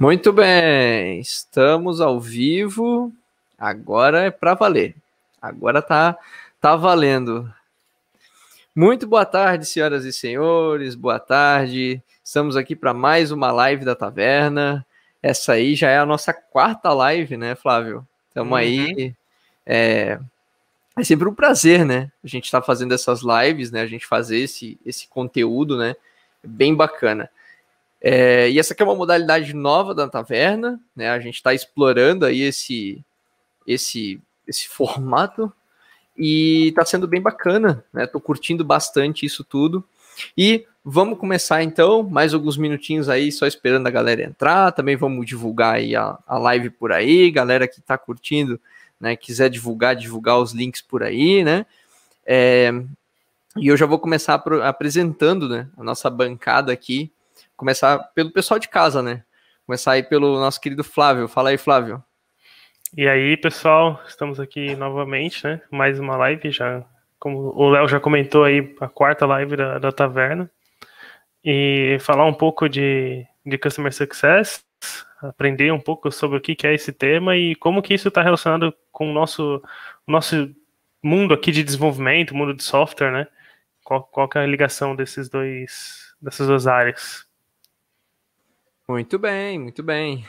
Muito 0.00 0.32
bem, 0.32 1.20
estamos 1.20 2.00
ao 2.00 2.18
vivo. 2.18 3.12
Agora 3.58 4.22
é 4.22 4.30
para 4.30 4.54
valer. 4.54 4.96
Agora 5.42 5.82
tá 5.82 6.16
tá 6.58 6.74
valendo. 6.74 7.52
Muito 8.74 9.06
boa 9.06 9.26
tarde, 9.26 9.66
senhoras 9.66 10.06
e 10.06 10.12
senhores. 10.14 10.94
Boa 10.94 11.18
tarde. 11.18 12.02
Estamos 12.24 12.56
aqui 12.56 12.74
para 12.74 12.94
mais 12.94 13.30
uma 13.30 13.52
live 13.52 13.84
da 13.84 13.94
Taverna. 13.94 14.86
Essa 15.22 15.52
aí 15.52 15.74
já 15.74 15.90
é 15.90 15.98
a 15.98 16.06
nossa 16.06 16.32
quarta 16.32 16.94
live, 16.94 17.36
né, 17.36 17.54
Flávio? 17.54 18.08
Estamos 18.28 18.52
uhum. 18.52 18.56
aí. 18.56 19.14
É, 19.66 20.18
é 20.96 21.04
sempre 21.04 21.28
um 21.28 21.34
prazer, 21.34 21.84
né? 21.84 22.10
A 22.24 22.26
gente 22.26 22.46
está 22.46 22.62
fazendo 22.62 22.94
essas 22.94 23.20
lives, 23.20 23.70
né? 23.70 23.82
A 23.82 23.86
gente 23.86 24.06
fazer 24.06 24.38
esse, 24.38 24.80
esse 24.82 25.06
conteúdo, 25.08 25.76
né? 25.76 25.94
Bem 26.42 26.74
bacana. 26.74 27.28
É, 28.00 28.50
e 28.50 28.58
essa 28.58 28.72
aqui 28.72 28.82
é 28.82 28.86
uma 28.86 28.94
modalidade 28.94 29.54
nova 29.54 29.94
da 29.94 30.08
taverna, 30.08 30.80
né? 30.96 31.10
A 31.10 31.20
gente 31.20 31.34
está 31.34 31.52
explorando 31.52 32.24
aí 32.24 32.40
esse, 32.40 33.04
esse, 33.66 34.20
esse 34.46 34.68
formato 34.68 35.52
e 36.16 36.68
está 36.68 36.84
sendo 36.84 37.06
bem 37.06 37.20
bacana, 37.20 37.84
né? 37.92 38.06
Tô 38.06 38.18
curtindo 38.18 38.64
bastante 38.64 39.26
isso 39.26 39.44
tudo. 39.44 39.84
E 40.36 40.66
vamos 40.82 41.18
começar 41.18 41.62
então, 41.62 42.02
mais 42.02 42.32
alguns 42.32 42.56
minutinhos 42.56 43.08
aí, 43.08 43.30
só 43.30 43.46
esperando 43.46 43.86
a 43.86 43.90
galera 43.90 44.22
entrar. 44.22 44.72
Também 44.72 44.96
vamos 44.96 45.26
divulgar 45.26 45.74
aí 45.74 45.94
a, 45.94 46.18
a 46.26 46.38
live 46.38 46.70
por 46.70 46.92
aí, 46.92 47.30
galera 47.30 47.68
que 47.68 47.80
está 47.80 47.98
curtindo, 47.98 48.58
né? 48.98 49.14
Quiser 49.14 49.50
divulgar, 49.50 49.94
divulgar 49.94 50.38
os 50.38 50.52
links 50.52 50.80
por 50.80 51.02
aí, 51.02 51.44
né? 51.44 51.66
É, 52.24 52.72
e 53.56 53.66
eu 53.66 53.76
já 53.76 53.84
vou 53.84 53.98
começar 53.98 54.42
apresentando 54.62 55.48
né, 55.48 55.68
a 55.76 55.82
nossa 55.82 56.08
bancada 56.08 56.72
aqui 56.72 57.10
começar 57.60 57.98
pelo 58.14 58.30
pessoal 58.30 58.58
de 58.58 58.70
casa, 58.70 59.02
né? 59.02 59.22
Começar 59.66 59.92
aí 59.92 60.02
pelo 60.02 60.40
nosso 60.40 60.58
querido 60.58 60.82
Flávio. 60.82 61.28
Fala 61.28 61.50
aí, 61.50 61.58
Flávio. 61.58 62.02
E 62.96 63.06
aí, 63.06 63.36
pessoal, 63.36 64.02
estamos 64.08 64.40
aqui 64.40 64.74
novamente, 64.76 65.44
né? 65.44 65.60
Mais 65.70 66.00
uma 66.00 66.16
live, 66.16 66.50
já, 66.50 66.82
como 67.18 67.52
o 67.54 67.68
Léo 67.68 67.86
já 67.86 68.00
comentou 68.00 68.44
aí, 68.44 68.74
a 68.80 68.88
quarta 68.88 69.26
live 69.26 69.56
da, 69.56 69.78
da 69.78 69.92
taverna. 69.92 70.50
E 71.44 71.98
falar 72.00 72.24
um 72.24 72.32
pouco 72.32 72.66
de, 72.66 73.26
de 73.44 73.58
Customer 73.58 73.92
Success, 73.92 74.64
aprender 75.20 75.70
um 75.70 75.80
pouco 75.80 76.10
sobre 76.10 76.38
o 76.38 76.40
que 76.40 76.66
é 76.66 76.72
esse 76.72 76.94
tema 76.94 77.36
e 77.36 77.54
como 77.56 77.82
que 77.82 77.92
isso 77.92 78.08
está 78.08 78.22
relacionado 78.22 78.74
com 78.90 79.10
o 79.10 79.12
nosso, 79.12 79.62
o 80.06 80.10
nosso 80.10 80.50
mundo 81.02 81.34
aqui 81.34 81.52
de 81.52 81.62
desenvolvimento, 81.62 82.34
mundo 82.34 82.54
de 82.54 82.62
software, 82.62 83.12
né? 83.12 83.26
Qual, 83.84 84.02
qual 84.04 84.30
é 84.36 84.38
a 84.38 84.46
ligação 84.46 84.96
desses 84.96 85.28
dois, 85.28 86.14
dessas 86.22 86.46
duas 86.46 86.66
áreas? 86.66 87.28
Muito 88.90 89.20
bem, 89.20 89.56
muito 89.56 89.84
bem. 89.84 90.26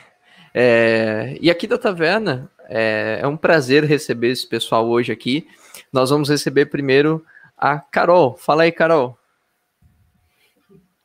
É, 0.54 1.36
e 1.40 1.50
aqui 1.50 1.66
da 1.66 1.76
Taverna, 1.76 2.48
é, 2.68 3.18
é, 3.20 3.26
um 3.26 3.36
prazer 3.36 3.82
receber 3.82 4.28
esse 4.28 4.46
pessoal 4.46 4.88
hoje 4.88 5.10
aqui. 5.10 5.48
Nós 5.92 6.10
vamos 6.10 6.28
receber 6.28 6.66
primeiro 6.66 7.26
a 7.58 7.80
Carol. 7.80 8.36
Fala 8.36 8.62
aí, 8.62 8.70
Carol. 8.70 9.18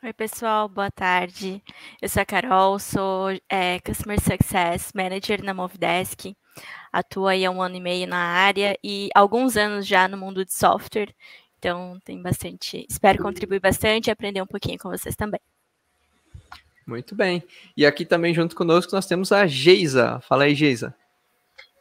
Oi, 0.04 0.14
pessoal, 0.14 0.70
boa 0.70 0.92
tarde. 0.92 1.64
Eu 2.00 2.08
sou 2.08 2.22
a 2.22 2.26
Carol, 2.26 2.78
sou 2.78 3.30
é, 3.50 3.80
Customer 3.80 4.22
Success 4.22 4.92
Manager 4.94 5.44
na 5.44 5.56
Movidesk. 5.56 6.36
Atuo 6.94 7.26
aí 7.26 7.44
há 7.44 7.50
um 7.50 7.60
ano 7.60 7.78
e 7.78 7.82
meio 7.82 8.08
na 8.08 8.20
área 8.20 8.78
e 8.84 9.10
alguns 9.16 9.58
anos 9.58 9.88
já 9.88 10.08
no 10.08 10.16
mundo 10.16 10.46
de 10.46 10.54
software. 10.54 11.12
Então, 11.58 11.98
tem 12.06 12.22
bastante. 12.22 12.86
Espero 12.88 13.24
contribuir 13.24 13.60
bastante 13.60 14.10
e 14.10 14.12
aprender 14.12 14.44
um 14.44 14.48
pouquinho 14.48 14.78
com 14.78 14.90
vocês 14.90 15.16
também. 15.16 15.42
Muito 16.88 17.14
bem. 17.14 17.44
E 17.76 17.86
aqui 17.86 18.06
também 18.06 18.34
junto 18.34 18.56
conosco 18.56 18.96
nós 18.96 19.06
temos 19.06 19.34
a 19.34 19.46
Geisa. 19.46 20.22
Fala 20.22 20.46
aí, 20.46 20.56
Geisa. 20.56 20.96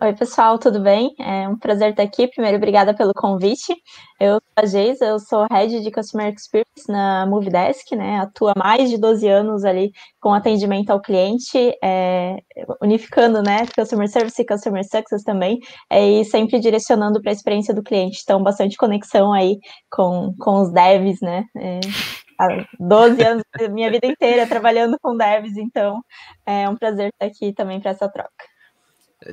Oi, 0.02 0.12
pessoal, 0.12 0.58
tudo 0.58 0.78
bem? 0.78 1.14
É 1.18 1.48
um 1.48 1.56
prazer 1.56 1.90
estar 1.90 2.02
aqui. 2.02 2.28
Primeiro, 2.28 2.58
obrigada 2.58 2.92
pelo 2.92 3.14
convite. 3.14 3.74
Eu 4.20 4.32
sou 4.34 4.52
a 4.54 4.66
Geisa, 4.66 5.04
eu 5.06 5.18
sou 5.18 5.46
Head 5.50 5.80
de 5.80 5.90
Customer 5.90 6.34
Experience 6.34 6.86
na 6.86 7.24
Movidesk, 7.24 7.92
né? 7.96 8.18
Atuo 8.18 8.48
há 8.48 8.54
mais 8.58 8.90
de 8.90 8.98
12 8.98 9.26
anos 9.26 9.64
ali 9.64 9.92
com 10.20 10.34
atendimento 10.34 10.90
ao 10.90 11.00
cliente, 11.00 11.56
é, 11.82 12.36
unificando, 12.82 13.42
né? 13.42 13.66
Customer 13.74 14.08
Service 14.08 14.42
e 14.42 14.44
Customer 14.44 14.84
Success 14.84 15.22
também, 15.22 15.60
é, 15.88 16.06
e 16.06 16.24
sempre 16.26 16.58
direcionando 16.58 17.22
para 17.22 17.30
a 17.30 17.34
experiência 17.34 17.72
do 17.72 17.82
cliente. 17.82 18.20
Então, 18.22 18.42
bastante 18.42 18.76
conexão 18.76 19.32
aí 19.32 19.56
com, 19.90 20.34
com 20.38 20.60
os 20.60 20.70
devs, 20.72 21.22
né? 21.22 21.44
É, 21.56 21.80
há 22.38 22.66
12 22.78 23.22
anos 23.22 23.44
da 23.58 23.68
minha 23.68 23.90
vida 23.90 24.06
inteira 24.06 24.46
trabalhando 24.46 24.98
com 25.00 25.16
devs, 25.16 25.56
então 25.56 26.02
é 26.44 26.68
um 26.68 26.76
prazer 26.76 27.08
estar 27.08 27.26
aqui 27.26 27.52
também 27.52 27.80
para 27.80 27.90
essa 27.90 28.08
troca. 28.08 28.56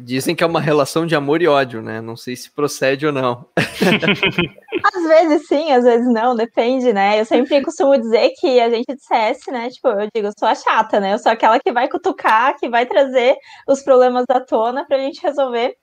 Dizem 0.01 0.33
que 0.33 0.43
é 0.43 0.47
uma 0.47 0.61
relação 0.61 1.05
de 1.05 1.13
amor 1.13 1.41
e 1.41 1.47
ódio, 1.47 1.81
né? 1.81 1.99
Não 1.99 2.15
sei 2.15 2.35
se 2.37 2.49
procede 2.49 3.05
ou 3.05 3.11
não. 3.11 3.45
às 4.83 5.03
vezes 5.03 5.47
sim, 5.47 5.71
às 5.71 5.83
vezes 5.83 6.07
não, 6.11 6.35
depende, 6.35 6.93
né? 6.93 7.19
Eu 7.19 7.25
sempre 7.25 7.61
costumo 7.61 7.97
dizer 7.97 8.31
que 8.39 8.61
a 8.61 8.69
gente 8.69 8.95
de 8.95 9.03
CS, 9.03 9.47
né? 9.47 9.69
Tipo, 9.69 9.89
eu 9.89 10.07
digo, 10.15 10.27
eu 10.27 10.33
sou 10.39 10.47
a 10.47 10.55
chata, 10.55 11.01
né? 11.01 11.13
Eu 11.13 11.19
sou 11.19 11.31
aquela 11.31 11.59
que 11.59 11.71
vai 11.71 11.89
cutucar, 11.89 12.57
que 12.57 12.69
vai 12.69 12.85
trazer 12.85 13.35
os 13.67 13.83
problemas 13.83 14.25
à 14.29 14.39
tona 14.39 14.85
para 14.85 14.95
a 14.95 14.99
gente 14.99 15.21
resolver, 15.21 15.75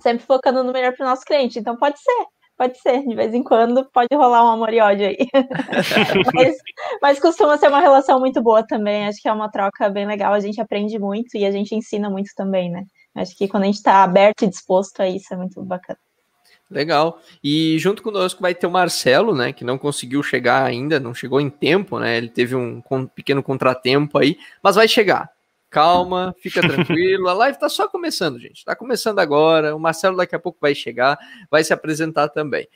sempre 0.00 0.24
focando 0.24 0.64
no 0.64 0.72
melhor 0.72 0.94
para 0.96 1.04
o 1.06 1.08
nosso 1.10 1.24
cliente. 1.24 1.58
Então 1.58 1.76
pode 1.76 2.00
ser, 2.00 2.26
Pode 2.56 2.78
ser, 2.78 3.02
de 3.02 3.14
vez 3.14 3.34
em 3.34 3.42
quando 3.42 3.84
pode 3.92 4.14
rolar 4.14 4.44
um 4.44 4.52
amor 4.52 4.72
e 4.72 4.80
ódio 4.80 5.06
aí. 5.06 5.16
mas, 6.34 6.56
mas 7.00 7.20
costuma 7.20 7.56
ser 7.58 7.68
uma 7.68 7.80
relação 7.80 8.20
muito 8.20 8.40
boa 8.42 8.64
também. 8.64 9.06
Acho 9.06 9.20
que 9.20 9.28
é 9.28 9.32
uma 9.32 9.50
troca 9.50 9.88
bem 9.88 10.06
legal. 10.06 10.32
A 10.32 10.40
gente 10.40 10.60
aprende 10.60 10.98
muito 10.98 11.36
e 11.36 11.44
a 11.44 11.50
gente 11.50 11.74
ensina 11.74 12.08
muito 12.08 12.30
também, 12.36 12.70
né? 12.70 12.84
Acho 13.14 13.36
que 13.36 13.48
quando 13.48 13.64
a 13.64 13.66
gente 13.66 13.76
está 13.76 14.02
aberto 14.04 14.42
e 14.42 14.48
disposto 14.48 15.00
a 15.00 15.08
isso 15.08 15.32
é 15.34 15.36
muito 15.36 15.62
bacana. 15.62 15.98
Legal. 16.70 17.20
E 17.42 17.78
junto 17.78 18.02
conosco 18.02 18.40
vai 18.40 18.54
ter 18.54 18.66
o 18.66 18.70
Marcelo, 18.70 19.34
né, 19.34 19.52
que 19.52 19.64
não 19.64 19.76
conseguiu 19.76 20.22
chegar 20.22 20.64
ainda, 20.64 20.98
não 20.98 21.12
chegou 21.12 21.40
em 21.40 21.50
tempo, 21.50 21.98
né? 21.98 22.16
Ele 22.16 22.28
teve 22.28 22.54
um 22.54 22.80
pequeno 23.14 23.42
contratempo 23.42 24.18
aí, 24.18 24.38
mas 24.62 24.76
vai 24.76 24.88
chegar 24.88 25.31
calma, 25.72 26.36
fica 26.38 26.60
tranquilo. 26.68 27.28
A 27.28 27.32
live 27.32 27.58
tá 27.58 27.68
só 27.68 27.88
começando, 27.88 28.38
gente. 28.38 28.64
Tá 28.64 28.76
começando 28.76 29.18
agora. 29.18 29.74
O 29.74 29.80
Marcelo 29.80 30.16
daqui 30.16 30.36
a 30.36 30.38
pouco 30.38 30.58
vai 30.60 30.74
chegar, 30.74 31.18
vai 31.50 31.64
se 31.64 31.72
apresentar 31.72 32.28
também. 32.28 32.68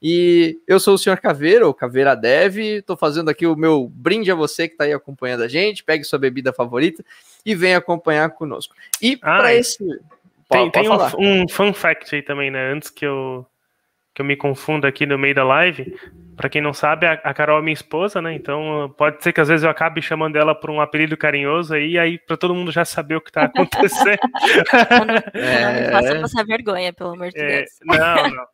E 0.00 0.58
eu 0.66 0.78
sou 0.78 0.94
o 0.94 0.98
senhor 0.98 1.18
Caveira, 1.18 1.66
ou 1.66 1.72
Caveira 1.72 2.14
Dev. 2.14 2.58
Estou 2.58 2.96
fazendo 2.96 3.30
aqui 3.30 3.46
o 3.46 3.56
meu 3.56 3.88
brinde 3.88 4.30
a 4.30 4.34
você 4.34 4.68
que 4.68 4.74
está 4.74 4.84
aí 4.84 4.92
acompanhando 4.92 5.42
a 5.42 5.48
gente. 5.48 5.82
Pegue 5.82 6.04
sua 6.04 6.18
bebida 6.18 6.52
favorita 6.52 7.04
e 7.46 7.54
venha 7.54 7.78
acompanhar 7.78 8.28
conosco. 8.30 8.74
E 9.00 9.18
ah, 9.22 9.38
para 9.38 9.54
esse. 9.54 9.78
Tem, 9.78 10.70
pode, 10.70 10.72
tem 10.72 10.88
pode 10.88 11.16
um, 11.16 11.42
um 11.42 11.48
fun 11.48 11.72
fact 11.72 12.14
aí 12.14 12.20
também, 12.20 12.50
né? 12.50 12.72
Antes 12.72 12.90
que 12.90 13.06
eu 13.06 13.46
que 14.14 14.20
eu 14.20 14.26
me 14.26 14.36
confundo 14.36 14.86
aqui 14.86 15.06
no 15.06 15.18
meio 15.18 15.34
da 15.34 15.44
live. 15.44 15.94
Para 16.36 16.48
quem 16.48 16.62
não 16.62 16.72
sabe, 16.72 17.06
a, 17.06 17.34
Carol 17.34 17.58
é 17.58 17.62
minha 17.62 17.74
esposa, 17.74 18.20
né? 18.20 18.34
Então 18.34 18.92
pode 18.96 19.22
ser 19.22 19.32
que 19.32 19.40
às 19.40 19.48
vezes 19.48 19.64
eu 19.64 19.70
acabe 19.70 20.00
chamando 20.00 20.36
ela 20.36 20.54
por 20.54 20.70
um 20.70 20.80
apelido 20.80 21.16
carinhoso 21.16 21.74
aí, 21.74 21.98
aí 21.98 22.18
para 22.18 22.36
todo 22.38 22.54
mundo 22.54 22.72
já 22.72 22.84
saber 22.84 23.16
o 23.16 23.20
que 23.20 23.28
está 23.28 23.44
acontecendo. 23.54 24.18
é... 25.34 25.84
Não 25.84 25.92
faça 25.92 26.20
passar 26.20 26.44
vergonha, 26.44 26.92
pelo 26.92 27.12
amor 27.12 27.30
de 27.30 27.38
é, 27.38 27.58
Deus. 27.58 27.70
Não, 27.84 28.30
não. 28.32 28.46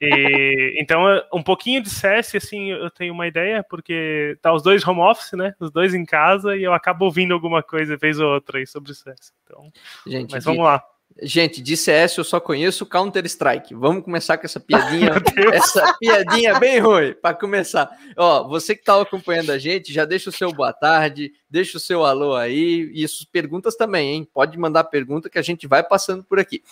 E, 0.00 0.80
então, 0.80 1.04
um 1.32 1.42
pouquinho 1.42 1.82
de 1.82 1.90
CS, 1.90 2.36
assim, 2.36 2.70
eu 2.70 2.90
tenho 2.90 3.12
uma 3.12 3.26
ideia, 3.26 3.64
porque 3.68 4.38
tá 4.40 4.52
os 4.52 4.62
dois 4.62 4.86
home 4.86 5.00
office, 5.00 5.32
né? 5.32 5.54
Os 5.60 5.72
dois 5.72 5.94
em 5.94 6.04
casa, 6.04 6.56
e 6.56 6.62
eu 6.62 6.72
acabo 6.72 7.04
ouvindo 7.04 7.34
alguma 7.34 7.62
coisa 7.62 7.96
vez 7.96 8.18
ou 8.20 8.32
outra 8.32 8.58
aí 8.58 8.66
sobre 8.66 8.94
CS. 8.94 9.32
Então, 9.44 9.70
Gente, 10.06 10.32
mas 10.32 10.44
vamos 10.44 10.64
lá. 10.64 10.82
Gente, 11.20 11.60
de 11.60 11.76
CS 11.76 12.16
eu 12.16 12.22
só 12.22 12.38
conheço 12.38 12.86
Counter-Strike. 12.86 13.74
Vamos 13.74 14.04
começar 14.04 14.38
com 14.38 14.46
essa 14.46 14.60
piadinha, 14.60 15.10
essa 15.52 15.96
piadinha 15.98 16.58
bem 16.60 16.78
ruim, 16.78 17.12
para 17.12 17.34
começar. 17.34 17.90
Ó, 18.16 18.46
você 18.46 18.74
que 18.74 18.82
está 18.82 19.00
acompanhando 19.00 19.50
a 19.50 19.58
gente, 19.58 19.92
já 19.92 20.04
deixa 20.04 20.30
o 20.30 20.32
seu 20.32 20.52
boa 20.52 20.72
tarde, 20.72 21.32
deixa 21.50 21.76
o 21.76 21.80
seu 21.80 22.04
alô 22.04 22.36
aí, 22.36 22.90
e 22.94 23.06
suas 23.08 23.24
perguntas 23.24 23.74
também, 23.74 24.14
hein? 24.14 24.28
Pode 24.32 24.56
mandar 24.56 24.84
pergunta 24.84 25.28
que 25.28 25.38
a 25.38 25.42
gente 25.42 25.66
vai 25.66 25.82
passando 25.82 26.22
por 26.22 26.38
aqui. 26.38 26.62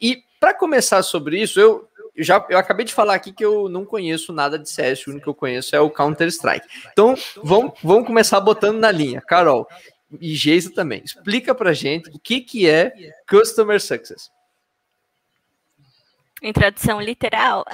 E 0.00 0.22
para 0.38 0.54
começar 0.54 1.02
sobre 1.02 1.40
isso, 1.40 1.58
eu 1.58 1.88
já 2.18 2.44
eu 2.48 2.58
acabei 2.58 2.84
de 2.84 2.94
falar 2.94 3.14
aqui 3.14 3.32
que 3.32 3.44
eu 3.44 3.68
não 3.68 3.84
conheço 3.84 4.32
nada 4.32 4.58
de 4.58 4.70
CS, 4.70 5.06
o 5.06 5.10
único 5.10 5.24
que 5.24 5.30
eu 5.30 5.34
conheço 5.34 5.74
é 5.76 5.80
o 5.80 5.90
Counter-Strike. 5.90 6.66
Então, 6.92 7.14
vamos, 7.42 7.72
vamos 7.82 8.06
começar 8.06 8.40
botando 8.40 8.78
na 8.78 8.90
linha. 8.90 9.20
Carol, 9.20 9.66
e 10.20 10.34
Geisa 10.34 10.72
também. 10.72 11.02
Explica 11.04 11.54
pra 11.54 11.72
gente 11.72 12.10
o 12.10 12.18
que, 12.18 12.40
que 12.40 12.68
é 12.68 12.92
Customer 13.28 13.80
Success. 13.80 14.30
Em 16.42 16.52
tradução 16.52 17.00
literal, 17.00 17.64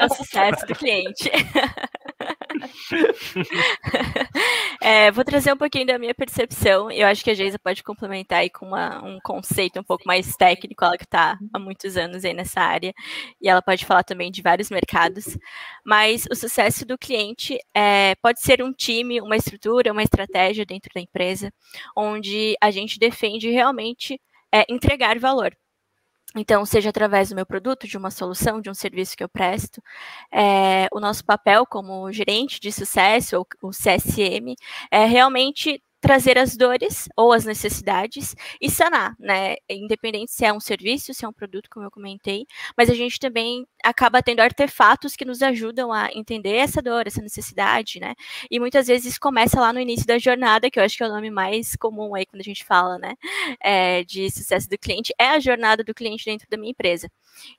é 0.00 0.04
o 0.04 0.14
sucesso 0.14 0.66
do 0.66 0.74
cliente. 0.74 1.30
É, 4.84 5.12
vou 5.12 5.24
trazer 5.24 5.52
um 5.52 5.56
pouquinho 5.56 5.86
da 5.86 5.96
minha 5.96 6.12
percepção. 6.12 6.90
Eu 6.90 7.06
acho 7.06 7.22
que 7.22 7.30
a 7.30 7.34
Geisa 7.34 7.56
pode 7.56 7.84
complementar 7.84 8.40
aí 8.40 8.50
com 8.50 8.66
uma, 8.66 9.00
um 9.04 9.20
conceito 9.22 9.78
um 9.78 9.84
pouco 9.84 10.02
mais 10.04 10.34
técnico, 10.34 10.84
ela 10.84 10.98
que 10.98 11.04
está 11.04 11.38
há 11.52 11.58
muitos 11.58 11.96
anos 11.96 12.24
aí 12.24 12.34
nessa 12.34 12.60
área, 12.60 12.92
e 13.40 13.48
ela 13.48 13.62
pode 13.62 13.86
falar 13.86 14.02
também 14.02 14.28
de 14.32 14.42
vários 14.42 14.70
mercados. 14.70 15.38
Mas 15.86 16.26
o 16.28 16.34
sucesso 16.34 16.84
do 16.84 16.98
cliente 16.98 17.56
é, 17.72 18.16
pode 18.16 18.40
ser 18.40 18.60
um 18.60 18.72
time, 18.72 19.20
uma 19.20 19.36
estrutura, 19.36 19.92
uma 19.92 20.02
estratégia 20.02 20.66
dentro 20.66 20.90
da 20.92 21.00
empresa, 21.00 21.52
onde 21.96 22.56
a 22.60 22.72
gente 22.72 22.98
defende 22.98 23.50
realmente 23.50 24.20
é, 24.52 24.64
entregar 24.68 25.16
valor. 25.16 25.56
Então, 26.36 26.64
seja 26.64 26.90
através 26.90 27.28
do 27.28 27.34
meu 27.34 27.44
produto, 27.46 27.86
de 27.86 27.96
uma 27.96 28.10
solução, 28.10 28.60
de 28.60 28.70
um 28.70 28.74
serviço 28.74 29.16
que 29.16 29.24
eu 29.24 29.28
presto, 29.28 29.82
é, 30.32 30.88
o 30.92 31.00
nosso 31.00 31.24
papel 31.24 31.66
como 31.66 32.10
gerente 32.12 32.60
de 32.60 32.72
sucesso, 32.72 33.36
ou 33.36 33.46
o 33.62 33.70
CSM, 33.70 34.54
é 34.90 35.04
realmente 35.04 35.82
trazer 36.02 36.36
as 36.36 36.56
dores 36.56 37.08
ou 37.16 37.32
as 37.32 37.44
necessidades 37.44 38.34
e 38.60 38.68
sanar, 38.68 39.14
né? 39.20 39.54
Independente 39.70 40.32
se 40.32 40.44
é 40.44 40.52
um 40.52 40.58
serviço, 40.58 41.14
se 41.14 41.24
é 41.24 41.28
um 41.28 41.32
produto, 41.32 41.70
como 41.70 41.86
eu 41.86 41.90
comentei, 41.92 42.44
mas 42.76 42.90
a 42.90 42.94
gente 42.94 43.20
também 43.20 43.64
acaba 43.84 44.20
tendo 44.20 44.40
artefatos 44.40 45.14
que 45.14 45.24
nos 45.24 45.40
ajudam 45.42 45.92
a 45.92 46.08
entender 46.12 46.56
essa 46.56 46.82
dor, 46.82 47.06
essa 47.06 47.22
necessidade, 47.22 48.00
né? 48.00 48.14
E 48.50 48.58
muitas 48.58 48.88
vezes 48.88 49.16
começa 49.16 49.60
lá 49.60 49.72
no 49.72 49.78
início 49.78 50.04
da 50.04 50.18
jornada, 50.18 50.68
que 50.68 50.80
eu 50.80 50.82
acho 50.84 50.96
que 50.96 51.04
é 51.04 51.06
o 51.06 51.12
nome 51.12 51.30
mais 51.30 51.76
comum 51.76 52.16
aí 52.16 52.26
quando 52.26 52.40
a 52.40 52.44
gente 52.44 52.64
fala, 52.64 52.98
né? 52.98 53.14
É, 53.62 54.02
de 54.04 54.28
sucesso 54.30 54.68
do 54.68 54.76
cliente, 54.76 55.14
é 55.18 55.28
a 55.28 55.40
jornada 55.40 55.84
do 55.84 55.94
cliente 55.94 56.24
dentro 56.24 56.48
da 56.50 56.56
minha 56.56 56.72
empresa. 56.72 57.08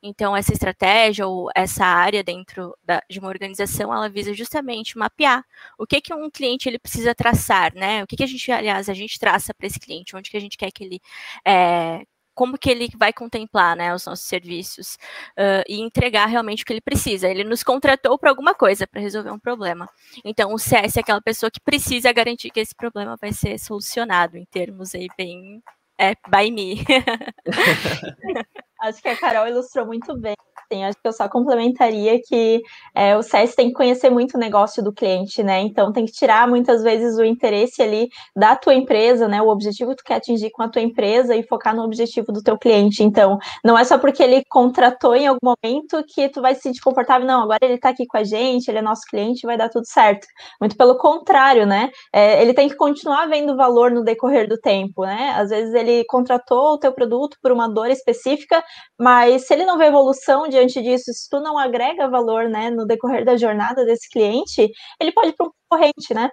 Então, 0.02 0.36
essa 0.36 0.54
estratégia 0.54 1.28
ou 1.28 1.50
essa 1.56 1.86
área 1.86 2.24
dentro 2.24 2.76
da, 2.84 3.02
de 3.10 3.20
uma 3.20 3.30
organização, 3.30 3.94
ela 3.94 4.10
visa 4.10 4.34
justamente 4.34 4.98
mapear 4.98 5.46
o 5.78 5.86
que 5.86 6.02
que 6.02 6.14
um 6.14 6.30
cliente 6.30 6.70
ele 6.70 6.80
precisa 6.80 7.16
traçar, 7.16 7.74
né? 7.76 8.04
O 8.04 8.08
que, 8.08 8.16
que 8.16 8.24
a 8.24 8.28
gente, 8.28 8.52
aliás, 8.52 8.90
a 8.90 8.94
gente 8.94 9.20
traça 9.20 9.54
para 9.54 9.68
esse 9.68 9.80
cliente, 9.80 10.16
onde 10.16 10.30
que 10.30 10.38
a 10.38 10.42
gente 10.42 10.58
quer 10.58 10.72
que 10.72 10.84
ele 10.84 11.02
é, 11.46 12.06
como 12.34 12.58
que 12.58 12.70
ele 12.70 12.90
vai 12.98 13.14
contemplar 13.14 13.76
né, 13.76 13.94
os 13.94 14.06
nossos 14.06 14.26
serviços 14.26 14.96
uh, 15.38 15.64
e 15.68 15.80
entregar 15.80 16.26
realmente 16.26 16.64
o 16.64 16.66
que 16.66 16.74
ele 16.74 16.82
precisa. 16.82 17.30
Ele 17.30 17.44
nos 17.44 17.64
contratou 17.64 18.18
para 18.18 18.30
alguma 18.30 18.56
coisa, 18.56 18.88
para 18.88 19.02
resolver 19.02 19.32
um 19.32 19.40
problema. 19.40 19.90
Então, 20.26 20.54
o 20.54 20.60
CS 20.60 20.98
é 20.98 21.00
aquela 21.02 21.22
pessoa 21.22 21.52
que 21.52 21.60
precisa 21.60 22.12
garantir 22.12 22.50
que 22.50 22.60
esse 22.60 22.76
problema 22.76 23.16
vai 23.20 23.32
ser 23.32 23.60
solucionado 23.60 24.38
em 24.38 24.46
termos 24.46 24.96
aí 24.96 25.08
bem 25.18 25.62
é, 25.98 26.16
by 26.28 26.52
me. 26.52 26.84
Acho 28.84 29.02
que 29.02 29.08
a 29.08 29.16
Carol 29.18 29.48
ilustrou 29.48 29.86
muito 29.86 30.14
bem 30.20 30.36
assim, 30.74 30.84
acho 30.84 30.98
que 31.00 31.08
eu 31.08 31.14
só 31.14 31.30
complementaria 31.30 32.20
que 32.22 32.62
é, 32.96 33.16
o 33.18 33.22
CS 33.22 33.56
tem 33.56 33.68
que 33.68 33.74
conhecer 33.74 34.10
muito 34.10 34.36
o 34.36 34.40
negócio 34.40 34.84
do 34.84 34.92
cliente, 34.92 35.44
né? 35.44 35.62
Então 35.62 35.92
tem 35.92 36.06
que 36.06 36.12
tirar 36.12 36.48
muitas 36.48 36.84
vezes 36.84 37.18
o 37.18 37.24
interesse 37.24 37.82
ali 37.82 38.10
da 38.36 38.56
tua 38.56 38.74
empresa, 38.74 39.28
né? 39.28 39.42
O 39.42 39.50
objetivo 39.50 39.92
que 39.92 39.98
tu 39.98 40.04
quer 40.04 40.16
atingir 40.16 40.50
com 40.52 40.64
a 40.64 40.70
tua 40.70 40.82
empresa 40.82 41.36
e 41.36 41.44
focar 41.44 41.76
no 41.76 41.84
objetivo 41.84 42.32
do 42.32 42.42
teu 42.42 42.58
cliente. 42.58 43.04
Então, 43.04 43.38
não 43.64 43.78
é 43.78 43.84
só 43.84 43.98
porque 43.98 44.24
ele 44.24 44.44
contratou 44.50 45.16
em 45.16 45.28
algum 45.28 45.54
momento 45.64 46.04
que 46.08 46.30
tu 46.30 46.42
vai 46.42 46.56
se 46.56 46.62
sentir 46.62 46.82
confortável, 46.82 47.28
não, 47.28 47.44
agora 47.44 47.60
ele 47.62 47.78
tá 47.78 47.90
aqui 47.90 48.06
com 48.06 48.18
a 48.18 48.24
gente, 48.24 48.68
ele 48.68 48.80
é 48.80 48.82
nosso 48.82 49.04
cliente, 49.10 49.46
vai 49.46 49.58
dar 49.58 49.70
tudo 49.70 49.86
certo. 49.86 50.28
Muito 50.60 50.76
pelo 50.76 50.98
contrário, 50.98 51.66
né? 51.66 51.92
É, 52.12 52.42
ele 52.42 52.54
tem 52.54 52.68
que 52.70 52.76
continuar 52.76 53.28
vendo 53.28 53.56
valor 53.56 53.92
no 53.92 54.04
decorrer 54.04 54.48
do 54.48 54.58
tempo, 54.58 55.04
né? 55.06 55.34
Às 55.36 55.50
vezes 55.50 55.74
ele 55.74 56.04
contratou 56.06 56.74
o 56.74 56.78
teu 56.78 56.92
produto 56.94 57.38
por 57.42 57.52
uma 57.52 57.68
dor 57.68 57.90
específica, 57.90 58.64
mas 59.00 59.48
se 59.48 59.54
ele 59.54 59.66
não 59.66 59.78
vê 59.78 59.86
evolução 59.88 60.48
diante 60.48 60.82
disso, 60.82 61.06
se 61.14 61.30
tu 61.30 61.40
não 61.42 61.58
agrega 61.58 62.10
valor, 62.10 62.50
né, 62.50 62.70
no 62.70 62.86
decorrer 62.86 63.26
da 63.26 63.38
jornada 63.38 63.86
desse 63.86 64.10
cliente, 64.10 64.70
ele 65.00 65.12
pode 65.12 65.30
ir 65.30 65.34
para 65.36 65.48
um 65.48 65.52
concorrente, 65.70 66.14
né? 66.14 66.30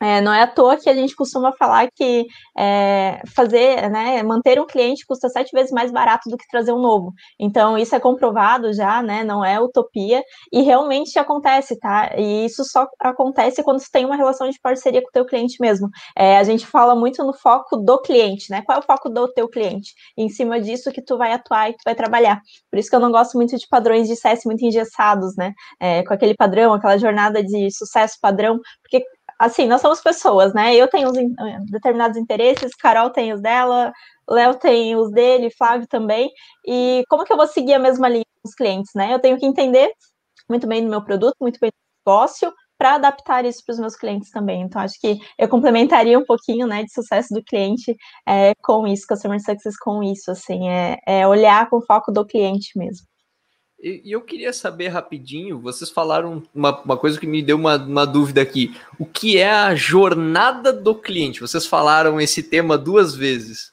É, 0.00 0.20
não 0.20 0.32
é 0.32 0.42
à 0.42 0.46
toa 0.46 0.76
que 0.76 0.88
a 0.88 0.94
gente 0.94 1.14
costuma 1.16 1.52
falar 1.52 1.88
que 1.90 2.26
é, 2.56 3.20
fazer, 3.34 3.90
né, 3.90 4.22
manter 4.22 4.60
um 4.60 4.66
cliente 4.66 5.04
custa 5.06 5.28
sete 5.28 5.50
vezes 5.52 5.72
mais 5.72 5.90
barato 5.90 6.30
do 6.30 6.36
que 6.36 6.46
trazer 6.48 6.72
um 6.72 6.80
novo. 6.80 7.12
Então, 7.38 7.76
isso 7.76 7.94
é 7.94 8.00
comprovado 8.00 8.72
já, 8.72 9.02
né, 9.02 9.24
não 9.24 9.44
é 9.44 9.60
utopia, 9.60 10.22
e 10.52 10.62
realmente 10.62 11.18
acontece, 11.18 11.78
tá? 11.78 12.12
E 12.16 12.46
isso 12.46 12.64
só 12.64 12.86
acontece 13.00 13.62
quando 13.62 13.80
você 13.80 13.88
tem 13.90 14.04
uma 14.04 14.16
relação 14.16 14.48
de 14.48 14.58
parceria 14.60 15.02
com 15.02 15.08
o 15.08 15.12
teu 15.12 15.24
cliente 15.24 15.56
mesmo. 15.60 15.88
É, 16.16 16.38
a 16.38 16.44
gente 16.44 16.66
fala 16.66 16.94
muito 16.94 17.24
no 17.24 17.32
foco 17.32 17.76
do 17.76 18.00
cliente, 18.00 18.50
né? 18.50 18.62
Qual 18.62 18.76
é 18.76 18.80
o 18.80 18.84
foco 18.84 19.08
do 19.08 19.28
teu 19.32 19.48
cliente? 19.48 19.92
E 20.16 20.22
em 20.24 20.28
cima 20.28 20.60
disso 20.60 20.92
que 20.92 21.02
tu 21.02 21.16
vai 21.18 21.32
atuar 21.32 21.70
e 21.70 21.72
tu 21.72 21.80
vai 21.84 21.94
trabalhar. 21.94 22.40
Por 22.70 22.78
isso 22.78 22.88
que 22.90 22.96
eu 22.96 23.00
não 23.00 23.10
gosto 23.10 23.36
muito 23.36 23.56
de 23.56 23.66
padrões 23.68 24.06
de 24.08 24.16
CS 24.16 24.44
muito 24.44 24.64
engessados, 24.64 25.34
né? 25.36 25.52
É, 25.80 26.02
com 26.04 26.14
aquele 26.14 26.34
padrão, 26.34 26.72
aquela 26.74 26.98
jornada 26.98 27.42
de 27.42 27.70
sucesso 27.70 28.16
padrão, 28.20 28.58
porque 28.82 29.04
assim, 29.38 29.66
nós 29.66 29.80
somos 29.80 30.00
pessoas, 30.00 30.52
né? 30.54 30.74
Eu 30.74 30.88
tenho 30.88 31.08
os 31.08 31.16
determinados 31.70 32.16
interesses, 32.16 32.74
Carol 32.74 33.10
tem 33.10 33.32
os 33.32 33.40
dela, 33.40 33.92
Léo 34.28 34.54
tem 34.56 34.96
os 34.96 35.10
dele, 35.10 35.50
Flávio 35.50 35.86
também. 35.88 36.30
E 36.66 37.04
como 37.08 37.24
que 37.24 37.32
eu 37.32 37.36
vou 37.36 37.46
seguir 37.46 37.74
a 37.74 37.78
mesma 37.78 38.08
linha 38.08 38.24
com 38.42 38.48
os 38.48 38.54
clientes, 38.54 38.90
né? 38.94 39.14
Eu 39.14 39.20
tenho 39.20 39.38
que 39.38 39.46
entender 39.46 39.90
muito 40.48 40.66
bem 40.66 40.82
do 40.82 40.90
meu 40.90 41.02
produto, 41.04 41.36
muito 41.40 41.58
bem 41.60 41.70
do 41.70 42.10
negócio, 42.10 42.52
para 42.78 42.94
adaptar 42.94 43.44
isso 43.44 43.62
para 43.64 43.72
os 43.72 43.78
meus 43.80 43.96
clientes 43.96 44.30
também. 44.30 44.62
Então, 44.62 44.80
acho 44.80 44.98
que 45.00 45.18
eu 45.38 45.48
complementaria 45.48 46.18
um 46.18 46.24
pouquinho, 46.24 46.66
né, 46.66 46.84
de 46.84 46.92
sucesso 46.92 47.34
do 47.34 47.42
cliente 47.42 47.94
é, 48.26 48.54
com 48.62 48.86
isso, 48.86 49.06
customer 49.06 49.40
success 49.40 49.76
com 49.78 50.02
isso, 50.02 50.30
assim, 50.30 50.68
é, 50.68 50.96
é 51.06 51.26
olhar 51.26 51.68
com 51.68 51.80
foco 51.82 52.12
do 52.12 52.24
cliente 52.24 52.78
mesmo. 52.78 53.06
E, 53.80 54.02
eu 54.04 54.20
queria 54.22 54.52
saber 54.52 54.88
rapidinho, 54.88 55.60
vocês 55.60 55.90
falaram 55.90 56.42
uma, 56.54 56.80
uma 56.82 56.96
coisa 56.96 57.18
que 57.18 57.26
me 57.26 57.42
deu 57.42 57.56
uma, 57.56 57.76
uma 57.76 58.06
dúvida 58.06 58.42
aqui. 58.42 58.76
O 58.98 59.06
que 59.06 59.38
é 59.38 59.50
a 59.50 59.74
jornada 59.74 60.72
do 60.72 60.94
cliente? 60.94 61.40
Vocês 61.40 61.66
falaram 61.66 62.20
esse 62.20 62.42
tema 62.42 62.76
duas 62.76 63.14
vezes. 63.14 63.72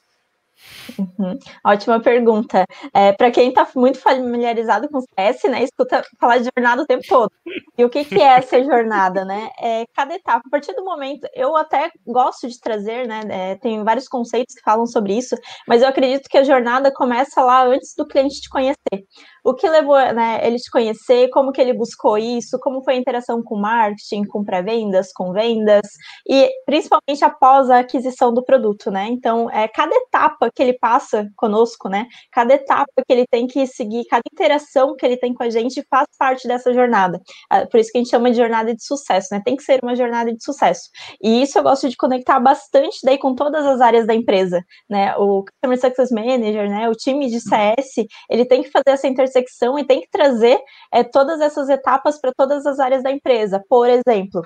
Uhum. 0.98 1.38
Ótima 1.64 2.00
pergunta. 2.00 2.64
É, 2.94 3.12
Para 3.12 3.30
quem 3.30 3.48
está 3.48 3.66
muito 3.74 3.98
familiarizado 3.98 4.88
com 4.88 4.98
o 4.98 5.02
CS, 5.02 5.42
né, 5.44 5.62
escuta 5.62 6.04
falar 6.20 6.38
de 6.38 6.48
jornada 6.56 6.82
o 6.82 6.86
tempo 6.86 7.04
todo. 7.08 7.30
E 7.76 7.84
o 7.84 7.90
que, 7.90 8.04
que 8.04 8.20
é 8.20 8.38
essa 8.38 8.62
jornada, 8.62 9.24
né? 9.24 9.50
É, 9.60 9.84
cada 9.94 10.14
etapa, 10.14 10.42
a 10.46 10.50
partir 10.50 10.72
do 10.74 10.84
momento, 10.84 11.28
eu 11.34 11.56
até 11.56 11.90
gosto 12.06 12.48
de 12.48 12.58
trazer, 12.58 13.06
né? 13.06 13.20
É, 13.28 13.54
tem 13.56 13.82
vários 13.84 14.08
conceitos 14.08 14.54
que 14.54 14.62
falam 14.62 14.86
sobre 14.86 15.16
isso, 15.16 15.36
mas 15.66 15.82
eu 15.82 15.88
acredito 15.88 16.28
que 16.28 16.38
a 16.38 16.44
jornada 16.44 16.92
começa 16.92 17.42
lá 17.42 17.66
antes 17.66 17.94
do 17.94 18.06
cliente 18.06 18.40
te 18.40 18.48
conhecer. 18.48 19.04
O 19.46 19.54
que 19.54 19.68
levou 19.68 19.96
né, 20.12 20.40
ele 20.42 20.56
te 20.56 20.68
conhecer, 20.68 21.28
como 21.30 21.52
que 21.52 21.60
ele 21.60 21.72
buscou 21.72 22.18
isso, 22.18 22.58
como 22.58 22.82
foi 22.82 22.94
a 22.94 22.96
interação 22.96 23.40
com 23.40 23.56
marketing, 23.56 24.24
com 24.24 24.42
pré-vendas, 24.42 25.12
com 25.12 25.32
vendas, 25.32 25.86
e 26.28 26.50
principalmente 26.66 27.24
após 27.24 27.70
a 27.70 27.78
aquisição 27.78 28.34
do 28.34 28.42
produto, 28.44 28.90
né? 28.90 29.06
Então, 29.08 29.48
é, 29.48 29.68
cada 29.68 29.94
etapa 29.94 30.50
que 30.52 30.60
ele 30.60 30.72
passa 30.72 31.28
conosco, 31.36 31.88
né? 31.88 32.08
Cada 32.32 32.54
etapa 32.54 32.90
que 33.06 33.12
ele 33.12 33.24
tem 33.30 33.46
que 33.46 33.68
seguir, 33.68 34.04
cada 34.06 34.22
interação 34.32 34.96
que 34.96 35.06
ele 35.06 35.16
tem 35.16 35.32
com 35.32 35.44
a 35.44 35.48
gente 35.48 35.80
faz 35.88 36.08
parte 36.18 36.48
dessa 36.48 36.74
jornada. 36.74 37.20
Ah, 37.48 37.64
por 37.66 37.78
isso 37.78 37.92
que 37.92 37.98
a 37.98 38.00
gente 38.00 38.10
chama 38.10 38.32
de 38.32 38.36
jornada 38.36 38.74
de 38.74 38.84
sucesso, 38.84 39.28
né? 39.30 39.40
Tem 39.44 39.54
que 39.54 39.62
ser 39.62 39.78
uma 39.80 39.94
jornada 39.94 40.32
de 40.34 40.42
sucesso. 40.42 40.90
E 41.22 41.42
isso 41.42 41.56
eu 41.56 41.62
gosto 41.62 41.88
de 41.88 41.96
conectar 41.96 42.40
bastante 42.40 42.98
daí 43.04 43.16
com 43.16 43.32
todas 43.32 43.64
as 43.64 43.80
áreas 43.80 44.08
da 44.08 44.14
empresa, 44.14 44.60
né? 44.90 45.14
O 45.16 45.44
Customer 45.44 45.80
Success 45.80 46.10
Manager, 46.10 46.68
né? 46.68 46.88
O 46.88 46.92
time 46.94 47.28
de 47.28 47.40
CS, 47.40 48.06
ele 48.28 48.44
tem 48.44 48.64
que 48.64 48.70
fazer 48.72 48.90
essa 48.90 49.06
intersecção 49.36 49.78
e 49.78 49.84
tem 49.84 50.00
que 50.00 50.10
trazer 50.10 50.58
é, 50.92 51.04
todas 51.04 51.40
essas 51.40 51.68
etapas 51.68 52.20
para 52.20 52.32
todas 52.36 52.66
as 52.66 52.78
áreas 52.78 53.02
da 53.02 53.10
empresa. 53.10 53.62
Por 53.68 53.88
exemplo, 53.88 54.42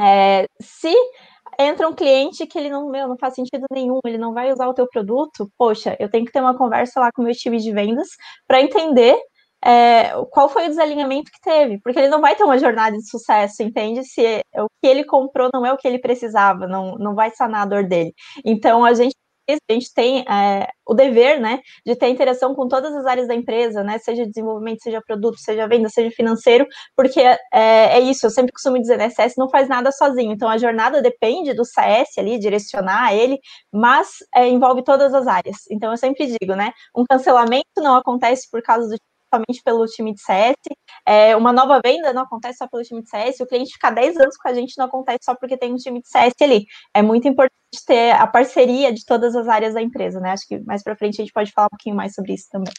é, 0.00 0.46
se 0.60 0.94
entra 1.58 1.88
um 1.88 1.94
cliente 1.94 2.46
que 2.46 2.58
ele 2.58 2.70
não, 2.70 2.88
meu, 2.88 3.08
não 3.08 3.18
faz 3.18 3.34
sentido 3.34 3.66
nenhum, 3.70 4.00
ele 4.06 4.18
não 4.18 4.32
vai 4.32 4.52
usar 4.52 4.68
o 4.68 4.74
teu 4.74 4.88
produto, 4.88 5.50
poxa, 5.58 5.96
eu 5.98 6.10
tenho 6.10 6.24
que 6.24 6.32
ter 6.32 6.40
uma 6.40 6.56
conversa 6.56 7.00
lá 7.00 7.10
com 7.12 7.22
o 7.22 7.24
meu 7.24 7.34
time 7.34 7.58
de 7.58 7.72
vendas 7.72 8.08
para 8.46 8.60
entender 8.60 9.18
é, 9.64 10.10
qual 10.30 10.48
foi 10.48 10.66
o 10.66 10.68
desalinhamento 10.68 11.30
que 11.30 11.40
teve, 11.40 11.78
porque 11.82 11.98
ele 11.98 12.08
não 12.08 12.20
vai 12.20 12.34
ter 12.34 12.42
uma 12.42 12.58
jornada 12.58 12.96
de 12.96 13.08
sucesso, 13.08 13.62
entende? 13.62 14.02
Se 14.04 14.40
o 14.56 14.66
que 14.82 14.88
ele 14.88 15.04
comprou 15.04 15.50
não 15.54 15.64
é 15.64 15.72
o 15.72 15.76
que 15.76 15.86
ele 15.86 16.00
precisava, 16.00 16.66
não, 16.66 16.96
não 16.96 17.14
vai 17.14 17.30
sanar 17.30 17.62
a 17.62 17.66
dor 17.66 17.84
dele. 17.84 18.12
Então, 18.44 18.84
a 18.84 18.92
gente 18.92 19.14
a 19.48 19.72
gente 19.72 19.92
tem 19.92 20.24
é, 20.28 20.68
o 20.86 20.94
dever, 20.94 21.40
né, 21.40 21.60
de 21.84 21.96
ter 21.96 22.08
interação 22.08 22.54
com 22.54 22.68
todas 22.68 22.94
as 22.94 23.06
áreas 23.06 23.28
da 23.28 23.34
empresa, 23.34 23.82
né, 23.82 23.98
seja 23.98 24.26
desenvolvimento, 24.26 24.82
seja 24.82 25.00
produto, 25.00 25.38
seja 25.38 25.66
venda, 25.66 25.88
seja 25.88 26.10
financeiro, 26.14 26.66
porque 26.96 27.20
é, 27.20 27.38
é 27.52 28.00
isso, 28.00 28.26
eu 28.26 28.30
sempre 28.30 28.52
costumo 28.52 28.78
dizer, 28.78 28.98
né, 28.98 29.10
CS 29.10 29.34
não 29.36 29.48
faz 29.48 29.68
nada 29.68 29.90
sozinho, 29.92 30.32
então 30.32 30.48
a 30.48 30.58
jornada 30.58 31.02
depende 31.02 31.54
do 31.54 31.64
CS 31.64 32.18
ali, 32.18 32.38
direcionar 32.38 33.14
ele, 33.14 33.38
mas 33.72 34.08
é, 34.34 34.48
envolve 34.48 34.82
todas 34.84 35.14
as 35.14 35.26
áreas, 35.26 35.56
então 35.70 35.90
eu 35.90 35.96
sempre 35.96 36.26
digo, 36.26 36.54
né, 36.54 36.72
um 36.96 37.04
cancelamento 37.08 37.66
não 37.78 37.96
acontece 37.96 38.48
por 38.50 38.62
causa 38.62 38.88
do 38.88 38.96
somente 39.32 39.62
pelo 39.64 39.86
time 39.86 40.12
de 40.12 40.20
CS. 40.20 40.56
É, 41.06 41.34
uma 41.36 41.52
nova 41.52 41.80
venda 41.82 42.12
não 42.12 42.22
acontece 42.22 42.58
só 42.58 42.68
pelo 42.68 42.82
time 42.82 43.02
de 43.02 43.08
CS. 43.08 43.40
O 43.40 43.46
cliente 43.46 43.72
ficar 43.72 43.90
10 43.90 44.16
anos 44.18 44.36
com 44.36 44.48
a 44.48 44.54
gente 44.54 44.76
não 44.76 44.86
acontece 44.86 45.20
só 45.24 45.34
porque 45.34 45.56
tem 45.56 45.72
um 45.72 45.76
time 45.76 46.02
de 46.02 46.08
CS 46.08 46.34
ali. 46.40 46.66
É 46.92 47.00
muito 47.00 47.26
importante 47.26 47.56
ter 47.86 48.12
a 48.12 48.26
parceria 48.26 48.92
de 48.92 49.04
todas 49.04 49.34
as 49.34 49.48
áreas 49.48 49.74
da 49.74 49.80
empresa, 49.80 50.20
né? 50.20 50.30
Acho 50.32 50.46
que 50.46 50.58
mais 50.60 50.82
para 50.82 50.96
frente 50.96 51.20
a 51.20 51.24
gente 51.24 51.32
pode 51.32 51.50
falar 51.52 51.66
um 51.66 51.70
pouquinho 51.76 51.96
mais 51.96 52.14
sobre 52.14 52.34
isso 52.34 52.48
também. 52.50 52.72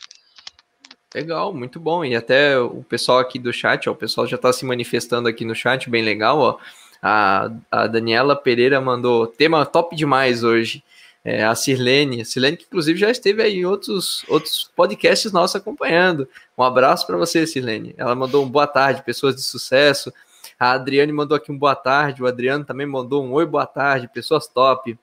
Legal, 1.13 1.53
muito 1.53 1.79
bom. 1.79 2.03
E 2.03 2.15
até 2.15 2.57
o 2.59 2.83
pessoal 2.83 3.19
aqui 3.19 3.37
do 3.37 3.53
chat, 3.53 3.87
ó, 3.87 3.91
o 3.91 3.95
pessoal 3.95 4.25
já 4.25 4.35
está 4.35 4.51
se 4.51 4.65
manifestando 4.65 5.27
aqui 5.27 5.45
no 5.45 5.53
chat, 5.53 5.89
bem 5.89 6.03
legal, 6.03 6.39
ó. 6.39 6.57
A, 7.01 7.51
a 7.69 7.85
Daniela 7.85 8.35
Pereira 8.35 8.79
mandou 8.79 9.27
tema 9.27 9.65
top 9.65 9.95
demais 9.95 10.43
hoje. 10.43 10.83
É, 11.25 11.43
a 11.43 11.55
Sirlene, 11.55 12.21
a 12.21 12.25
Sirlene 12.25 12.57
que 12.57 12.65
inclusive 12.65 12.99
já 12.99 13.09
esteve 13.09 13.41
aí 13.41 13.59
em 13.59 13.65
outros, 13.65 14.25
outros 14.27 14.69
podcasts 14.75 15.31
nossos 15.31 15.55
acompanhando. 15.55 16.27
Um 16.57 16.63
abraço 16.63 17.07
para 17.07 17.15
você, 17.15 17.47
Sirlene. 17.47 17.95
Ela 17.97 18.13
mandou 18.13 18.43
um 18.43 18.49
boa 18.49 18.67
tarde, 18.67 19.03
pessoas 19.03 19.35
de 19.35 19.41
sucesso. 19.41 20.13
A 20.59 20.71
Adriane 20.71 21.13
mandou 21.13 21.37
aqui 21.37 21.51
um 21.51 21.57
boa 21.57 21.75
tarde, 21.75 22.21
o 22.21 22.27
Adriano 22.27 22.65
também 22.65 22.85
mandou 22.85 23.23
um 23.23 23.31
oi, 23.31 23.45
boa 23.45 23.65
tarde, 23.65 24.09
pessoas 24.13 24.47
top. 24.47 24.97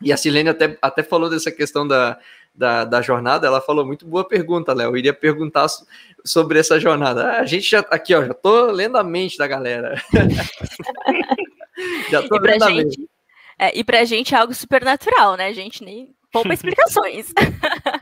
E 0.00 0.12
a 0.12 0.16
Silene 0.16 0.48
até, 0.48 0.76
até 0.82 1.02
falou 1.02 1.30
dessa 1.30 1.52
questão 1.52 1.86
da, 1.86 2.18
da, 2.54 2.84
da 2.84 3.00
jornada, 3.00 3.46
ela 3.46 3.60
falou 3.60 3.86
muito 3.86 4.06
boa 4.06 4.26
pergunta, 4.26 4.74
Léo. 4.74 4.90
Eu 4.90 4.96
iria 4.96 5.12
perguntar 5.12 5.66
sobre 6.24 6.58
essa 6.58 6.78
jornada. 6.78 7.24
Ah, 7.24 7.40
a 7.40 7.46
gente 7.46 7.70
já 7.70 7.80
aqui, 7.80 8.14
ó, 8.14 8.24
já 8.24 8.34
tô 8.34 8.70
lendo 8.72 8.98
a 8.98 9.04
mente 9.04 9.38
da 9.38 9.46
galera. 9.46 10.00
já 12.10 12.26
tô 12.26 12.36
lendo 12.38 12.64
a 12.64 12.70
mente. 12.70 13.08
É, 13.62 13.70
e 13.78 13.84
pra 13.84 14.04
gente 14.04 14.34
é 14.34 14.38
algo 14.38 14.52
super 14.52 14.84
natural, 14.84 15.36
né? 15.36 15.46
A 15.46 15.52
gente 15.52 15.84
nem 15.84 16.12
poupa 16.32 16.48
explicações. 16.52 17.32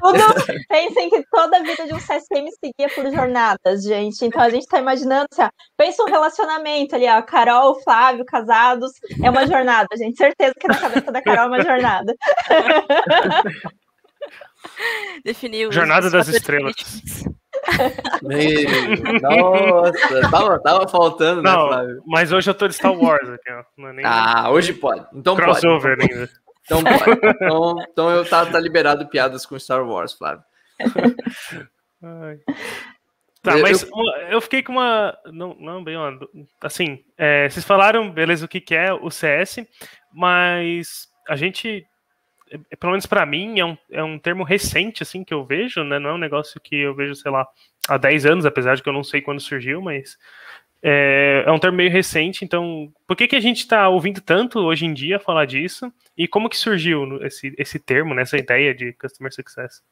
Tudo, 0.01 0.11
pensem 0.71 1.11
que 1.11 1.23
toda 1.31 1.59
a 1.59 1.63
vida 1.63 1.87
de 1.87 1.93
um 1.93 1.99
CSM 1.99 2.49
seguia 2.59 2.89
por 2.95 3.13
jornadas, 3.13 3.83
gente. 3.83 4.25
Então 4.25 4.41
a 4.41 4.49
gente 4.49 4.67
tá 4.67 4.79
imaginando, 4.79 5.27
assim, 5.31 5.43
ó, 5.43 5.51
pensa 5.77 6.03
um 6.03 6.07
relacionamento 6.07 6.95
ali, 6.95 7.07
ó, 7.07 7.21
Carol, 7.21 7.79
Flávio, 7.83 8.25
casados, 8.25 8.91
é 9.23 9.29
uma 9.29 9.47
jornada, 9.47 9.95
gente. 9.99 10.17
Certeza 10.17 10.55
que 10.59 10.67
na 10.67 10.79
cabeça 10.79 11.13
da 11.13 11.21
Carol 11.21 11.45
é 11.45 11.49
uma 11.49 11.63
jornada. 11.63 12.15
Definiu. 15.23 15.71
Jornada 15.71 16.11
das 16.11 16.29
Estrelas. 16.29 17.27
Meu, 18.23 19.21
nossa, 19.21 20.31
tava, 20.31 20.59
tava 20.63 20.89
faltando, 20.89 21.43
né, 21.43 21.51
Não, 21.51 21.63
né, 21.65 21.69
Flávio? 21.69 22.03
Mas 22.07 22.33
hoje 22.33 22.51
eu 22.51 22.55
tô 22.55 22.67
de 22.69 22.75
Star 22.75 22.93
Wars 22.93 23.29
aqui, 23.29 23.51
ó. 23.51 23.89
É 23.89 23.93
nem... 23.93 24.05
Ah, 24.05 24.51
hoje 24.51 24.73
pode. 24.73 25.07
Então 25.15 25.37
Crossover 25.37 25.97
pode. 25.99 26.13
ainda. 26.13 26.31
Então 26.65 26.83
pode. 26.85 27.21
Então, 27.37 27.77
então 27.91 28.11
eu 28.11 28.25
tá, 28.29 28.47
tá 28.47 28.59
liberado 28.61 29.07
piadas 29.09 29.45
com 29.47 29.59
Star 29.59 29.85
Wars, 29.87 30.13
Flávio. 30.13 30.43
Ai. 32.03 32.39
Tá, 33.43 33.57
Eu- 33.57 33.63
mas 33.63 33.83
uma- 33.85 34.17
eu 34.31 34.41
fiquei 34.41 34.63
com 34.63 34.73
uma. 34.73 35.17
Não, 35.27 35.55
não 35.59 35.83
bem, 35.83 35.97
uma, 35.97 36.19
assim, 36.63 37.03
é, 37.17 37.49
vocês 37.49 37.65
falaram, 37.65 38.11
beleza, 38.11 38.45
o 38.45 38.49
que, 38.49 38.61
que 38.61 38.75
é 38.75 38.93
o 38.93 39.11
CS, 39.11 39.67
mas 40.13 41.09
a 41.29 41.37
gente, 41.37 41.87
pelo 42.79 42.93
menos 42.93 43.07
pra 43.07 43.25
mim, 43.25 43.59
é 43.61 43.65
um, 43.65 43.79
é 43.91 44.03
um 44.03 44.19
termo 44.19 44.45
recente, 44.45 45.03
assim, 45.03 45.23
que 45.23 45.33
eu 45.33 45.45
vejo, 45.45 45.85
né? 45.85 45.99
Não 45.99 46.11
é 46.11 46.15
um 46.15 46.19
negócio 46.19 46.61
que 46.61 46.77
eu 46.77 46.95
vejo, 46.95 47.15
sei 47.15 47.31
lá, 47.31 47.47
há 47.89 47.97
10 47.97 48.27
anos, 48.27 48.47
apesar 48.47 48.75
de 48.75 48.83
que 48.83 48.89
eu 48.89 48.93
não 48.93 49.05
sei 49.05 49.21
quando 49.21 49.41
surgiu, 49.41 49.81
mas 49.81 50.19
é, 50.83 51.45
é 51.47 51.53
um 51.53 51.59
termo 51.59 51.77
meio 51.77 51.91
recente, 51.91 52.45
então 52.45 52.91
por 53.07 53.17
que, 53.17 53.29
que 53.29 53.37
a 53.37 53.41
gente 53.41 53.69
tá 53.69 53.89
ouvindo 53.89 54.21
tanto 54.21 54.59
hoje 54.61 54.87
em 54.87 54.95
dia 54.95 55.21
falar 55.21 55.45
disso? 55.45 55.93
E 56.17 56.27
como 56.27 56.49
que 56.49 56.57
surgiu 56.57 57.23
esse, 57.23 57.55
esse 57.59 57.79
termo, 57.79 58.15
né, 58.15 58.23
essa 58.23 58.39
ideia 58.39 58.75
de 58.75 58.93
Customer 58.95 59.33
Success? 59.33 59.83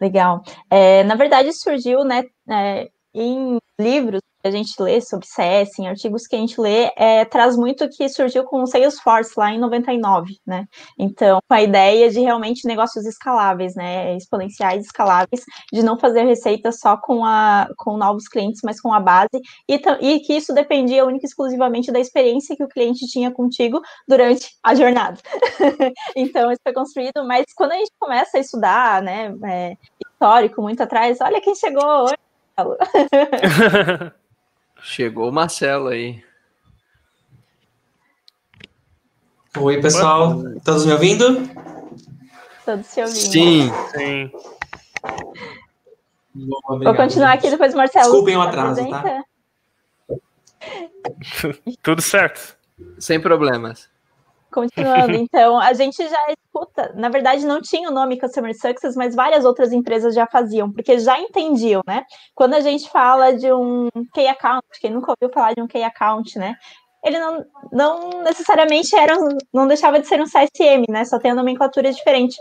Legal. 0.00 0.42
É, 0.70 1.02
na 1.04 1.14
verdade, 1.14 1.52
surgiu, 1.52 2.04
né, 2.04 2.24
é, 2.50 2.90
em 3.14 3.58
livros 3.80 4.20
a 4.44 4.50
gente 4.50 4.80
lê 4.80 5.00
sobre 5.00 5.26
CS, 5.26 5.78
em 5.78 5.88
artigos 5.88 6.26
que 6.26 6.36
a 6.36 6.38
gente 6.38 6.60
lê, 6.60 6.90
é, 6.96 7.24
traz 7.24 7.56
muito 7.56 7.88
que 7.88 8.08
surgiu 8.08 8.44
com 8.44 8.62
o 8.62 8.66
Salesforce 8.66 9.32
lá 9.36 9.52
em 9.52 9.58
99, 9.58 10.36
né? 10.46 10.66
Então, 10.98 11.38
com 11.48 11.54
a 11.54 11.62
ideia 11.62 12.10
de 12.10 12.20
realmente 12.20 12.66
negócios 12.66 13.06
escaláveis, 13.06 13.74
né, 13.74 14.16
exponenciais 14.16 14.84
escaláveis, 14.84 15.44
de 15.72 15.82
não 15.82 15.98
fazer 15.98 16.24
receita 16.24 16.70
só 16.72 16.96
com, 16.96 17.24
a, 17.24 17.68
com 17.76 17.96
novos 17.96 18.28
clientes, 18.28 18.60
mas 18.64 18.80
com 18.80 18.92
a 18.92 19.00
base, 19.00 19.40
e, 19.68 19.80
e 20.00 20.20
que 20.20 20.34
isso 20.34 20.52
dependia 20.52 21.04
única 21.04 21.24
e 21.24 21.28
exclusivamente 21.28 21.90
da 21.90 21.98
experiência 21.98 22.56
que 22.56 22.64
o 22.64 22.68
cliente 22.68 23.06
tinha 23.06 23.30
contigo 23.30 23.80
durante 24.06 24.50
a 24.62 24.74
jornada. 24.74 25.18
então, 26.14 26.50
isso 26.50 26.60
foi 26.62 26.72
construído, 26.72 27.24
mas 27.26 27.46
quando 27.56 27.72
a 27.72 27.76
gente 27.76 27.92
começa 27.98 28.36
a 28.36 28.40
estudar, 28.40 29.02
né, 29.02 29.34
é, 29.44 29.76
histórico 30.24 30.62
muito 30.62 30.82
atrás. 30.82 31.18
Olha 31.20 31.40
quem 31.40 31.54
chegou 31.54 31.84
hoje. 31.84 32.16
Chegou 34.84 35.30
o 35.30 35.32
Marcelo 35.32 35.88
aí. 35.88 36.22
Oi, 39.56 39.80
pessoal. 39.80 40.42
Todos 40.62 40.84
me 40.84 40.92
ouvindo? 40.92 41.48
Todos 42.66 42.86
se 42.86 43.00
ouvindo. 43.00 43.16
Sim, 43.16 43.72
Sim. 43.96 44.30
Boa, 46.34 46.84
Vou 46.84 46.94
continuar 46.94 47.32
aqui 47.32 47.48
depois, 47.48 47.74
Marcelo. 47.74 48.04
Desculpem 48.04 48.36
o 48.36 48.42
atraso, 48.42 48.86
tá? 48.90 49.24
Tudo 51.82 52.02
certo. 52.02 52.54
sem 52.98 53.18
problemas. 53.18 53.88
Continuando, 54.54 55.14
então, 55.16 55.58
a 55.58 55.72
gente 55.72 55.96
já 56.08 56.26
escuta, 56.30 56.92
na 56.94 57.08
verdade 57.08 57.44
não 57.44 57.60
tinha 57.60 57.88
o 57.90 57.92
nome 57.92 58.20
Customer 58.20 58.54
Success, 58.54 58.94
mas 58.94 59.12
várias 59.12 59.44
outras 59.44 59.72
empresas 59.72 60.14
já 60.14 60.28
faziam, 60.28 60.70
porque 60.70 60.96
já 61.00 61.18
entendiam, 61.18 61.82
né? 61.84 62.04
Quando 62.36 62.54
a 62.54 62.60
gente 62.60 62.88
fala 62.88 63.32
de 63.32 63.52
um 63.52 63.88
Key 64.14 64.28
Account, 64.28 64.64
quem 64.80 64.92
nunca 64.92 65.10
ouviu 65.10 65.34
falar 65.34 65.54
de 65.54 65.60
um 65.60 65.66
Key 65.66 65.82
Account, 65.82 66.38
né? 66.38 66.54
Ele 67.02 67.18
não, 67.18 67.44
não 67.72 68.22
necessariamente 68.22 68.94
era, 68.94 69.16
não 69.52 69.66
deixava 69.66 69.98
de 69.98 70.06
ser 70.06 70.20
um 70.20 70.24
CSM, 70.24 70.84
né? 70.88 71.04
Só 71.04 71.18
tem 71.18 71.32
a 71.32 71.34
nomenclatura 71.34 71.92
diferente. 71.92 72.36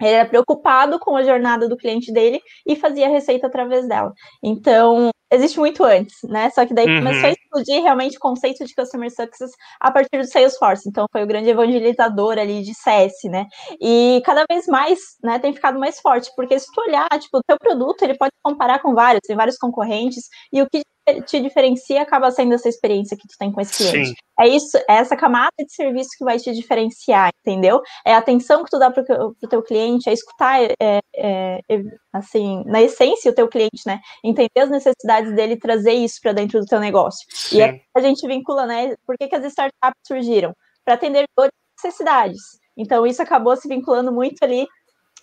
Ele 0.00 0.10
era 0.10 0.28
preocupado 0.28 0.98
com 0.98 1.16
a 1.16 1.22
jornada 1.22 1.68
do 1.68 1.76
cliente 1.76 2.12
dele 2.12 2.40
e 2.66 2.76
fazia 2.76 3.06
a 3.06 3.10
receita 3.10 3.46
através 3.46 3.86
dela. 3.88 4.12
Então, 4.42 5.10
existe 5.32 5.58
muito 5.58 5.84
antes, 5.84 6.16
né? 6.24 6.50
Só 6.50 6.66
que 6.66 6.74
daí 6.74 6.88
Uhum. 6.88 6.98
começou 6.98 7.28
a 7.28 7.32
explodir 7.32 7.82
realmente 7.82 8.16
o 8.16 8.20
conceito 8.20 8.64
de 8.64 8.74
Customer 8.74 9.10
Success 9.10 9.50
a 9.80 9.90
partir 9.90 10.18
do 10.18 10.24
Salesforce. 10.26 10.88
Então, 10.88 11.06
foi 11.12 11.22
o 11.22 11.26
grande 11.26 11.50
evangelizador 11.50 12.38
ali 12.38 12.62
de 12.62 12.74
CS, 12.74 13.28
né? 13.28 13.46
E 13.80 14.20
cada 14.24 14.44
vez 14.50 14.66
mais, 14.66 14.98
né, 15.22 15.38
tem 15.38 15.52
ficado 15.52 15.78
mais 15.78 16.00
forte, 16.00 16.30
porque 16.36 16.58
se 16.58 16.66
tu 16.72 16.80
olhar, 16.80 17.08
tipo, 17.18 17.38
o 17.38 17.42
teu 17.46 17.56
produto, 17.58 18.02
ele 18.02 18.16
pode 18.16 18.32
comparar 18.42 18.80
com 18.80 18.94
vários, 18.94 19.20
tem 19.26 19.36
vários 19.36 19.56
concorrentes, 19.56 20.24
e 20.52 20.60
o 20.62 20.68
que 20.68 20.82
te 21.26 21.40
diferencia 21.40 22.02
acaba 22.02 22.30
sendo 22.30 22.54
essa 22.54 22.68
experiência 22.68 23.16
que 23.16 23.26
tu 23.26 23.34
tem 23.38 23.50
com 23.50 23.60
esse 23.60 23.76
cliente. 23.76 24.08
Sim. 24.10 24.14
É 24.38 24.48
isso, 24.48 24.76
é 24.88 24.94
essa 24.94 25.16
camada 25.16 25.52
de 25.58 25.72
serviço 25.72 26.10
que 26.16 26.24
vai 26.24 26.38
te 26.38 26.52
diferenciar, 26.52 27.30
entendeu? 27.40 27.82
É 28.06 28.14
a 28.14 28.18
atenção 28.18 28.64
que 28.64 28.70
tu 28.70 28.78
dá 28.78 28.90
para 28.90 29.02
o 29.02 29.48
teu 29.48 29.62
cliente, 29.62 30.08
é 30.08 30.12
escutar, 30.12 30.62
é, 30.62 30.74
é, 30.80 31.60
é, 31.68 31.82
assim, 32.12 32.62
na 32.64 32.80
essência, 32.80 33.30
o 33.30 33.34
teu 33.34 33.48
cliente, 33.48 33.82
né? 33.86 34.00
Entender 34.24 34.60
as 34.60 34.70
necessidades 34.70 35.34
dele 35.34 35.54
e 35.54 35.58
trazer 35.58 35.92
isso 35.92 36.18
para 36.22 36.32
dentro 36.32 36.58
do 36.58 36.66
teu 36.66 36.80
negócio. 36.80 37.26
E 37.28 37.34
Sim. 37.34 37.62
aí 37.62 37.82
a 37.94 38.00
gente 38.00 38.26
vincula, 38.26 38.66
né? 38.66 38.94
Por 39.06 39.16
que, 39.18 39.28
que 39.28 39.36
as 39.36 39.44
startups 39.44 40.00
surgiram? 40.06 40.54
Para 40.84 40.94
atender 40.94 41.26
dores 41.36 41.52
e 41.52 41.86
necessidades. 41.86 42.40
Então, 42.76 43.06
isso 43.06 43.20
acabou 43.20 43.54
se 43.56 43.68
vinculando 43.68 44.10
muito 44.10 44.42
ali 44.42 44.66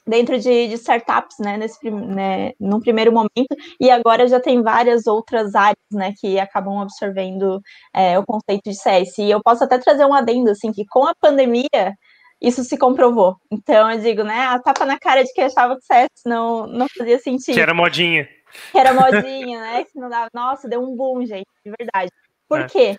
dentro 0.07 0.39
de, 0.39 0.67
de 0.69 0.73
startups, 0.75 1.35
né, 1.39 1.57
nesse, 1.57 1.89
né, 1.91 2.53
num 2.59 2.79
primeiro 2.79 3.11
momento, 3.11 3.55
e 3.79 3.89
agora 3.91 4.27
já 4.27 4.39
tem 4.39 4.61
várias 4.61 5.05
outras 5.05 5.53
áreas, 5.53 5.75
né, 5.91 6.13
que 6.19 6.39
acabam 6.39 6.79
absorvendo 6.79 7.59
é, 7.93 8.17
o 8.17 8.25
conceito 8.25 8.61
de 8.65 8.73
CS. 8.75 9.17
E 9.19 9.29
eu 9.29 9.41
posso 9.43 9.63
até 9.63 9.77
trazer 9.77 10.05
um 10.05 10.13
adendo, 10.13 10.49
assim, 10.49 10.71
que 10.71 10.85
com 10.89 11.05
a 11.05 11.13
pandemia, 11.19 11.93
isso 12.41 12.63
se 12.63 12.77
comprovou. 12.77 13.35
Então, 13.51 13.91
eu 13.91 13.99
digo, 13.99 14.23
né, 14.23 14.41
a 14.47 14.59
tapa 14.59 14.85
na 14.85 14.97
cara 14.97 15.23
de 15.23 15.33
que 15.33 15.41
achava 15.41 15.75
que 15.75 15.85
CS 15.85 16.09
não, 16.25 16.65
não 16.67 16.87
fazia 16.97 17.19
sentido 17.19 17.55
Que 17.55 17.61
era 17.61 17.73
modinha. 17.73 18.27
que 18.71 18.77
era 18.77 18.93
modinha, 18.93 19.59
né? 19.59 19.83
Que 19.83 19.99
não 19.99 20.07
dava. 20.09 20.29
Nossa, 20.33 20.69
deu 20.69 20.81
um 20.81 20.95
boom, 20.95 21.25
gente, 21.25 21.47
de 21.65 21.73
verdade. 21.77 22.11
Por 22.47 22.61
É. 22.61 22.67
quê? 22.67 22.95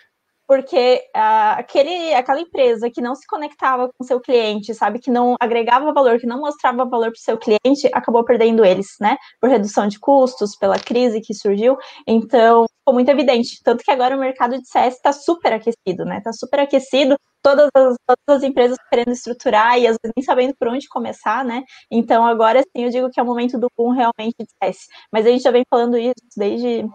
Porque 0.49 1.03
ah, 1.15 1.59
aquele, 1.59 2.11
aquela 2.15 2.41
empresa 2.41 2.89
que 2.89 2.99
não 2.99 3.13
se 3.13 3.27
conectava 3.27 3.87
com 3.95 4.03
seu 4.03 4.19
cliente, 4.19 4.73
sabe, 4.73 4.97
que 4.97 5.11
não 5.11 5.35
agregava 5.39 5.93
valor, 5.93 6.19
que 6.19 6.25
não 6.25 6.39
mostrava 6.39 6.85
valor 6.85 7.11
para 7.11 7.19
o 7.19 7.21
seu 7.21 7.37
cliente, 7.37 7.87
acabou 7.93 8.25
perdendo 8.25 8.65
eles, 8.65 8.87
né? 8.99 9.15
Por 9.39 9.47
redução 9.47 9.87
de 9.87 9.99
custos, 9.99 10.55
pela 10.55 10.79
crise 10.79 11.21
que 11.21 11.35
surgiu. 11.35 11.77
Então, 12.07 12.65
ficou 12.79 12.95
muito 12.95 13.09
evidente. 13.09 13.61
Tanto 13.63 13.83
que 13.83 13.91
agora 13.91 14.17
o 14.17 14.19
mercado 14.19 14.57
de 14.59 14.67
CS 14.67 14.95
está 14.95 15.13
super 15.13 15.53
aquecido, 15.53 16.03
né? 16.03 16.17
Está 16.17 16.33
super 16.33 16.61
aquecido. 16.61 17.15
Todas 17.43 17.69
as, 17.75 17.95
todas 18.07 18.41
as 18.41 18.43
empresas 18.43 18.77
querendo 18.89 19.11
estruturar 19.11 19.77
e 19.77 19.85
às 19.85 19.97
vezes 20.01 20.13
nem 20.17 20.25
sabendo 20.25 20.55
por 20.59 20.67
onde 20.67 20.89
começar, 20.89 21.45
né? 21.45 21.63
Então, 21.91 22.25
agora 22.25 22.61
sim, 22.75 22.85
eu 22.85 22.89
digo 22.89 23.11
que 23.11 23.19
é 23.19 23.23
o 23.23 23.25
momento 23.25 23.59
do 23.59 23.67
boom 23.77 23.91
realmente 23.91 24.35
de 24.39 24.49
CS. 24.63 24.87
Mas 25.13 25.27
a 25.27 25.29
gente 25.29 25.43
já 25.43 25.51
vem 25.51 25.63
falando 25.69 25.95
isso 25.95 26.15
desde 26.35 26.89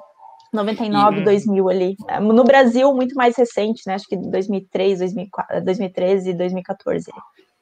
99, 0.55 1.19
Uhum. 1.19 1.25
2000 1.25 1.69
ali. 1.69 1.97
No 2.21 2.45
Brasil, 2.45 2.93
muito 2.95 3.15
mais 3.15 3.37
recente, 3.37 3.83
né? 3.87 3.95
Acho 3.95 4.07
que 4.07 4.17
2003, 4.17 5.01
2004, 5.01 5.65
2013, 5.65 6.33
2014. 6.35 7.11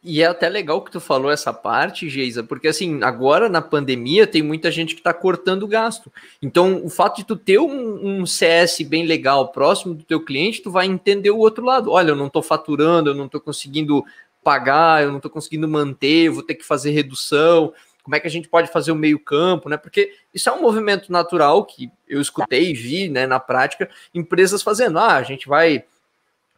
E 0.04 0.20
é 0.20 0.26
até 0.26 0.48
legal 0.48 0.82
que 0.82 0.90
tu 0.90 0.98
falou 0.98 1.30
essa 1.30 1.52
parte, 1.52 2.08
Geisa, 2.08 2.42
porque 2.42 2.66
assim, 2.66 3.04
agora 3.04 3.48
na 3.48 3.62
pandemia 3.62 4.26
tem 4.26 4.42
muita 4.42 4.68
gente 4.68 4.96
que 4.96 5.02
tá 5.02 5.14
cortando 5.14 5.66
gasto. 5.68 6.12
Então, 6.42 6.84
o 6.84 6.90
fato 6.90 7.18
de 7.18 7.24
tu 7.24 7.36
ter 7.36 7.60
um, 7.60 8.20
um 8.22 8.26
CS 8.26 8.80
bem 8.82 9.06
legal 9.06 9.52
próximo 9.52 9.94
do 9.94 10.02
teu 10.02 10.20
cliente, 10.24 10.60
tu 10.60 10.72
vai 10.72 10.86
entender 10.86 11.30
o 11.30 11.38
outro 11.38 11.64
lado. 11.64 11.92
Olha, 11.92 12.10
eu 12.10 12.16
não 12.16 12.28
tô 12.28 12.42
faturando, 12.42 13.10
eu 13.10 13.14
não 13.14 13.28
tô 13.28 13.40
conseguindo 13.40 14.04
pagar, 14.42 15.04
eu 15.04 15.12
não 15.12 15.20
tô 15.20 15.30
conseguindo 15.30 15.68
manter, 15.68 16.26
eu 16.26 16.34
vou 16.34 16.42
ter 16.42 16.56
que 16.56 16.64
fazer 16.64 16.90
redução. 16.90 17.72
Como 18.02 18.16
é 18.16 18.20
que 18.20 18.26
a 18.26 18.30
gente 18.30 18.48
pode 18.48 18.70
fazer 18.70 18.90
o 18.90 18.96
meio 18.96 19.18
campo, 19.18 19.68
né? 19.68 19.76
Porque 19.76 20.12
isso 20.34 20.48
é 20.48 20.52
um 20.52 20.60
movimento 20.60 21.10
natural 21.12 21.64
que 21.64 21.90
eu 22.08 22.20
escutei 22.20 22.70
e 22.70 22.74
vi, 22.74 23.08
né, 23.08 23.26
na 23.26 23.38
prática, 23.38 23.88
empresas 24.12 24.62
fazendo. 24.62 24.98
Ah, 24.98 25.16
a 25.16 25.22
gente 25.22 25.48
vai 25.48 25.84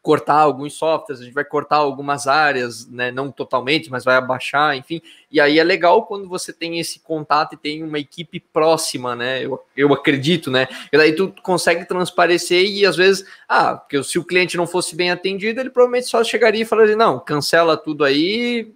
cortar 0.05 0.41
alguns 0.41 0.75
softwares, 0.75 1.23
a 1.23 1.25
gente 1.25 1.33
vai 1.33 1.47
cortar 1.47 1.77
algumas 1.77 2.27
áreas, 2.27 2.87
né? 2.87 3.11
Não 3.11 3.33
totalmente, 3.33 3.91
mas 3.91 4.05
vai 4.05 4.17
abaixar, 4.17 4.77
enfim. 4.77 5.01
E 5.33 5.41
aí 5.41 5.59
é 5.59 5.65
legal 5.65 6.05
quando 6.05 6.29
você 6.29 6.53
tem 6.53 6.79
esse 6.79 7.01
contato 7.01 7.55
e 7.55 7.57
tem 7.57 7.83
uma 7.83 7.99
equipe 7.99 8.39
próxima, 8.39 9.17
né? 9.17 9.43
Eu, 9.43 9.59
eu 9.75 9.95
acredito, 9.95 10.51
né? 10.51 10.69
E 10.93 10.99
daí 10.99 11.15
tu 11.15 11.35
consegue 11.43 11.87
transparecer 11.87 12.67
e 12.67 12.85
às 12.85 12.97
vezes, 12.97 13.25
ah, 13.49 13.77
porque 13.77 14.03
se 14.05 14.19
o 14.19 14.25
cliente 14.25 14.59
não 14.59 14.67
fosse 14.67 14.95
bem 14.95 15.11
atendido, 15.11 15.59
ele 15.59 15.71
provavelmente 15.71 16.07
só 16.07 16.23
chegaria 16.23 16.61
e 16.61 16.67
falaria, 16.67 16.97
não, 16.97 17.19
cancela 17.19 17.75
tudo 17.75 18.05
aí, 18.05 18.75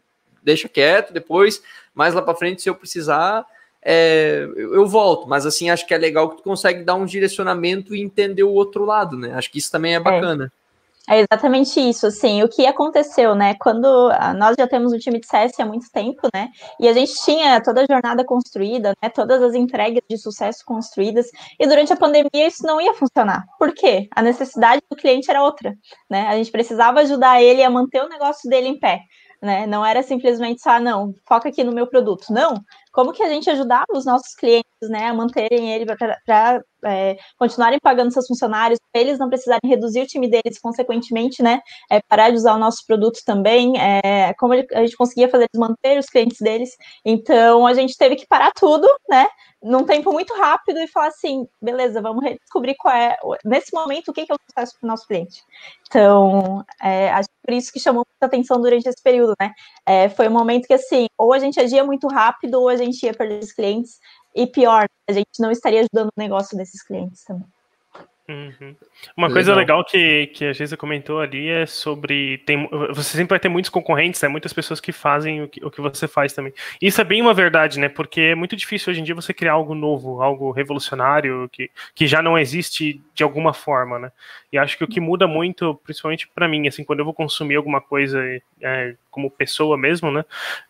deixa 0.49 0.69
quieto, 0.69 1.12
depois, 1.12 1.62
mais 1.95 2.14
lá 2.14 2.23
para 2.23 2.35
frente, 2.35 2.62
se 2.62 2.71
eu 2.71 2.75
precisar, 2.75 3.45
é, 3.83 4.49
eu 4.57 4.87
volto, 4.87 5.28
mas 5.28 5.47
assim, 5.47 5.71
acho 5.71 5.87
que 5.87 5.95
é 5.95 5.99
legal 5.99 6.31
que 6.31 6.38
tu 6.38 6.43
consegue 6.43 6.83
dar 6.83 6.95
um 6.95 7.05
direcionamento 7.05 7.95
e 7.95 8.00
entender 8.00 8.43
o 8.43 8.52
outro 8.52 8.85
lado, 8.85 9.17
né? 9.17 9.35
Acho 9.35 9.50
que 9.50 9.59
isso 9.59 9.71
também 9.71 9.95
é 9.95 10.00
bacana. 10.00 10.50
É. 11.09 11.21
é 11.21 11.21
exatamente 11.21 11.78
isso, 11.81 12.07
assim, 12.07 12.43
o 12.43 12.49
que 12.49 12.67
aconteceu, 12.67 13.35
né, 13.35 13.55
quando 13.61 13.87
ah, 14.12 14.35
nós 14.35 14.57
já 14.59 14.67
temos 14.67 14.93
o 14.93 14.99
time 14.99 15.21
de 15.21 15.26
CS 15.26 15.59
há 15.61 15.64
muito 15.64 15.90
tempo, 15.90 16.28
né, 16.35 16.49
e 16.78 16.88
a 16.88 16.93
gente 16.93 17.14
tinha 17.25 17.62
toda 17.62 17.83
a 17.83 17.87
jornada 17.87 18.25
construída, 18.25 18.95
né, 19.02 19.09
todas 19.09 19.43
as 19.43 19.55
entregas 19.55 20.02
de 20.09 20.19
sucesso 20.19 20.64
construídas, 20.67 21.26
e 21.59 21.67
durante 21.67 21.93
a 21.93 21.97
pandemia 21.97 22.47
isso 22.47 22.67
não 22.67 22.81
ia 22.81 22.95
funcionar. 22.95 23.45
Por 23.59 23.73
quê? 23.73 24.09
A 24.14 24.21
necessidade 24.21 24.83
do 24.90 24.97
cliente 24.97 25.31
era 25.31 25.43
outra, 25.43 25.75
né, 26.11 26.26
a 26.26 26.37
gente 26.37 26.50
precisava 26.50 27.00
ajudar 27.00 27.43
ele 27.43 27.62
a 27.62 27.71
manter 27.71 28.02
o 28.02 28.09
negócio 28.09 28.50
dele 28.50 28.69
em 28.69 28.78
pé, 28.78 29.00
né? 29.42 29.66
Não 29.66 29.85
era 29.85 30.02
simplesmente 30.02 30.61
só, 30.62 30.71
ah, 30.73 30.80
não, 30.80 31.14
foca 31.26 31.49
aqui 31.49 31.62
no 31.64 31.73
meu 31.73 31.87
produto. 31.87 32.26
Não, 32.30 32.54
como 32.92 33.12
que 33.12 33.23
a 33.23 33.28
gente 33.28 33.49
ajudava 33.50 33.87
os 33.92 34.04
nossos 34.04 34.35
clientes, 34.35 34.66
né, 34.90 35.07
a 35.07 35.14
manterem 35.14 35.73
ele 35.73 35.87
para 36.26 36.62
é, 36.85 37.16
continuarem 37.38 37.78
pagando 37.80 38.12
seus 38.12 38.26
funcionários, 38.26 38.78
eles 38.94 39.18
não 39.18 39.28
precisarem 39.28 39.61
reduzir 39.64 40.02
o 40.02 40.06
time 40.06 40.28
deles, 40.28 40.58
consequentemente, 40.61 41.42
né, 41.42 41.61
é, 41.90 42.00
parar 42.08 42.30
de 42.30 42.37
usar 42.37 42.54
o 42.54 42.58
nosso 42.58 42.85
produto 42.87 43.20
também, 43.25 43.75
é, 43.78 44.32
como 44.35 44.54
a 44.54 44.80
gente 44.80 44.97
conseguia 44.97 45.28
fazer 45.28 45.47
eles 45.52 45.61
manter 45.61 45.99
os 45.99 46.06
clientes 46.06 46.38
deles. 46.40 46.70
Então, 47.04 47.66
a 47.66 47.75
gente 47.75 47.97
teve 47.97 48.16
que 48.16 48.26
parar 48.26 48.52
tudo, 48.52 48.87
né, 49.08 49.28
num 49.62 49.85
tempo 49.85 50.12
muito 50.12 50.35
rápido 50.35 50.78
e 50.78 50.87
falar 50.87 51.08
assim, 51.08 51.47
beleza, 51.61 52.00
vamos 52.00 52.23
redescobrir 52.23 52.76
qual 52.78 52.94
é, 52.94 53.16
nesse 53.44 53.75
momento, 53.75 54.08
o 54.08 54.12
que 54.12 54.20
é 54.20 54.35
o 54.35 54.38
sucesso 54.49 54.78
para 54.78 54.87
o 54.87 54.88
nosso 54.88 55.06
cliente. 55.06 55.42
Então, 55.88 56.64
é, 56.82 57.11
acho 57.11 57.28
que 57.28 57.35
por 57.44 57.54
isso 57.54 57.73
que 57.73 57.80
chamou 57.80 58.04
muita 58.06 58.26
atenção 58.26 58.61
durante 58.61 58.88
esse 58.88 59.02
período, 59.02 59.35
né? 59.40 59.52
É, 59.87 60.08
foi 60.08 60.28
um 60.28 60.32
momento 60.32 60.66
que, 60.66 60.75
assim, 60.75 61.06
ou 61.16 61.32
a 61.32 61.38
gente 61.38 61.58
agia 61.58 61.82
muito 61.82 62.06
rápido, 62.08 62.61
ou 62.61 62.68
a 62.68 62.76
gente 62.76 63.02
ia 63.04 63.14
perder 63.14 63.42
os 63.42 63.52
clientes, 63.52 63.99
e 64.35 64.47
pior, 64.47 64.87
a 65.08 65.12
gente 65.12 65.40
não 65.40 65.50
estaria 65.50 65.80
ajudando 65.80 66.08
o 66.08 66.20
negócio 66.20 66.56
desses 66.56 66.82
clientes 66.82 67.25
também. 67.25 67.47
Uhum. 68.28 68.76
Uma 69.16 69.32
coisa 69.32 69.54
legal 69.54 69.82
que, 69.82 70.26
que 70.26 70.44
a 70.44 70.52
Geisa 70.52 70.76
comentou 70.76 71.18
ali 71.18 71.49
é 71.49 71.64
sobre. 71.64 72.37
Tem, 72.38 72.68
você 72.90 73.16
sempre 73.16 73.30
vai 73.30 73.40
ter 73.40 73.49
muitos 73.49 73.70
concorrentes, 73.70 74.20
né? 74.20 74.28
Muitas 74.28 74.52
pessoas 74.52 74.80
que 74.80 74.92
fazem 74.92 75.42
o 75.42 75.49
que, 75.49 75.64
o 75.64 75.70
que 75.70 75.80
você 75.80 76.06
faz 76.06 76.35
também. 76.35 76.52
Isso 76.80 77.00
é 77.00 77.04
bem 77.04 77.23
uma 77.23 77.32
verdade, 77.32 77.80
né? 77.80 77.88
Porque 77.88 78.20
é 78.20 78.35
muito 78.35 78.54
difícil 78.54 78.90
hoje 78.90 79.00
em 79.00 79.04
dia 79.04 79.14
você 79.14 79.32
criar 79.32 79.52
algo 79.52 79.75
novo, 79.75 80.20
algo 80.20 80.50
revolucionário, 80.50 81.49
que, 81.50 81.70
que 81.94 82.06
já 82.06 82.20
não 82.20 82.38
existe 82.38 83.00
de 83.14 83.23
alguma 83.23 83.54
forma, 83.54 83.99
né? 83.99 84.12
E 84.52 84.58
acho 84.58 84.76
que 84.76 84.85
o 84.85 84.88
que 84.88 85.00
muda 85.00 85.26
muito, 85.26 85.75
principalmente 85.82 86.28
para 86.28 86.47
mim, 86.47 86.68
assim, 86.68 86.85
quando 86.85 86.99
eu 86.99 87.06
vou 87.06 87.14
consumir 87.14 87.56
alguma 87.56 87.80
coisa 87.80 88.23
é, 88.61 88.94
como 89.11 89.30
pessoa 89.30 89.78
mesmo, 89.78 90.11
né? 90.11 90.23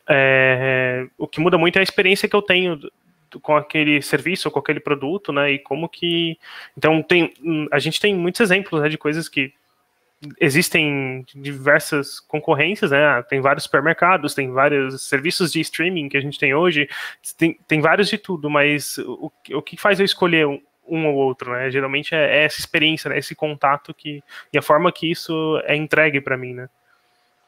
É, 0.09 1.09
o 1.19 1.27
que 1.27 1.41
muda 1.41 1.59
muito 1.59 1.75
é 1.75 1.81
a 1.81 1.83
experiência 1.83 2.29
que 2.29 2.37
eu 2.37 2.43
tenho 2.43 2.79
com 3.43 3.57
aquele 3.57 4.01
serviço 4.03 4.49
ou 4.49 4.53
com 4.53 4.59
aquele 4.59 4.81
produto, 4.81 5.33
né? 5.33 5.53
E 5.53 5.59
como 5.59 5.89
que. 5.89 6.39
Então, 6.77 7.03
tem, 7.03 7.33
a 7.71 7.79
gente 7.79 8.01
tem 8.01 8.15
muitos 8.15 8.41
exemplos 8.41 8.83
né, 8.83 8.89
de 8.89 8.99
coisas 8.99 9.29
que 9.29 9.53
existem 10.41 11.25
diversas 11.35 12.19
concorrências, 12.21 12.91
né? 12.91 13.23
Tem 13.29 13.41
vários 13.41 13.65
supermercados, 13.65 14.35
tem 14.35 14.51
vários 14.51 15.03
serviços 15.03 15.53
de 15.53 15.61
streaming 15.61 16.09
que 16.09 16.17
a 16.17 16.21
gente 16.21 16.39
tem 16.39 16.55
hoje, 16.55 16.89
tem, 17.37 17.59
tem 17.69 17.81
vários 17.81 18.09
de 18.09 18.19
tudo, 18.19 18.51
mas 18.51 18.99
o, 18.99 19.31
o 19.53 19.63
que 19.63 19.77
faz 19.77 20.01
eu 20.01 20.05
escolher 20.05 20.47
um, 20.47 20.61
um 20.89 21.07
ou 21.07 21.15
outro, 21.15 21.53
né? 21.53 21.71
Geralmente 21.71 22.15
é, 22.15 22.39
é, 22.39 22.45
essa 22.45 22.59
experiência, 22.59 23.09
né? 23.09 23.19
Esse 23.19 23.35
contato 23.35 23.95
que 23.95 24.23
e 24.53 24.59
a 24.59 24.63
forma 24.63 24.91
que 24.91 25.11
isso 25.11 25.61
é 25.65 25.77
entregue 25.77 26.21
para 26.21 26.37
mim, 26.37 26.55
né? 26.55 26.69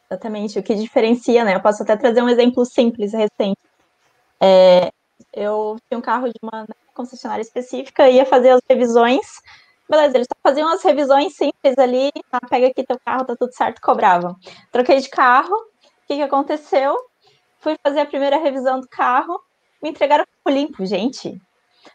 Exatamente, 0.09 0.59
o 0.59 0.63
que 0.63 0.75
diferencia, 0.75 1.45
né? 1.45 1.55
Eu 1.55 1.61
posso 1.61 1.83
até 1.83 1.97
trazer 1.97 2.23
um 2.23 2.29
exemplo 2.29 2.65
simples 2.65 3.13
recente. 3.13 3.61
É, 4.41 4.91
eu 5.33 5.76
tinha 5.89 5.99
um 5.99 6.02
carro 6.02 6.28
de 6.28 6.39
uma 6.43 6.67
concessionária 6.95 7.43
específica, 7.43 8.09
ia 8.09 8.26
fazer 8.26 8.50
as 8.50 8.61
revisões. 8.69 9.26
Beleza, 9.89 10.17
eles 10.17 10.28
faziam 10.43 10.69
as 10.73 10.83
revisões 10.83 11.35
simples 11.35 11.76
ali, 11.78 12.11
ah, 12.30 12.47
pega 12.49 12.69
aqui 12.69 12.85
teu 12.85 12.99
carro, 13.04 13.25
tá 13.25 13.35
tudo 13.37 13.52
certo, 13.52 13.80
cobravam. 13.80 14.37
Troquei 14.71 15.00
de 15.00 15.09
carro, 15.09 15.54
o 15.54 16.06
que, 16.06 16.17
que 16.17 16.23
aconteceu? 16.23 16.97
Fui 17.59 17.76
fazer 17.83 18.00
a 18.00 18.06
primeira 18.06 18.39
revisão 18.39 18.80
do 18.80 18.89
carro, 18.89 19.41
me 19.83 19.91
entregaram 19.91 20.25
o 20.45 20.50
limpo, 20.50 20.85
gente. 20.87 21.41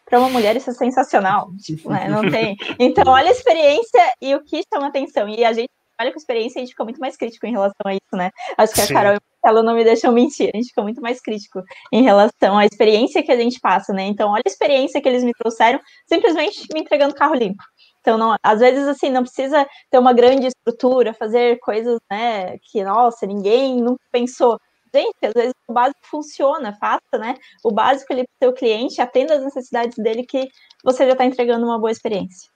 Para 0.04 0.18
uma 0.18 0.28
mulher 0.28 0.56
isso 0.56 0.70
é 0.70 0.72
sensacional, 0.72 1.48
tipo, 1.58 1.90
né? 1.90 2.08
Não 2.08 2.28
tem. 2.28 2.56
Então, 2.78 3.04
olha 3.12 3.28
a 3.28 3.32
experiência 3.32 4.12
e 4.20 4.34
o 4.34 4.44
que 4.44 4.62
chama 4.72 4.88
atenção. 4.88 5.28
E 5.28 5.44
a 5.44 5.52
gente 5.52 5.70
olha 6.00 6.12
com 6.12 6.18
experiência, 6.18 6.60
a 6.60 6.64
gente 6.64 6.70
fica 6.70 6.84
muito 6.84 7.00
mais 7.00 7.16
crítico 7.16 7.46
em 7.46 7.52
relação 7.52 7.84
a 7.84 7.94
isso, 7.94 8.14
né? 8.14 8.30
Acho 8.56 8.74
que 8.74 8.80
a 8.80 8.86
Sim. 8.86 8.94
Carol 8.94 9.14
e 9.14 9.16
o 9.16 9.20
Marcelo 9.42 9.66
não 9.66 9.74
me 9.74 9.84
deixam 9.84 10.12
mentir, 10.12 10.50
a 10.52 10.56
gente 10.56 10.68
fica 10.68 10.82
muito 10.82 11.00
mais 11.00 11.20
crítico 11.20 11.62
em 11.92 12.02
relação 12.02 12.58
à 12.58 12.66
experiência 12.66 13.22
que 13.22 13.32
a 13.32 13.36
gente 13.36 13.60
passa, 13.60 13.92
né? 13.92 14.04
Então, 14.04 14.30
olha 14.30 14.42
a 14.44 14.48
experiência 14.48 15.00
que 15.00 15.08
eles 15.08 15.24
me 15.24 15.32
trouxeram, 15.32 15.80
simplesmente 16.06 16.66
me 16.72 16.80
entregando 16.80 17.14
carro 17.14 17.34
limpo. 17.34 17.62
Então, 18.00 18.16
não, 18.16 18.36
às 18.42 18.60
vezes, 18.60 18.86
assim, 18.86 19.10
não 19.10 19.22
precisa 19.22 19.66
ter 19.90 19.98
uma 19.98 20.12
grande 20.12 20.46
estrutura, 20.46 21.12
fazer 21.12 21.58
coisas, 21.58 21.98
né, 22.08 22.56
que, 22.58 22.84
nossa, 22.84 23.26
ninguém 23.26 23.80
nunca 23.80 24.02
pensou. 24.12 24.60
Gente, 24.94 25.16
às 25.22 25.34
vezes 25.34 25.54
o 25.68 25.72
básico 25.72 26.00
funciona, 26.04 26.72
faça, 26.80 27.18
né? 27.18 27.34
O 27.64 27.70
básico 27.70 28.12
ali 28.12 28.22
para 28.22 28.46
o 28.46 28.50
seu 28.50 28.52
cliente, 28.54 29.00
atenda 29.00 29.34
as 29.34 29.42
necessidades 29.42 29.98
dele 29.98 30.24
que 30.24 30.48
você 30.84 31.04
já 31.04 31.12
está 31.12 31.24
entregando 31.24 31.66
uma 31.66 31.78
boa 31.78 31.90
experiência. 31.90 32.48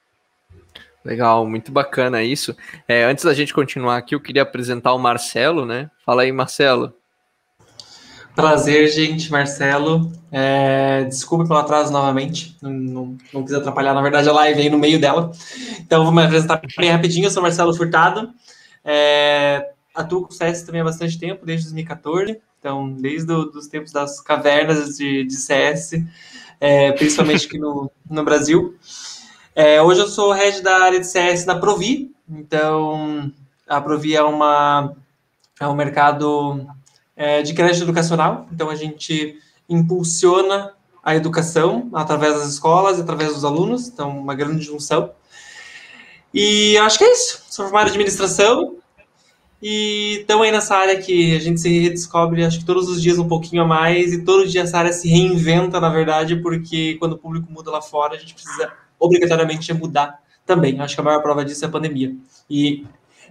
Legal, 1.05 1.47
muito 1.47 1.73
bacana 1.73 2.23
isso. 2.23 2.55
É, 2.87 3.05
antes 3.05 3.25
da 3.25 3.33
gente 3.33 3.55
continuar 3.55 3.97
aqui, 3.97 4.15
eu 4.15 4.21
queria 4.21 4.43
apresentar 4.43 4.93
o 4.93 4.99
Marcelo, 4.99 5.65
né? 5.65 5.91
Fala 6.05 6.23
aí, 6.23 6.33
Marcelo. 6.33 6.95
Prazer, 8.35 8.89
gente, 8.89 9.31
Marcelo. 9.31 10.13
É, 10.31 11.05
desculpa 11.05 11.47
pelo 11.47 11.59
atraso 11.59 11.93
novamente, 11.93 12.57
não, 12.63 12.71
não, 12.71 13.19
não, 13.33 13.43
quis 13.43 13.53
atrapalhar, 13.53 13.93
na 13.93 14.03
verdade, 14.03 14.29
a 14.29 14.33
live 14.33 14.61
aí 14.61 14.71
no 14.71 14.79
meio 14.79 15.01
dela. 15.01 15.33
Então, 15.81 16.05
vou 16.05 16.13
me 16.13 16.23
apresentar 16.23 16.61
bem 16.77 16.91
rapidinho. 16.91 17.27
Eu 17.27 17.31
sou 17.31 17.43
Marcelo 17.43 17.75
Furtado. 17.75 18.31
É, 18.85 19.71
atuo 19.95 20.27
com 20.27 20.31
CS 20.31 20.63
também 20.63 20.83
há 20.83 20.85
bastante 20.85 21.19
tempo, 21.19 21.45
desde 21.45 21.65
2014. 21.65 22.41
Então, 22.59 22.93
desde 22.93 23.33
os 23.33 23.67
tempos 23.69 23.91
das 23.91 24.21
cavernas 24.21 24.97
de, 24.97 25.25
de 25.25 25.35
CS, 25.35 25.93
é, 26.61 26.93
principalmente 26.93 27.47
aqui 27.47 27.59
no, 27.59 27.91
no 28.09 28.23
Brasil. 28.23 28.77
É, 29.55 29.83
hoje 29.83 30.01
eu 30.01 30.07
sou 30.07 30.31
head 30.31 30.63
da 30.63 30.79
área 30.85 31.01
de 31.01 31.07
CS 31.07 31.45
na 31.45 31.59
Provi, 31.59 32.15
então 32.29 33.33
a 33.69 33.81
Provi 33.81 34.15
é, 34.15 34.23
uma, 34.23 34.95
é 35.59 35.67
um 35.67 35.75
mercado 35.75 36.67
é, 37.17 37.43
de 37.43 37.53
crédito 37.53 37.83
educacional, 37.83 38.47
então 38.53 38.71
a 38.71 38.77
gente 38.77 39.37
impulsiona 39.69 40.73
a 41.03 41.17
educação 41.17 41.91
através 41.93 42.35
das 42.35 42.49
escolas, 42.49 43.01
através 43.01 43.35
dos 43.35 43.45
alunos, 43.45 43.89
então 43.89 44.21
uma 44.21 44.37
grande 44.37 44.63
junção. 44.63 45.11
E 46.33 46.79
acho 46.79 46.99
que 46.99 47.05
é 47.05 47.13
isso. 47.13 47.43
Sou 47.51 47.65
formado 47.65 47.89
em 47.89 47.91
administração 47.91 48.77
e 49.61 50.19
estamos 50.21 50.45
aí 50.45 50.53
nessa 50.53 50.77
área 50.77 50.97
que 51.03 51.35
a 51.35 51.41
gente 51.41 51.61
se 51.61 51.77
redescobre, 51.81 52.45
acho 52.45 52.61
que 52.61 52.65
todos 52.65 52.89
os 52.89 53.03
dias 53.03 53.19
um 53.19 53.27
pouquinho 53.27 53.63
a 53.63 53.67
mais 53.67 54.13
e 54.13 54.25
todo 54.25 54.47
dia 54.47 54.63
essa 54.63 54.79
área 54.79 54.93
se 54.93 55.09
reinventa, 55.09 55.81
na 55.81 55.89
verdade, 55.89 56.37
porque 56.37 56.95
quando 57.01 57.15
o 57.15 57.19
público 57.19 57.51
muda 57.51 57.73
lá 57.73 57.83
fora, 57.83 58.15
a 58.15 58.19
gente 58.19 58.33
precisa 58.33 58.73
obrigatoriamente 59.01 59.73
mudar 59.73 60.21
também. 60.47 60.79
Acho 60.81 60.95
que 60.95 61.01
a 61.01 61.05
maior 61.05 61.23
prova 61.23 61.45
disso 61.45 61.65
é 61.65 61.69
a 61.69 61.71
pandemia. 61.71 62.15
E 62.49 62.87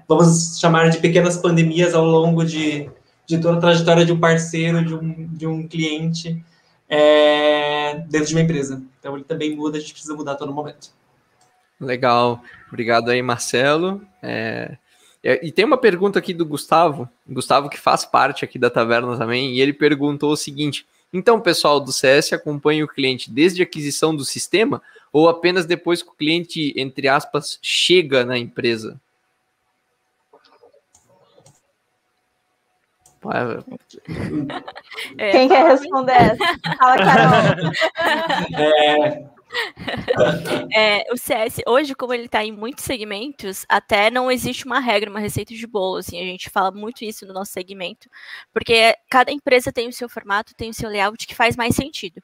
vamos 0.07 0.59
chamar 0.59 0.89
de 0.89 0.97
pequenas 0.97 1.37
pandemias 1.37 1.93
ao 1.93 2.03
longo 2.03 2.43
de, 2.43 2.89
de 3.27 3.37
toda 3.37 3.57
a 3.57 3.61
trajetória 3.61 4.05
de 4.05 4.11
um 4.11 4.19
parceiro, 4.19 4.83
de 4.83 4.95
um, 4.95 5.27
de 5.27 5.47
um 5.47 5.67
cliente 5.67 6.43
é, 6.89 8.03
dentro 8.09 8.27
de 8.27 8.35
uma 8.35 8.41
empresa. 8.41 8.81
Então 8.99 9.15
ele 9.15 9.23
também 9.23 9.55
muda, 9.55 9.77
a 9.77 9.81
gente 9.81 9.93
precisa 9.93 10.15
mudar 10.15 10.33
a 10.33 10.35
todo 10.35 10.51
momento. 10.51 10.89
Legal. 11.79 12.41
Obrigado 12.67 13.09
aí, 13.09 13.21
Marcelo. 13.21 14.01
É... 14.21 14.77
E 15.23 15.51
tem 15.51 15.65
uma 15.65 15.77
pergunta 15.77 16.17
aqui 16.17 16.33
do 16.33 16.45
Gustavo, 16.45 17.07
Gustavo 17.27 17.69
que 17.69 17.77
faz 17.77 18.05
parte 18.05 18.45
aqui 18.45 18.57
da 18.57 18.69
Taverna 18.69 19.17
também, 19.17 19.53
e 19.53 19.59
ele 19.59 19.73
perguntou 19.73 20.31
o 20.31 20.37
seguinte: 20.37 20.85
então, 21.11 21.41
pessoal 21.41 21.79
do 21.79 21.91
CS 21.91 22.33
acompanha 22.33 22.85
o 22.85 22.87
cliente 22.87 23.31
desde 23.31 23.61
a 23.61 23.65
aquisição 23.65 24.15
do 24.15 24.23
sistema 24.23 24.81
ou 25.11 25.27
apenas 25.29 25.65
depois 25.65 26.01
que 26.01 26.09
o 26.09 26.13
cliente, 26.13 26.73
entre 26.75 27.07
aspas, 27.07 27.59
chega 27.61 28.25
na 28.25 28.37
empresa? 28.37 28.99
Quem 35.17 35.49
quer 35.49 35.65
responder 35.67 36.13
essa? 36.13 36.37
Fala, 36.77 36.97
Carol. 36.97 37.71
É, 38.57 39.25
é, 40.75 41.03
o 41.11 41.17
CS, 41.17 41.61
hoje, 41.67 41.95
como 41.95 42.13
ele 42.13 42.25
está 42.25 42.43
em 42.43 42.51
muitos 42.51 42.83
segmentos, 42.83 43.65
até 43.67 44.11
não 44.11 44.31
existe 44.31 44.65
uma 44.65 44.79
regra, 44.79 45.09
uma 45.09 45.19
receita 45.19 45.53
de 45.53 45.67
bolo. 45.67 45.97
Assim, 45.97 46.19
a 46.19 46.23
gente 46.23 46.49
fala 46.49 46.71
muito 46.71 47.03
isso 47.03 47.25
no 47.25 47.33
nosso 47.33 47.51
segmento, 47.51 48.09
porque 48.53 48.95
cada 49.09 49.31
empresa 49.31 49.71
tem 49.71 49.87
o 49.87 49.93
seu 49.93 50.07
formato, 50.07 50.53
tem 50.55 50.69
o 50.69 50.73
seu 50.73 50.89
layout 50.89 51.25
que 51.25 51.35
faz 51.35 51.55
mais 51.55 51.75
sentido. 51.75 52.21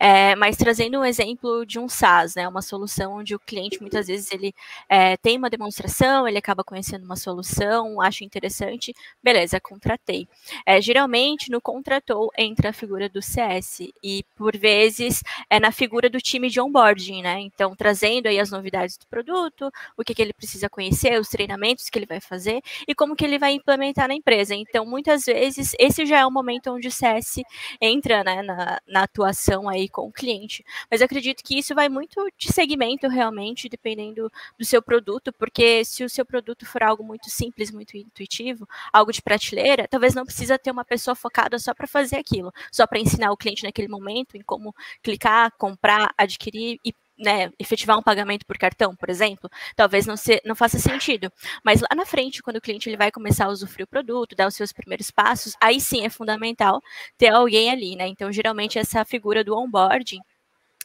É, 0.00 0.34
mas 0.36 0.56
trazendo 0.56 0.98
um 0.98 1.04
exemplo 1.04 1.64
de 1.66 1.78
um 1.78 1.88
SaaS, 1.88 2.34
né, 2.34 2.48
uma 2.48 2.62
solução 2.62 3.14
onde 3.14 3.34
o 3.34 3.38
cliente 3.38 3.80
muitas 3.80 4.06
vezes 4.06 4.30
ele 4.32 4.54
é, 4.88 5.16
tem 5.16 5.36
uma 5.38 5.50
demonstração, 5.50 6.26
ele 6.26 6.38
acaba 6.38 6.64
conhecendo 6.64 7.04
uma 7.04 7.16
solução, 7.16 8.00
acha 8.00 8.24
interessante, 8.24 8.94
beleza, 9.22 9.60
contratei. 9.60 10.26
É, 10.66 10.80
geralmente 10.80 11.50
no 11.50 11.60
contratou 11.60 12.30
entra 12.36 12.70
a 12.70 12.72
figura 12.72 13.08
do 13.08 13.22
CS 13.22 13.80
e 14.02 14.24
por 14.36 14.56
vezes 14.56 15.22
é 15.48 15.60
na 15.60 15.70
figura 15.70 16.08
do 16.10 16.18
time 16.20 16.48
de 16.48 16.60
onboarding, 16.62 17.22
né? 17.22 17.40
Então 17.40 17.74
trazendo 17.76 18.26
aí 18.28 18.38
as 18.38 18.50
novidades 18.50 18.96
do 18.96 19.06
produto, 19.06 19.70
o 19.96 20.04
que, 20.04 20.14
que 20.14 20.22
ele 20.22 20.32
precisa 20.32 20.68
conhecer, 20.68 21.20
os 21.20 21.28
treinamentos 21.28 21.88
que 21.88 21.98
ele 21.98 22.06
vai 22.06 22.20
fazer 22.20 22.60
e 22.86 22.94
como 22.94 23.16
que 23.16 23.24
ele 23.24 23.38
vai 23.38 23.52
implementar 23.52 24.08
na 24.08 24.14
empresa. 24.14 24.54
Então 24.54 24.84
muitas 24.86 25.24
vezes 25.24 25.74
esse 25.78 26.06
já 26.06 26.20
é 26.20 26.26
o 26.26 26.30
momento 26.30 26.70
onde 26.70 26.88
o 26.88 26.92
CS 26.92 27.42
entra 27.80 28.22
né, 28.24 28.42
na, 28.42 28.80
na 28.86 29.02
atuação 29.02 29.68
aí 29.68 29.88
com 29.88 30.08
o 30.08 30.12
cliente. 30.12 30.64
Mas 30.90 31.00
eu 31.00 31.06
acredito 31.06 31.42
que 31.42 31.58
isso 31.58 31.74
vai 31.74 31.88
muito 31.88 32.26
de 32.36 32.52
segmento 32.52 33.08
realmente, 33.08 33.68
dependendo 33.68 34.30
do 34.58 34.64
seu 34.64 34.82
produto, 34.82 35.32
porque 35.32 35.84
se 35.84 36.04
o 36.04 36.08
seu 36.08 36.24
produto 36.24 36.66
for 36.66 36.82
algo 36.82 37.02
muito 37.04 37.30
simples, 37.30 37.70
muito 37.70 37.96
intuitivo, 37.96 38.68
algo 38.92 39.12
de 39.12 39.22
prateleira, 39.22 39.88
talvez 39.88 40.14
não 40.14 40.24
precisa 40.24 40.58
ter 40.58 40.70
uma 40.70 40.84
pessoa 40.84 41.14
focada 41.14 41.58
só 41.58 41.74
para 41.74 41.86
fazer 41.86 42.16
aquilo, 42.16 42.52
só 42.70 42.86
para 42.86 42.98
ensinar 42.98 43.32
o 43.32 43.36
cliente 43.36 43.64
naquele 43.64 43.88
momento 43.88 44.36
em 44.36 44.42
como 44.42 44.74
clicar, 45.02 45.52
comprar, 45.58 46.12
adquirir 46.16 46.51
e 46.54 46.94
né, 47.18 47.50
efetivar 47.58 47.98
um 47.98 48.02
pagamento 48.02 48.44
por 48.44 48.58
cartão, 48.58 48.96
por 48.96 49.08
exemplo, 49.08 49.48
talvez 49.76 50.06
não, 50.06 50.16
se, 50.16 50.40
não 50.44 50.56
faça 50.56 50.78
sentido. 50.78 51.30
Mas 51.64 51.80
lá 51.80 51.88
na 51.94 52.04
frente, 52.04 52.42
quando 52.42 52.56
o 52.56 52.60
cliente 52.60 52.88
ele 52.88 52.96
vai 52.96 53.10
começar 53.10 53.46
a 53.46 53.48
usufruir 53.48 53.84
o 53.84 53.88
produto, 53.88 54.34
dar 54.34 54.48
os 54.48 54.54
seus 54.54 54.72
primeiros 54.72 55.10
passos, 55.10 55.54
aí 55.60 55.80
sim 55.80 56.04
é 56.04 56.10
fundamental 56.10 56.80
ter 57.16 57.28
alguém 57.28 57.70
ali, 57.70 57.96
né? 57.96 58.08
Então, 58.08 58.32
geralmente, 58.32 58.78
essa 58.78 59.04
figura 59.04 59.44
do 59.44 59.56
onboarding 59.56 60.20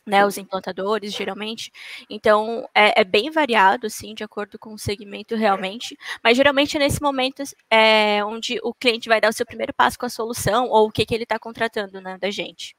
né, 0.08 0.26
os 0.26 0.38
implantadores, 0.38 1.14
geralmente. 1.14 1.70
Então, 2.10 2.68
é, 2.74 3.02
é, 3.02 3.04
bem 3.04 3.30
variado, 3.30 3.90
sim, 3.90 4.14
de 4.16 4.24
acordo 4.24 4.58
com 4.58 4.74
o 4.74 4.78
segmento 4.78 5.36
realmente. 5.36 5.98
Mas, 6.24 6.38
geralmente, 6.38 6.78
é 6.78 6.80
nesse 6.80 7.02
momento 7.02 7.44
é 7.70 8.24
onde 8.24 8.58
o 8.64 8.74
cliente 8.74 9.10
vai 9.10 9.20
dar 9.20 9.30
o 9.30 9.34
seu 9.34 9.46
primeiro 9.46 9.74
passo 9.74 10.00
com 10.00 10.06
a 10.06 10.10
solução 10.10 10.70
ou 10.70 10.88
o 10.88 10.92
que, 10.92 11.06
que 11.06 11.14
ele 11.14 11.24
está 11.24 11.38
contratando 11.38 12.00
né, 12.00 12.18
da 12.18 12.32
gente. 12.32 12.77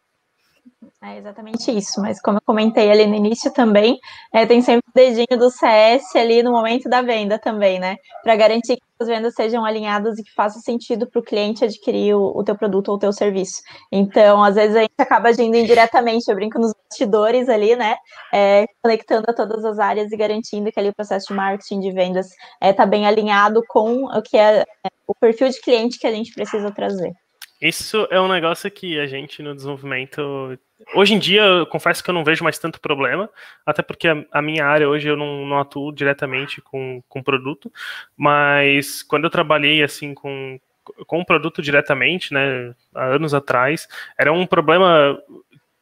É 1.00 1.18
exatamente 1.18 1.70
isso, 1.70 2.00
mas 2.00 2.20
como 2.20 2.38
eu 2.38 2.42
comentei 2.44 2.90
ali 2.90 3.06
no 3.06 3.14
início 3.14 3.52
também, 3.52 3.98
é, 4.32 4.44
tem 4.44 4.60
sempre 4.60 4.84
o 4.88 4.92
dedinho 4.92 5.38
do 5.38 5.48
CS 5.48 6.16
ali 6.16 6.42
no 6.42 6.50
momento 6.50 6.88
da 6.88 7.00
venda 7.02 7.38
também, 7.38 7.78
né? 7.78 7.96
Para 8.22 8.34
garantir 8.34 8.76
que 8.76 8.82
as 9.00 9.06
vendas 9.06 9.34
sejam 9.34 9.64
alinhadas 9.64 10.18
e 10.18 10.24
que 10.24 10.34
faça 10.34 10.58
sentido 10.58 11.08
para 11.08 11.20
o 11.20 11.22
cliente 11.22 11.64
adquirir 11.64 12.14
o, 12.14 12.36
o 12.36 12.42
teu 12.42 12.56
produto 12.56 12.88
ou 12.88 12.96
o 12.96 12.98
teu 12.98 13.12
serviço. 13.12 13.62
Então, 13.92 14.42
às 14.42 14.56
vezes 14.56 14.74
a 14.74 14.80
gente 14.80 14.94
acaba 14.98 15.28
agindo 15.28 15.56
indiretamente, 15.56 16.28
eu 16.28 16.34
brinco 16.34 16.58
nos 16.58 16.74
bastidores 16.74 17.48
ali, 17.48 17.76
né? 17.76 17.96
É, 18.34 18.66
conectando 18.82 19.26
a 19.28 19.34
todas 19.34 19.64
as 19.64 19.78
áreas 19.78 20.10
e 20.10 20.16
garantindo 20.16 20.72
que 20.72 20.80
ali 20.80 20.88
o 20.88 20.94
processo 20.94 21.28
de 21.28 21.34
marketing 21.34 21.78
de 21.78 21.92
vendas 21.92 22.26
está 22.60 22.82
é, 22.82 22.86
bem 22.86 23.06
alinhado 23.06 23.62
com 23.68 24.04
o 24.04 24.20
que 24.22 24.36
é, 24.36 24.62
é 24.62 24.88
o 25.06 25.14
perfil 25.14 25.48
de 25.48 25.60
cliente 25.60 25.98
que 25.98 26.06
a 26.08 26.12
gente 26.12 26.32
precisa 26.34 26.72
trazer. 26.72 27.12
Isso 27.60 28.06
é 28.10 28.20
um 28.20 28.28
negócio 28.28 28.70
que 28.70 28.98
a 29.00 29.06
gente 29.06 29.42
no 29.42 29.54
desenvolvimento. 29.54 30.56
Hoje 30.94 31.14
em 31.14 31.18
dia, 31.18 31.42
eu 31.42 31.66
confesso 31.66 32.02
que 32.04 32.08
eu 32.08 32.14
não 32.14 32.22
vejo 32.22 32.44
mais 32.44 32.58
tanto 32.58 32.80
problema, 32.80 33.28
até 33.66 33.82
porque 33.82 34.06
a, 34.30 34.40
minha 34.40 34.64
área 34.64 34.88
hoje 34.88 35.08
eu 35.08 35.16
não, 35.16 35.44
não, 35.44 35.58
atuo 35.58 35.92
diretamente 35.92 36.60
com, 36.60 37.02
com 37.08 37.22
produto, 37.22 37.72
mas 38.16 39.02
quando 39.02 39.24
eu 39.24 39.30
trabalhei 39.30 39.82
assim 39.82 40.14
com, 40.14 40.60
com 41.04 41.20
o 41.20 41.26
produto 41.26 41.60
diretamente, 41.60 42.32
né, 42.32 42.74
há 42.94 43.06
anos 43.06 43.34
atrás, 43.34 43.88
era 44.16 44.32
um 44.32 44.46
problema 44.46 45.20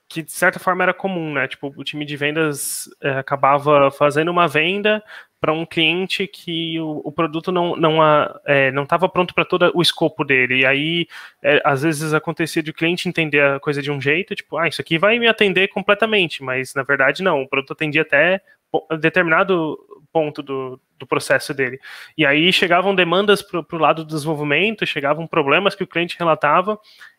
que 0.09 0.23
de 0.23 0.33
certa 0.33 0.59
forma 0.59 0.83
era 0.83 0.95
comum, 0.95 1.35
né? 1.35 1.47
Tipo, 1.49 1.75
o 1.77 1.85
time 1.85 2.05
de 2.05 2.17
vendas 2.17 2.89
é, 3.03 3.11
acabava 3.11 3.91
fazendo 3.91 4.31
uma 4.31 4.49
venda 4.49 5.03
para 5.47 5.53
um 5.53 5.65
cliente 5.65 6.27
que 6.27 6.81
o, 6.81 7.03
o, 7.05 7.13
produto 7.13 7.53
não 7.53 7.77
não 7.77 7.99
é, 8.45 8.73
não 8.73 8.83
estava 8.83 9.09
pronto 9.09 9.33
para 9.33 9.45
todo 9.45 9.71
o 9.77 9.81
escopo 9.81 10.25
dele. 10.25 10.63
E 10.63 10.67
aí, 10.67 11.07
é, 11.41 11.63
às 11.65 11.83
vezes 11.83 12.13
acontecia 12.13 12.61
de 12.61 12.73
o 12.73 12.75
cliente 12.75 13.09
entender 13.09 13.41
a 13.41 13.61
coisa 13.61 13.81
de 13.81 13.89
um 13.89 14.01
jeito, 14.01 14.35
tipo, 14.35 14.57
ah, 14.57 14.67
isso 14.67 14.81
aqui 14.81 14.99
vai 14.99 15.21
me 15.21 15.29
atender 15.29 15.69
completamente, 15.69 16.43
mas 16.43 16.75
na 16.75 16.83
verdade 16.83 17.23
não. 17.23 17.43
O 17.43 17.49
produto 17.49 17.75
atendia 17.75 18.03
até 18.03 18.41
determinado 18.99 19.79
ponto 20.13 20.43
do, 20.43 20.81
do 20.99 21.07
processo 21.07 21.55
dele. 21.55 21.79
E 22.19 22.27
aí 22.27 22.53
chegavam 22.53 22.93
demandas 22.93 23.41
para 23.41 23.61
o 23.61 23.79
lado 23.79 24.03
do 24.05 24.15
desenvolvimento, 24.15 24.85
chegavam 24.85 25.29
problemas 25.29 25.77
que 25.77 25.85
o 25.85 25.87
cliente 25.87 26.17
relatava 26.19 26.77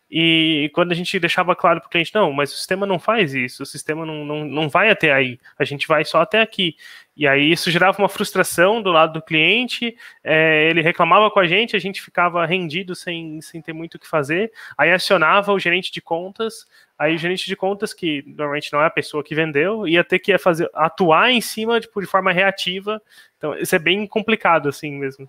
e 0.10 0.72
quando 0.74 0.94
a 0.94 0.96
gente 0.96 1.20
deixava 1.20 1.54
claro 1.54 1.82
para 1.82 1.88
o 1.88 1.90
cliente, 1.90 2.16
não, 2.16 2.32
mas 2.32 2.54
o 2.54 2.56
sistema 2.56 2.86
não 2.86 2.98
faz 2.98 3.34
isso, 3.34 3.64
o 3.64 3.66
sistema 3.66 4.06
não, 4.06 4.24
não, 4.24 4.46
não 4.46 4.70
vai 4.70 4.90
até 4.90 5.12
aí, 5.12 5.38
a 5.60 5.66
gente 5.66 5.86
vai 5.86 6.06
só 6.06 6.22
até 6.22 6.40
aqui. 6.40 6.76
E 7.16 7.28
aí 7.28 7.52
isso 7.52 7.70
gerava 7.70 7.98
uma 7.98 8.08
frustração 8.08 8.82
do 8.82 8.92
lado 8.92 9.14
do 9.14 9.22
cliente, 9.22 9.98
é, 10.24 10.70
ele 10.70 10.82
reclamava 10.82 11.30
com 11.30 11.40
a 11.40 11.48
gente, 11.48 11.76
a 11.76 11.80
gente 11.80 12.02
ficava 12.02 12.46
rendido 12.46 12.96
sem, 12.96 13.42
sem 13.42 13.62
ter 13.62 13.74
muito 13.74 13.96
o 13.96 14.00
que 14.00 14.08
fazer, 14.08 14.52
aí 14.78 14.92
acionava 14.92 15.52
o 15.52 15.60
gerente 15.60 15.92
de 15.92 16.00
contas, 16.00 16.66
aí 16.98 17.16
o 17.16 17.18
gerente 17.18 17.46
de 17.46 17.56
contas, 17.56 17.94
que 17.94 18.24
normalmente 18.28 18.72
não 18.72 18.82
é 18.82 18.86
a 18.86 18.92
pessoa 18.92 19.24
que 19.24 19.36
vendeu, 19.36 19.86
ia 19.88 20.04
ter 20.04 20.20
que 20.20 20.38
fazer, 20.38 20.70
atuar 20.74 21.32
em 21.32 21.42
cima 21.42 21.82
tipo, 21.82 22.00
de 22.00 22.08
forma 22.08 22.32
reativa, 22.32 23.02
então 23.38 23.58
isso 23.58 23.76
é 23.76 23.80
bem 23.80 24.08
complicado 24.08 24.70
assim 24.70 24.92
mesmo. 24.92 25.28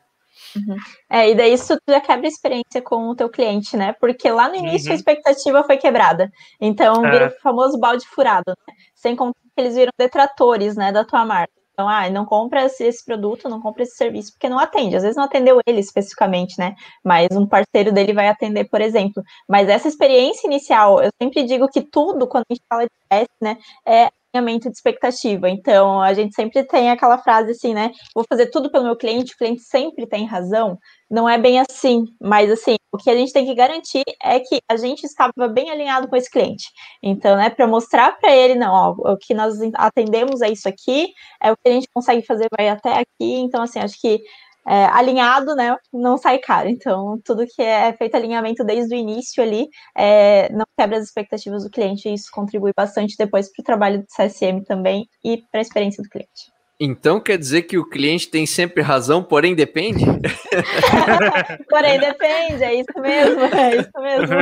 Uhum. 0.57 0.77
É, 1.11 1.31
e 1.31 1.35
daí 1.35 1.53
isso 1.53 1.77
já 1.89 2.01
quebra 2.01 2.27
a 2.27 2.29
experiência 2.29 2.83
com 2.83 3.09
o 3.09 3.15
teu 3.15 3.29
cliente, 3.29 3.77
né? 3.77 3.95
Porque 4.01 4.31
lá 4.31 4.49
no 4.49 4.57
início 4.57 4.89
uhum. 4.89 4.93
a 4.93 4.97
expectativa 4.97 5.65
foi 5.65 5.77
quebrada. 5.77 6.31
Então, 6.61 7.05
é. 7.05 7.11
vira 7.11 7.29
o 7.29 7.43
famoso 7.43 7.79
balde 7.79 8.07
furado, 8.07 8.55
né? 8.67 8.75
Sem 8.95 9.17
contar 9.17 9.39
que 9.55 9.61
eles 9.61 9.75
viram 9.75 9.93
detratores, 9.99 10.77
né, 10.77 10.93
da 10.93 11.05
tua 11.05 11.25
marca. 11.25 11.53
Então, 11.79 11.89
ah, 11.89 12.11
não 12.11 12.25
compra 12.25 12.65
esse 12.65 13.05
produto, 13.05 13.49
não 13.49 13.61
compra 13.61 13.85
esse 13.85 13.95
serviço, 13.95 14.33
porque 14.33 14.49
não 14.49 14.59
atende. 14.59 14.97
Às 14.97 15.03
vezes 15.03 15.17
não 15.17 15.23
atendeu 15.23 15.61
ele 15.65 15.79
especificamente, 15.79 16.59
né? 16.59 16.75
Mas 17.05 17.29
um 17.31 17.47
parceiro 17.47 17.93
dele 17.93 18.13
vai 18.13 18.27
atender, 18.27 18.65
por 18.65 18.81
exemplo. 18.81 19.23
Mas 19.49 19.69
essa 19.69 19.87
experiência 19.87 20.49
inicial, 20.49 21.01
eu 21.01 21.11
sempre 21.23 21.45
digo 21.45 21.69
que 21.69 21.81
tudo, 21.81 22.27
quando 22.27 22.45
a 22.51 22.53
gente 22.53 22.65
fala 22.69 22.83
de 22.83 22.91
teste, 23.09 23.37
né, 23.41 23.57
é 23.87 24.11
alinhamento 24.35 24.69
de 24.69 24.77
expectativa. 24.77 25.49
Então, 25.49 26.01
a 26.01 26.13
gente 26.13 26.35
sempre 26.35 26.65
tem 26.65 26.91
aquela 26.91 27.19
frase 27.19 27.53
assim, 27.53 27.75
né? 27.75 27.91
Vou 28.15 28.25
fazer 28.29 28.47
tudo 28.47 28.71
pelo 28.71 28.85
meu 28.85 28.97
cliente, 28.97 29.35
o 29.35 29.37
cliente 29.37 29.63
sempre 29.63 30.07
tem 30.07 30.27
razão. 30.27 30.79
Não 31.11 31.29
é 31.29 31.39
bem 31.39 31.59
assim, 31.59 32.05
mas 32.21 32.51
assim, 32.51 32.77
o 32.93 32.99
que 32.99 33.11
a 33.11 33.17
gente 33.17 33.33
tem 33.33 33.47
que 33.47 33.55
garantir 33.55 34.05
é 34.23 34.39
que 34.41 34.61
a 34.69 34.77
gente 34.77 35.05
estava 35.05 35.49
bem 35.49 35.71
alinhado 35.71 36.09
com 36.09 36.17
esse 36.17 36.31
cliente. 36.31 36.67
Então, 37.03 37.37
né, 37.37 37.49
para 37.51 37.67
mostrar 37.67 38.19
para 38.19 38.35
ele, 38.35 38.55
não, 38.55 38.73
ó, 38.73 39.13
o 39.13 39.17
que 39.17 39.33
nós 39.35 39.59
atendemos 39.75 40.43
é 40.43 40.51
isso 40.51 40.69
aqui, 40.69 41.09
é 41.43 41.51
o 41.51 41.57
que 41.57 41.69
a 41.69 41.73
gente 41.73 41.89
consegue 41.93 42.23
fazer 42.27 42.47
vai 42.57 42.69
até 42.69 42.93
aqui. 42.93 43.07
Então, 43.41 43.63
assim, 43.63 43.79
acho 43.79 44.01
que 44.01 44.21
é, 44.69 44.85
alinhado, 44.87 45.55
né, 45.55 45.75
não 45.93 46.19
sai 46.19 46.39
caro. 46.39 46.69
Então, 46.69 47.19
tudo 47.25 47.47
que 47.47 47.63
é 47.63 47.91
feito 47.95 48.15
alinhamento 48.17 48.63
desde 48.63 48.95
o 48.95 48.99
início 48.99 49.43
ali 49.43 49.67
é, 49.97 50.53
não 50.53 50.67
quebra 50.77 50.99
as 50.99 51.05
expectativas 51.05 51.65
do 51.65 51.71
cliente 51.71 52.07
e 52.07 52.13
isso 52.13 52.29
contribui 52.31 52.73
bastante 52.77 53.17
depois 53.19 53.51
para 53.51 53.63
o 53.63 53.65
trabalho 53.65 54.01
do 54.01 54.07
CSM 54.15 54.63
também 54.67 55.07
e 55.25 55.39
para 55.51 55.61
a 55.61 55.63
experiência 55.63 56.03
do 56.03 56.09
cliente. 56.11 56.53
Então 56.79 57.19
quer 57.19 57.39
dizer 57.39 57.63
que 57.63 57.79
o 57.79 57.89
cliente 57.89 58.29
tem 58.29 58.47
sempre 58.47 58.83
razão, 58.83 59.23
porém 59.23 59.55
depende? 59.55 60.05
porém 61.69 61.99
depende, 61.99 62.63
é 62.63 62.75
isso 62.75 63.01
mesmo, 63.01 63.41
é 63.43 63.77
isso 63.77 63.91
mesmo. 63.97 64.37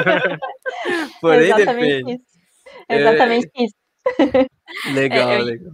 porém 1.23 1.51
é 1.51 1.55
depende. 1.55 2.13
Isso. 2.15 2.25
É 2.89 2.99
exatamente 2.99 3.51
isso. 3.57 3.75
Legal, 4.93 5.31
é, 5.31 5.39
legal 5.39 5.73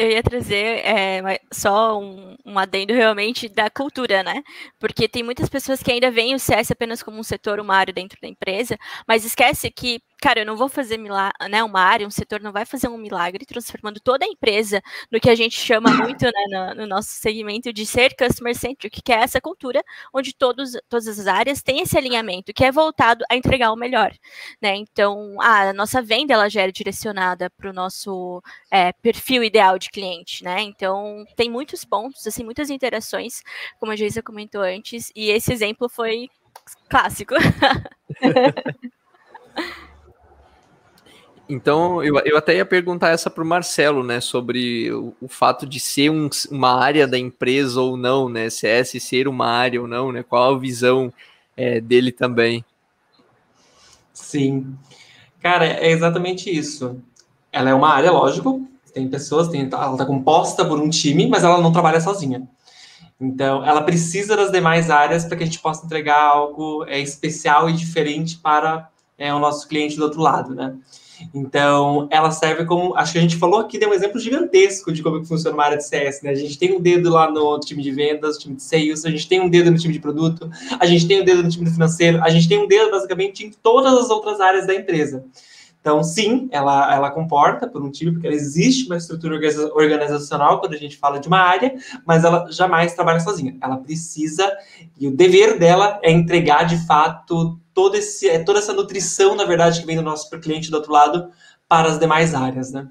eu 0.00 0.10
ia 0.10 0.22
trazer 0.22 0.80
é, 0.82 1.40
só 1.52 2.00
um, 2.00 2.34
um, 2.46 2.58
adendo 2.58 2.94
realmente 2.94 3.48
da 3.50 3.68
cultura, 3.68 4.22
né? 4.22 4.42
Porque 4.78 5.06
tem 5.06 5.22
muitas 5.22 5.48
pessoas 5.50 5.82
que 5.82 5.92
ainda 5.92 6.10
veem 6.10 6.34
o 6.34 6.38
CS 6.38 6.70
apenas 6.70 7.02
como 7.02 7.18
um 7.18 7.22
setor, 7.22 7.60
uma 7.60 7.76
área 7.76 7.92
dentro 7.92 8.18
da 8.20 8.26
empresa, 8.26 8.78
mas 9.06 9.26
esquece 9.26 9.70
que 9.70 10.00
cara, 10.20 10.40
eu 10.40 10.46
não 10.46 10.56
vou 10.56 10.68
fazer 10.68 10.98
milagre, 10.98 11.32
né, 11.48 11.64
uma 11.64 11.80
área, 11.80 12.06
um 12.06 12.10
setor 12.10 12.40
não 12.40 12.52
vai 12.52 12.66
fazer 12.66 12.88
um 12.88 12.98
milagre 12.98 13.46
transformando 13.46 13.98
toda 14.00 14.24
a 14.24 14.28
empresa 14.28 14.82
no 15.10 15.18
que 15.18 15.30
a 15.30 15.34
gente 15.34 15.58
chama 15.58 15.90
muito, 15.90 16.24
né, 16.24 16.32
no, 16.50 16.82
no, 16.82 16.86
nosso 16.86 17.10
segmento 17.10 17.72
de 17.72 17.86
ser 17.86 18.14
customer 18.14 18.54
centric, 18.54 19.00
que 19.02 19.12
é 19.12 19.16
essa 19.16 19.40
cultura 19.40 19.82
onde 20.12 20.34
todos, 20.34 20.72
todas 20.88 21.08
as 21.08 21.26
áreas 21.26 21.62
têm 21.62 21.80
esse 21.80 21.96
alinhamento, 21.96 22.52
que 22.52 22.64
é 22.64 22.70
voltado 22.70 23.24
a 23.30 23.36
entregar 23.36 23.72
o 23.72 23.76
melhor, 23.76 24.12
né, 24.60 24.76
então 24.76 25.40
a 25.40 25.72
nossa 25.72 26.02
venda, 26.02 26.34
ela 26.34 26.48
já 26.48 26.62
é 26.62 26.70
direcionada 26.70 27.48
para 27.50 27.70
o 27.70 27.72
nosso 27.72 28.42
é, 28.70 28.92
perfil 28.92 29.42
ideal 29.42 29.78
de 29.78 29.90
cliente, 29.90 30.44
né, 30.44 30.60
então 30.60 31.24
tem 31.36 31.50
muitos 31.50 31.84
pontos, 31.84 32.26
assim, 32.26 32.44
muitas 32.44 32.68
interações, 32.68 33.42
como 33.78 33.92
a 33.92 33.96
Geisa 33.96 34.22
comentou 34.22 34.60
antes, 34.60 35.10
e 35.16 35.30
esse 35.30 35.52
exemplo 35.52 35.88
foi 35.88 36.28
clássico. 36.88 37.34
Então, 41.52 42.00
eu, 42.00 42.16
eu 42.24 42.36
até 42.36 42.54
ia 42.54 42.64
perguntar 42.64 43.08
essa 43.08 43.28
para 43.28 43.42
o 43.42 43.46
Marcelo, 43.46 44.04
né, 44.04 44.20
sobre 44.20 44.88
o, 44.92 45.12
o 45.20 45.26
fato 45.26 45.66
de 45.66 45.80
ser 45.80 46.08
um, 46.08 46.30
uma 46.48 46.80
área 46.80 47.08
da 47.08 47.18
empresa 47.18 47.80
ou 47.80 47.96
não, 47.96 48.28
né, 48.28 48.48
CS 48.48 49.02
ser 49.02 49.26
uma 49.26 49.48
área 49.48 49.80
ou 49.80 49.88
não, 49.88 50.12
né, 50.12 50.22
qual 50.22 50.54
a 50.54 50.58
visão 50.58 51.12
é, 51.56 51.80
dele 51.80 52.12
também. 52.12 52.64
Sim, 54.12 54.76
cara, 55.40 55.66
é 55.66 55.90
exatamente 55.90 56.48
isso. 56.48 57.02
Ela 57.50 57.70
é 57.70 57.74
uma 57.74 57.88
área, 57.88 58.12
lógico, 58.12 58.64
tem 58.94 59.08
pessoas, 59.08 59.48
tem, 59.48 59.68
ela 59.72 59.92
está 59.92 60.06
composta 60.06 60.64
por 60.64 60.78
um 60.78 60.88
time, 60.88 61.26
mas 61.26 61.42
ela 61.42 61.60
não 61.60 61.72
trabalha 61.72 62.00
sozinha. 62.00 62.48
Então, 63.20 63.66
ela 63.66 63.82
precisa 63.82 64.36
das 64.36 64.52
demais 64.52 64.88
áreas 64.88 65.24
para 65.24 65.36
que 65.36 65.42
a 65.42 65.46
gente 65.46 65.58
possa 65.58 65.84
entregar 65.84 66.22
algo 66.22 66.84
é, 66.86 67.00
especial 67.00 67.68
e 67.68 67.72
diferente 67.72 68.38
para 68.38 68.88
é, 69.18 69.34
o 69.34 69.40
nosso 69.40 69.66
cliente 69.66 69.96
do 69.96 70.04
outro 70.04 70.20
lado, 70.20 70.54
né? 70.54 70.76
Então, 71.34 72.08
ela 72.10 72.30
serve 72.30 72.64
como. 72.64 72.94
Acho 72.96 73.12
que 73.12 73.18
a 73.18 73.22
gente 73.22 73.36
falou 73.36 73.60
aqui, 73.60 73.78
deu 73.78 73.90
um 73.90 73.94
exemplo 73.94 74.18
gigantesco 74.18 74.92
de 74.92 75.02
como 75.02 75.20
que 75.20 75.28
funciona 75.28 75.56
uma 75.56 75.64
área 75.64 75.76
de 75.76 75.86
CS, 75.86 76.22
né? 76.22 76.30
A 76.30 76.34
gente 76.34 76.58
tem 76.58 76.76
um 76.76 76.80
dedo 76.80 77.10
lá 77.10 77.30
no 77.30 77.58
time 77.60 77.82
de 77.82 77.90
vendas, 77.90 78.38
time 78.38 78.54
de 78.54 78.62
sales, 78.62 79.04
a 79.04 79.10
gente 79.10 79.28
tem 79.28 79.40
um 79.40 79.48
dedo 79.48 79.70
no 79.70 79.78
time 79.78 79.92
de 79.92 80.00
produto, 80.00 80.50
a 80.78 80.86
gente 80.86 81.06
tem 81.06 81.20
um 81.20 81.24
dedo 81.24 81.42
no 81.42 81.48
time 81.48 81.70
financeiro, 81.70 82.22
a 82.22 82.28
gente 82.28 82.48
tem 82.48 82.58
um 82.58 82.66
dedo 82.66 82.90
basicamente 82.90 83.44
em 83.44 83.50
todas 83.50 83.92
as 83.94 84.10
outras 84.10 84.40
áreas 84.40 84.66
da 84.66 84.74
empresa. 84.74 85.24
Então, 85.80 86.04
sim, 86.04 86.48
ela, 86.52 86.94
ela 86.94 87.10
comporta 87.10 87.66
por 87.66 87.82
um 87.82 87.90
time, 87.90 88.12
porque 88.12 88.26
ela 88.26 88.36
existe 88.36 88.86
uma 88.86 88.98
estrutura 88.98 89.34
organizacional 89.74 90.60
quando 90.60 90.74
a 90.74 90.76
gente 90.76 90.98
fala 90.98 91.18
de 91.18 91.26
uma 91.26 91.38
área, 91.38 91.74
mas 92.06 92.22
ela 92.22 92.46
jamais 92.50 92.94
trabalha 92.94 93.18
sozinha. 93.20 93.56
Ela 93.62 93.78
precisa, 93.78 94.50
e 94.98 95.08
o 95.08 95.16
dever 95.16 95.58
dela 95.58 95.98
é 96.02 96.10
entregar 96.10 96.64
de 96.64 96.76
fato 96.86 97.58
todo 97.72 97.94
esse, 97.94 98.38
toda 98.44 98.58
essa 98.58 98.74
nutrição, 98.74 99.34
na 99.34 99.44
verdade, 99.44 99.80
que 99.80 99.86
vem 99.86 99.96
do 99.96 100.02
nosso 100.02 100.28
cliente 100.38 100.70
do 100.70 100.76
outro 100.76 100.92
lado 100.92 101.30
para 101.66 101.88
as 101.88 101.98
demais 101.98 102.34
áreas, 102.34 102.72
né? 102.72 102.88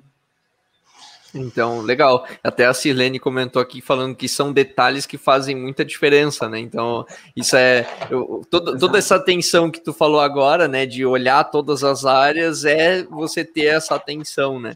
Então, 1.34 1.82
legal. 1.82 2.26
Até 2.44 2.65
a 2.65 2.74
Sirlene 2.74 3.20
comentou 3.20 3.62
aqui 3.62 3.82
falando 3.82 4.15
que 4.15 4.28
são 4.28 4.52
detalhes 4.52 5.06
que 5.06 5.18
fazem 5.18 5.56
muita 5.56 5.86
diferença, 5.86 6.50
né? 6.50 6.60
Então, 6.60 7.06
isso 7.36 7.56
é. 7.56 7.88
Eu, 8.10 8.42
todo, 8.50 8.78
toda 8.78 8.98
essa 8.98 9.15
atenção 9.15 9.70
que 9.70 9.80
tu 9.80 9.94
falou 9.94 10.20
agora, 10.20 10.68
né? 10.68 10.86
De 10.86 11.06
olhar 11.06 11.44
todas 11.46 11.84
as 11.84 12.06
áreas, 12.06 12.65
é 12.65 13.04
você 13.04 13.46
ter 13.46 13.65
essa 13.65 13.96
atenção, 13.96 14.60
né? 14.60 14.76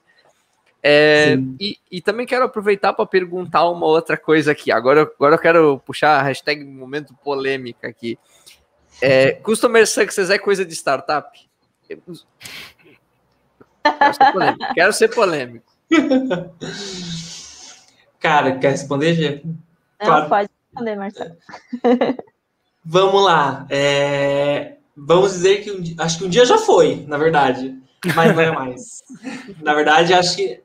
É, 0.85 1.37
e, 1.61 1.77
e, 1.89 2.01
também 2.01 2.25
quero 2.25 2.43
aproveitar 2.43 2.91
para 2.91 3.05
perguntar 3.05 3.69
uma 3.69 3.85
outra 3.85 4.17
coisa 4.17 4.51
aqui. 4.51 4.69
Agora, 4.69 5.03
agora 5.03 5.35
eu 5.35 5.39
quero 5.39 5.79
puxar 5.79 6.19
a 6.19 6.23
hashtag 6.23 6.61
momento 6.61 7.13
polêmica 7.23 7.87
aqui. 7.87 8.19
É, 9.01 9.31
Customer 9.31 9.87
Success 9.87 10.29
é 10.29 10.37
coisa 10.37 10.65
de 10.65 10.73
startup? 10.73 11.39
Quero 11.87 12.15
ser 14.13 14.31
polêmico. 14.33 14.73
Quero 14.73 14.93
ser 14.93 15.07
polêmico. 15.07 15.72
Cara, 18.19 18.57
quer 18.57 18.71
responder, 18.71 19.13
Gê? 19.15 19.43
Claro. 19.99 20.29
pode 20.29 20.49
responder, 20.69 20.95
Marcelo. 20.95 21.35
Vamos 22.85 23.23
lá. 23.23 23.65
É... 23.69 24.75
Vamos 24.95 25.33
dizer 25.33 25.63
que 25.63 25.71
um... 25.71 26.03
acho 26.03 26.19
que 26.19 26.25
um 26.25 26.29
dia 26.29 26.45
já 26.45 26.57
foi, 26.57 27.05
na 27.07 27.17
verdade, 27.17 27.75
mas 28.15 28.35
não 28.35 28.41
é 28.41 28.51
mais. 28.51 29.03
na 29.61 29.73
verdade, 29.73 30.13
acho 30.13 30.35
que 30.35 30.61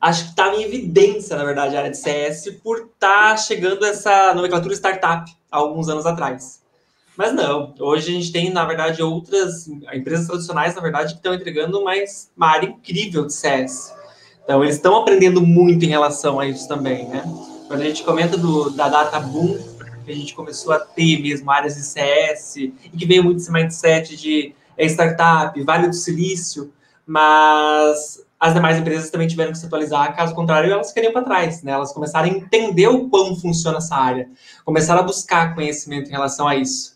acho 0.00 0.24
que 0.24 0.30
estava 0.30 0.56
em 0.56 0.62
evidência, 0.62 1.36
na 1.36 1.44
verdade, 1.44 1.74
a 1.74 1.80
área 1.80 1.90
de 1.90 1.98
CS 1.98 2.60
por 2.62 2.78
estar 2.78 3.30
tá 3.30 3.36
chegando 3.36 3.84
essa 3.84 4.32
nomenclatura 4.34 4.74
startup 4.74 5.30
há 5.50 5.56
alguns 5.56 5.88
anos 5.88 6.06
atrás. 6.06 6.62
Mas 7.16 7.34
não, 7.34 7.74
hoje 7.78 8.10
a 8.10 8.14
gente 8.14 8.32
tem, 8.32 8.50
na 8.50 8.64
verdade, 8.64 9.02
outras 9.02 9.68
empresas 9.92 10.26
tradicionais, 10.26 10.74
na 10.74 10.80
verdade, 10.80 11.12
que 11.12 11.18
estão 11.18 11.34
entregando 11.34 11.82
mais, 11.84 12.30
uma 12.36 12.48
área 12.48 12.68
incrível 12.68 13.26
de 13.26 13.34
CS. 13.34 13.94
Então, 14.44 14.62
eles 14.62 14.76
estão 14.76 14.96
aprendendo 14.96 15.40
muito 15.40 15.84
em 15.84 15.88
relação 15.88 16.40
a 16.40 16.46
isso 16.46 16.66
também, 16.66 17.08
né? 17.08 17.22
Quando 17.68 17.80
a 17.80 17.84
gente 17.84 18.02
comenta 18.02 18.36
do, 18.36 18.70
da 18.70 18.88
data 18.88 19.18
boom, 19.20 19.58
que 20.04 20.10
a 20.10 20.14
gente 20.14 20.34
começou 20.34 20.72
a 20.72 20.78
ter 20.78 21.20
mesmo 21.20 21.50
áreas 21.50 21.76
de 21.76 21.82
CS, 21.82 22.56
e 22.56 22.72
que 22.96 23.06
veio 23.06 23.22
muito 23.22 23.38
esse 23.38 23.52
mindset 23.52 24.16
de 24.16 24.54
é, 24.76 24.86
startup, 24.86 25.60
Vale 25.62 25.88
do 25.88 25.94
Silício, 25.94 26.72
mas 27.06 28.22
as 28.38 28.54
demais 28.54 28.76
empresas 28.76 29.10
também 29.10 29.28
tiveram 29.28 29.52
que 29.52 29.58
se 29.58 29.66
atualizar, 29.66 30.16
caso 30.16 30.34
contrário, 30.34 30.72
elas 30.72 30.92
queriam 30.92 31.12
para 31.12 31.22
trás, 31.22 31.62
né? 31.62 31.72
Elas 31.72 31.92
começaram 31.92 32.28
a 32.28 32.32
entender 32.32 32.88
o 32.88 33.08
quão 33.08 33.36
funciona 33.36 33.78
essa 33.78 33.94
área, 33.94 34.28
começaram 34.64 35.00
a 35.00 35.04
buscar 35.04 35.54
conhecimento 35.54 36.08
em 36.08 36.12
relação 36.12 36.48
a 36.48 36.56
isso. 36.56 36.91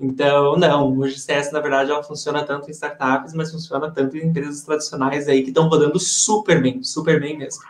Então, 0.00 0.56
não, 0.56 0.98
hoje 0.98 1.18
CS, 1.18 1.52
na 1.52 1.60
verdade, 1.60 1.90
ela 1.90 2.02
funciona 2.02 2.44
tanto 2.44 2.68
em 2.68 2.72
startups, 2.72 3.34
mas 3.34 3.50
funciona 3.50 3.90
tanto 3.90 4.16
em 4.16 4.26
empresas 4.26 4.62
tradicionais 4.62 5.28
aí 5.28 5.42
que 5.42 5.48
estão 5.48 5.68
rodando 5.68 5.98
super 5.98 6.60
bem, 6.60 6.82
super 6.82 7.20
bem 7.20 7.38
mesmo. 7.38 7.62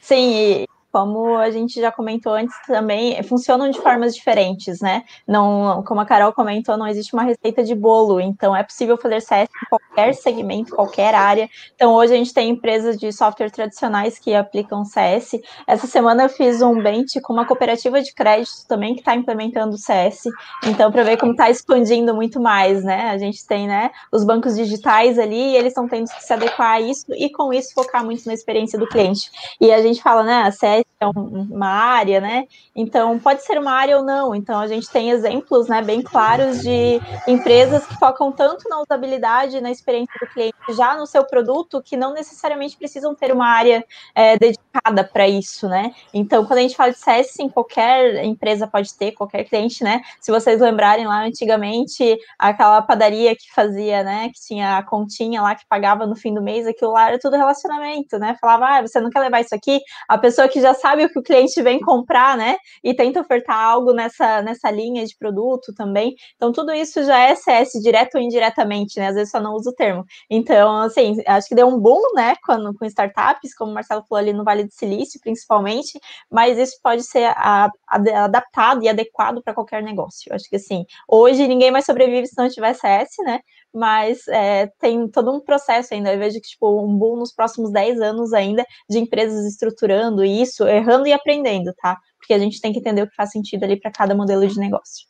Sim, 0.00 0.64
como 0.92 1.36
a 1.38 1.50
gente 1.50 1.80
já 1.80 1.90
comentou 1.90 2.34
antes 2.34 2.54
também, 2.66 3.20
funcionam 3.22 3.70
de 3.70 3.80
formas 3.80 4.14
diferentes, 4.14 4.80
né? 4.80 5.02
Não, 5.26 5.82
como 5.84 6.00
a 6.00 6.06
Carol 6.06 6.32
comentou, 6.32 6.76
não 6.76 6.86
existe 6.86 7.14
uma 7.14 7.22
receita 7.22 7.64
de 7.64 7.74
bolo, 7.74 8.20
então 8.20 8.54
é 8.54 8.62
possível 8.62 8.96
fazer 8.96 9.22
CS 9.22 9.48
em 9.48 9.68
qualquer 9.68 10.14
segmento, 10.14 10.74
qualquer 10.74 11.14
área. 11.14 11.48
Então 11.74 11.94
hoje 11.94 12.12
a 12.12 12.16
gente 12.16 12.34
tem 12.34 12.50
empresas 12.50 12.98
de 12.98 13.10
software 13.12 13.50
tradicionais 13.50 14.18
que 14.18 14.34
aplicam 14.34 14.84
CS. 14.84 15.40
Essa 15.66 15.86
semana 15.86 16.24
eu 16.24 16.28
fiz 16.28 16.60
um 16.60 16.80
bench 16.82 17.20
com 17.22 17.32
uma 17.32 17.46
cooperativa 17.46 18.02
de 18.02 18.12
crédito 18.14 18.66
também 18.68 18.94
que 18.94 19.00
está 19.00 19.14
implementando 19.14 19.78
CS. 19.78 20.24
Então 20.64 20.92
para 20.92 21.02
ver 21.02 21.16
como 21.16 21.32
está 21.32 21.48
expandindo 21.48 22.14
muito 22.14 22.40
mais, 22.40 22.84
né? 22.84 23.10
A 23.10 23.18
gente 23.18 23.46
tem, 23.46 23.66
né, 23.66 23.90
os 24.10 24.24
bancos 24.24 24.56
digitais 24.56 25.18
ali, 25.18 25.52
e 25.52 25.56
eles 25.56 25.68
estão 25.68 25.88
tendo 25.88 26.08
que 26.10 26.22
se 26.22 26.32
adequar 26.32 26.72
a 26.72 26.80
isso 26.80 27.06
e 27.10 27.30
com 27.30 27.52
isso 27.52 27.72
focar 27.74 28.04
muito 28.04 28.26
na 28.26 28.34
experiência 28.34 28.78
do 28.78 28.86
cliente. 28.86 29.30
E 29.60 29.72
a 29.72 29.80
gente 29.80 30.02
fala, 30.02 30.22
né, 30.22 30.42
a 30.42 30.50
CS 30.50 30.81
é 31.02 31.06
uma 31.06 31.68
área, 31.68 32.20
né? 32.20 32.44
Então, 32.74 33.18
pode 33.18 33.42
ser 33.42 33.58
uma 33.58 33.72
área 33.72 33.98
ou 33.98 34.04
não. 34.04 34.34
Então, 34.34 34.58
a 34.58 34.66
gente 34.66 34.88
tem 34.88 35.10
exemplos 35.10 35.68
né, 35.68 35.82
bem 35.82 36.00
claros 36.02 36.60
de 36.62 37.00
empresas 37.26 37.84
que 37.86 37.94
focam 37.96 38.30
tanto 38.30 38.68
na 38.68 38.80
usabilidade, 38.80 39.60
na 39.60 39.70
experiência 39.70 40.14
do 40.20 40.26
cliente, 40.28 40.56
já 40.70 40.96
no 40.96 41.06
seu 41.06 41.24
produto, 41.24 41.82
que 41.82 41.96
não 41.96 42.12
necessariamente 42.12 42.76
precisam 42.76 43.14
ter 43.14 43.32
uma 43.32 43.46
área 43.46 43.84
é, 44.14 44.38
dedicada 44.38 45.04
para 45.04 45.28
isso, 45.28 45.68
né? 45.68 45.92
Então, 46.14 46.44
quando 46.44 46.58
a 46.58 46.62
gente 46.62 46.76
fala 46.76 46.92
de 46.92 46.98
CS, 46.98 47.32
sim, 47.32 47.48
qualquer 47.48 48.24
empresa 48.24 48.66
pode 48.66 48.94
ter, 48.94 49.12
qualquer 49.12 49.44
cliente, 49.44 49.82
né? 49.82 50.00
Se 50.20 50.30
vocês 50.30 50.60
lembrarem 50.60 51.06
lá 51.06 51.24
antigamente, 51.24 52.18
aquela 52.38 52.80
padaria 52.82 53.34
que 53.34 53.52
fazia, 53.52 54.02
né? 54.02 54.30
Que 54.32 54.40
tinha 54.40 54.78
a 54.78 54.82
continha 54.82 55.42
lá 55.42 55.54
que 55.54 55.66
pagava 55.68 56.06
no 56.06 56.14
fim 56.14 56.32
do 56.32 56.42
mês, 56.42 56.66
aquilo 56.66 56.92
lá 56.92 57.08
era 57.08 57.18
tudo 57.18 57.36
relacionamento, 57.36 58.18
né? 58.18 58.36
Falava, 58.40 58.66
ah, 58.66 58.82
você 58.82 59.00
não 59.00 59.10
quer 59.10 59.20
levar 59.20 59.40
isso 59.40 59.54
aqui? 59.54 59.80
A 60.08 60.16
pessoa 60.16 60.48
que 60.48 60.60
já 60.60 60.71
sabe 60.74 61.04
o 61.04 61.08
que 61.08 61.18
o 61.18 61.22
cliente 61.22 61.60
vem 61.62 61.80
comprar, 61.80 62.36
né? 62.36 62.56
E 62.82 62.94
tenta 62.94 63.20
ofertar 63.20 63.58
algo 63.58 63.92
nessa, 63.92 64.42
nessa 64.42 64.70
linha 64.70 65.04
de 65.04 65.16
produto 65.16 65.72
também. 65.74 66.14
Então, 66.36 66.52
tudo 66.52 66.72
isso 66.72 67.02
já 67.04 67.18
é 67.20 67.34
CS 67.34 67.72
direto 67.82 68.16
ou 68.16 68.20
indiretamente, 68.20 68.98
né? 68.98 69.08
Às 69.08 69.14
vezes 69.14 69.30
só 69.30 69.40
não 69.40 69.54
usa 69.54 69.70
o 69.70 69.74
termo. 69.74 70.04
Então, 70.30 70.76
assim, 70.78 71.22
acho 71.26 71.48
que 71.48 71.54
deu 71.54 71.68
um 71.68 71.78
boom, 71.78 72.00
né? 72.14 72.34
Quando, 72.44 72.74
com 72.74 72.84
startups, 72.84 73.54
como 73.54 73.70
o 73.70 73.74
Marcelo 73.74 74.04
falou 74.08 74.20
ali 74.20 74.32
no 74.32 74.44
Vale 74.44 74.64
do 74.64 74.72
Silício, 74.72 75.20
principalmente, 75.20 75.98
mas 76.30 76.58
isso 76.58 76.78
pode 76.82 77.02
ser 77.02 77.24
a, 77.36 77.70
a, 77.88 78.24
adaptado 78.24 78.82
e 78.82 78.88
adequado 78.88 79.42
para 79.42 79.54
qualquer 79.54 79.82
negócio. 79.82 80.32
Acho 80.34 80.48
que 80.48 80.56
assim, 80.56 80.84
hoje 81.08 81.46
ninguém 81.46 81.70
mais 81.70 81.84
sobrevive 81.84 82.26
se 82.26 82.36
não 82.36 82.48
tiver 82.48 82.74
CS, 82.74 83.10
né? 83.24 83.40
Mas 83.74 84.26
é, 84.28 84.66
tem 84.78 85.08
todo 85.08 85.32
um 85.32 85.40
processo 85.40 85.94
ainda. 85.94 86.12
Eu 86.12 86.18
vejo 86.18 86.40
que, 86.40 86.48
tipo, 86.48 86.84
um 86.84 86.96
boom 86.96 87.16
nos 87.16 87.32
próximos 87.32 87.72
10 87.72 88.00
anos 88.00 88.32
ainda 88.32 88.64
de 88.88 88.98
empresas 88.98 89.46
estruturando 89.46 90.24
isso, 90.24 90.66
errando 90.66 91.06
e 91.06 91.12
aprendendo, 91.12 91.72
tá? 91.74 91.98
Porque 92.18 92.34
a 92.34 92.38
gente 92.38 92.60
tem 92.60 92.72
que 92.72 92.78
entender 92.78 93.02
o 93.02 93.08
que 93.08 93.14
faz 93.14 93.30
sentido 93.30 93.64
ali 93.64 93.80
para 93.80 93.90
cada 93.90 94.14
modelo 94.14 94.46
de 94.46 94.58
negócio. 94.58 95.06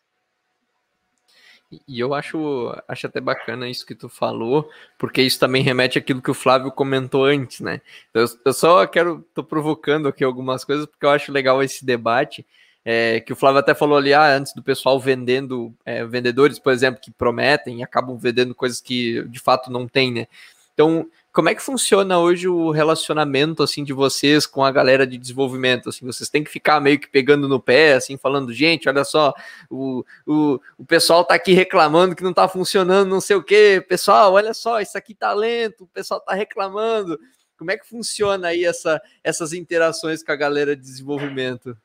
E 1.89 1.99
eu 2.01 2.13
acho, 2.13 2.75
acho 2.87 3.07
até 3.07 3.21
bacana 3.21 3.69
isso 3.69 3.87
que 3.87 3.95
tu 3.95 4.09
falou, 4.09 4.69
porque 4.99 5.23
isso 5.23 5.41
também 5.41 5.63
remete 5.63 5.99
àquilo 5.99 6.21
que 6.21 6.31
o 6.31 6.35
Flávio 6.35 6.71
comentou 6.71 7.25
antes, 7.25 7.61
né? 7.61 7.81
Eu, 8.13 8.27
eu 8.45 8.53
só 8.53 8.87
quero, 8.87 9.27
tô 9.35 9.43
provocando 9.43 10.07
aqui 10.07 10.23
algumas 10.23 10.65
coisas, 10.65 10.85
porque 10.85 11.07
eu 11.07 11.11
acho 11.11 11.33
legal 11.33 11.63
esse 11.63 11.85
debate, 11.85 12.47
é, 12.85 13.21
que 13.21 13.33
o 13.33 13.37
Flávio 13.37 13.61
até 13.61 13.75
falou 13.75 13.97
ali 13.97 14.13
ah, 14.13 14.37
antes 14.37 14.55
do 14.55 14.63
pessoal 14.63 14.99
vendendo, 14.99 15.75
é, 15.85 16.05
vendedores, 16.05 16.59
por 16.59 16.73
exemplo, 16.73 17.01
que 17.01 17.11
prometem 17.11 17.81
e 17.81 17.83
acabam 17.83 18.17
vendendo 18.17 18.55
coisas 18.55 18.81
que 18.81 19.23
de 19.29 19.39
fato 19.39 19.71
não 19.71 19.87
tem, 19.87 20.13
né? 20.13 20.27
Então, 20.75 21.07
como 21.33 21.49
é 21.49 21.55
que 21.55 21.63
funciona 21.63 22.19
hoje 22.19 22.49
o 22.49 22.71
relacionamento 22.71 23.63
assim 23.63 23.85
de 23.85 23.93
vocês 23.93 24.47
com 24.47 24.65
a 24.65 24.71
galera 24.71 25.07
de 25.07 25.17
desenvolvimento? 25.17 25.89
Assim, 25.89 26.05
vocês 26.05 26.29
têm 26.29 26.45
que 26.45 26.51
ficar 26.51 26.81
meio 26.81 26.99
que 26.99 27.09
pegando 27.09 27.49
no 27.49 27.61
pé, 27.61 27.95
assim, 27.95 28.17
falando, 28.17 28.53
gente, 28.53 28.89
olha 28.89 29.05
só, 29.05 29.33
o, 29.71 30.05
o, 30.27 30.61
o 30.77 30.85
pessoal 30.85 31.25
tá 31.25 31.35
aqui 31.35 31.53
reclamando 31.53 32.15
que 32.15 32.23
não 32.23 32.35
tá 32.35 32.49
funcionando, 32.49 33.09
não 33.09 33.21
sei 33.21 33.37
o 33.37 33.43
quê. 33.43 33.85
Pessoal, 33.89 34.33
olha 34.35 34.53
só, 34.53 34.81
isso 34.81 34.97
aqui 34.99 35.15
tá 35.15 35.33
lento, 35.33 35.85
o 35.85 35.89
pessoal 35.89 36.21
tá 36.21 36.35
reclamando. 36.35 37.19
Como 37.57 37.71
é 37.71 37.77
que 37.77 37.89
funciona 37.89 38.49
aí 38.49 38.65
essa, 38.65 39.01
essas 39.23 39.53
interações 39.53 40.23
com 40.23 40.33
a 40.33 40.37
galera 40.37 40.75
de 40.75 40.83
desenvolvimento? 40.83 41.77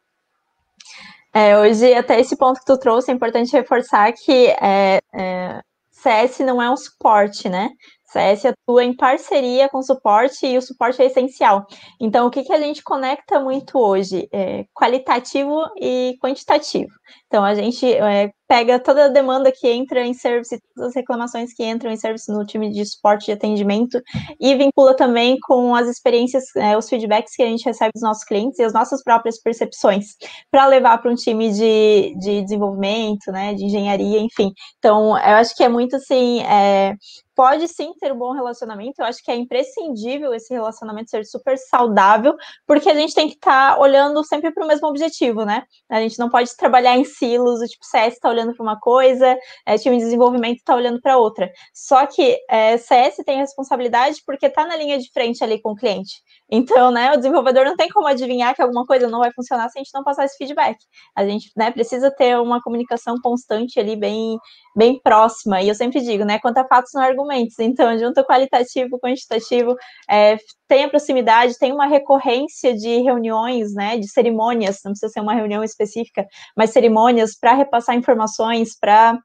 É, 1.33 1.57
hoje, 1.57 1.93
até 1.93 2.19
esse 2.19 2.35
ponto 2.35 2.59
que 2.59 2.65
tu 2.65 2.77
trouxe, 2.79 3.11
é 3.11 3.13
importante 3.13 3.51
reforçar 3.51 4.11
que 4.13 4.47
é, 4.61 4.99
é, 5.13 5.61
CS 5.91 6.39
não 6.39 6.61
é 6.61 6.69
um 6.69 6.77
suporte, 6.77 7.49
né? 7.49 7.69
CS 8.05 8.45
atua 8.45 8.83
em 8.83 8.95
parceria 8.95 9.67
com 9.69 9.81
suporte 9.81 10.47
e 10.47 10.57
o 10.57 10.61
suporte 10.61 11.01
é 11.01 11.05
essencial. 11.05 11.65
Então, 11.99 12.27
o 12.27 12.31
que, 12.31 12.43
que 12.43 12.53
a 12.53 12.59
gente 12.59 12.81
conecta 12.81 13.39
muito 13.39 13.77
hoje? 13.77 14.27
É 14.31 14.65
qualitativo 14.73 15.61
e 15.79 16.17
quantitativo. 16.21 16.91
Então, 17.27 17.43
a 17.43 17.53
gente 17.53 17.85
é, 17.85 18.31
pega 18.47 18.79
toda 18.79 19.05
a 19.05 19.07
demanda 19.09 19.51
que 19.51 19.67
entra 19.67 20.05
em 20.05 20.13
service, 20.13 20.61
todas 20.73 20.89
as 20.89 20.95
reclamações 20.95 21.53
que 21.53 21.63
entram 21.63 21.91
em 21.91 21.97
service 21.97 22.31
no 22.31 22.45
time 22.45 22.71
de 22.71 22.85
suporte 22.85 23.25
de 23.25 23.33
atendimento 23.33 24.01
e 24.39 24.55
vincula 24.55 24.95
também 24.95 25.37
com 25.41 25.75
as 25.75 25.87
experiências, 25.87 26.55
é, 26.55 26.77
os 26.77 26.87
feedbacks 26.87 27.35
que 27.35 27.43
a 27.43 27.47
gente 27.47 27.65
recebe 27.65 27.91
dos 27.93 28.03
nossos 28.03 28.23
clientes 28.23 28.59
e 28.59 28.63
as 28.63 28.73
nossas 28.73 29.03
próprias 29.03 29.39
percepções 29.41 30.15
para 30.49 30.65
levar 30.67 30.99
para 30.99 31.11
um 31.11 31.15
time 31.15 31.51
de, 31.51 32.15
de 32.19 32.41
desenvolvimento, 32.43 33.31
né, 33.31 33.53
de 33.53 33.65
engenharia, 33.65 34.19
enfim. 34.19 34.51
Então, 34.77 35.17
eu 35.17 35.35
acho 35.35 35.55
que 35.55 35.63
é 35.63 35.69
muito 35.69 35.97
assim, 35.97 36.41
é, 36.43 36.95
pode 37.37 37.67
sim 37.67 37.93
ter 37.99 38.11
um 38.11 38.17
bom 38.17 38.33
relacionamento. 38.33 38.99
Eu 38.99 39.05
acho 39.05 39.23
que 39.23 39.29
é 39.29 39.35
imprescindível 39.35 40.33
esse 40.33 40.51
relacionamento 40.51 41.11
ser 41.11 41.23
super 41.23 41.55
saudável, 41.55 42.35
porque 42.65 42.89
a 42.89 42.95
gente 42.95 43.13
tem 43.13 43.27
que 43.29 43.35
estar 43.35 43.75
tá 43.75 43.79
olhando 43.79 44.23
sempre 44.25 44.51
para 44.51 44.65
o 44.65 44.67
mesmo 44.67 44.87
objetivo, 44.87 45.45
né? 45.45 45.63
A 45.87 46.01
gente 46.01 46.17
não 46.17 46.29
pode 46.29 46.57
trabalhar 46.57 46.97
em 46.97 47.05
silos, 47.05 47.61
o 47.61 47.65
tipo 47.67 47.85
CS 47.85 48.15
está 48.15 48.29
olhando 48.37 48.55
para 48.55 48.63
uma 48.63 48.79
coisa, 48.79 49.37
é, 49.65 49.77
time 49.77 49.97
de 49.97 50.03
desenvolvimento 50.03 50.57
está 50.57 50.75
olhando 50.75 51.01
para 51.01 51.17
outra. 51.17 51.51
Só 51.73 52.05
que 52.05 52.37
é, 52.49 52.77
CS 52.77 53.17
tem 53.25 53.39
responsabilidade 53.39 54.21
porque 54.25 54.45
está 54.45 54.65
na 54.65 54.75
linha 54.75 54.97
de 54.97 55.11
frente 55.11 55.43
ali 55.43 55.61
com 55.61 55.71
o 55.71 55.75
cliente. 55.75 56.21
Então, 56.49 56.91
né, 56.91 57.11
o 57.11 57.17
desenvolvedor 57.17 57.65
não 57.65 57.75
tem 57.75 57.89
como 57.89 58.07
adivinhar 58.07 58.55
que 58.55 58.61
alguma 58.61 58.85
coisa 58.85 59.07
não 59.07 59.19
vai 59.19 59.31
funcionar 59.33 59.69
se 59.69 59.77
a 59.77 59.83
gente 59.83 59.93
não 59.93 60.03
passar 60.03 60.25
esse 60.25 60.37
feedback. 60.37 60.77
A 61.15 61.25
gente, 61.25 61.51
né, 61.57 61.71
precisa 61.71 62.09
ter 62.09 62.37
uma 62.39 62.61
comunicação 62.61 63.15
constante 63.21 63.79
ali, 63.79 63.95
bem, 63.97 64.37
bem 64.75 64.99
próxima. 65.01 65.61
E 65.61 65.67
eu 65.67 65.75
sempre 65.75 66.01
digo, 66.01 66.23
né, 66.23 66.39
quanto 66.39 66.59
a 66.59 66.67
fatos 66.67 66.91
não 66.93 67.01
argumentos. 67.01 67.59
Então, 67.59 67.97
junto 67.97 68.23
qualitativo, 68.23 68.99
quantitativo, 68.99 69.75
é, 70.09 70.37
tem 70.67 70.85
a 70.85 70.89
proximidade, 70.89 71.57
tem 71.59 71.73
uma 71.73 71.85
recorrência 71.85 72.73
de 72.75 73.01
reuniões, 73.01 73.73
né, 73.73 73.97
de 73.97 74.07
cerimônias, 74.09 74.79
não 74.85 74.91
precisa 74.91 75.11
ser 75.11 75.19
uma 75.19 75.33
reunião 75.33 75.63
específica, 75.63 76.25
mas 76.55 76.71
cerimônias 76.71 77.37
para 77.37 77.53
repassar 77.53 77.95
informações, 77.95 78.77
para 78.79 79.19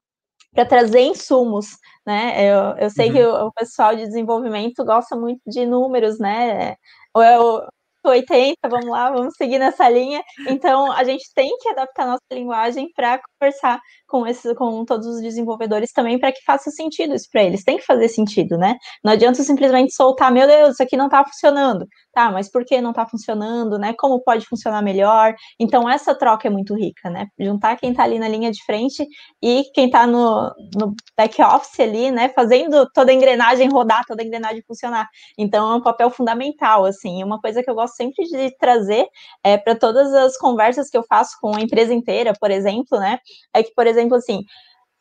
para 0.54 0.66
trazer 0.66 1.00
insumos, 1.00 1.78
né? 2.06 2.44
Eu, 2.44 2.76
eu 2.76 2.90
sei 2.90 3.08
uhum. 3.08 3.14
que 3.14 3.24
o, 3.24 3.46
o, 3.46 3.52
pessoal 3.52 3.96
de 3.96 4.04
desenvolvimento 4.04 4.84
gosta 4.84 5.16
muito 5.16 5.40
de 5.46 5.64
números, 5.64 6.18
né? 6.18 6.76
Ou 7.14 7.22
é 7.22 7.38
o 7.38 7.66
80, 8.04 8.68
vamos 8.68 8.88
lá, 8.88 9.10
vamos 9.10 9.34
seguir 9.36 9.58
nessa 9.58 9.88
linha. 9.88 10.22
Então, 10.48 10.90
a 10.92 11.04
gente 11.04 11.24
tem 11.34 11.56
que 11.58 11.68
adaptar 11.68 12.06
nossa 12.06 12.20
linguagem 12.32 12.90
para 12.94 13.20
conversar 13.42 13.80
com, 14.06 14.26
esses, 14.26 14.52
com 14.56 14.84
todos 14.84 15.06
os 15.06 15.20
desenvolvedores 15.20 15.90
também 15.92 16.18
para 16.18 16.30
que 16.30 16.44
faça 16.44 16.70
sentido 16.70 17.14
isso 17.14 17.28
para 17.30 17.42
eles. 17.42 17.64
Tem 17.64 17.78
que 17.78 17.84
fazer 17.84 18.08
sentido, 18.08 18.56
né? 18.56 18.76
Não 19.02 19.12
adianta 19.12 19.42
simplesmente 19.42 19.94
soltar, 19.94 20.30
meu 20.30 20.46
Deus, 20.46 20.74
isso 20.74 20.82
aqui 20.82 20.96
não 20.96 21.06
está 21.06 21.24
funcionando. 21.24 21.86
Tá, 22.12 22.30
mas 22.30 22.50
por 22.50 22.64
que 22.64 22.80
não 22.80 22.90
está 22.90 23.06
funcionando, 23.06 23.78
né? 23.78 23.94
Como 23.98 24.22
pode 24.22 24.46
funcionar 24.46 24.82
melhor? 24.82 25.34
Então, 25.58 25.88
essa 25.88 26.14
troca 26.14 26.46
é 26.46 26.50
muito 26.50 26.74
rica, 26.74 27.08
né? 27.08 27.26
Juntar 27.40 27.76
quem 27.76 27.90
está 27.90 28.02
ali 28.04 28.18
na 28.18 28.28
linha 28.28 28.50
de 28.50 28.62
frente 28.64 29.06
e 29.42 29.64
quem 29.74 29.86
está 29.86 30.06
no, 30.06 30.52
no 30.76 30.94
back 31.16 31.40
office 31.42 31.80
ali, 31.80 32.10
né? 32.10 32.28
Fazendo 32.28 32.86
toda 32.92 33.10
a 33.10 33.14
engrenagem 33.14 33.68
rodar, 33.70 34.04
toda 34.06 34.22
a 34.22 34.26
engrenagem 34.26 34.62
funcionar. 34.66 35.08
Então, 35.38 35.72
é 35.72 35.76
um 35.76 35.80
papel 35.80 36.10
fundamental, 36.10 36.84
assim. 36.84 37.24
Uma 37.24 37.40
coisa 37.40 37.62
que 37.62 37.70
eu 37.70 37.74
gosto 37.74 37.94
sempre 37.96 38.24
de 38.26 38.54
trazer 38.58 39.06
é, 39.42 39.56
para 39.56 39.74
todas 39.74 40.12
as 40.12 40.36
conversas 40.36 40.90
que 40.90 40.96
eu 40.98 41.04
faço 41.04 41.38
com 41.40 41.56
a 41.56 41.60
empresa 41.62 41.94
inteira, 41.94 42.34
por 42.38 42.50
exemplo, 42.50 42.98
né? 42.98 43.18
É 43.54 43.62
que, 43.62 43.72
por 43.74 43.86
exemplo, 43.86 44.16
assim, 44.16 44.42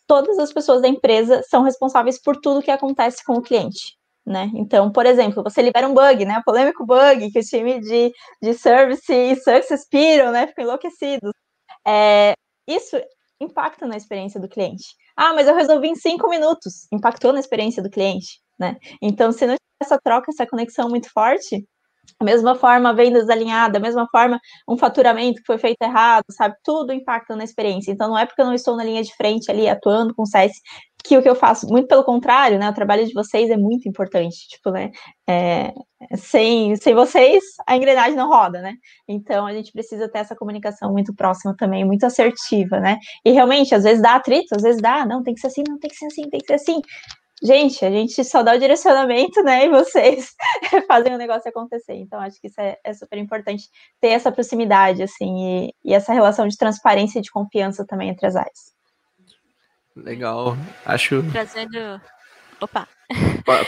todas 0.08 0.38
as 0.40 0.52
pessoas 0.52 0.82
da 0.82 0.88
empresa 0.88 1.42
são 1.50 1.64
responsáveis 1.64 2.22
por 2.22 2.38
tudo 2.38 2.62
que 2.62 2.72
acontece 2.72 3.24
com 3.24 3.34
o 3.34 3.42
cliente. 3.42 3.98
Né? 4.26 4.52
Então, 4.56 4.92
por 4.92 5.06
exemplo, 5.06 5.42
você 5.42 5.62
libera 5.62 5.88
um 5.88 5.94
bug, 5.94 6.26
né? 6.26 6.42
Polêmico 6.46 6.86
bug 6.86 7.32
que 7.32 7.40
o 7.40 7.44
time 7.44 7.80
de, 7.80 8.14
de 8.42 8.54
service 8.54 9.12
e 9.12 9.36
success 9.36 9.88
piram, 9.90 10.32
né? 10.32 10.48
Ficam 10.48 10.66
enlouquecidos. 10.66 11.32
É, 11.88 12.34
isso 12.68 12.98
impacta 13.40 13.88
na 13.88 13.98
experiência 13.98 14.40
do 14.40 14.48
cliente. 14.48 14.84
Ah, 15.16 15.34
mas 15.34 15.48
eu 15.48 15.56
resolvi 15.56 15.88
em 15.88 15.96
cinco 15.96 16.30
minutos. 16.30 16.88
Impactou 16.92 17.34
na 17.34 17.40
experiência 17.40 17.82
do 17.82 17.90
cliente, 17.90 18.40
né? 18.60 18.78
Então, 19.02 19.32
se 19.32 19.48
não 19.48 19.56
tiver 19.56 19.82
essa 19.82 20.00
troca, 20.00 20.30
essa 20.30 20.46
conexão 20.46 20.88
muito 20.90 21.10
forte, 21.12 21.66
mesma 22.24 22.56
forma, 22.56 22.94
vendas 22.94 23.30
alinhada, 23.30 23.78
a 23.78 23.82
mesma 23.82 24.08
forma, 24.12 24.40
um 24.68 24.78
faturamento 24.78 25.40
que 25.40 25.46
foi 25.46 25.58
feito 25.58 25.82
errado, 25.82 26.26
sabe? 26.32 26.56
Tudo 26.64 26.94
impacta 26.94 27.36
na 27.36 27.44
experiência. 27.44 27.92
Então, 27.92 28.10
não 28.10 28.18
é 28.18 28.26
porque 28.26 28.42
eu 28.42 28.46
não 28.46 28.54
estou 28.54 28.76
na 28.76 28.84
linha 28.84 29.04
de 29.04 29.14
frente 29.16 29.50
ali, 29.50 29.68
atuando 29.68 30.14
com 30.14 30.24
o 30.24 30.26
CS, 30.26 30.54
que 31.04 31.18
o 31.18 31.22
que 31.22 31.30
eu 31.30 31.36
faço, 31.36 31.68
muito 31.68 31.88
pelo 31.88 32.04
contrário, 32.04 32.60
né? 32.60 32.70
O 32.70 32.74
trabalho 32.74 33.06
de 33.06 33.14
vocês 33.14 33.50
é 33.50 33.58
muito 33.58 33.90
importante, 33.90 34.48
tipo, 34.48 34.70
né? 34.70 34.92
É, 35.28 35.74
sem, 36.16 36.76
sem 36.76 36.94
vocês, 36.94 37.44
a 37.68 37.76
engrenagem 37.76 38.16
não 38.16 38.30
roda, 38.30 38.62
né? 38.62 38.74
Então, 39.08 39.46
a 39.46 39.54
gente 39.54 39.72
precisa 39.72 40.08
ter 40.10 40.20
essa 40.20 40.36
comunicação 40.36 40.92
muito 40.92 41.14
próxima 41.16 41.56
também, 41.58 41.84
muito 41.86 42.06
assertiva, 42.06 42.80
né? 42.80 42.98
E 43.26 43.32
realmente, 43.32 43.74
às 43.74 43.84
vezes 43.84 44.02
dá 44.02 44.16
atrito, 44.16 44.56
às 44.56 44.62
vezes 44.62 44.82
dá, 44.82 45.06
não, 45.06 45.24
tem 45.24 45.34
que 45.34 45.40
ser 45.40 45.48
assim, 45.48 45.64
não, 45.68 45.80
tem 45.80 45.90
que 45.90 45.96
ser 45.96 46.06
assim, 46.06 46.30
tem 46.30 46.40
que 46.40 46.48
ser 46.48 46.54
assim 46.54 46.82
gente, 47.42 47.84
a 47.84 47.90
gente 47.90 48.24
só 48.24 48.44
dá 48.44 48.56
o 48.56 48.60
direcionamento, 48.60 49.42
né? 49.44 49.66
E 49.66 49.70
vocês 49.70 50.34
fazem 50.88 51.14
o 51.14 51.18
negócio 51.18 51.50
acontecer. 51.50 51.96
Então, 51.96 52.20
acho 52.20 52.40
que 52.40 52.48
isso 52.48 52.60
é, 52.60 52.78
é 52.84 52.94
super 52.94 53.18
importante 53.18 53.64
ter 54.00 54.10
essa 54.10 54.32
proximidade, 54.32 55.02
assim, 55.02 55.66
e, 55.66 55.74
e, 55.84 55.94
essa 55.94 56.14
relação 56.14 56.48
de 56.48 56.58
transparência 56.58 57.20
e 57.20 57.22
de 57.22 57.32
confiança 57.32 57.86
também 57.86 58.10
entre 58.10 58.28
as 58.28 58.36
áreas. 58.36 58.74
Legal. 59.96 60.56
Acho. 60.86 61.24
Trazendo. 61.32 62.02
Opa! 62.62 62.88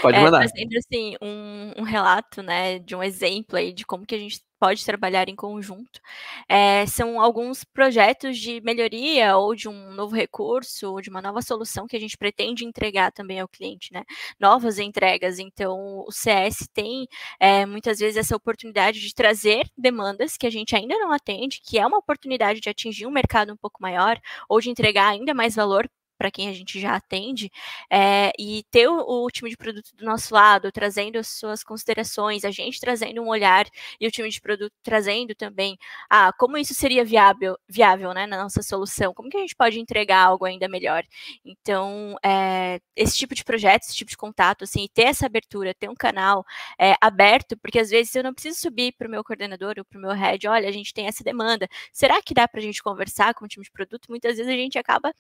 Pode 0.02 0.18
é, 0.18 0.22
mandar. 0.22 0.44
É, 0.44 0.48
trazendo, 0.48 0.78
assim, 0.78 1.16
um, 1.22 1.82
um 1.82 1.84
relato, 1.84 2.42
né, 2.42 2.80
de 2.80 2.96
um 2.96 3.04
exemplo 3.04 3.58
aí 3.58 3.74
de 3.74 3.86
como 3.86 4.06
que 4.06 4.16
a 4.16 4.20
gente 4.20 4.42
pode 4.64 4.86
trabalhar 4.86 5.28
em 5.28 5.36
conjunto. 5.36 6.00
É, 6.48 6.86
são 6.86 7.20
alguns 7.20 7.66
projetos 7.66 8.38
de 8.38 8.62
melhoria 8.62 9.36
ou 9.36 9.54
de 9.54 9.68
um 9.68 9.92
novo 9.92 10.16
recurso 10.16 10.90
ou 10.90 11.02
de 11.02 11.10
uma 11.10 11.22
nova 11.22 11.42
solução 11.42 11.86
que 11.86 11.98
a 11.98 12.00
gente 12.00 12.18
pretende 12.18 12.64
entregar 12.64 13.12
também 13.12 13.42
ao 13.42 13.48
cliente, 13.50 13.92
né? 13.92 14.04
Novas 14.40 14.80
entregas. 14.80 15.38
Então, 15.38 16.06
o 16.08 16.12
CS 16.14 16.66
tem 16.74 17.10
é, 17.42 17.66
muitas 17.66 18.00
vezes 18.00 18.16
essa 18.16 18.38
oportunidade 18.38 19.02
de 19.02 19.14
trazer 19.14 19.68
demandas 19.78 20.38
que 20.38 20.48
a 20.48 20.50
gente 20.50 20.74
ainda 20.74 20.98
não 20.98 21.12
atende, 21.12 21.60
que 21.62 21.78
é 21.78 21.86
uma 21.86 21.98
oportunidade 21.98 22.62
de 22.62 22.70
atingir 22.70 23.06
um 23.06 23.12
mercado 23.12 23.52
um 23.52 23.58
pouco 23.58 23.82
maior 23.82 24.18
ou 24.48 24.62
de 24.62 24.70
entregar 24.70 25.10
ainda 25.10 25.34
mais 25.34 25.56
valor 25.56 25.90
para 26.24 26.32
quem 26.32 26.48
a 26.48 26.54
gente 26.54 26.80
já 26.80 26.96
atende, 26.96 27.52
é, 27.92 28.32
e 28.40 28.64
ter 28.72 28.88
o, 28.88 29.26
o, 29.26 29.30
time 29.30 29.50
de 29.50 29.58
produto 29.58 29.94
do 29.94 30.06
nosso 30.06 30.34
lado, 30.34 30.72
trazendo 30.72 31.18
as 31.20 31.28
suas 31.28 31.66
considerações, 31.66 32.46
a 32.46 32.52
gente 32.52 32.80
trazendo 32.80 33.22
um 33.22 33.28
olhar 33.28 33.66
e 34.00 34.08
o 34.08 34.12
time 34.12 34.30
de 34.30 34.40
produto 34.40 34.72
trazendo 34.82 35.36
também, 35.36 35.78
ah, 36.10 36.32
como 36.40 36.58
isso 36.58 36.74
seria 36.74 37.04
viável, 37.04 37.58
viável, 37.68 38.14
né, 38.14 38.26
na 38.26 38.42
nossa 38.42 38.62
solução, 38.62 39.14
como 39.14 39.30
que 39.30 39.36
a 39.36 39.42
gente 39.42 39.54
pode 39.54 39.78
entregar 39.82 40.24
algo 40.28 40.46
ainda 40.46 40.70
melhor. 40.70 41.04
Então, 41.44 42.16
é, 42.24 42.80
esse 42.96 43.18
tipo 43.18 43.36
de 43.36 43.44
projeto, 43.44 43.84
esse 43.84 43.96
tipo 43.96 44.10
de 44.10 44.16
contato, 44.16 44.64
assim, 44.64 44.88
ter 44.94 45.08
essa 45.08 45.26
abertura, 45.26 45.74
ter 45.74 45.90
um 45.90 45.96
canal 45.96 46.46
é, 46.80 46.96
aberto, 47.02 47.58
porque 47.58 47.80
às 47.80 47.90
vezes 47.90 48.16
eu 48.16 48.24
não 48.24 48.34
preciso 48.34 48.62
subir 48.62 48.94
para 48.98 49.10
o 49.10 49.12
meu 49.12 49.26
coordenador 49.26 49.76
ou 49.78 49.84
para 49.84 50.00
o 50.00 50.02
meu 50.02 50.12
head, 50.12 50.48
olha, 50.48 50.70
a 50.70 50.72
gente 50.72 50.94
tem 50.94 51.06
essa 51.06 51.22
demanda, 51.22 51.68
será 51.92 52.22
que 52.22 52.34
dá 52.34 52.48
para 52.48 52.62
a 52.62 52.64
gente 52.64 52.82
conversar 52.82 53.34
com 53.34 53.44
o 53.44 53.48
time 53.50 53.66
de 53.66 53.72
produto? 53.72 54.06
Muitas 54.08 54.38
vezes 54.38 54.50
a 54.50 54.56
gente 54.56 54.80
acaba 54.80 55.14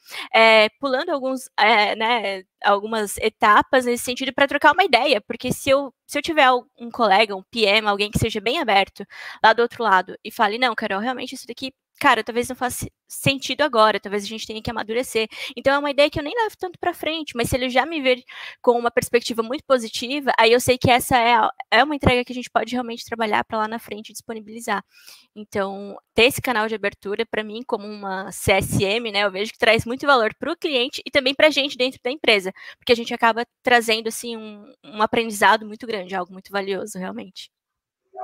pulando 0.80 0.92
alguns, 1.12 1.49
é, 1.58 1.95
né, 1.95 2.43
algumas 2.63 3.17
etapas 3.17 3.86
nesse 3.86 4.03
sentido 4.03 4.34
para 4.34 4.47
trocar 4.47 4.73
uma 4.73 4.84
ideia, 4.84 5.21
porque 5.21 5.51
se 5.51 5.69
eu, 5.69 5.93
se 6.08 6.17
eu 6.17 6.21
tiver 6.21 6.49
um 6.79 6.91
colega, 6.91 7.36
um 7.36 7.43
PM, 7.43 7.88
alguém 7.88 8.12
que 8.12 8.19
seja 8.19 8.39
bem 8.41 8.60
aberto 8.60 9.06
lá 9.43 9.53
do 9.53 9.62
outro 9.62 9.84
lado 9.84 10.15
e 10.23 10.32
fale, 10.32 10.58
não, 10.58 10.75
Carol, 10.75 10.99
realmente 10.99 11.36
isso 11.36 11.47
daqui 11.47 11.73
cara, 11.99 12.23
talvez 12.23 12.49
não 12.49 12.56
faça 12.56 12.88
sentido 13.08 13.62
agora, 13.62 13.99
talvez 13.99 14.23
a 14.23 14.27
gente 14.27 14.45
tenha 14.47 14.62
que 14.62 14.69
amadurecer. 14.69 15.27
Então 15.56 15.73
é 15.73 15.77
uma 15.77 15.91
ideia 15.91 16.10
que 16.10 16.19
eu 16.19 16.23
nem 16.23 16.34
levo 16.36 16.56
tanto 16.58 16.79
para 16.79 16.93
frente, 16.93 17.34
mas 17.36 17.49
se 17.49 17.56
ele 17.56 17.69
já 17.69 17.86
me 17.86 18.01
ver 18.01 18.23
com 18.62 18.77
uma 18.77 18.91
perspectiva 18.91 19.43
muito 19.43 19.63
positiva, 19.65 20.32
aí 20.38 20.51
eu 20.51 20.60
sei 20.60 20.77
que 20.77 20.89
essa 20.89 21.17
é, 21.17 21.36
é 21.71 21.84
uma 21.84 21.95
entrega 21.95 22.25
que 22.25 22.32
a 22.32 22.36
gente 22.36 22.49
pode 22.49 22.71
realmente 22.73 23.06
trabalhar 23.06 23.43
para 23.43 23.60
lá 23.60 23.67
na 23.67 23.79
frente 23.79 24.12
disponibilizar. 24.12 24.84
Então, 25.36 25.97
ter 26.13 26.25
esse 26.25 26.41
canal 26.41 26.67
de 26.67 26.75
abertura 26.75 27.25
para 27.25 27.43
mim 27.43 27.62
como 27.65 27.88
uma 27.88 28.29
CSM, 28.32 29.12
né, 29.12 29.23
eu 29.23 29.32
vejo 29.32 29.51
que 29.51 29.58
traz 29.60 29.86
muito 29.86 30.06
valor 30.06 30.34
para 30.39 30.51
o 30.51 30.58
cliente 30.58 31.01
e 31.06 31.12
também 31.12 31.34
para 31.34 31.47
a 31.47 31.51
gente 31.51 31.77
dentro 31.77 31.99
da 32.03 32.12
empresa, 32.12 32.51
porque 32.77 32.91
a 32.93 32.95
gente 32.95 33.13
acaba 33.13 33.45
trazendo 33.62 34.08
assim 34.08 34.36
um, 34.38 34.71
um 34.84 35.01
aprendizado 35.01 35.65
muito 35.65 35.86
grande, 35.88 36.15
algo 36.15 36.34
muito 36.34 36.51
valioso 36.51 36.97
realmente. 36.97 37.49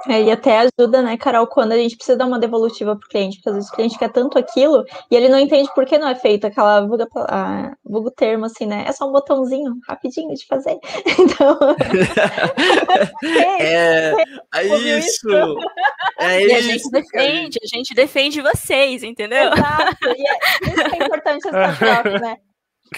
É, 0.08 0.22
e 0.22 0.32
até 0.32 0.60
ajuda, 0.60 1.02
né, 1.02 1.18
Carol, 1.18 1.48
quando 1.48 1.74
a 1.74 1.78
gente 1.78 1.96
precisa 1.96 2.18
dar 2.18 2.26
uma 2.26 2.40
devolutiva 2.40 2.96
para 2.96 3.06
o 3.06 3.10
cliente, 3.10 3.38
porque 3.38 3.50
às 3.50 3.56
vezes 3.56 3.70
o 3.70 3.74
cliente 3.74 3.98
quer 3.98 4.10
tanto 4.10 4.38
aquilo 4.38 4.86
e 5.12 5.16
ele 5.16 5.28
não 5.28 5.40
entende 5.40 5.70
por 5.76 5.86
que 5.86 5.98
não 5.98 6.08
é 6.08 6.16
feito 6.16 6.48
aquela 6.48 6.86
vulga, 6.86 7.08
a, 7.16 7.74
vulgo 7.84 8.10
termo, 8.12 8.46
assim, 8.46 8.66
né? 8.66 8.86
É 8.88 8.94
só 8.94 9.08
um 9.08 9.12
botãozinho 9.12 9.76
rapidinho 9.88 10.34
de 10.34 10.46
fazer. 10.46 10.78
Então. 11.20 11.60
é, 13.60 14.14
é 14.56 15.00
isso! 15.00 15.28
É 16.20 16.42
e 16.42 16.46
isso! 16.46 16.56
a 16.56 16.62
gente 16.62 16.90
defende, 16.92 17.60
a 17.62 17.68
gente 17.68 17.94
defende 17.94 18.42
vocês, 18.42 19.04
entendeu? 19.04 19.52
Exato. 19.54 19.98
E 20.06 20.28
é, 20.28 20.38
isso 20.72 20.90
que 20.90 20.96
é 20.96 21.06
importante 21.06 21.48
essa 21.48 21.76
troca, 21.78 22.20
né? 22.20 22.38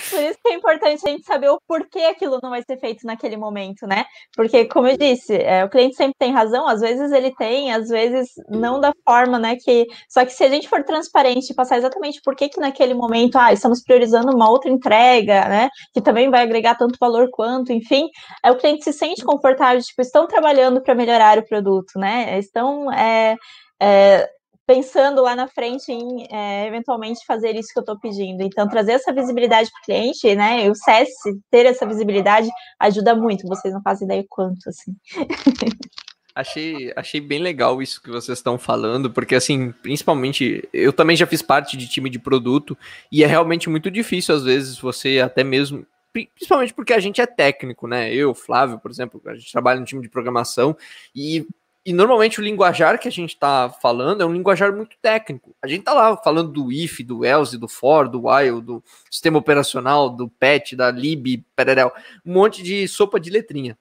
Por 0.10 0.22
isso 0.22 0.40
que 0.42 0.50
é 0.50 0.56
importante 0.56 1.06
a 1.06 1.10
gente 1.10 1.26
saber 1.26 1.50
o 1.50 1.60
porquê 1.68 2.00
aquilo 2.00 2.40
não 2.42 2.50
vai 2.50 2.64
ser 2.64 2.78
feito 2.80 3.06
naquele 3.06 3.36
momento, 3.36 3.86
né? 3.86 4.06
Porque, 4.36 4.66
como 4.66 4.88
eu 4.88 4.98
disse, 4.98 5.36
é, 5.36 5.66
o 5.66 5.70
cliente 5.70 5.96
sempre 5.96 6.16
tem 6.18 6.32
razão, 6.32 6.68
às 6.68 6.82
vezes 6.82 7.12
ele 7.12 7.34
tem, 7.36 7.74
às 7.74 7.90
vezes 7.90 8.30
não 8.50 8.80
da 8.80 8.94
forma, 9.06 9.38
né? 9.38 9.58
Que... 9.58 9.86
Só 10.10 10.26
que 10.26 10.32
se 10.32 10.44
a 10.44 10.50
gente 10.50 10.70
for 10.70 10.84
transparente 10.84 11.52
e 11.52 11.56
passar 11.56 11.78
exatamente 11.78 12.22
por 12.24 12.36
que, 12.36 12.50
que 12.50 12.60
naquele 12.60 12.94
momento, 12.94 13.38
ah, 13.38 13.52
estamos 13.52 13.84
priorizando 13.84 14.34
uma 14.34 14.50
outra 14.50 14.72
entrega, 14.72 15.48
né? 15.48 15.70
Que 15.94 16.02
também 16.02 16.30
vai 16.30 16.44
agregar 16.44 16.76
tanto 16.76 16.98
valor 17.00 17.30
quanto, 17.32 17.74
enfim, 17.74 18.10
é, 18.44 18.52
o 18.52 18.58
cliente 18.58 18.84
se 18.84 18.94
sente 18.94 19.24
confortável, 19.24 19.82
tipo, 19.82 20.02
estão 20.02 20.28
trabalhando 20.28 20.82
para 20.82 20.96
melhorar 20.96 21.38
o 21.38 21.46
produto, 21.46 21.98
né? 21.98 22.40
Estão. 22.40 22.92
É, 22.92 23.36
é, 23.82 24.30
pensando 24.72 25.22
lá 25.22 25.36
na 25.36 25.48
frente 25.48 25.92
em 25.92 26.28
é, 26.32 26.66
eventualmente 26.66 27.26
fazer 27.26 27.56
isso 27.56 27.74
que 27.74 27.80
eu 27.80 27.82
estou 27.82 28.00
pedindo. 28.00 28.42
Então, 28.42 28.70
trazer 28.70 28.94
essa 28.94 29.12
visibilidade 29.12 29.70
para 29.70 29.80
o 29.80 29.84
cliente, 29.84 30.34
né? 30.34 30.70
O 30.70 30.76
CS 30.76 31.10
ter 31.50 31.66
essa 31.66 31.86
visibilidade 31.86 32.50
ajuda 32.80 33.14
muito. 33.14 33.46
Vocês 33.48 33.74
não 33.74 33.82
fazem 33.82 34.06
ideia 34.06 34.26
quanto, 34.30 34.70
assim. 34.70 34.96
Achei, 36.34 36.94
achei 36.96 37.20
bem 37.20 37.40
legal 37.40 37.82
isso 37.82 38.02
que 38.02 38.10
vocês 38.10 38.38
estão 38.38 38.58
falando, 38.58 39.12
porque 39.12 39.36
assim, 39.36 39.74
principalmente, 39.84 40.66
eu 40.72 40.94
também 40.94 41.18
já 41.18 41.28
fiz 41.28 41.42
parte 41.42 41.76
de 41.76 41.90
time 41.90 42.10
de 42.10 42.18
produto 42.18 42.78
e 43.12 43.22
é 43.22 43.28
realmente 43.28 43.70
muito 43.70 43.92
difícil, 43.92 44.36
às 44.36 44.44
vezes, 44.46 44.80
você 44.80 45.20
até 45.20 45.44
mesmo. 45.44 45.86
Principalmente 46.14 46.74
porque 46.74 46.94
a 46.94 47.02
gente 47.02 47.20
é 47.20 47.26
técnico, 47.26 47.86
né? 47.86 48.14
Eu, 48.14 48.34
Flávio, 48.34 48.80
por 48.80 48.90
exemplo, 48.90 49.22
a 49.26 49.36
gente 49.36 49.52
trabalha 49.52 49.82
no 49.82 49.86
time 49.86 50.02
de 50.02 50.08
programação 50.08 50.74
e 51.14 51.46
e 51.84 51.92
normalmente 51.92 52.40
o 52.40 52.44
linguajar 52.44 53.00
que 53.00 53.08
a 53.08 53.12
gente 53.12 53.32
está 53.32 53.70
falando 53.70 54.22
é 54.22 54.26
um 54.26 54.34
linguajar 54.34 54.72
muito 54.72 54.96
técnico. 55.02 55.56
A 55.62 55.68
gente 55.68 55.80
está 55.80 55.94
lá 55.94 56.16
falando 56.16 56.52
do 56.52 56.72
if, 56.72 57.00
do 57.04 57.26
else, 57.26 57.58
do 57.58 57.68
for, 57.68 58.08
do 58.08 58.28
while, 58.28 58.62
do 58.62 58.84
sistema 59.10 59.40
operacional, 59.40 60.10
do 60.10 60.30
pet, 60.30 60.76
da 60.76 60.92
lib, 60.92 61.44
pererel, 61.56 61.92
um 62.24 62.34
monte 62.34 62.62
de 62.62 62.88
sopa 62.88 63.20
de 63.20 63.32
letrinha. 63.32 63.76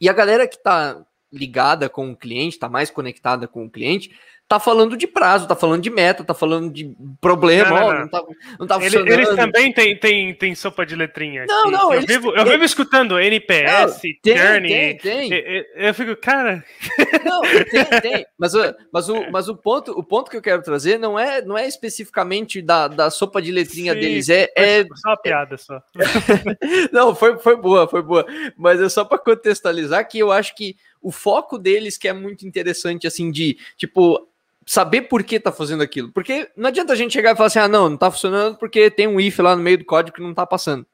E 0.00 0.08
a 0.08 0.12
galera 0.12 0.46
que 0.46 0.56
está 0.56 1.04
ligada 1.32 1.88
com 1.88 2.10
o 2.10 2.16
cliente, 2.16 2.56
está 2.56 2.68
mais 2.68 2.90
conectada 2.90 3.48
com 3.48 3.64
o 3.64 3.70
cliente, 3.70 4.16
tá 4.48 4.58
falando 4.58 4.96
de 4.96 5.06
prazo, 5.06 5.46
tá 5.46 5.54
falando 5.54 5.82
de 5.82 5.90
meta, 5.90 6.24
tá 6.24 6.32
falando 6.32 6.72
de 6.72 6.96
problema, 7.20 7.68
não, 7.68 7.80
não, 7.80 7.92
não. 7.92 8.00
não 8.00 8.08
tá, 8.08 8.24
não 8.60 8.66
tá 8.66 8.82
Ele, 8.82 9.12
Eles 9.12 9.28
também 9.36 9.72
têm 9.72 9.94
tem, 9.94 10.34
tem 10.34 10.54
sopa 10.54 10.86
de 10.86 10.96
letrinhas. 10.96 11.46
Não, 11.46 11.70
não, 11.70 11.92
eu, 11.92 12.00
vivo, 12.00 12.34
eu 12.34 12.46
vivo 12.46 12.64
escutando 12.64 13.20
NPS, 13.20 14.00
tem, 14.22 14.38
Journey. 14.38 14.68
Tem, 14.70 14.96
tem. 14.96 15.32
Eu, 15.32 15.64
eu, 15.76 15.94
fico, 15.94 16.16
cara. 16.16 16.64
Não, 17.22 17.42
tem, 17.42 17.84
tem. 18.00 18.26
Mas, 18.38 18.52
mas, 18.90 19.08
o, 19.10 19.30
mas 19.30 19.48
o, 19.50 19.56
ponto, 19.56 19.92
o 19.92 20.02
ponto 20.02 20.30
que 20.30 20.36
eu 20.38 20.42
quero 20.42 20.62
trazer 20.62 20.98
não 20.98 21.18
é, 21.18 21.42
não 21.42 21.58
é 21.58 21.68
especificamente 21.68 22.62
da, 22.62 22.88
da 22.88 23.10
sopa 23.10 23.42
de 23.42 23.52
letrinha 23.52 23.92
Sim, 23.92 24.00
deles, 24.00 24.30
é. 24.30 24.48
é 24.56 24.82
só 24.94 25.10
uma 25.10 25.16
piada 25.18 25.58
só. 25.58 25.82
não, 26.90 27.14
foi, 27.14 27.38
foi 27.38 27.56
boa, 27.56 27.86
foi 27.86 28.00
boa. 28.00 28.24
Mas 28.56 28.80
é 28.80 28.88
só 28.88 29.04
para 29.04 29.18
contextualizar 29.18 30.08
que 30.08 30.18
eu 30.18 30.32
acho 30.32 30.54
que 30.54 30.74
o 31.02 31.12
foco 31.12 31.58
deles 31.58 31.98
que 31.98 32.08
é 32.08 32.14
muito 32.14 32.46
interessante, 32.46 33.06
assim, 33.06 33.30
de 33.30 33.58
tipo 33.76 34.26
saber 34.68 35.02
por 35.02 35.24
que 35.24 35.40
tá 35.40 35.50
fazendo 35.50 35.82
aquilo. 35.82 36.12
Porque 36.12 36.50
não 36.54 36.68
adianta 36.68 36.92
a 36.92 36.96
gente 36.96 37.12
chegar 37.12 37.32
e 37.32 37.36
falar 37.36 37.46
assim: 37.46 37.58
ah, 37.58 37.68
não, 37.68 37.88
não 37.88 37.96
tá 37.96 38.10
funcionando 38.10 38.56
porque 38.58 38.90
tem 38.90 39.08
um 39.08 39.18
if 39.18 39.38
lá 39.38 39.56
no 39.56 39.62
meio 39.62 39.78
do 39.78 39.84
código 39.84 40.14
que 40.14 40.22
não 40.22 40.34
tá 40.34 40.46
passando. 40.46 40.86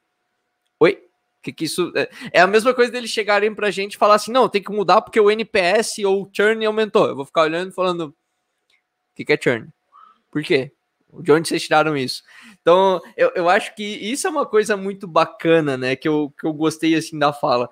Oi? 0.79 1.03
Que, 1.41 1.51
que 1.51 1.65
isso 1.65 1.91
é, 1.95 2.09
é 2.31 2.41
a 2.41 2.47
mesma 2.47 2.73
coisa 2.73 2.91
deles 2.91 3.11
chegarem 3.11 3.53
pra 3.53 3.69
gente 3.69 3.95
e 3.95 3.97
falar 3.97 4.15
assim: 4.15 4.31
não, 4.31 4.47
tem 4.47 4.63
que 4.63 4.71
mudar 4.71 5.01
porque 5.01 5.19
o 5.19 5.29
NPS 5.29 5.99
ou 6.05 6.23
o 6.23 6.29
churn 6.31 6.65
aumentou. 6.65 7.07
Eu 7.07 7.15
vou 7.15 7.25
ficar 7.25 7.41
olhando 7.41 7.69
e 7.69 7.75
falando: 7.75 8.07
o 8.07 8.13
que, 9.13 9.25
que 9.25 9.33
é 9.33 9.39
churn? 9.41 9.67
Por 10.31 10.41
quê? 10.41 10.71
De 11.19 11.31
onde 11.31 11.47
vocês 11.47 11.63
tiraram 11.63 11.95
isso? 11.95 12.23
Então, 12.61 13.01
eu, 13.15 13.31
eu 13.35 13.49
acho 13.49 13.73
que 13.75 13.83
isso 13.83 14.25
é 14.25 14.29
uma 14.29 14.45
coisa 14.45 14.75
muito 14.75 15.07
bacana, 15.07 15.77
né? 15.77 15.95
Que 15.95 16.07
eu, 16.07 16.33
que 16.37 16.45
eu 16.45 16.53
gostei 16.53 16.95
assim 16.95 17.17
da 17.17 17.31
fala. 17.31 17.69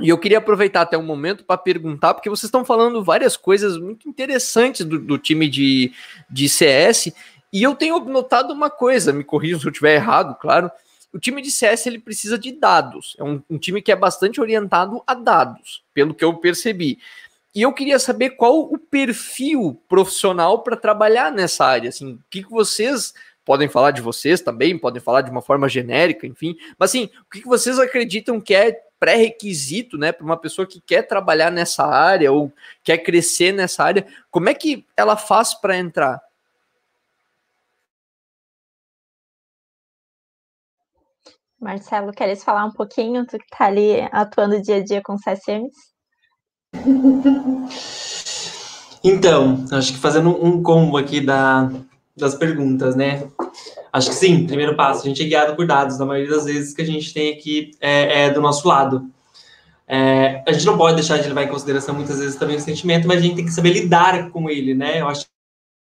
E 0.00 0.08
eu 0.08 0.18
queria 0.18 0.38
aproveitar 0.38 0.82
até 0.82 0.96
um 0.96 1.02
momento 1.02 1.44
para 1.44 1.58
perguntar, 1.58 2.14
porque 2.14 2.30
vocês 2.30 2.44
estão 2.44 2.64
falando 2.64 3.02
várias 3.02 3.36
coisas 3.36 3.76
muito 3.76 4.08
interessantes 4.08 4.86
do, 4.86 4.98
do, 4.98 5.18
time 5.18 5.48
de, 5.48 5.92
de 6.30 6.48
CS, 6.48 7.12
e 7.52 7.62
eu 7.62 7.74
tenho 7.74 7.98
notado 8.04 8.52
uma 8.52 8.70
coisa, 8.70 9.12
me 9.12 9.24
corrijam 9.24 9.58
se 9.58 9.66
eu 9.66 9.70
estiver 9.70 9.96
errado, 9.96 10.36
claro. 10.40 10.70
O 11.12 11.18
time 11.18 11.42
de 11.42 11.50
CS 11.50 11.86
ele 11.86 11.98
precisa 11.98 12.38
de 12.38 12.52
dados. 12.52 13.16
É 13.18 13.24
um, 13.24 13.42
um 13.48 13.58
time 13.58 13.80
que 13.80 13.90
é 13.90 13.96
bastante 13.96 14.40
orientado 14.40 15.02
a 15.06 15.14
dados, 15.14 15.82
pelo 15.94 16.14
que 16.14 16.24
eu 16.24 16.34
percebi. 16.34 16.98
E 17.54 17.62
eu 17.62 17.72
queria 17.72 17.98
saber 17.98 18.30
qual 18.30 18.60
o 18.60 18.78
perfil 18.78 19.82
profissional 19.88 20.62
para 20.62 20.76
trabalhar 20.76 21.32
nessa 21.32 21.64
área. 21.64 21.88
Assim, 21.88 22.12
o 22.12 22.20
que, 22.30 22.44
que 22.44 22.50
vocês 22.50 23.14
podem 23.44 23.66
falar 23.66 23.92
de 23.92 24.02
vocês 24.02 24.42
também, 24.42 24.78
podem 24.78 25.00
falar 25.00 25.22
de 25.22 25.30
uma 25.30 25.40
forma 25.40 25.68
genérica, 25.68 26.26
enfim. 26.26 26.54
Mas 26.78 26.90
assim, 26.90 27.04
o 27.04 27.30
que, 27.32 27.40
que 27.40 27.48
vocês 27.48 27.78
acreditam 27.78 28.38
que 28.38 28.54
é 28.54 28.78
pré-requisito, 28.98 29.96
né, 29.96 30.12
para 30.12 30.24
uma 30.24 30.36
pessoa 30.36 30.66
que 30.66 30.80
quer 30.80 31.02
trabalhar 31.02 31.50
nessa 31.50 31.84
área 31.86 32.32
ou 32.32 32.52
quer 32.82 32.98
crescer 32.98 33.52
nessa 33.52 33.84
área, 33.84 34.06
como 34.30 34.48
é 34.48 34.54
que 34.54 34.86
ela 34.96 35.16
faz 35.16 35.54
para 35.54 35.76
entrar? 35.76 36.20
Marcelo, 41.60 42.12
queres 42.12 42.44
falar 42.44 42.64
um 42.64 42.72
pouquinho? 42.72 43.26
Tu 43.26 43.36
que 43.36 43.44
está 43.44 43.66
ali 43.66 44.08
atuando 44.12 44.62
dia 44.62 44.76
a 44.76 44.84
dia 44.84 45.02
com 45.02 45.16
CSMs? 45.16 45.74
Então, 49.02 49.64
acho 49.72 49.92
que 49.92 49.98
fazendo 49.98 50.30
um 50.44 50.62
combo 50.62 50.96
aqui 50.96 51.20
da, 51.20 51.70
das 52.16 52.34
perguntas, 52.34 52.94
né? 52.94 53.28
Acho 53.92 54.10
que 54.10 54.14
sim, 54.14 54.46
primeiro 54.46 54.76
passo, 54.76 55.02
a 55.02 55.08
gente 55.08 55.22
é 55.22 55.26
guiado 55.26 55.56
por 55.56 55.66
dados, 55.66 55.98
na 55.98 56.04
maioria 56.04 56.34
das 56.34 56.44
vezes 56.44 56.74
que 56.74 56.82
a 56.82 56.86
gente 56.86 57.12
tem 57.12 57.32
aqui 57.32 57.70
é, 57.80 58.24
é 58.24 58.30
do 58.30 58.40
nosso 58.40 58.66
lado. 58.68 59.10
É, 59.86 60.42
a 60.46 60.52
gente 60.52 60.66
não 60.66 60.76
pode 60.76 60.96
deixar 60.96 61.16
de 61.16 61.28
levar 61.28 61.44
em 61.44 61.48
consideração 61.48 61.94
muitas 61.94 62.18
vezes 62.18 62.36
também 62.36 62.56
o 62.56 62.60
sentimento, 62.60 63.08
mas 63.08 63.18
a 63.18 63.22
gente 63.22 63.36
tem 63.36 63.44
que 63.46 63.52
saber 63.52 63.72
lidar 63.72 64.30
com 64.30 64.50
ele, 64.50 64.74
né? 64.74 65.00
Eu 65.00 65.08
acho 65.08 65.24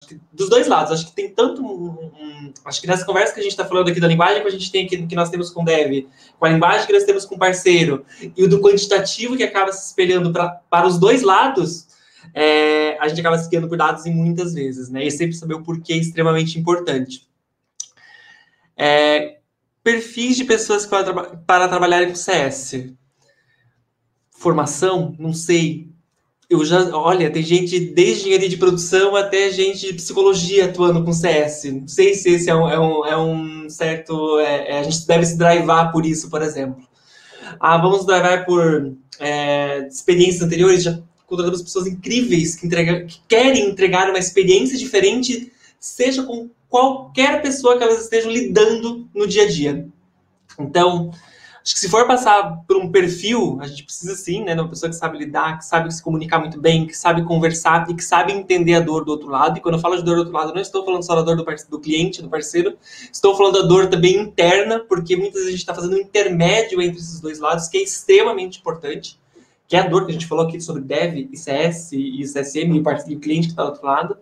que 0.07 0.21
dos 0.31 0.51
dois 0.51 0.69
lados, 0.69 0.93
acho 0.93 1.07
que 1.07 1.15
tem 1.15 1.31
tanto 1.31 1.63
um, 1.63 1.89
um, 1.89 2.53
acho 2.67 2.79
que 2.79 2.87
nessa 2.87 3.07
conversa 3.07 3.33
que 3.33 3.41
a 3.41 3.43
gente 3.43 3.53
está 3.53 3.65
falando 3.65 3.89
aqui 3.89 3.99
da 3.99 4.07
linguagem 4.07 4.43
que 4.43 4.49
a 4.49 4.51
gente 4.51 4.71
tem 4.71 4.85
aqui, 4.85 5.07
que 5.07 5.17
nós 5.17 5.31
temos 5.31 5.49
com 5.49 5.63
o 5.63 5.65
dev, 5.65 6.07
com 6.39 6.45
a 6.45 6.51
linguagem 6.51 6.87
que 6.87 6.93
nós 6.93 7.05
temos 7.05 7.25
com 7.25 7.37
o 7.37 7.39
parceiro, 7.39 8.05
e 8.37 8.45
o 8.45 8.49
do 8.49 8.61
quantitativo 8.61 9.35
que 9.35 9.43
acaba 9.43 9.73
se 9.73 9.87
espelhando 9.87 10.31
pra, 10.31 10.49
para 10.69 10.87
os 10.87 10.99
dois 10.99 11.23
lados, 11.23 11.87
é, 12.35 12.99
a 12.99 13.09
gente 13.09 13.21
acaba 13.21 13.39
se 13.39 13.49
guiando 13.49 13.69
por 13.69 13.79
dados 13.79 14.05
em 14.05 14.15
muitas 14.15 14.53
vezes, 14.53 14.91
né? 14.91 15.07
E 15.07 15.11
sempre 15.11 15.35
saber 15.35 15.55
o 15.55 15.63
porquê 15.63 15.95
é 15.95 15.97
extremamente 15.97 16.59
importante. 16.59 17.27
É, 18.77 19.39
perfis 19.83 20.37
de 20.37 20.45
pessoas 20.45 20.87
para, 20.87 21.13
para 21.13 21.69
trabalharem 21.69 22.09
com 22.09 22.15
CS. 22.15 22.87
Formação, 24.31 25.15
não 25.19 25.33
sei. 25.33 25.89
Eu 26.49 26.65
já, 26.65 26.95
olha, 26.97 27.31
tem 27.31 27.43
gente 27.43 27.81
desde 27.81 28.23
engenharia 28.23 28.49
de 28.49 28.57
produção 28.57 29.17
até 29.17 29.51
gente 29.51 29.87
de 29.87 29.95
psicologia 29.95 30.67
atuando 30.67 31.05
com 31.05 31.13
CS. 31.13 31.65
Não 31.65 31.89
sei 31.89 32.15
se 32.15 32.31
esse 32.31 32.51
é 32.51 32.55
um, 32.55 32.69
é 32.69 32.79
um, 32.79 33.07
é 33.07 33.17
um 33.17 33.71
certo. 33.71 34.39
É, 34.41 34.73
é 34.73 34.79
a 34.79 34.83
gente 34.83 35.07
deve 35.07 35.25
se 35.27 35.37
drivar 35.39 35.93
por 35.93 36.05
isso, 36.05 36.29
por 36.29 36.43
exemplo. 36.43 36.83
Ah, 37.61 37.79
vamos 37.79 38.07
drivar 38.07 38.45
por 38.45 38.95
é, 39.19 39.87
experiências 39.89 40.43
anteriores. 40.43 40.83
Já 40.83 40.99
contratamos 41.27 41.63
pessoas 41.63 41.87
incríveis 41.87 42.55
que, 42.55 42.67
entrega, 42.67 43.05
que 43.05 43.21
querem 43.27 43.69
entregar 43.69 44.09
uma 44.09 44.19
experiência 44.19 44.79
diferente, 44.79 45.51
seja 45.81 46.23
com 46.23 46.51
qualquer 46.75 47.41
pessoa 47.41 47.79
que 47.79 47.85
elas 47.85 48.03
estejam 48.03 48.33
lidando 48.33 49.09
no 49.15 49.29
dia 49.29 49.45
a 49.45 49.49
dia. 49.49 49.87
Então, 50.59 51.13
acho 51.63 51.73
que 51.73 51.79
se 51.79 51.89
for 51.89 52.05
passar 52.05 52.65
por 52.67 52.77
um 52.77 52.91
perfil, 52.91 53.59
a 53.61 53.69
gente 53.69 53.85
precisa 53.85 54.17
sim, 54.17 54.43
né, 54.43 54.57
de 54.57 54.61
uma 54.61 54.69
pessoa 54.69 54.91
que 54.91 54.97
sabe 54.97 55.17
lidar, 55.17 55.57
que 55.57 55.65
sabe 55.65 55.95
se 55.95 56.03
comunicar 56.03 56.41
muito 56.41 56.61
bem, 56.61 56.85
que 56.85 56.97
sabe 56.97 57.23
conversar 57.23 57.89
e 57.89 57.95
que 57.95 58.03
sabe 58.03 58.33
entender 58.33 58.75
a 58.75 58.81
dor 58.81 59.05
do 59.05 59.13
outro 59.13 59.29
lado. 59.29 59.57
E 59.57 59.61
quando 59.61 59.77
eu 59.77 59.81
falo 59.81 59.97
de 59.97 60.03
dor 60.03 60.17
do 60.17 60.23
outro 60.23 60.35
lado, 60.35 60.53
não 60.53 60.61
estou 60.61 60.85
falando 60.85 61.05
só 61.05 61.15
da 61.15 61.23
dor 61.23 61.37
do, 61.37 61.45
do 61.45 61.79
cliente, 61.79 62.21
do 62.21 62.29
parceiro, 62.29 62.77
estou 63.13 63.37
falando 63.37 63.63
da 63.63 63.69
dor 63.69 63.89
também 63.89 64.17
interna, 64.17 64.81
porque 64.81 65.15
muitas 65.15 65.35
vezes 65.35 65.47
a 65.47 65.51
gente 65.53 65.61
está 65.61 65.75
fazendo 65.77 65.95
um 65.95 66.01
intermédio 66.01 66.83
entre 66.83 66.99
esses 66.99 67.21
dois 67.21 67.39
lados, 67.39 67.69
que 67.69 67.79
é 67.79 67.83
extremamente 67.85 68.59
importante, 68.59 69.17
que 69.69 69.77
é 69.77 69.79
a 69.79 69.87
dor 69.87 70.07
que 70.07 70.11
a 70.11 70.15
gente 70.15 70.27
falou 70.27 70.45
aqui 70.45 70.61
sobre 70.61 70.83
Dev, 70.83 71.19
ICS 71.19 71.93
e 71.93 72.25
CSM 72.25 72.75
e 72.75 73.15
o 73.15 73.21
cliente 73.21 73.47
que 73.47 73.53
está 73.53 73.63
do 73.63 73.69
outro 73.69 73.87
lado. 73.87 74.17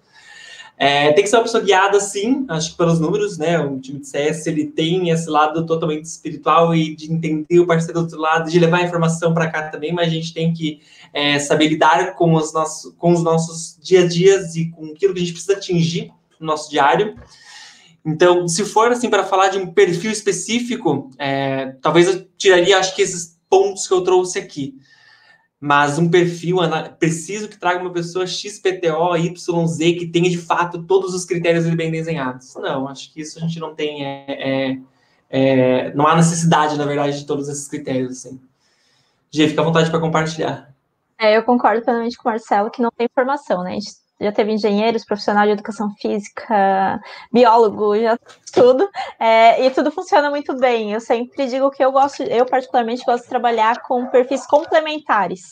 É, 0.85 1.12
tem 1.12 1.22
que 1.22 1.30
ser 1.30 1.37
uma 1.37 1.45
pessoa 1.45 1.62
guiada, 1.62 2.01
sim, 2.01 2.45
acho 2.49 2.72
que 2.72 2.76
pelos 2.76 2.99
números, 2.99 3.39
né? 3.39 3.57
O 3.57 3.78
time 3.78 4.01
de 4.01 4.09
CS 4.09 4.49
ele 4.49 4.66
tem 4.66 5.11
esse 5.11 5.30
lado 5.30 5.64
totalmente 5.64 6.07
espiritual 6.07 6.74
e 6.74 6.97
de 6.97 7.12
entender 7.12 7.61
o 7.61 7.66
parceiro 7.68 8.01
do 8.01 8.03
outro 8.03 8.18
lado, 8.18 8.51
de 8.51 8.59
levar 8.59 8.78
a 8.78 8.83
informação 8.83 9.33
para 9.33 9.49
cá 9.49 9.68
também, 9.68 9.93
mas 9.93 10.09
a 10.09 10.11
gente 10.11 10.35
tem 10.35 10.53
que 10.53 10.80
é, 11.14 11.39
saber 11.39 11.68
lidar 11.68 12.16
com 12.16 12.35
os, 12.35 12.53
nossos, 12.53 12.93
com 12.99 13.12
os 13.12 13.22
nossos 13.22 13.78
dia 13.80 14.03
a 14.03 14.09
dias 14.09 14.57
e 14.57 14.70
com 14.72 14.87
aquilo 14.87 15.14
que 15.14 15.20
a 15.20 15.22
gente 15.22 15.35
precisa 15.35 15.53
atingir 15.53 16.11
no 16.41 16.49
nosso 16.49 16.68
diário. 16.68 17.14
Então, 18.05 18.49
se 18.49 18.64
for 18.64 18.91
assim 18.91 19.09
para 19.09 19.22
falar 19.22 19.51
de 19.51 19.59
um 19.59 19.72
perfil 19.72 20.11
específico, 20.11 21.11
é, 21.16 21.76
talvez 21.80 22.09
eu 22.09 22.26
tiraria, 22.37 22.76
acho 22.76 22.97
que 22.97 23.03
esses 23.03 23.39
pontos 23.49 23.87
que 23.87 23.95
eu 23.95 24.01
trouxe 24.01 24.37
aqui 24.37 24.74
mas 25.64 25.96
um 25.96 26.10
perfil 26.10 26.56
preciso 26.98 27.48
que 27.48 27.56
traga 27.56 27.80
uma 27.80 27.92
pessoa 27.92 28.26
XPTO, 28.26 29.14
YZ, 29.14 29.78
que 29.96 30.08
tenha 30.08 30.28
de 30.28 30.36
fato 30.36 30.82
todos 30.82 31.14
os 31.14 31.24
critérios 31.24 31.72
bem 31.76 31.88
desenhados. 31.88 32.52
Não, 32.56 32.88
acho 32.88 33.12
que 33.12 33.20
isso 33.20 33.38
a 33.38 33.42
gente 33.42 33.60
não 33.60 33.72
tem. 33.72 34.04
É, 34.04 34.24
é, 34.28 34.78
é, 35.30 35.94
não 35.94 36.04
há 36.04 36.16
necessidade, 36.16 36.76
na 36.76 36.84
verdade, 36.84 37.16
de 37.16 37.24
todos 37.24 37.48
esses 37.48 37.68
critérios. 37.68 38.10
Assim. 38.10 38.40
Gê, 39.30 39.46
fica 39.46 39.60
à 39.60 39.64
vontade 39.64 39.88
para 39.88 40.00
compartilhar. 40.00 40.74
É, 41.16 41.36
eu 41.36 41.44
concordo 41.44 41.80
plenamente 41.80 42.16
com 42.16 42.28
o 42.28 42.32
Marcelo 42.32 42.68
que 42.68 42.82
não 42.82 42.90
tem 42.90 43.08
formação, 43.14 43.62
né? 43.62 43.70
A 43.70 43.74
gente 43.74 43.92
já 44.20 44.32
teve 44.32 44.52
engenheiros, 44.52 45.04
profissional 45.04 45.44
de 45.44 45.52
educação 45.52 45.90
física, 46.00 47.00
biólogo, 47.32 47.98
já 47.98 48.16
tudo, 48.52 48.88
é, 49.18 49.66
e 49.66 49.70
tudo 49.70 49.90
funciona 49.90 50.30
muito 50.30 50.56
bem. 50.56 50.92
Eu 50.92 51.00
sempre 51.00 51.46
digo 51.46 51.70
que 51.70 51.84
eu 51.84 51.90
gosto, 51.90 52.22
eu 52.22 52.46
particularmente 52.46 53.04
gosto 53.04 53.24
de 53.24 53.30
trabalhar 53.30 53.82
com 53.82 54.06
perfis 54.06 54.46
complementares 54.46 55.42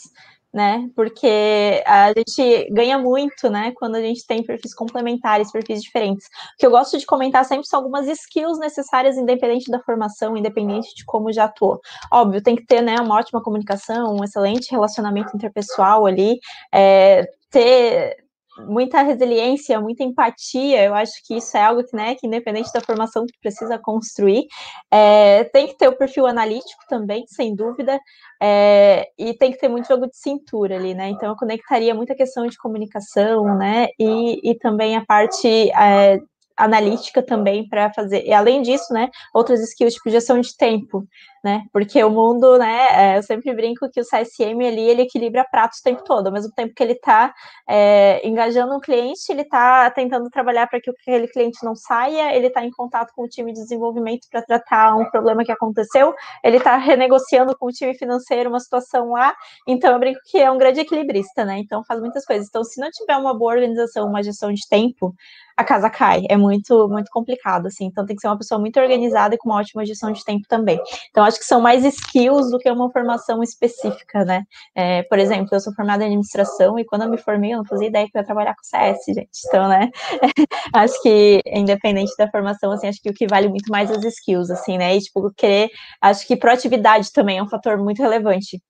né? 0.53 0.89
Porque 0.95 1.81
a 1.85 2.11
gente 2.13 2.69
ganha 2.71 2.97
muito, 2.97 3.49
né? 3.49 3.71
Quando 3.75 3.95
a 3.95 4.01
gente 4.01 4.25
tem 4.25 4.43
perfis 4.43 4.73
complementares, 4.73 5.51
perfis 5.51 5.81
diferentes. 5.81 6.25
O 6.25 6.57
que 6.59 6.65
eu 6.65 6.71
gosto 6.71 6.97
de 6.97 7.05
comentar 7.05 7.45
sempre 7.45 7.65
são 7.65 7.79
algumas 7.79 8.07
skills 8.07 8.59
necessárias, 8.59 9.17
independente 9.17 9.71
da 9.71 9.79
formação, 9.79 10.35
independente 10.35 10.93
de 10.93 11.05
como 11.05 11.31
já 11.31 11.45
atuou. 11.45 11.79
Óbvio, 12.11 12.43
tem 12.43 12.55
que 12.55 12.65
ter, 12.65 12.81
né, 12.81 12.97
uma 12.99 13.15
ótima 13.15 13.41
comunicação, 13.41 14.15
um 14.15 14.23
excelente 14.23 14.71
relacionamento 14.71 15.35
interpessoal 15.35 16.05
ali, 16.05 16.39
é, 16.73 17.25
ter 17.49 18.17
muita 18.59 19.01
resiliência, 19.01 19.79
muita 19.79 20.03
empatia, 20.03 20.83
eu 20.83 20.93
acho 20.93 21.13
que 21.25 21.35
isso 21.35 21.55
é 21.55 21.63
algo 21.63 21.83
que, 21.83 21.95
né, 21.95 22.15
que 22.15 22.27
independente 22.27 22.71
da 22.73 22.81
formação 22.81 23.25
que 23.25 23.39
precisa 23.41 23.79
construir, 23.79 24.45
é, 24.91 25.43
tem 25.45 25.67
que 25.67 25.77
ter 25.77 25.87
o 25.87 25.97
perfil 25.97 26.27
analítico 26.27 26.83
também, 26.89 27.23
sem 27.27 27.55
dúvida, 27.55 27.99
é, 28.41 29.07
e 29.17 29.33
tem 29.33 29.51
que 29.51 29.57
ter 29.57 29.67
muito 29.69 29.87
jogo 29.87 30.07
de 30.07 30.17
cintura 30.17 30.75
ali, 30.75 30.93
né, 30.93 31.09
então 31.09 31.29
eu 31.29 31.35
conectaria 31.35 31.95
muita 31.95 32.15
questão 32.15 32.45
de 32.45 32.57
comunicação, 32.57 33.57
né, 33.57 33.87
e, 33.99 34.51
e 34.51 34.55
também 34.55 34.95
a 34.95 35.05
parte 35.05 35.47
é, 35.71 36.19
analítica 36.57 37.23
também 37.23 37.67
para 37.67 37.91
fazer, 37.93 38.23
e 38.25 38.33
além 38.33 38.61
disso, 38.61 38.93
né, 38.93 39.09
outras 39.33 39.61
skills, 39.61 39.93
tipo 39.93 40.09
gestão 40.09 40.39
de 40.39 40.55
tempo, 40.55 41.05
né? 41.43 41.63
Porque 41.73 42.03
o 42.03 42.09
mundo, 42.09 42.57
né? 42.57 42.87
É, 42.91 43.17
eu 43.17 43.23
sempre 43.23 43.53
brinco 43.53 43.89
que 43.89 43.99
o 43.99 44.03
CSM 44.03 44.65
ali 44.65 44.89
ele 44.89 45.01
equilibra 45.03 45.43
pratos 45.43 45.79
o 45.79 45.83
tempo 45.83 46.03
todo, 46.03 46.27
ao 46.27 46.33
mesmo 46.33 46.51
tempo 46.53 46.73
que 46.75 46.83
ele 46.83 46.93
está 46.93 47.33
é, 47.67 48.25
engajando 48.27 48.75
um 48.75 48.79
cliente, 48.79 49.31
ele 49.31 49.41
está 49.41 49.89
tentando 49.89 50.29
trabalhar 50.29 50.67
para 50.67 50.79
que 50.79 50.91
aquele 50.91 51.27
cliente 51.27 51.63
não 51.63 51.75
saia, 51.75 52.35
ele 52.35 52.47
está 52.47 52.63
em 52.63 52.71
contato 52.71 53.11
com 53.15 53.23
o 53.23 53.27
time 53.27 53.51
de 53.53 53.59
desenvolvimento 53.59 54.27
para 54.29 54.41
tratar 54.41 54.95
um 54.95 55.09
problema 55.09 55.43
que 55.43 55.51
aconteceu, 55.51 56.13
ele 56.43 56.57
está 56.57 56.77
renegociando 56.77 57.57
com 57.57 57.67
o 57.67 57.71
time 57.71 57.95
financeiro 57.95 58.49
uma 58.49 58.59
situação 58.59 59.11
lá, 59.11 59.35
então 59.67 59.91
eu 59.93 59.99
brinco 59.99 60.19
que 60.25 60.37
é 60.37 60.51
um 60.51 60.57
grande 60.57 60.81
equilibrista, 60.81 61.43
né? 61.43 61.57
Então 61.57 61.83
faz 61.83 61.99
muitas 61.99 62.25
coisas. 62.25 62.47
Então, 62.47 62.63
se 62.63 62.79
não 62.79 62.89
tiver 62.91 63.17
uma 63.17 63.33
boa 63.33 63.53
organização, 63.53 64.07
uma 64.07 64.21
gestão 64.21 64.51
de 64.53 64.67
tempo, 64.69 65.15
a 65.57 65.63
casa 65.63 65.89
cai. 65.89 66.23
É 66.29 66.37
muito, 66.37 66.87
muito 66.89 67.09
complicado, 67.11 67.67
assim. 67.67 67.85
Então 67.85 68.05
tem 68.05 68.15
que 68.15 68.21
ser 68.21 68.27
uma 68.27 68.37
pessoa 68.37 68.59
muito 68.59 68.79
organizada 68.79 69.35
e 69.35 69.37
com 69.37 69.49
uma 69.49 69.59
ótima 69.59 69.85
gestão 69.85 70.11
de 70.11 70.23
tempo 70.23 70.47
também. 70.47 70.79
Então, 71.09 71.23
acho 71.31 71.39
que 71.39 71.45
são 71.45 71.61
mais 71.61 71.83
skills 71.85 72.51
do 72.51 72.59
que 72.59 72.69
uma 72.69 72.91
formação 72.91 73.41
específica, 73.41 74.25
né? 74.25 74.43
É, 74.75 75.03
por 75.03 75.17
exemplo, 75.17 75.49
eu 75.51 75.59
sou 75.59 75.73
formada 75.73 76.03
em 76.03 76.07
administração 76.07 76.77
e 76.77 76.85
quando 76.85 77.03
eu 77.03 77.09
me 77.09 77.17
formei, 77.17 77.53
eu 77.53 77.57
não 77.57 77.65
fazia 77.65 77.87
ideia 77.87 78.05
que 78.09 78.17
eu 78.17 78.19
ia 78.19 78.25
trabalhar 78.25 78.53
com 78.53 78.63
CS, 78.63 78.99
gente. 79.07 79.29
Então, 79.47 79.67
né? 79.67 79.89
acho 80.73 81.01
que, 81.01 81.41
independente 81.47 82.13
da 82.17 82.29
formação, 82.29 82.71
assim, 82.71 82.87
acho 82.87 83.01
que 83.01 83.09
o 83.09 83.13
que 83.13 83.27
vale 83.27 83.47
muito 83.47 83.71
mais 83.71 83.89
é 83.89 83.95
as 83.95 84.03
skills, 84.03 84.51
assim, 84.51 84.77
né? 84.77 84.95
E, 84.95 84.99
tipo, 84.99 85.31
querer. 85.35 85.69
Acho 86.01 86.27
que 86.27 86.35
proatividade 86.35 87.11
também 87.13 87.37
é 87.37 87.43
um 87.43 87.49
fator 87.49 87.77
muito 87.77 88.01
relevante. 88.01 88.61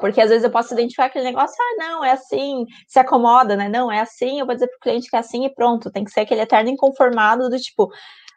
Porque 0.00 0.20
às 0.20 0.28
vezes 0.28 0.44
eu 0.44 0.50
posso 0.50 0.74
identificar 0.74 1.06
aquele 1.06 1.24
negócio, 1.24 1.54
ah, 1.60 1.76
não, 1.78 2.04
é 2.04 2.12
assim, 2.12 2.64
se 2.88 2.98
acomoda, 2.98 3.56
né? 3.56 3.68
Não, 3.68 3.90
é 3.90 4.00
assim, 4.00 4.40
eu 4.40 4.46
vou 4.46 4.54
dizer 4.54 4.66
para 4.66 4.76
o 4.76 4.80
cliente 4.80 5.08
que 5.08 5.16
é 5.16 5.20
assim 5.20 5.44
e 5.46 5.54
pronto. 5.54 5.90
Tem 5.90 6.04
que 6.04 6.10
ser 6.10 6.20
aquele 6.20 6.40
eterno 6.40 6.70
inconformado 6.70 7.48
do 7.48 7.58
tipo, 7.58 7.88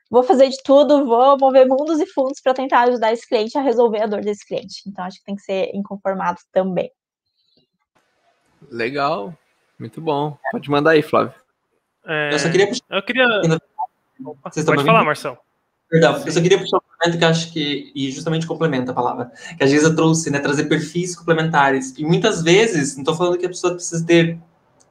vou 0.10 0.24
fazer 0.24 0.50
de 0.50 0.58
tudo, 0.64 1.06
vou 1.06 1.38
mover 1.38 1.68
mundos 1.68 2.00
e 2.00 2.06
fundos 2.06 2.40
para 2.42 2.54
tentar 2.54 2.82
ajudar 2.82 3.14
esse 3.14 3.28
cliente 3.28 3.58
a 3.58 3.62
resolver 3.62 4.02
a 4.02 4.08
dor 4.08 4.22
desse 4.22 4.46
cliente. 4.46 4.84
Então, 4.88 5.06
acho 5.06 5.20
que 5.20 5.26
tem 5.26 5.36
que 5.36 5.42
ser 5.42 5.72
inconformado 5.74 6.40
também. 6.52 6.92
Legal, 8.70 9.34
muito 9.80 10.02
bom. 10.02 10.38
Pode 10.52 10.70
mandar 10.70 10.92
aí, 10.92 11.02
Flávio. 11.02 11.34
É, 12.06 12.34
eu 12.34 12.40
só 12.40 12.50
queria 12.50 12.68
puxar. 12.68 12.84
Eu 12.90 13.04
queria. 13.04 13.26
Vocês 14.44 14.66
Pode 14.66 14.84
falar, 14.84 15.04
Marcelo. 15.04 15.38
Perdão, 15.90 16.22
eu 16.26 16.32
só 16.32 16.42
queria 16.42 16.60
puxar 16.60 16.78
um 16.78 16.82
complemento 16.82 17.18
que 17.18 17.26
acho 17.26 17.54
que, 17.54 17.92
e 17.96 18.12
justamente 18.12 18.46
complementa 18.46 18.92
a 18.92 18.96
palavra, 18.96 19.32
que 19.58 19.64
a 19.64 19.68
Geisa 19.68 19.96
trouxe, 19.96 20.30
né, 20.30 20.40
trazer 20.40 20.66
perfis 20.66 21.16
complementares. 21.16 21.94
E 21.98 22.04
muitas 22.04 22.44
vezes, 22.44 22.96
não 22.96 23.04
estou 23.04 23.16
falando 23.16 23.38
que 23.38 23.46
a 23.46 23.50
pessoa 23.50 23.74
precisa 23.74 24.06
ter 24.06 24.38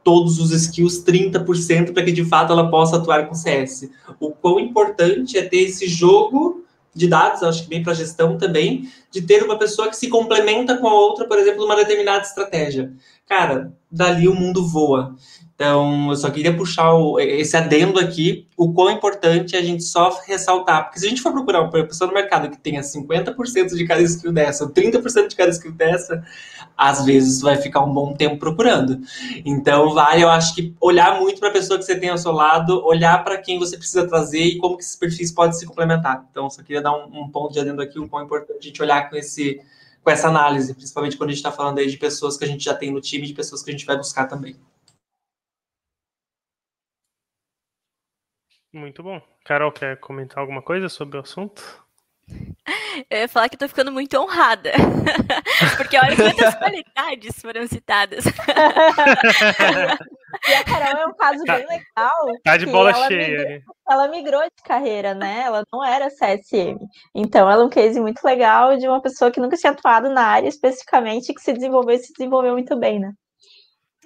todos 0.06 0.38
os 0.38 0.52
skills 0.52 1.02
30% 1.04 1.92
para 1.92 2.04
que 2.04 2.12
de 2.12 2.24
fato 2.24 2.52
ela 2.52 2.70
possa 2.70 2.94
atuar 2.94 3.26
com 3.26 3.34
CS. 3.34 3.90
O 4.20 4.30
quão 4.30 4.60
importante 4.60 5.36
é 5.36 5.42
ter 5.42 5.62
esse 5.62 5.88
jogo 5.88 6.64
de 6.94 7.08
dados, 7.08 7.42
acho 7.42 7.64
que 7.64 7.68
bem 7.68 7.82
para 7.82 7.92
gestão 7.92 8.38
também, 8.38 8.88
de 9.10 9.20
ter 9.20 9.42
uma 9.42 9.58
pessoa 9.58 9.88
que 9.88 9.96
se 9.96 10.08
complementa 10.08 10.78
com 10.78 10.86
a 10.86 10.94
outra, 10.94 11.26
por 11.26 11.36
exemplo, 11.36 11.62
numa 11.62 11.74
determinada 11.74 12.22
estratégia. 12.22 12.92
Cara, 13.28 13.72
dali 13.90 14.28
o 14.28 14.34
mundo 14.34 14.64
voa. 14.64 15.16
Então, 15.56 16.10
eu 16.10 16.16
só 16.16 16.30
queria 16.30 16.56
puxar 16.56 16.94
o, 16.94 17.18
esse 17.18 17.56
adendo 17.56 17.98
aqui, 17.98 18.46
o 18.56 18.72
quão 18.72 18.90
importante 18.90 19.56
é 19.56 19.58
a 19.58 19.62
gente 19.62 19.82
só 19.82 20.20
ressaltar. 20.24 20.84
Porque 20.84 21.00
se 21.00 21.06
a 21.06 21.08
gente 21.08 21.20
for 21.20 21.32
procurar 21.32 21.62
uma 21.62 21.70
pessoa 21.70 22.06
no 22.06 22.14
mercado 22.14 22.48
que 22.48 22.58
tenha 22.58 22.80
50% 22.80 23.74
de 23.74 23.86
cada 23.86 24.02
skill 24.02 24.32
dessa, 24.32 24.64
ou 24.64 24.70
30% 24.70 25.28
de 25.28 25.34
cada 25.34 25.50
skill 25.50 25.72
dessa, 25.72 26.22
às 26.76 27.04
vezes 27.04 27.40
vai 27.40 27.56
ficar 27.56 27.82
um 27.82 27.92
bom 27.92 28.12
tempo 28.14 28.38
procurando. 28.38 29.00
Então, 29.44 29.94
vale, 29.94 30.22
eu 30.22 30.28
acho 30.28 30.54
que 30.54 30.74
olhar 30.80 31.20
muito 31.20 31.40
para 31.40 31.48
a 31.48 31.52
pessoa 31.52 31.78
que 31.78 31.84
você 31.84 31.98
tem 31.98 32.10
ao 32.10 32.18
seu 32.18 32.32
lado, 32.32 32.84
olhar 32.84 33.24
para 33.24 33.38
quem 33.38 33.58
você 33.58 33.76
precisa 33.76 34.06
trazer 34.06 34.42
e 34.42 34.58
como 34.58 34.76
que 34.76 34.82
esses 34.82 34.96
perfis 34.96 35.32
podem 35.32 35.52
se 35.52 35.66
complementar. 35.66 36.26
Então, 36.30 36.50
só 36.50 36.62
queria 36.62 36.82
dar 36.82 36.92
um, 36.92 37.22
um 37.22 37.28
ponto 37.30 37.52
de 37.52 37.60
adendo 37.60 37.80
aqui, 37.80 37.98
o 37.98 38.08
quão 38.08 38.24
importante 38.24 38.58
a 38.58 38.62
gente 38.62 38.82
olhar 38.82 39.08
com 39.08 39.16
esse 39.16 39.60
com 40.02 40.10
essa 40.10 40.28
análise, 40.28 40.72
principalmente 40.72 41.16
quando 41.16 41.30
a 41.30 41.32
gente 41.32 41.40
está 41.40 41.50
falando 41.50 41.78
aí 41.78 41.88
de 41.90 41.96
pessoas 41.96 42.36
que 42.36 42.44
a 42.44 42.46
gente 42.46 42.64
já 42.64 42.72
tem 42.72 42.92
no 42.92 43.00
time, 43.00 43.26
de 43.26 43.34
pessoas 43.34 43.60
que 43.60 43.70
a 43.70 43.72
gente 43.72 43.84
vai 43.84 43.96
buscar 43.96 44.28
também. 44.28 44.54
Muito 48.72 49.02
bom. 49.02 49.20
Carol, 49.44 49.72
quer 49.72 49.98
comentar 49.98 50.38
alguma 50.38 50.62
coisa 50.62 50.88
sobre 50.88 51.16
o 51.16 51.22
assunto? 51.22 51.85
Eu 53.10 53.20
ia 53.20 53.28
falar 53.28 53.48
que 53.48 53.56
tô 53.56 53.68
ficando 53.68 53.92
muito 53.92 54.18
honrada. 54.18 54.72
Porque 55.76 55.96
olha 55.96 56.16
quantas 56.16 56.54
qualidades 56.56 57.40
foram 57.40 57.66
citadas. 57.66 58.24
e 58.26 58.30
a 60.52 60.64
Carol 60.64 61.02
é 61.02 61.06
um 61.06 61.14
caso 61.14 61.44
tá, 61.44 61.56
bem 61.56 61.66
legal. 61.66 62.14
Tá 62.44 62.56
de 62.56 62.66
bola 62.66 62.92
cheia. 63.06 63.38
Migrou, 63.38 63.60
ela 63.88 64.08
migrou 64.08 64.42
de 64.42 64.62
carreira, 64.64 65.14
né? 65.14 65.42
Ela 65.44 65.62
não 65.72 65.84
era 65.84 66.10
CSM. 66.10 66.76
Então, 67.14 67.48
ela 67.50 67.62
é 67.62 67.66
um 67.66 67.70
case 67.70 68.00
muito 68.00 68.22
legal 68.24 68.76
de 68.76 68.88
uma 68.88 69.00
pessoa 69.00 69.30
que 69.30 69.40
nunca 69.40 69.56
tinha 69.56 69.72
atuado 69.72 70.10
na 70.10 70.22
área 70.22 70.48
especificamente, 70.48 71.32
que 71.32 71.40
se 71.40 71.52
desenvolveu 71.52 71.94
e 71.94 71.98
se 71.98 72.12
desenvolveu 72.12 72.52
muito 72.52 72.76
bem, 72.76 72.98
né? 72.98 73.12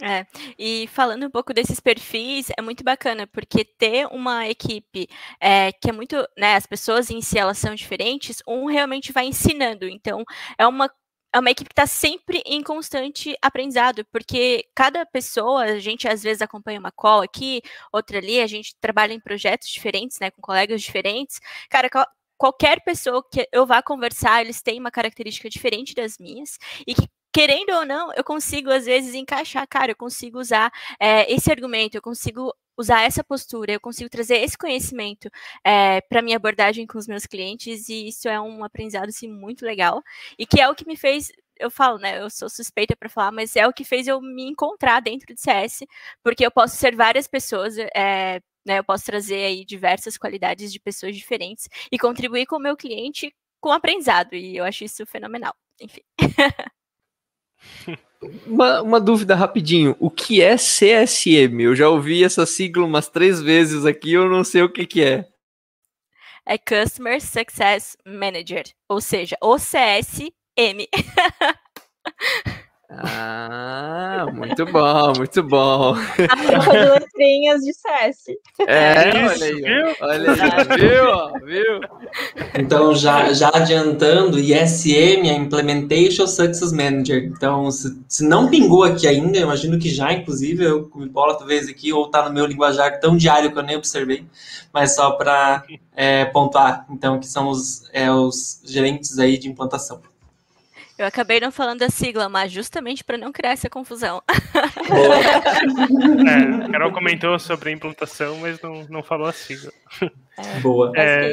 É, 0.02 0.26
e 0.58 0.86
falando 0.88 1.26
um 1.26 1.30
pouco 1.30 1.52
desses 1.52 1.78
perfis, 1.78 2.48
é 2.58 2.62
muito 2.62 2.82
bacana, 2.82 3.26
porque 3.26 3.64
ter 3.64 4.06
uma 4.06 4.48
equipe 4.48 5.06
é, 5.38 5.72
que 5.72 5.90
é 5.90 5.92
muito, 5.92 6.16
né, 6.38 6.54
as 6.56 6.64
pessoas 6.66 7.10
em 7.10 7.20
si, 7.20 7.38
elas 7.38 7.58
são 7.58 7.74
diferentes, 7.74 8.42
um 8.48 8.64
realmente 8.64 9.12
vai 9.12 9.26
ensinando, 9.26 9.86
então 9.86 10.24
é 10.58 10.66
uma 10.66 10.90
é 11.32 11.38
uma 11.38 11.50
equipe 11.50 11.68
que 11.68 11.72
está 11.74 11.86
sempre 11.86 12.42
em 12.44 12.60
constante 12.60 13.36
aprendizado, 13.40 14.04
porque 14.10 14.64
cada 14.74 15.06
pessoa, 15.06 15.62
a 15.62 15.78
gente 15.78 16.08
às 16.08 16.24
vezes 16.24 16.42
acompanha 16.42 16.80
uma 16.80 16.90
call 16.90 17.20
aqui, 17.22 17.62
outra 17.92 18.18
ali, 18.18 18.40
a 18.40 18.48
gente 18.48 18.74
trabalha 18.80 19.12
em 19.12 19.20
projetos 19.20 19.68
diferentes, 19.68 20.18
né, 20.18 20.30
com 20.32 20.42
colegas 20.42 20.82
diferentes. 20.82 21.38
Cara, 21.68 21.88
qualquer 22.36 22.82
pessoa 22.82 23.22
que 23.30 23.46
eu 23.52 23.64
vá 23.64 23.80
conversar, 23.80 24.40
eles 24.40 24.60
têm 24.60 24.80
uma 24.80 24.90
característica 24.90 25.48
diferente 25.48 25.94
das 25.94 26.18
minhas, 26.18 26.58
e 26.84 26.94
que 26.96 27.06
querendo 27.32 27.70
ou 27.70 27.86
não, 27.86 28.12
eu 28.14 28.24
consigo 28.24 28.70
às 28.70 28.86
vezes 28.86 29.14
encaixar, 29.14 29.66
cara, 29.68 29.92
eu 29.92 29.96
consigo 29.96 30.38
usar 30.38 30.72
é, 30.98 31.30
esse 31.32 31.50
argumento, 31.50 31.96
eu 31.96 32.02
consigo 32.02 32.52
usar 32.76 33.02
essa 33.02 33.22
postura, 33.22 33.72
eu 33.72 33.80
consigo 33.80 34.08
trazer 34.08 34.38
esse 34.38 34.56
conhecimento 34.56 35.28
é, 35.64 35.98
eh, 35.98 36.00
para 36.02 36.22
minha 36.22 36.36
abordagem 36.36 36.86
com 36.86 36.98
os 36.98 37.06
meus 37.06 37.26
clientes 37.26 37.88
e 37.90 38.08
isso 38.08 38.26
é 38.28 38.40
um 38.40 38.64
aprendizado 38.64 39.08
assim, 39.10 39.28
muito 39.28 39.66
legal 39.66 40.02
e 40.38 40.46
que 40.46 40.60
é 40.60 40.68
o 40.68 40.74
que 40.74 40.86
me 40.86 40.96
fez 40.96 41.30
eu 41.60 41.70
falo, 41.70 41.98
né? 41.98 42.20
Eu 42.20 42.30
sou 42.30 42.48
suspeita 42.48 42.96
para 42.96 43.08
falar, 43.08 43.30
mas 43.32 43.54
é 43.54 43.66
o 43.68 43.72
que 43.72 43.84
fez 43.84 44.08
eu 44.08 44.20
me 44.20 44.44
encontrar 44.48 45.00
dentro 45.00 45.34
de 45.34 45.40
CS, 45.40 45.80
porque 46.22 46.44
eu 46.44 46.50
posso 46.50 46.76
ser 46.76 46.96
várias 46.96 47.28
pessoas, 47.28 47.76
é, 47.78 48.40
né? 48.66 48.78
Eu 48.78 48.84
posso 48.84 49.04
trazer 49.04 49.44
aí 49.44 49.64
diversas 49.64 50.16
qualidades 50.16 50.72
de 50.72 50.80
pessoas 50.80 51.14
diferentes 51.14 51.68
e 51.92 51.98
contribuir 51.98 52.46
com 52.46 52.56
o 52.56 52.60
meu 52.60 52.76
cliente 52.76 53.34
com 53.60 53.70
aprendizado, 53.72 54.34
e 54.34 54.56
eu 54.56 54.64
acho 54.64 54.84
isso 54.84 55.04
fenomenal. 55.06 55.54
Enfim. 55.80 56.00
Uma, 58.46 58.82
uma, 58.82 59.00
dúvida 59.00 59.34
rapidinho. 59.34 59.96
O 59.98 60.10
que 60.10 60.42
é 60.42 60.56
CSM? 60.56 61.62
Eu 61.62 61.74
já 61.74 61.88
ouvi 61.88 62.22
essa 62.22 62.44
sigla 62.44 62.84
umas 62.84 63.08
três 63.08 63.40
vezes 63.40 63.86
aqui, 63.86 64.12
eu 64.12 64.28
não 64.28 64.44
sei 64.44 64.62
o 64.62 64.70
que, 64.70 64.86
que 64.86 65.02
é. 65.02 65.26
É 66.44 66.58
Customer 66.58 67.20
Success 67.20 67.96
Manager, 68.04 68.64
ou 68.88 69.00
seja, 69.00 69.36
o 69.40 69.56
CSM. 69.56 70.86
Ah, 72.92 74.26
muito 74.34 74.66
bom, 74.66 75.12
muito 75.16 75.42
bom. 75.44 75.94
A 75.94 76.34
de 76.34 76.88
letrinhas 76.90 77.60
de 77.60 77.72
CS. 77.72 78.36
É, 78.66 79.10
Isso, 79.26 79.34
olha 79.34 79.46
aí, 79.46 79.96
olha 80.00 80.30
aí, 80.32 80.78
viu, 80.80 81.46
viu? 81.46 81.80
Então, 82.58 82.92
já, 82.92 83.32
já 83.32 83.48
adiantando, 83.54 84.40
ISM 84.40 85.28
é 85.28 85.34
Implementation 85.34 86.26
Success 86.26 86.72
Manager. 86.72 87.22
Então, 87.24 87.70
se, 87.70 87.96
se 88.08 88.26
não 88.26 88.50
pingou 88.50 88.82
aqui 88.82 89.06
ainda, 89.06 89.38
eu 89.38 89.44
imagino 89.44 89.78
que 89.78 89.88
já, 89.88 90.12
inclusive, 90.12 90.64
eu 90.64 90.90
me 90.96 91.08
bola 91.08 91.38
talvez 91.38 91.68
aqui, 91.68 91.92
ou 91.92 92.10
tá 92.10 92.28
no 92.28 92.34
meu 92.34 92.44
linguajar 92.44 92.98
tão 92.98 93.16
diário 93.16 93.52
que 93.52 93.58
eu 93.58 93.62
nem 93.62 93.76
observei, 93.76 94.26
mas 94.72 94.96
só 94.96 95.12
para 95.12 95.62
é, 95.94 96.24
pontuar, 96.24 96.86
então, 96.90 97.20
que 97.20 97.26
são 97.26 97.48
os, 97.48 97.88
é, 97.92 98.10
os 98.10 98.60
gerentes 98.64 99.16
aí 99.20 99.38
de 99.38 99.48
implantação. 99.48 100.00
Eu 101.00 101.06
acabei 101.06 101.40
não 101.40 101.50
falando 101.50 101.80
a 101.80 101.88
sigla, 101.88 102.28
mas 102.28 102.52
justamente 102.52 103.02
para 103.02 103.16
não 103.16 103.32
criar 103.32 103.52
essa 103.52 103.70
confusão. 103.70 104.22
É, 106.28 106.66
a 106.66 106.68
Carol 106.70 106.92
comentou 106.92 107.38
sobre 107.38 107.70
a 107.70 107.72
implantação, 107.72 108.36
mas 108.36 108.60
não, 108.60 108.84
não 108.86 109.02
falou 109.02 109.26
a 109.26 109.32
sigla. 109.32 109.72
Boa. 110.60 110.92
É. 110.94 111.32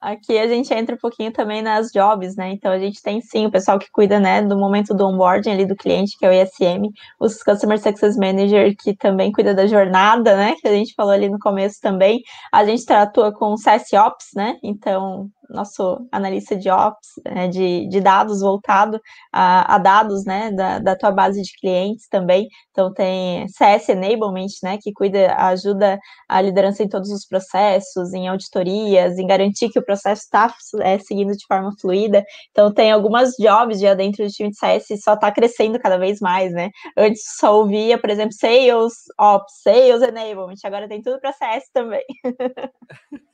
Aqui, 0.00 0.36
a 0.36 0.48
gente 0.48 0.74
entra 0.74 0.96
um 0.96 0.98
pouquinho 0.98 1.30
também 1.30 1.62
nas 1.62 1.92
jobs, 1.92 2.34
né? 2.34 2.50
Então 2.50 2.72
a 2.72 2.80
gente 2.80 3.00
tem 3.00 3.20
sim 3.20 3.46
o 3.46 3.50
pessoal 3.52 3.78
que 3.78 3.88
cuida, 3.92 4.18
né, 4.18 4.42
do 4.42 4.58
momento 4.58 4.92
do 4.92 5.06
onboarding 5.06 5.52
ali 5.52 5.66
do 5.66 5.76
cliente, 5.76 6.18
que 6.18 6.26
é 6.26 6.28
o 6.28 6.32
ISM, 6.32 6.90
os 7.20 7.44
Customer 7.44 7.78
Success 7.78 8.16
Manager, 8.16 8.74
que 8.76 8.96
também 8.96 9.30
cuida 9.30 9.54
da 9.54 9.68
jornada, 9.68 10.36
né? 10.36 10.56
Que 10.60 10.66
a 10.66 10.72
gente 10.72 10.94
falou 10.94 11.12
ali 11.12 11.28
no 11.28 11.38
começo 11.38 11.80
também. 11.80 12.22
A 12.50 12.64
gente 12.64 12.92
atua 12.92 13.32
com 13.32 13.56
CS 13.56 13.92
Ops, 13.92 14.30
né? 14.34 14.58
Então 14.64 15.30
nosso 15.50 16.06
analista 16.12 16.56
de 16.56 16.70
ops, 16.70 17.08
né, 17.24 17.48
de, 17.48 17.88
de 17.88 18.00
dados 18.00 18.40
voltado 18.40 19.00
a, 19.32 19.74
a 19.74 19.78
dados, 19.78 20.24
né, 20.24 20.50
da, 20.52 20.78
da, 20.78 20.96
tua 20.96 21.10
base 21.10 21.42
de 21.42 21.52
clientes 21.60 22.08
também. 22.08 22.48
Então 22.70 22.92
tem 22.92 23.46
CS 23.48 23.88
Enablement, 23.90 24.48
né, 24.62 24.78
que 24.80 24.92
cuida, 24.92 25.34
ajuda 25.34 25.98
a 26.28 26.40
liderança 26.40 26.82
em 26.82 26.88
todos 26.88 27.10
os 27.10 27.26
processos, 27.26 28.12
em 28.14 28.28
auditorias, 28.28 29.18
em 29.18 29.26
garantir 29.26 29.70
que 29.70 29.78
o 29.78 29.84
processo 29.84 30.22
está 30.22 30.54
é, 30.80 30.98
seguindo 30.98 31.32
de 31.32 31.46
forma 31.46 31.72
fluida. 31.80 32.24
Então 32.50 32.72
tem 32.72 32.92
algumas 32.92 33.34
jobs 33.38 33.80
já 33.80 33.94
dentro 33.94 34.24
do 34.24 34.30
time 34.30 34.50
de 34.50 34.56
CS 34.56 34.90
e 34.90 34.98
só 34.98 35.14
está 35.14 35.30
crescendo 35.32 35.78
cada 35.78 35.98
vez 35.98 36.20
mais, 36.20 36.52
né? 36.52 36.70
Antes 36.96 37.22
só 37.38 37.58
ouvia, 37.58 37.98
por 37.98 38.10
exemplo, 38.10 38.32
Sales 38.32 38.92
Ops, 39.18 39.62
Sales 39.62 40.02
Enablement, 40.02 40.56
agora 40.64 40.88
tem 40.88 41.02
tudo 41.02 41.20
para 41.20 41.32
CS 41.32 41.64
também. 41.72 42.04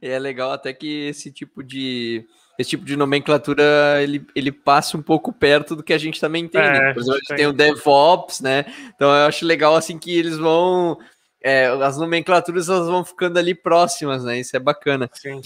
E 0.00 0.08
é 0.08 0.18
legal 0.18 0.52
até 0.52 0.72
que 0.72 1.08
esse 1.08 1.32
tipo 1.32 1.62
de 1.62 2.24
esse 2.58 2.70
tipo 2.70 2.84
de 2.84 2.96
nomenclatura 2.96 4.02
ele, 4.02 4.26
ele 4.34 4.50
passe 4.50 4.96
um 4.96 5.02
pouco 5.02 5.32
perto 5.32 5.76
do 5.76 5.82
que 5.82 5.92
a 5.92 5.98
gente 5.98 6.20
também 6.20 6.48
tem. 6.48 6.60
né? 6.60 6.90
É, 6.90 6.94
Por 6.94 7.00
exemplo, 7.00 7.14
a 7.14 7.18
gente 7.18 7.28
tem. 7.28 7.36
tem 7.36 7.46
o 7.46 7.52
DevOps, 7.52 8.40
né? 8.40 8.64
Então 8.94 9.08
eu 9.08 9.26
acho 9.26 9.44
legal 9.44 9.76
assim 9.76 9.98
que 9.98 10.16
eles 10.16 10.38
vão 10.38 10.98
é, 11.42 11.66
as 11.66 11.96
nomenclaturas 11.96 12.68
elas 12.68 12.88
vão 12.88 13.04
ficando 13.04 13.38
ali 13.38 13.54
próximas, 13.54 14.24
né? 14.24 14.40
Isso 14.40 14.56
é 14.56 14.60
bacana. 14.60 15.08
Sim. 15.12 15.40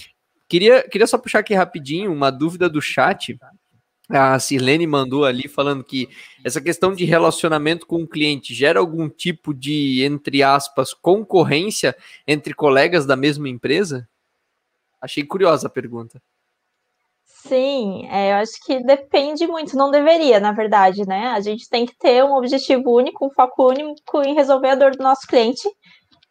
Queria, 0.49 0.83
queria 0.89 1.07
só 1.07 1.19
puxar 1.19 1.41
aqui 1.41 1.55
rapidinho 1.55 2.13
uma 2.13 2.31
dúvida 2.31 2.69
do 2.69 2.81
chat. 2.81 3.39
A 4.09 4.37
Sirlene 4.39 4.87
mandou 4.87 5.25
ali 5.25 5.47
falando 5.47 5.85
que 5.85 6.09
essa 6.43 6.61
questão 6.61 6.93
de 6.93 7.05
relacionamento 7.05 7.87
com 7.87 8.03
o 8.03 8.09
cliente 8.09 8.53
gera 8.53 8.81
algum 8.81 9.09
tipo 9.09 9.55
de, 9.55 10.03
entre 10.03 10.43
aspas, 10.43 10.93
concorrência 10.93 11.95
entre 12.27 12.53
colegas 12.53 13.07
da 13.07 13.15
mesma 13.15 13.49
empresa? 13.49 14.09
Achei 15.01 15.25
curiosa 15.25 15.67
a 15.67 15.71
pergunta. 15.71 16.21
Sim, 17.25 18.07
é, 18.11 18.33
eu 18.33 18.37
acho 18.37 18.53
que 18.65 18.83
depende 18.85 19.47
muito, 19.47 19.75
não 19.75 19.91
deveria, 19.91 20.39
na 20.39 20.53
verdade, 20.53 21.07
né? 21.07 21.29
A 21.29 21.41
gente 21.41 21.69
tem 21.71 21.87
que 21.87 21.97
ter 21.97 22.23
um 22.23 22.35
objetivo 22.35 22.95
único, 22.95 23.27
um 23.27 23.31
foco 23.31 23.69
único 23.69 24.23
em 24.23 24.35
resolver 24.35 24.69
a 24.69 24.75
dor 24.75 24.91
do 24.95 25.03
nosso 25.03 25.27
cliente 25.27 25.67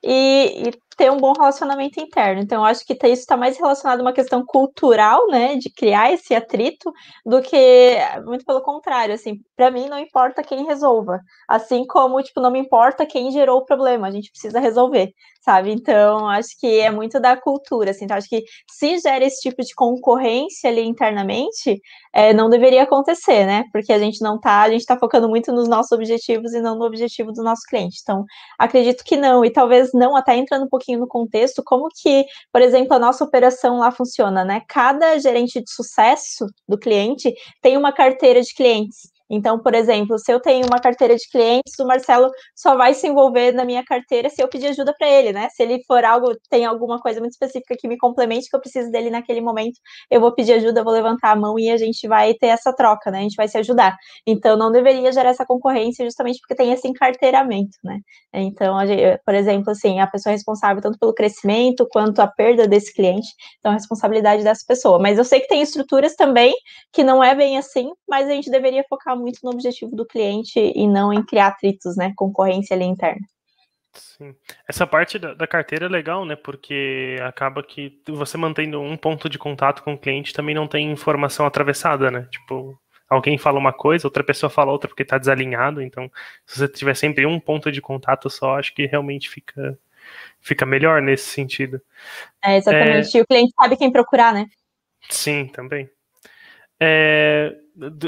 e, 0.04 0.68
e 0.68 0.72
ter 1.00 1.10
um 1.10 1.18
bom 1.18 1.32
relacionamento 1.32 1.98
interno. 1.98 2.42
Então, 2.42 2.58
eu 2.62 2.66
acho 2.66 2.86
que 2.86 2.92
isso 2.92 3.22
está 3.22 3.38
mais 3.38 3.58
relacionado 3.58 4.00
a 4.00 4.02
uma 4.02 4.12
questão 4.12 4.44
cultural, 4.46 5.28
né, 5.28 5.56
de 5.56 5.70
criar 5.70 6.12
esse 6.12 6.36
atrito, 6.36 6.92
do 7.26 7.42
que 7.42 7.96
muito 8.26 8.44
pelo 8.44 8.62
contrário. 8.62 9.16
Assim, 9.16 9.36
para 9.56 9.72
mim 9.72 9.88
não 9.88 9.98
importa 9.98 10.44
quem 10.44 10.66
resolva, 10.66 11.22
assim 11.48 11.86
como 11.88 12.22
tipo 12.22 12.42
não 12.42 12.52
me 12.52 12.60
importa 12.60 13.06
quem 13.06 13.32
gerou 13.32 13.60
o 13.60 13.66
problema, 13.66 14.08
a 14.08 14.12
gente 14.12 14.30
precisa 14.30 14.60
resolver, 14.60 15.14
sabe? 15.42 15.72
Então, 15.72 16.28
acho 16.28 16.50
que 16.60 16.80
é 16.80 16.92
muito 16.92 17.20
da 17.20 17.38
cultura. 17.38 17.92
Assim, 17.92 18.06
então, 18.06 18.18
acho 18.18 18.28
que 18.28 18.44
se 18.70 18.98
gera 19.00 19.24
esse 19.24 19.40
tipo 19.42 19.62
de 19.64 19.74
concorrência 19.74 20.70
ali 20.70 20.82
internamente, 20.82 21.80
é, 22.14 22.34
não 22.34 22.50
deveria 22.50 22.84
acontecer, 22.84 23.46
né? 23.46 23.64
Porque 23.72 23.94
a 23.94 24.00
gente 24.00 24.22
não 24.22 24.40
tá, 24.40 24.64
a 24.64 24.70
gente 24.70 24.82
está 24.82 24.98
focando 24.98 25.30
muito 25.30 25.52
nos 25.54 25.70
nossos 25.70 25.92
objetivos 25.92 26.54
e 26.54 26.62
não 26.62 26.78
no 26.78 26.86
objetivo 26.86 27.32
do 27.32 27.44
nosso 27.44 27.62
cliente. 27.70 28.00
Então, 28.02 28.26
acredito 28.58 29.04
que 29.04 29.16
não, 29.16 29.46
e 29.46 29.52
talvez 29.52 29.92
não, 29.94 30.16
até 30.16 30.36
entrando 30.36 30.66
um 30.66 30.70
pouquinho 30.70 30.89
no 30.98 31.08
contexto, 31.08 31.64
como 31.64 31.88
que, 31.90 32.26
por 32.52 32.62
exemplo, 32.62 32.94
a 32.94 33.00
nossa 33.00 33.24
operação 33.24 33.80
lá 33.80 33.92
funciona, 33.92 34.44
né? 34.44 34.62
Cada 34.68 35.18
gerente 35.20 35.62
de 35.62 35.72
sucesso 35.72 36.46
do 36.68 36.78
cliente 36.78 37.34
tem 37.62 37.78
uma 37.78 37.92
carteira 37.92 38.42
de 38.42 38.54
clientes. 38.54 39.10
Então, 39.30 39.60
por 39.60 39.74
exemplo, 39.76 40.18
se 40.18 40.32
eu 40.32 40.40
tenho 40.40 40.66
uma 40.66 40.80
carteira 40.80 41.16
de 41.16 41.28
clientes, 41.30 41.78
o 41.80 41.86
Marcelo 41.86 42.30
só 42.56 42.76
vai 42.76 42.94
se 42.94 43.08
envolver 43.08 43.52
na 43.52 43.64
minha 43.66 43.84
carteira 43.84 44.30
se 44.30 44.42
eu 44.42 44.48
pedir 44.48 44.68
ajuda 44.68 44.94
para 44.98 45.08
ele, 45.08 45.32
né? 45.32 45.50
Se 45.52 45.64
ele 45.64 45.82
for 45.88 46.04
algo, 46.04 46.36
tem 46.50 46.66
alguma 46.66 47.00
coisa 47.00 47.20
muito 47.20 47.34
específica 47.34 47.76
que 47.78 47.88
me 47.88 47.98
complemente, 47.98 48.50
que 48.50 48.56
eu 48.56 48.60
preciso 48.62 48.92
dele 48.92 49.10
naquele 49.10 49.42
momento, 49.42 49.80
eu 50.10 50.20
vou 50.20 50.34
pedir 50.34 50.54
ajuda, 50.54 50.84
vou 50.84 50.94
levantar 50.94 51.32
a 51.32 51.36
mão 51.36 51.60
e 51.60 51.70
a 51.70 51.78
gente 51.78 52.08
vai 52.08 52.34
ter 52.34 52.48
essa 52.48 52.74
troca, 52.74 53.12
né? 53.12 53.20
A 53.20 53.22
gente 53.22 53.36
vai 53.36 53.48
se 53.48 53.58
ajudar. 53.58 53.96
Então, 54.26 54.58
não 54.58 54.72
deveria 54.72 55.12
gerar 55.12 55.30
essa 55.30 55.46
concorrência 55.46 56.04
justamente 56.06 56.40
porque 56.40 56.56
tem 56.56 56.72
esse 56.72 56.88
encarteiramento, 56.88 57.78
né? 57.84 58.00
Então, 58.34 58.78
por 59.26 59.36
exemplo, 59.36 59.72
assim, 59.72 60.00
a 60.00 60.08
pessoa 60.08 60.32
é 60.32 60.36
responsável 60.36 60.82
tanto 60.82 60.98
pelo 61.00 61.14
crescimento 61.14 61.88
quanto 61.92 62.20
a 62.20 62.28
perda 62.28 62.68
desse 62.68 62.94
cliente, 62.94 63.28
então, 63.60 63.72
a 63.72 63.76
responsabilidade 63.76 64.44
dessa 64.44 64.64
pessoa. 64.68 65.00
Mas 65.00 65.18
eu 65.18 65.24
sei 65.26 65.40
que 65.40 65.48
tem 65.48 65.62
estruturas 65.62 66.16
também 66.16 66.54
que 66.92 67.04
não 67.04 67.24
é 67.24 67.36
bem 67.36 67.58
assim, 67.58 67.90
mas 68.08 68.28
a 68.28 68.32
gente 68.32 68.50
deveria 68.50 68.84
focar 68.90 69.19
muito 69.20 69.40
no 69.44 69.52
objetivo 69.52 69.96
do 69.96 70.06
cliente 70.06 70.60
e 70.60 70.88
não 70.88 71.14
em 71.14 71.24
criar 71.24 71.48
atritos, 71.48 71.96
né? 71.96 72.14
Concorrência 72.16 72.76
ali 72.76 72.86
interna. 72.86 73.26
Sim. 73.94 74.36
Essa 74.68 74.86
parte 74.86 75.18
da, 75.18 75.34
da, 75.34 75.48
carteira 75.48 75.86
é 75.86 75.90
legal, 75.90 76.26
né? 76.26 76.36
Porque 76.36 77.18
acaba 77.22 77.64
que 77.64 78.02
você 78.08 78.38
mantendo 78.38 78.80
um 78.80 78.96
ponto 78.96 79.28
de 79.28 79.38
contato 79.38 79.84
com 79.84 79.94
o 79.94 79.98
cliente 79.98 80.34
também 80.34 80.54
não 80.54 80.68
tem 80.68 80.92
informação 80.92 81.46
atravessada, 81.46 82.12
né? 82.12 82.28
Tipo, 82.32 82.80
alguém 83.10 83.38
fala 83.38 83.60
uma 83.60 83.74
coisa, 83.74 84.08
outra 84.08 84.24
pessoa 84.24 84.50
fala 84.50 84.72
outra 84.72 84.88
porque 84.88 85.04
está 85.04 85.18
desalinhado. 85.18 85.82
Então, 85.82 86.10
se 86.46 86.60
você 86.60 86.68
tiver 86.68 86.96
sempre 86.96 87.26
um 87.26 87.40
ponto 87.40 87.72
de 87.72 87.82
contato 87.82 88.30
só, 88.30 88.60
acho 88.60 88.74
que 88.74 88.86
realmente 88.86 89.30
fica, 89.30 89.78
fica 90.40 90.66
melhor 90.66 91.02
nesse 91.02 91.26
sentido. 91.26 91.82
É, 92.44 92.58
exatamente. 92.58 93.16
É... 93.16 93.20
E 93.20 93.24
o 93.24 93.28
cliente 93.28 93.54
sabe 93.60 93.76
quem 93.76 93.92
procurar, 93.92 94.34
né? 94.34 94.46
Sim, 95.10 95.48
também. 95.48 95.90
É, 96.80 97.54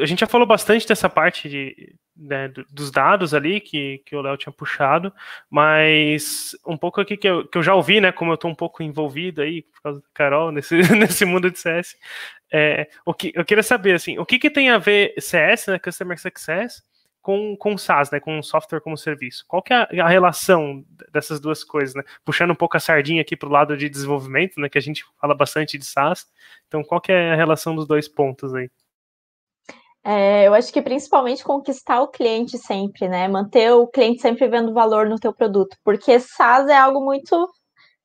a 0.02 0.06
gente 0.06 0.20
já 0.20 0.28
falou 0.28 0.46
bastante 0.46 0.88
dessa 0.88 1.10
parte 1.10 1.50
de, 1.50 1.96
né, 2.16 2.52
dos 2.70 2.92
dados 2.92 3.34
ali 3.34 3.60
que, 3.60 4.02
que 4.06 4.16
o 4.16 4.22
Léo 4.22 4.38
tinha 4.38 4.52
puxado, 4.52 5.14
mas 5.50 6.52
um 6.66 6.78
pouco 6.78 7.02
aqui 7.02 7.18
que 7.18 7.28
eu, 7.28 7.48
que 7.48 7.58
eu 7.58 7.64
já 7.64 7.74
ouvi, 7.74 8.02
né, 8.02 8.12
como 8.12 8.32
eu 8.32 8.36
estou 8.36 8.52
um 8.52 8.56
pouco 8.56 8.84
envolvido 8.84 9.42
aí, 9.42 9.62
por 9.64 9.82
causa 9.82 10.00
da 10.00 10.08
Carol, 10.14 10.52
nesse, 10.52 10.76
nesse 10.96 11.26
mundo 11.26 11.50
de 11.50 11.60
CS, 11.60 11.96
é, 12.52 12.90
o 13.06 13.14
que, 13.14 13.32
eu 13.36 13.46
queria 13.46 13.64
saber, 13.64 13.94
assim, 13.94 14.18
o 14.18 14.26
que, 14.26 14.38
que 14.38 14.50
tem 14.50 14.70
a 14.70 14.78
ver 14.78 15.14
CS, 15.18 15.68
né, 15.68 15.80
Customer 15.80 16.20
Success, 16.20 16.84
com, 17.22 17.56
com 17.56 17.78
SaaS, 17.78 18.10
né, 18.12 18.20
com 18.20 18.42
software 18.42 18.82
como 18.82 18.98
serviço. 18.98 19.46
Qual 19.48 19.62
que 19.62 19.74
é 19.74 19.78
a, 19.78 20.06
a 20.06 20.10
relação 20.10 20.84
dessas 21.12 21.40
duas 21.40 21.64
coisas, 21.64 21.94
né? 21.94 22.04
Puxando 22.26 22.52
um 22.52 22.56
pouco 22.56 22.76
a 22.76 22.80
sardinha 22.80 23.22
aqui 23.22 23.38
para 23.38 23.48
o 23.48 23.52
lado 23.52 23.78
de 23.78 23.88
desenvolvimento, 23.88 24.60
né, 24.60 24.68
que 24.68 24.78
a 24.78 24.82
gente 24.82 25.06
fala 25.20 25.36
bastante 25.36 25.78
de 25.78 25.86
SaaS. 25.86 26.28
Então, 26.68 26.84
qual 26.84 27.00
que 27.00 27.12
é 27.12 27.32
a 27.32 27.36
relação 27.36 27.76
dos 27.76 27.88
dois 27.88 28.08
pontos 28.08 28.54
aí? 28.56 28.70
É, 30.04 30.48
eu 30.48 30.54
acho 30.54 30.74
que 30.74 30.82
principalmente 30.82 31.44
conquistar 31.44 32.02
o 32.02 32.08
cliente 32.08 32.58
sempre, 32.58 33.08
né? 33.08 33.28
Manter 33.28 33.72
o 33.72 33.88
cliente 33.88 34.22
sempre 34.22 34.48
vendo 34.48 34.74
valor 34.74 35.08
no 35.08 35.20
teu 35.20 35.34
produto, 35.34 35.78
porque 35.84 36.20
SaaS 36.20 36.68
é 36.68 36.76
algo 36.76 37.04
muito 37.06 37.48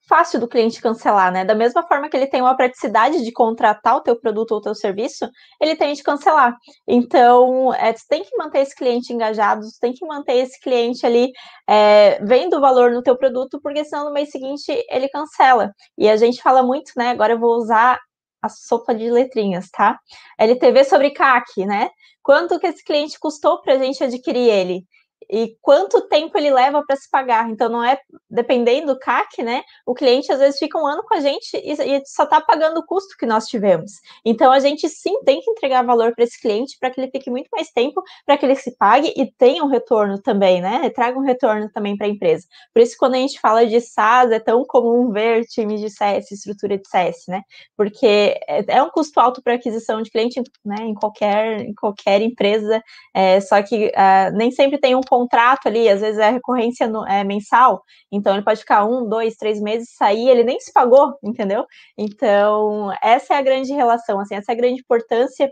fácil 0.09 0.39
do 0.39 0.49
cliente 0.49 0.81
cancelar, 0.81 1.33
né? 1.33 1.45
Da 1.45 1.55
mesma 1.55 1.83
forma 1.87 2.09
que 2.09 2.17
ele 2.17 2.29
tem 2.29 2.41
uma 2.41 2.57
praticidade 2.57 3.25
de 3.25 3.33
contratar 3.33 3.97
o 3.97 4.03
teu 4.03 4.19
produto 4.19 4.53
ou 4.53 4.59
o 4.59 4.61
teu 4.61 4.75
serviço, 4.75 5.29
ele 5.61 5.75
tem 5.77 5.93
de 5.95 6.03
cancelar. 6.03 6.57
Então, 6.87 7.73
é, 7.75 7.93
tu 7.93 8.03
tem 8.09 8.23
que 8.25 8.37
manter 8.37 8.61
esse 8.61 8.75
cliente 8.75 9.13
engajado, 9.13 9.63
tu 9.63 9.81
tem 9.81 9.93
que 9.93 10.07
manter 10.07 10.35
esse 10.35 10.61
cliente 10.61 11.05
ali 11.05 11.33
é, 11.69 12.19
vendo 12.25 12.61
valor 12.61 12.93
no 12.93 13.03
teu 13.03 13.17
produto, 13.17 13.61
porque 13.63 13.85
senão 13.85 14.07
no 14.07 14.13
mês 14.13 14.31
seguinte 14.31 14.67
ele 14.89 15.09
cancela. 15.09 15.73
E 15.99 16.09
a 16.09 16.17
gente 16.17 16.43
fala 16.43 16.63
muito, 16.63 16.93
né? 16.97 17.11
Agora 17.11 17.33
eu 17.33 17.41
vou 17.41 17.57
usar 17.57 17.99
a 18.47 18.49
sopa 18.49 18.95
de 18.95 19.11
letrinhas, 19.11 19.69
tá? 19.71 19.99
LTV 20.39 20.85
sobre 20.85 21.11
CAC, 21.11 21.67
né? 21.67 21.91
Quanto 22.23 22.59
que 22.59 22.67
esse 22.67 22.83
cliente 22.83 23.19
custou 23.19 23.61
para 23.61 23.75
a 23.75 23.79
gente 23.79 24.03
adquirir 24.03 24.49
ele? 24.49 24.85
E 25.31 25.57
quanto 25.61 26.03
tempo 26.03 26.37
ele 26.39 26.51
leva 26.51 26.83
para 26.87 26.97
se 26.97 27.11
pagar. 27.11 27.51
Então, 27.51 27.69
não 27.69 27.83
é 27.83 27.99
dependendo 28.31 28.95
do 28.95 28.99
CAC, 28.99 29.43
né? 29.43 29.63
O 29.85 29.95
cliente 29.95 30.31
às 30.31 30.39
vezes 30.39 30.59
fica 30.59 30.79
um 30.79 30.87
ano 30.87 31.03
com 31.05 31.15
a 31.15 31.21
gente 31.21 31.57
e, 31.57 31.73
e 31.73 32.07
só 32.07 32.25
está 32.25 32.41
pagando 32.41 32.79
o 32.79 32.87
custo 32.87 33.17
que 33.19 33.27
nós 33.27 33.47
tivemos. 33.47 33.93
Então, 34.25 34.53
a 34.53 34.61
gente 34.61 34.89
sim 34.89 35.23
tem 35.25 35.41
que 35.41 35.51
entregar 35.51 35.85
valor 35.85 36.15
para 36.15 36.25
esse 36.25 36.41
cliente 36.41 36.77
para 36.79 36.91
que 36.91 37.01
ele 37.01 37.11
fique 37.11 37.31
muito 37.31 37.49
mais 37.53 37.71
tempo, 37.71 38.03
para 38.25 38.37
que 38.37 38.47
ele 38.47 38.55
se 38.55 38.77
pague 38.77 39.13
e 39.17 39.31
tenha 39.33 39.65
um 39.65 39.69
retorno 39.69 40.21
também, 40.21 40.61
né? 40.61 40.89
Traga 40.91 41.19
um 41.19 41.23
retorno 41.23 41.71
também 41.73 41.97
para 41.97 42.07
a 42.07 42.11
empresa. 42.11 42.47
Por 42.73 42.81
isso, 42.81 42.97
quando 42.99 43.15
a 43.15 43.19
gente 43.19 43.41
fala 43.41 43.67
de 43.67 43.81
SaaS, 43.81 44.31
é 44.31 44.39
tão 44.39 44.65
comum 44.65 45.11
ver 45.11 45.45
times 45.47 45.81
de 45.81 45.91
CS, 45.91 46.31
estrutura 46.31 46.79
de 46.79 46.89
CS, 46.89 47.25
né? 47.29 47.43
Porque 47.77 48.39
é, 48.47 48.65
é 48.69 48.83
um 48.83 48.91
custo 48.91 49.19
alto 49.19 49.43
para 49.43 49.55
aquisição 49.55 50.03
de 50.03 50.11
cliente, 50.11 50.41
né? 50.65 50.77
Em 50.81 50.95
qualquer, 50.95 51.61
em 51.63 51.75
qualquer 51.75 52.21
empresa, 52.21 52.83
é, 53.15 53.41
só 53.41 53.63
que 53.63 53.87
uh, 53.87 54.37
nem 54.37 54.51
sempre 54.51 54.79
tem 54.79 54.95
um 54.95 55.01
contrato 55.07 55.67
ali, 55.69 55.89
às 55.89 56.01
vezes 56.01 56.19
é 56.19 56.31
recorrência 56.31 56.87
no, 56.89 57.07
é, 57.07 57.25
mensal, 57.25 57.83
então 58.13 58.35
ele 58.35 58.45
pode 58.45 58.61
ficar 58.61 58.85
um, 58.85 59.09
dois, 59.09 59.37
três 59.37 59.61
meses, 59.61 59.95
sair, 59.97 60.29
ele 60.29 60.45
nem 60.45 60.61
se 60.61 60.73
pagou, 60.73 61.15
entendeu? 61.23 61.65
Então, 61.97 62.91
essa 63.03 63.35
é 63.35 63.39
a 63.39 63.43
grande 63.43 63.73
relação, 63.73 64.21
assim, 64.21 64.35
essa 64.35 64.53
é 64.53 64.55
a 64.55 64.59
grande 64.59 64.81
importância 64.81 65.51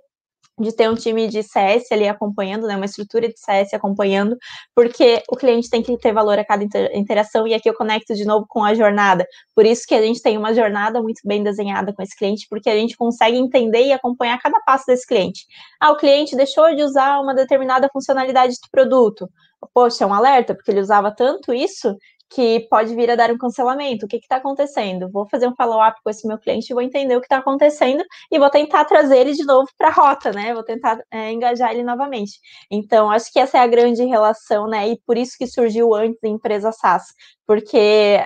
de 0.59 0.73
ter 0.73 0.89
um 0.89 0.95
time 0.95 1.29
de 1.29 1.43
CS 1.43 1.91
ali 1.91 2.07
acompanhando, 2.07 2.67
né, 2.67 2.77
uma 2.77 2.85
estrutura 2.85 3.29
de 3.29 3.39
CS 3.39 3.75
acompanhando, 3.75 4.37
porque 4.75 5.23
o 5.29 5.37
cliente 5.37 5.69
tem 5.69 5.83
que 5.83 5.97
ter 5.99 6.13
valor 6.13 6.39
a 6.39 6.45
cada 6.45 6.65
interação, 6.95 7.47
e 7.47 7.55
aqui 7.55 7.69
eu 7.69 7.75
conecto 7.75 8.15
de 8.15 8.25
novo 8.25 8.47
com 8.49 8.63
a 8.63 8.75
jornada, 8.75 9.27
por 9.55 9.67
isso 9.67 9.87
que 9.87 9.95
a 9.95 10.03
gente 10.03 10.23
tem 10.23 10.39
uma 10.39 10.55
jornada 10.55 11.03
muito 11.03 11.21
bem 11.25 11.43
desenhada 11.43 11.93
com 11.93 12.03
esse 12.03 12.17
cliente, 12.17 12.47
porque 12.49 12.71
a 12.71 12.77
gente 12.77 12.97
consegue 12.97 13.37
entender 13.37 13.87
e 13.87 13.93
acompanhar 13.93 14.39
cada 14.41 14.61
passo 14.61 14.85
desse 14.87 15.07
cliente. 15.07 15.45
Ah, 15.81 15.91
o 15.91 15.97
cliente 15.97 16.37
deixou 16.37 16.75
de 16.75 16.83
usar 16.83 17.21
uma 17.21 17.35
determinada 17.35 17.89
funcionalidade 17.93 18.55
do 18.55 18.71
produto, 18.71 19.29
poxa, 19.73 20.05
é 20.05 20.07
um 20.07 20.15
alerta, 20.15 20.55
porque 20.55 20.71
ele 20.71 20.81
usava 20.81 21.11
tanto 21.11 21.53
isso 21.53 21.97
que 22.31 22.61
pode 22.69 22.95
vir 22.95 23.11
a 23.11 23.17
dar 23.17 23.31
um 23.31 23.39
cancelamento. 23.39 24.07
O 24.07 24.09
que 24.09 24.17
está 24.17 24.37
acontecendo? 24.37 25.11
Vou 25.11 25.27
fazer 25.29 25.47
um 25.47 25.55
follow-up 25.55 26.01
com 26.03 26.11
esse 26.11 26.27
meu 26.27 26.39
cliente, 26.39 26.75
vou 26.75 26.83
entender 26.83 27.17
o 27.17 27.21
que 27.21 27.27
está 27.27 27.39
acontecendo 27.39 28.05
e 28.31 28.39
vou 28.39 28.51
tentar 28.51 28.85
trazer 28.85 29.19
ele 29.19 29.33
de 29.33 29.45
novo 29.45 29.69
para 29.79 29.89
a 29.89 29.93
rota, 29.93 30.33
né? 30.33 30.53
Vou 30.55 30.65
tentar 30.65 30.99
é, 31.11 31.31
engajar 31.33 31.73
ele 31.73 31.83
novamente. 31.83 32.39
Então, 32.71 33.11
acho 33.11 33.33
que 33.33 33.39
essa 33.39 33.59
é 33.59 33.61
a 33.61 33.67
grande 33.67 34.05
relação, 34.05 34.67
né? 34.67 34.89
E 34.89 35.01
por 35.07 35.17
isso 35.17 35.37
que 35.39 35.47
surgiu 35.47 35.95
antes 35.95 36.23
a 36.25 36.29
empresa 36.29 36.73
SaaS. 36.73 37.05
Porque 37.47 37.77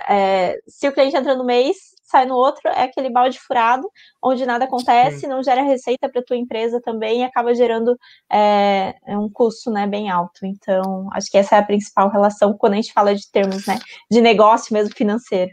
é, 0.07 0.57
se 0.67 0.87
o 0.87 0.93
cliente 0.93 1.15
entra 1.15 1.35
no 1.35 1.43
mês, 1.43 1.77
sai 2.09 2.25
no 2.25 2.35
outro, 2.35 2.67
é 2.67 2.83
aquele 2.83 3.09
balde 3.09 3.39
furado, 3.39 3.87
onde 4.23 4.45
nada 4.45 4.65
acontece, 4.65 5.21
Sim. 5.21 5.27
não 5.27 5.43
gera 5.43 5.61
receita 5.61 6.09
para 6.09 6.23
tua 6.23 6.37
empresa 6.37 6.81
também 6.81 7.21
e 7.21 7.23
acaba 7.23 7.53
gerando 7.53 7.97
é, 8.31 8.95
um 9.07 9.29
custo 9.29 9.69
né, 9.71 9.87
bem 9.87 10.09
alto. 10.09 10.45
Então, 10.45 11.07
acho 11.13 11.29
que 11.29 11.37
essa 11.37 11.55
é 11.55 11.59
a 11.59 11.65
principal 11.65 12.09
relação 12.09 12.55
quando 12.57 12.73
a 12.73 12.77
gente 12.77 12.93
fala 12.93 13.15
de 13.15 13.29
termos 13.31 13.65
né, 13.65 13.79
de 14.11 14.21
negócio 14.21 14.73
mesmo 14.73 14.93
financeiro. 14.95 15.51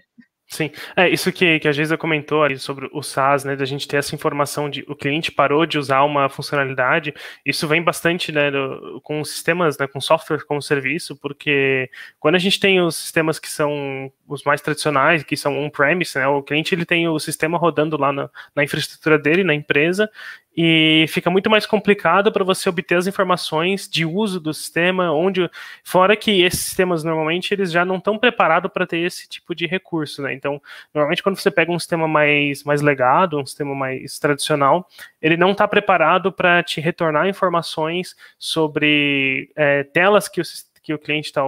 Sim, 0.48 0.70
é 0.96 1.08
isso 1.08 1.32
que, 1.32 1.58
que 1.58 1.66
a 1.66 1.72
Geisa 1.72 1.98
comentou 1.98 2.44
ali 2.44 2.56
sobre 2.56 2.88
o 2.92 3.02
SaaS, 3.02 3.44
né, 3.44 3.56
da 3.56 3.64
gente 3.64 3.88
ter 3.88 3.96
essa 3.96 4.14
informação 4.14 4.70
de 4.70 4.84
o 4.86 4.94
cliente 4.94 5.32
parou 5.32 5.66
de 5.66 5.76
usar 5.76 6.04
uma 6.04 6.28
funcionalidade, 6.28 7.12
isso 7.44 7.66
vem 7.66 7.82
bastante, 7.82 8.30
né, 8.30 8.48
do, 8.48 9.00
com 9.02 9.24
sistemas, 9.24 9.76
né, 9.76 9.88
com 9.88 10.00
software 10.00 10.44
como 10.46 10.62
serviço, 10.62 11.16
porque 11.16 11.90
quando 12.20 12.36
a 12.36 12.38
gente 12.38 12.60
tem 12.60 12.80
os 12.80 12.94
sistemas 12.94 13.40
que 13.40 13.48
são 13.48 14.10
os 14.28 14.42
mais 14.44 14.60
tradicionais, 14.60 15.22
que 15.22 15.36
são 15.36 15.58
on-premise, 15.58 16.18
né, 16.18 16.26
o 16.26 16.42
cliente 16.42 16.74
ele 16.74 16.84
tem 16.84 17.08
o 17.08 17.18
sistema 17.18 17.56
rodando 17.58 17.96
lá 17.96 18.12
na, 18.12 18.30
na 18.54 18.64
infraestrutura 18.64 19.18
dele, 19.18 19.44
na 19.44 19.54
empresa, 19.54 20.10
e 20.56 21.04
fica 21.08 21.28
muito 21.28 21.50
mais 21.50 21.66
complicado 21.66 22.32
para 22.32 22.42
você 22.42 22.68
obter 22.68 22.96
as 22.96 23.06
informações 23.06 23.86
de 23.86 24.06
uso 24.06 24.40
do 24.40 24.54
sistema, 24.54 25.12
onde 25.12 25.50
fora 25.84 26.16
que 26.16 26.42
esses 26.42 26.60
sistemas 26.60 27.04
normalmente 27.04 27.52
eles 27.52 27.70
já 27.70 27.84
não 27.84 27.96
estão 27.96 28.18
preparados 28.18 28.72
para 28.72 28.86
ter 28.86 28.98
esse 29.00 29.28
tipo 29.28 29.54
de 29.54 29.66
recurso, 29.66 30.22
né? 30.22 30.32
Então, 30.32 30.60
normalmente 30.94 31.22
quando 31.22 31.36
você 31.36 31.50
pega 31.50 31.70
um 31.70 31.78
sistema 31.78 32.08
mais 32.08 32.64
mais 32.64 32.80
legado, 32.80 33.38
um 33.38 33.44
sistema 33.44 33.74
mais 33.74 34.18
tradicional, 34.18 34.88
ele 35.20 35.36
não 35.36 35.52
está 35.52 35.68
preparado 35.68 36.32
para 36.32 36.62
te 36.62 36.80
retornar 36.80 37.28
informações 37.28 38.16
sobre 38.38 39.50
é, 39.54 39.84
telas 39.84 40.26
que 40.26 40.40
o 40.40 40.44
sistema 40.44 40.75
que 40.86 40.94
o 40.94 40.98
cliente 41.00 41.26
está 41.26 41.42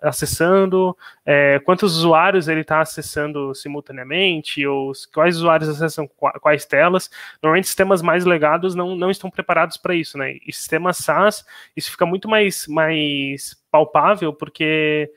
acessando, 0.00 0.96
é, 1.26 1.58
quantos 1.58 1.98
usuários 1.98 2.48
ele 2.48 2.62
está 2.62 2.80
acessando 2.80 3.54
simultaneamente, 3.54 4.66
ou 4.66 4.92
quais 5.12 5.36
usuários 5.36 5.68
acessam 5.68 6.08
quais 6.40 6.64
telas. 6.64 7.10
Normalmente, 7.42 7.66
sistemas 7.66 8.00
mais 8.00 8.24
legados 8.24 8.74
não, 8.74 8.96
não 8.96 9.10
estão 9.10 9.30
preparados 9.30 9.76
para 9.76 9.94
isso, 9.94 10.16
né? 10.16 10.38
E 10.46 10.50
sistemas 10.50 10.96
SaaS, 10.96 11.44
isso 11.76 11.90
fica 11.90 12.06
muito 12.06 12.26
mais, 12.26 12.66
mais 12.66 13.54
palpável, 13.70 14.32
porque 14.32 15.12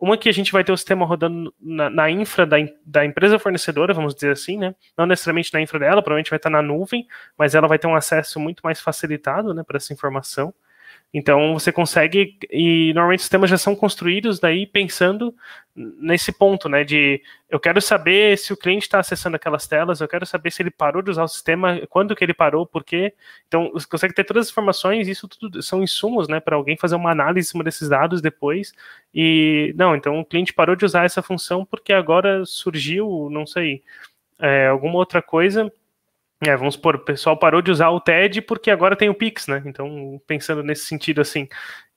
uma 0.00 0.18
que 0.18 0.28
a 0.28 0.32
gente 0.32 0.50
vai 0.50 0.64
ter 0.64 0.72
o 0.72 0.76
sistema 0.76 1.06
rodando 1.06 1.54
na, 1.60 1.88
na, 1.88 2.10
infra 2.10 2.44
da, 2.44 2.56
da 2.84 3.04
empresa 3.04 3.38
fornecedora, 3.38 3.94
vamos 3.94 4.12
dizer 4.12 4.32
assim, 4.32 4.58
né? 4.58 4.74
Não 4.98 5.06
necessariamente 5.06 5.54
na 5.54 5.60
infra 5.60 5.78
dela, 5.78 6.02
provavelmente 6.02 6.30
vai 6.30 6.36
estar 6.38 6.50
na 6.50 6.60
nuvem, 6.60 7.06
mas 7.38 7.54
ela 7.54 7.68
vai 7.68 7.78
ter 7.78 7.86
um 7.86 7.94
acesso 7.94 8.40
muito 8.40 8.60
mais 8.64 8.80
facilitado, 8.80 9.54
né, 9.54 9.62
para 9.62 9.76
essa 9.76 9.92
informação. 9.92 10.52
Então 11.16 11.54
você 11.54 11.70
consegue 11.70 12.36
e 12.50 12.92
normalmente 12.92 13.20
os 13.20 13.24
sistemas 13.24 13.48
já 13.48 13.56
são 13.56 13.76
construídos 13.76 14.40
daí 14.40 14.66
pensando 14.66 15.32
nesse 15.76 16.32
ponto, 16.32 16.68
né? 16.68 16.82
De 16.82 17.22
eu 17.48 17.60
quero 17.60 17.80
saber 17.80 18.36
se 18.36 18.52
o 18.52 18.56
cliente 18.56 18.82
está 18.82 18.98
acessando 18.98 19.36
aquelas 19.36 19.64
telas, 19.68 20.00
eu 20.00 20.08
quero 20.08 20.26
saber 20.26 20.50
se 20.50 20.60
ele 20.60 20.72
parou 20.72 21.00
de 21.02 21.12
usar 21.12 21.22
o 21.22 21.28
sistema, 21.28 21.80
quando 21.88 22.16
que 22.16 22.24
ele 22.24 22.34
parou, 22.34 22.66
por 22.66 22.82
quê. 22.82 23.14
Então 23.46 23.70
você 23.72 23.86
consegue 23.86 24.12
ter 24.12 24.24
todas 24.24 24.46
as 24.46 24.50
informações, 24.50 25.06
isso 25.06 25.28
tudo 25.28 25.62
são 25.62 25.84
insumos, 25.84 26.26
né? 26.26 26.40
Para 26.40 26.56
alguém 26.56 26.76
fazer 26.76 26.96
uma 26.96 27.12
análise 27.12 27.48
em 27.48 27.50
cima 27.52 27.62
desses 27.62 27.88
dados 27.88 28.20
depois. 28.20 28.72
E 29.14 29.72
não, 29.76 29.94
então 29.94 30.18
o 30.18 30.24
cliente 30.24 30.52
parou 30.52 30.74
de 30.74 30.84
usar 30.84 31.04
essa 31.04 31.22
função 31.22 31.64
porque 31.64 31.92
agora 31.92 32.44
surgiu, 32.44 33.28
não 33.30 33.46
sei, 33.46 33.84
é, 34.40 34.66
alguma 34.66 34.96
outra 34.96 35.22
coisa 35.22 35.72
é, 36.48 36.56
vamos 36.56 36.74
supor, 36.74 36.96
o 36.96 37.04
pessoal 37.04 37.38
parou 37.38 37.60
de 37.62 37.70
usar 37.70 37.90
o 37.90 38.00
TED 38.00 38.42
porque 38.42 38.70
agora 38.70 38.96
tem 38.96 39.08
o 39.08 39.14
Pix, 39.14 39.46
né? 39.46 39.62
Então, 39.66 40.20
pensando 40.26 40.62
nesse 40.62 40.86
sentido 40.86 41.20
assim. 41.20 41.48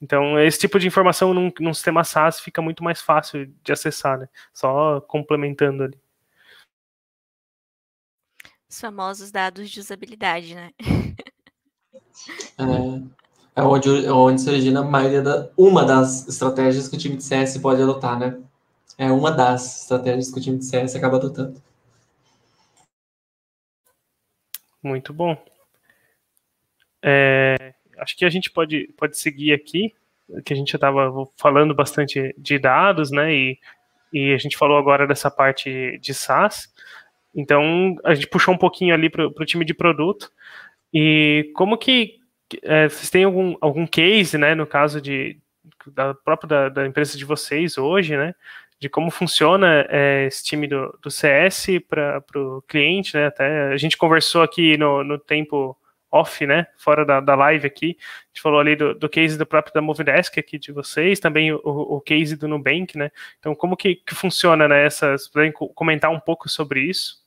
Então, 0.02 0.40
esse 0.40 0.60
tipo 0.60 0.80
de 0.80 0.88
informação 0.88 1.34
num, 1.34 1.52
num 1.60 1.74
sistema 1.74 2.04
SaaS 2.04 2.40
fica 2.40 2.62
muito 2.62 2.84
mais 2.84 3.02
fácil 3.02 3.52
de 3.64 3.72
acessar, 3.72 4.18
né? 4.20 4.30
Só 4.54 5.02
complementando 5.02 5.84
ali. 5.84 6.00
Os 8.70 8.80
famosos 8.80 9.32
dados 9.32 9.70
de 9.70 9.80
usabilidade, 9.80 10.56
né? 10.56 10.72
É, 12.58 13.62
é 13.62 13.64
onde, 13.64 14.06
é 14.06 14.12
onde 14.12 14.42
se 14.42 14.50
origina 14.50 14.80
a 14.80 14.84
maioria 14.84 15.22
da. 15.22 15.50
Uma 15.56 15.86
das 15.86 16.28
estratégias 16.28 16.88
que 16.88 16.96
o 16.96 17.00
time 17.00 17.16
de 17.16 17.24
CS 17.24 17.58
pode 17.60 17.82
adotar, 17.82 18.18
né? 18.18 18.40
É 18.98 19.12
uma 19.12 19.32
das 19.32 19.84
estratégias 19.84 20.32
que 20.32 20.40
o 20.40 20.42
time 20.42 20.58
de 20.58 20.66
CS 20.66 20.96
acaba 20.96 21.18
adotando. 21.18 21.62
Muito 24.88 25.14
bom. 25.14 25.38
É, 27.04 27.74
acho 27.98 28.16
que 28.16 28.24
a 28.24 28.30
gente 28.30 28.50
pode, 28.50 28.88
pode 28.98 29.18
seguir 29.18 29.52
aqui, 29.52 29.94
que 30.46 30.54
a 30.54 30.56
gente 30.56 30.72
já 30.72 30.78
estava 30.78 31.12
falando 31.36 31.76
bastante 31.76 32.34
de 32.38 32.58
dados, 32.58 33.12
né? 33.12 33.34
E, 33.34 33.60
e 34.14 34.34
a 34.34 34.38
gente 34.38 34.58
falou 34.58 34.78
agora 34.78 35.06
dessa 35.06 35.30
parte 35.30 36.00
de 36.00 36.14
SaaS. 36.14 36.74
Então, 37.36 37.98
a 38.06 38.16
gente 38.16 38.28
puxou 38.28 38.54
um 38.54 38.58
pouquinho 38.58 38.94
ali 38.94 39.10
para 39.10 39.28
o 39.28 39.46
time 39.46 39.66
de 39.66 39.74
produto. 39.74 40.32
E 40.94 41.52
como 41.54 41.78
que 41.78 42.20
é, 42.64 42.88
vocês 42.88 43.10
têm 43.10 43.26
algum, 43.26 43.58
algum 43.60 43.86
case, 43.86 44.38
né, 44.38 44.56
no 44.56 44.66
caso 44.66 45.02
de, 45.02 45.38
da 45.88 46.14
própria 46.14 46.48
da, 46.48 46.70
da 46.70 46.88
empresa 46.88 47.18
de 47.18 47.26
vocês 47.26 47.78
hoje, 47.78 48.16
né, 48.16 48.34
de 48.80 48.90
como 48.90 49.10
funciona 49.10 49.86
é, 49.90 50.26
esse 50.28 50.44
time 50.44 50.68
do, 50.68 50.98
do 51.02 51.10
CS 51.10 51.68
para 51.88 52.24
o 52.36 52.62
cliente, 52.68 53.16
né? 53.16 53.28
Até 53.28 53.74
a 53.74 53.78
gente 53.78 53.98
conversou 53.98 54.44
aqui 54.44 54.78
no, 54.78 55.04
no 55.04 55.18
tempo 55.18 55.76
off, 56.12 56.46
né? 56.46 56.68
Fora 56.78 57.06
da, 57.06 57.20
da 57.20 57.36
live 57.36 57.68
aqui. 57.68 57.98
A 58.00 58.28
gente 58.28 58.42
falou 58.42 58.60
ali 58.60 58.76
do, 58.76 58.94
do 58.94 59.10
case 59.10 59.38
do 59.38 59.46
próprio 59.46 59.74
da 59.74 59.82
Movidesk 59.82 60.38
aqui 60.40 60.58
de 60.60 60.72
vocês, 60.72 61.20
também 61.20 61.52
o, 61.52 61.60
o 61.64 62.02
case 62.02 62.36
do 62.36 62.48
Nubank, 62.48 62.98
né? 62.98 63.12
Então, 63.40 63.56
como 63.56 63.76
que, 63.78 63.96
que 63.96 64.16
funciona, 64.16 64.68
né? 64.68 64.86
Essas, 64.86 65.28
podem 65.28 65.52
comentar 65.52 66.12
um 66.12 66.20
pouco 66.20 66.48
sobre 66.50 66.82
isso? 66.82 67.26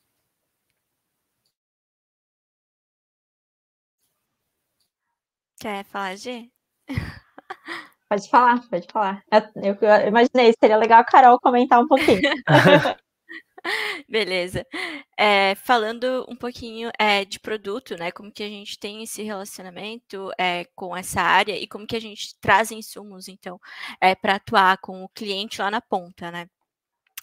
Quer 5.61 5.85
falar, 5.85 6.17
G? 6.17 6.51
Pode 8.11 8.29
falar, 8.29 8.69
pode 8.69 8.89
falar. 8.93 9.23
Eu, 9.55 9.77
eu 9.81 10.09
imaginei, 10.09 10.53
seria 10.59 10.77
legal 10.77 11.01
a 11.01 11.05
Carol 11.05 11.39
comentar 11.39 11.81
um 11.81 11.87
pouquinho. 11.87 12.21
Beleza. 14.09 14.67
É, 15.17 15.55
falando 15.55 16.27
um 16.29 16.35
pouquinho 16.35 16.91
é, 16.99 17.25
de 17.25 17.39
produto, 17.39 17.97
né? 17.97 18.11
Como 18.11 18.33
que 18.33 18.43
a 18.43 18.49
gente 18.49 18.81
tem 18.81 19.05
esse 19.05 19.23
relacionamento 19.23 20.33
é, 20.37 20.65
com 20.75 20.97
essa 20.97 21.21
área 21.21 21.57
e 21.57 21.69
como 21.69 21.87
que 21.87 21.95
a 21.95 22.01
gente 22.01 22.35
traz 22.41 22.73
insumos, 22.73 23.29
então, 23.29 23.61
é, 24.01 24.17
para 24.17 24.35
atuar 24.35 24.79
com 24.79 25.05
o 25.05 25.09
cliente 25.11 25.61
lá 25.61 25.71
na 25.71 25.81
ponta, 25.81 26.33
né? 26.33 26.49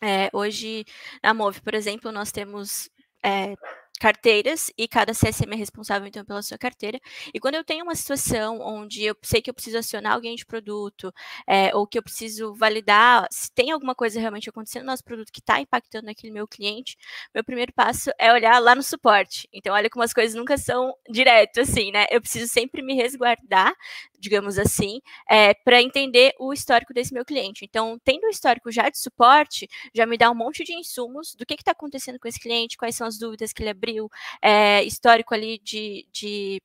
É, 0.01 0.29
hoje, 0.31 0.85
na 1.21 1.33
Move, 1.33 1.59
por 1.59 1.73
exemplo, 1.73 2.13
nós 2.13 2.31
temos 2.31 2.89
é, 3.21 3.55
carteiras 3.99 4.71
e 4.77 4.87
cada 4.87 5.11
CSM 5.13 5.51
é 5.53 5.55
responsável 5.55 6.07
então 6.07 6.23
pela 6.23 6.41
sua 6.41 6.57
carteira. 6.57 6.99
E 7.33 7.39
quando 7.39 7.55
eu 7.55 7.63
tenho 7.63 7.83
uma 7.83 7.95
situação 7.95 8.59
onde 8.61 9.03
eu 9.03 9.15
sei 9.23 9.41
que 9.41 9.49
eu 9.49 9.53
preciso 9.53 9.77
acionar 9.77 10.13
alguém 10.13 10.35
de 10.35 10.45
produto 10.45 11.11
é, 11.47 11.75
ou 11.75 11.87
que 11.87 11.97
eu 11.97 12.03
preciso 12.03 12.53
validar 12.55 13.27
se 13.31 13.51
tem 13.51 13.71
alguma 13.71 13.95
coisa 13.95 14.19
realmente 14.19 14.49
acontecendo 14.49 14.83
no 14.83 14.91
nosso 14.91 15.03
produto 15.03 15.31
que 15.31 15.39
está 15.39 15.59
impactando 15.59 16.09
aquele 16.09 16.31
meu 16.31 16.47
cliente, 16.47 16.97
meu 17.33 17.43
primeiro 17.43 17.73
passo 17.73 18.11
é 18.19 18.31
olhar 18.31 18.59
lá 18.59 18.75
no 18.75 18.83
suporte. 18.83 19.47
Então, 19.51 19.73
olha 19.73 19.89
como 19.89 20.03
as 20.03 20.13
coisas 20.13 20.35
nunca 20.35 20.57
são 20.57 20.93
direto 21.09 21.59
assim, 21.61 21.91
né? 21.91 22.05
Eu 22.09 22.21
preciso 22.21 22.51
sempre 22.51 22.81
me 22.81 22.93
resguardar, 22.95 23.73
digamos 24.19 24.57
assim, 24.57 24.99
é, 25.29 25.53
para 25.53 25.81
entender 25.81 26.33
o 26.39 26.53
histórico 26.53 26.93
desse 26.93 27.13
meu 27.13 27.25
cliente. 27.25 27.65
Então, 27.65 27.99
tendo 28.03 28.25
o 28.25 28.29
histórico 28.29 28.71
já 28.71 28.89
de 28.89 28.99
suporte, 28.99 29.67
já 29.93 30.05
me 30.05 30.17
dá 30.17 30.29
um 30.31 30.35
monte 30.35 30.63
de 30.63 30.73
insumos 30.73 31.35
do 31.35 31.45
que 31.45 31.55
está 31.55 31.71
acontecendo 31.71 32.19
com 32.19 32.27
esse 32.27 32.39
cliente, 32.39 32.77
quais 32.77 32.95
são 32.95 33.07
as 33.07 33.17
dúvidas 33.17 33.53
que 33.53 33.63
ele 33.63 33.69
abriu 33.69 33.86
abril, 33.87 34.09
é, 34.41 34.83
histórico 34.83 35.33
ali 35.33 35.59
de, 35.59 36.07
de 36.11 36.59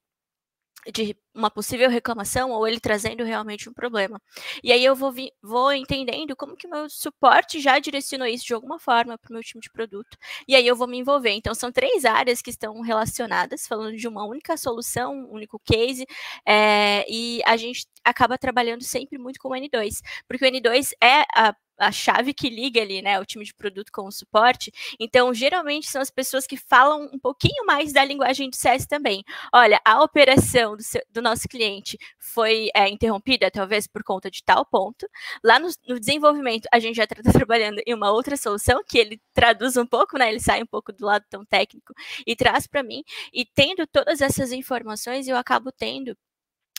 de 0.93 1.17
uma 1.33 1.49
possível 1.49 1.89
reclamação 1.89 2.51
ou 2.51 2.67
ele 2.67 2.81
trazendo 2.81 3.23
realmente 3.23 3.71
um 3.71 3.73
problema. 3.73 4.21
E 4.65 4.73
aí 4.73 4.85
eu 4.85 4.97
vou, 4.97 5.13
vi, 5.13 5.31
vou 5.41 5.73
entendendo 5.73 6.35
como 6.35 6.57
que 6.57 6.67
o 6.67 6.71
meu 6.71 6.91
suporte 6.91 7.61
já 7.61 7.79
direcionou 7.79 8.27
isso 8.27 8.45
de 8.45 8.53
alguma 8.53 8.81
forma 8.81 9.17
para 9.17 9.31
o 9.31 9.33
meu 9.33 9.43
time 9.45 9.61
de 9.61 9.71
produto. 9.71 10.19
E 10.49 10.57
aí 10.57 10.67
eu 10.67 10.75
vou 10.75 10.89
me 10.89 10.99
envolver. 10.99 11.31
Então 11.31 11.55
são 11.55 11.71
três 11.71 12.05
áreas 12.05 12.43
que 12.43 12.51
estão 12.51 12.81
relacionadas, 12.81 13.65
falando 13.65 13.97
de 13.97 14.09
uma 14.09 14.25
única 14.25 14.57
solução, 14.57 15.15
um 15.15 15.33
único 15.33 15.61
case, 15.65 16.05
é, 16.45 17.07
e 17.09 17.41
a 17.47 17.57
gente 17.57 17.87
acaba 18.03 18.37
trabalhando 18.37 18.83
sempre 18.83 19.19
muito 19.19 19.39
com 19.39 19.51
o 19.51 19.53
N2, 19.53 20.01
porque 20.27 20.45
o 20.45 20.51
N2 20.51 20.91
é 21.01 21.23
a 21.33 21.55
a 21.83 21.91
chave 21.91 22.33
que 22.33 22.49
liga 22.49 22.81
ali, 22.81 23.03
né, 23.03 23.19
o 23.19 23.25
time 23.27 23.45
de 23.45 23.53
produto 23.55 23.91
com 23.93 24.07
o 24.07 24.13
suporte. 24.13 24.73
Então, 24.99 25.35
geralmente 25.35 25.91
são 25.91 26.01
as 26.01 26.11
pessoas 26.11 26.47
que 26.47 26.57
falam 26.57 27.11
um 27.13 27.19
pouquinho 27.19 27.67
mais 27.67 27.93
da 27.93 28.05
linguagem 28.05 28.49
do 28.49 28.57
CS 28.57 28.87
também. 28.87 29.25
Olha, 29.53 29.81
a 29.85 30.03
operação 30.03 30.77
do, 30.77 30.83
seu, 30.83 31.03
do 31.11 31.21
nosso 31.21 31.49
cliente 31.49 31.99
foi 32.19 32.71
é, 32.75 32.89
interrompida, 32.89 33.51
talvez 33.51 33.87
por 33.87 34.03
conta 34.05 34.31
de 34.31 34.43
tal 34.45 34.65
ponto. 34.65 35.09
Lá 35.45 35.59
no, 35.59 35.69
no 35.89 35.99
desenvolvimento, 35.99 36.69
a 36.73 36.79
gente 36.79 36.97
já 36.97 37.05
está 37.05 37.17
trabalhando 37.33 37.83
em 37.87 37.95
uma 37.95 38.13
outra 38.13 38.37
solução 38.37 38.83
que 38.87 38.99
ele 38.99 39.21
traduz 39.35 39.77
um 39.77 39.87
pouco, 39.87 40.17
né, 40.19 40.29
ele 40.29 40.41
sai 40.41 40.63
um 40.63 40.67
pouco 40.67 40.93
do 40.93 41.05
lado 41.05 41.25
tão 41.29 41.45
técnico 41.45 41.93
e 42.27 42.37
traz 42.37 42.67
para 42.67 42.83
mim. 42.83 43.03
E 43.33 43.45
tendo 43.45 43.87
todas 43.87 44.21
essas 44.21 44.53
informações, 44.53 45.27
eu 45.27 45.37
acabo 45.37 45.73
tendo 45.73 46.17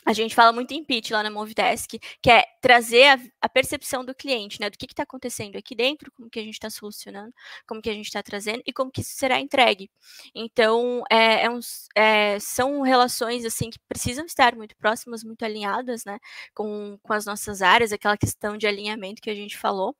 a 0.04 0.12
gente 0.12 0.34
fala 0.34 0.52
muito 0.52 0.72
em 0.72 0.84
pitch 0.84 1.10
lá 1.10 1.22
na 1.22 1.30
Movidesk, 1.30 1.98
que 2.22 2.30
é 2.30 2.44
trazer 2.60 3.04
a, 3.04 3.18
a 3.42 3.48
percepção 3.48 4.04
do 4.04 4.14
cliente, 4.14 4.60
né? 4.60 4.68
Do 4.68 4.76
que 4.76 4.86
está 4.86 5.02
acontecendo 5.02 5.56
aqui 5.56 5.74
dentro, 5.74 6.12
como 6.12 6.28
que 6.28 6.38
a 6.38 6.42
gente 6.42 6.54
está 6.54 6.68
solucionando, 6.68 7.32
como 7.66 7.80
que 7.80 7.90
a 7.90 7.92
gente 7.94 8.06
está 8.06 8.22
trazendo 8.22 8.62
e 8.66 8.72
como 8.72 8.90
que 8.90 9.00
isso 9.00 9.14
será 9.14 9.40
entregue. 9.40 9.90
Então, 10.34 11.02
é, 11.10 11.44
é 11.44 11.50
uns, 11.50 11.88
é, 11.94 12.38
são 12.40 12.82
relações 12.82 13.44
assim 13.44 13.70
que 13.70 13.78
precisam 13.88 14.24
estar 14.26 14.54
muito 14.54 14.76
próximas, 14.76 15.24
muito 15.24 15.44
alinhadas, 15.44 16.04
né? 16.04 16.18
Com, 16.54 16.98
com 17.02 17.12
as 17.12 17.24
nossas 17.24 17.62
áreas, 17.62 17.92
aquela 17.92 18.16
questão 18.16 18.56
de 18.56 18.66
alinhamento 18.66 19.22
que 19.22 19.30
a 19.30 19.34
gente 19.34 19.56
falou. 19.56 19.90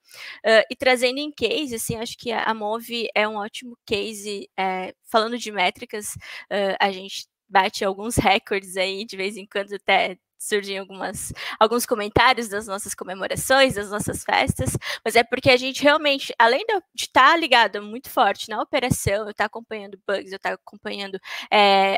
Uh, 0.45 0.65
e 0.71 0.77
trazendo 0.77 1.19
em 1.19 1.31
case, 1.31 1.75
assim, 1.75 1.97
acho 1.97 2.17
que 2.19 2.31
a, 2.33 2.45
a 2.45 2.55
Move 2.55 3.09
é 3.15 3.27
um 3.27 3.37
ótimo 3.37 3.77
case, 3.87 4.49
é, 4.59 4.95
falando 5.11 5.39
de 5.39 5.51
métricas, 5.51 6.15
uh, 6.51 6.77
a 6.81 6.91
gente 6.93 7.27
bate 7.49 7.85
alguns 7.85 8.17
recordes 8.17 8.77
aí, 8.77 9.05
de 9.05 9.17
vez 9.17 9.37
em 9.37 9.47
quando 9.47 9.75
até 9.75 10.19
surgem 10.39 10.79
algumas, 10.79 11.33
alguns 11.59 11.87
comentários 11.87 12.49
das 12.49 12.67
nossas 12.67 12.95
comemorações, 12.95 13.75
das 13.75 13.91
nossas 13.91 14.23
festas, 14.23 14.77
mas 15.05 15.17
é 15.17 15.25
porque 15.25 15.51
a 15.51 15.57
gente 15.57 15.83
realmente, 15.83 16.35
além 16.39 16.65
de 16.67 17.05
estar 17.05 17.33
tá 17.33 17.37
ligado 17.37 17.83
muito 17.83 18.11
forte 18.11 18.51
na 18.51 18.61
operação, 18.61 19.25
eu 19.25 19.31
estar 19.31 19.45
tá 19.45 19.47
acompanhando 19.47 19.99
bugs, 20.07 20.31
eu 20.31 20.37
estar 20.37 20.51
tá 20.51 20.55
acompanhando 20.55 21.19
é, 21.51 21.97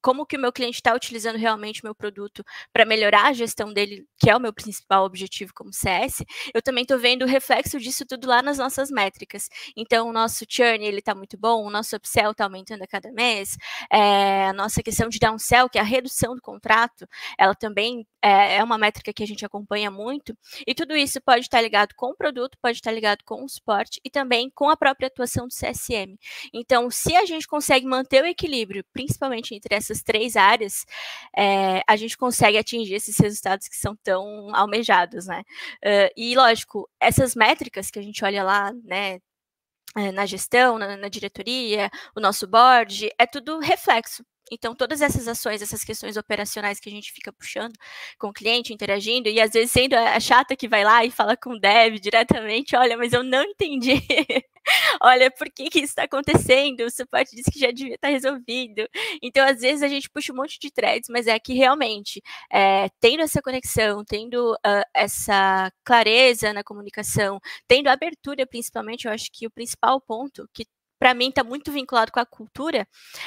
como 0.00 0.26
que 0.26 0.36
o 0.36 0.40
meu 0.40 0.52
cliente 0.52 0.76
está 0.76 0.94
utilizando 0.94 1.36
realmente 1.36 1.82
o 1.82 1.86
meu 1.86 1.94
produto 1.94 2.44
para 2.72 2.84
melhorar 2.84 3.26
a 3.26 3.32
gestão 3.32 3.72
dele, 3.72 4.06
que 4.18 4.30
é 4.30 4.36
o 4.36 4.40
meu 4.40 4.52
principal 4.52 5.04
objetivo 5.04 5.52
como 5.54 5.72
CS, 5.72 6.24
eu 6.54 6.62
também 6.62 6.82
estou 6.82 6.98
vendo 6.98 7.22
o 7.22 7.28
reflexo 7.28 7.78
disso 7.78 8.06
tudo 8.06 8.26
lá 8.26 8.42
nas 8.42 8.58
nossas 8.58 8.90
métricas. 8.90 9.48
Então, 9.76 10.08
o 10.08 10.12
nosso 10.12 10.44
churn, 10.48 10.84
ele 10.84 10.98
está 10.98 11.14
muito 11.14 11.36
bom, 11.36 11.64
o 11.64 11.70
nosso 11.70 11.96
upsell 11.96 12.30
está 12.32 12.44
aumentando 12.44 12.82
a 12.82 12.86
cada 12.86 13.12
mês, 13.12 13.56
é, 13.90 14.46
a 14.46 14.52
nossa 14.52 14.82
questão 14.82 15.08
de 15.08 15.18
downsell, 15.18 15.68
que 15.68 15.78
é 15.78 15.80
a 15.80 15.84
redução 15.84 16.34
do 16.34 16.40
contrato, 16.40 17.06
ela 17.38 17.54
também 17.54 18.06
é, 18.22 18.56
é 18.56 18.64
uma 18.64 18.78
métrica 18.78 19.12
que 19.12 19.22
a 19.22 19.26
gente 19.26 19.44
acompanha 19.44 19.90
muito, 19.90 20.36
e 20.66 20.74
tudo 20.74 20.96
isso 20.96 21.20
pode 21.20 21.40
estar 21.42 21.58
tá 21.58 21.62
ligado 21.62 21.94
com 21.96 22.10
o 22.10 22.16
produto, 22.16 22.56
pode 22.60 22.78
estar 22.78 22.90
tá 22.90 22.94
ligado 22.94 23.22
com 23.24 23.44
o 23.44 23.48
suporte 23.48 24.00
e 24.04 24.10
também 24.10 24.50
com 24.54 24.70
a 24.70 24.76
própria 24.76 25.08
atuação 25.08 25.46
do 25.46 25.54
CSM. 25.54 26.16
Então, 26.52 26.90
se 26.90 27.16
a 27.16 27.24
gente 27.24 27.46
consegue 27.46 27.86
manter 27.86 28.22
o 28.22 28.26
equilíbrio, 28.26 28.84
principalmente 28.92 29.54
entre 29.54 29.74
essas 29.82 30.02
três 30.02 30.36
áreas, 30.36 30.84
é, 31.36 31.82
a 31.86 31.96
gente 31.96 32.16
consegue 32.16 32.58
atingir 32.58 32.94
esses 32.94 33.18
resultados 33.18 33.68
que 33.68 33.76
são 33.76 33.96
tão 33.96 34.54
almejados, 34.54 35.26
né? 35.26 35.42
Uh, 35.84 36.10
e, 36.16 36.34
lógico, 36.36 36.88
essas 37.00 37.34
métricas 37.34 37.90
que 37.90 37.98
a 37.98 38.02
gente 38.02 38.24
olha 38.24 38.42
lá, 38.44 38.72
né, 38.84 39.18
eh, 39.96 40.12
na 40.12 40.26
gestão, 40.26 40.78
na, 40.78 40.96
na, 40.96 41.08
diretoria, 41.08 41.90
o 42.16 42.20
nosso 42.20 42.46
board, 42.46 43.10
é 43.18 43.26
tudo 43.26 43.58
reflexo 43.60 44.24
então, 44.52 44.74
todas 44.74 45.00
essas 45.00 45.26
ações, 45.28 45.62
essas 45.62 45.82
questões 45.82 46.16
operacionais 46.18 46.78
que 46.78 46.88
a 46.88 46.92
gente 46.92 47.10
fica 47.10 47.32
puxando 47.32 47.72
com 48.18 48.28
o 48.28 48.32
cliente, 48.32 48.72
interagindo, 48.72 49.28
e 49.28 49.40
às 49.40 49.52
vezes 49.52 49.70
sendo 49.72 49.94
a 49.94 50.20
chata 50.20 50.54
que 50.54 50.68
vai 50.68 50.84
lá 50.84 51.02
e 51.06 51.10
fala 51.10 51.36
com 51.38 51.54
o 51.54 51.58
dev 51.58 51.98
diretamente, 51.98 52.76
olha, 52.76 52.96
mas 52.98 53.14
eu 53.14 53.22
não 53.22 53.42
entendi. 53.44 53.94
olha, 55.00 55.30
por 55.30 55.50
que, 55.50 55.70
que 55.70 55.78
isso 55.78 55.88
está 55.88 56.04
acontecendo? 56.04 56.82
O 56.82 56.90
suporte 56.90 57.34
disse 57.34 57.50
que 57.50 57.58
já 57.58 57.70
devia 57.70 57.94
estar 57.94 58.08
tá 58.08 58.12
resolvido. 58.12 58.88
Então, 59.22 59.46
às 59.46 59.60
vezes, 59.60 59.82
a 59.82 59.88
gente 59.88 60.10
puxa 60.10 60.32
um 60.32 60.36
monte 60.36 60.58
de 60.58 60.70
threads, 60.70 61.08
mas 61.10 61.26
é 61.26 61.38
que 61.38 61.54
realmente, 61.54 62.22
é, 62.50 62.88
tendo 63.00 63.22
essa 63.22 63.42
conexão, 63.42 64.04
tendo 64.04 64.54
uh, 64.54 64.82
essa 64.94 65.70
clareza 65.84 66.52
na 66.52 66.64
comunicação, 66.64 67.40
tendo 67.66 67.88
abertura, 67.88 68.46
principalmente, 68.46 69.06
eu 69.06 69.12
acho 69.12 69.30
que 69.32 69.46
o 69.46 69.50
principal 69.50 70.00
ponto 70.00 70.48
que 70.52 70.66
para 71.02 71.14
mim 71.14 71.30
está 71.30 71.42
muito 71.42 71.72
vinculado 71.72 72.12
com 72.12 72.20
a 72.20 72.24
cultura, 72.24 72.86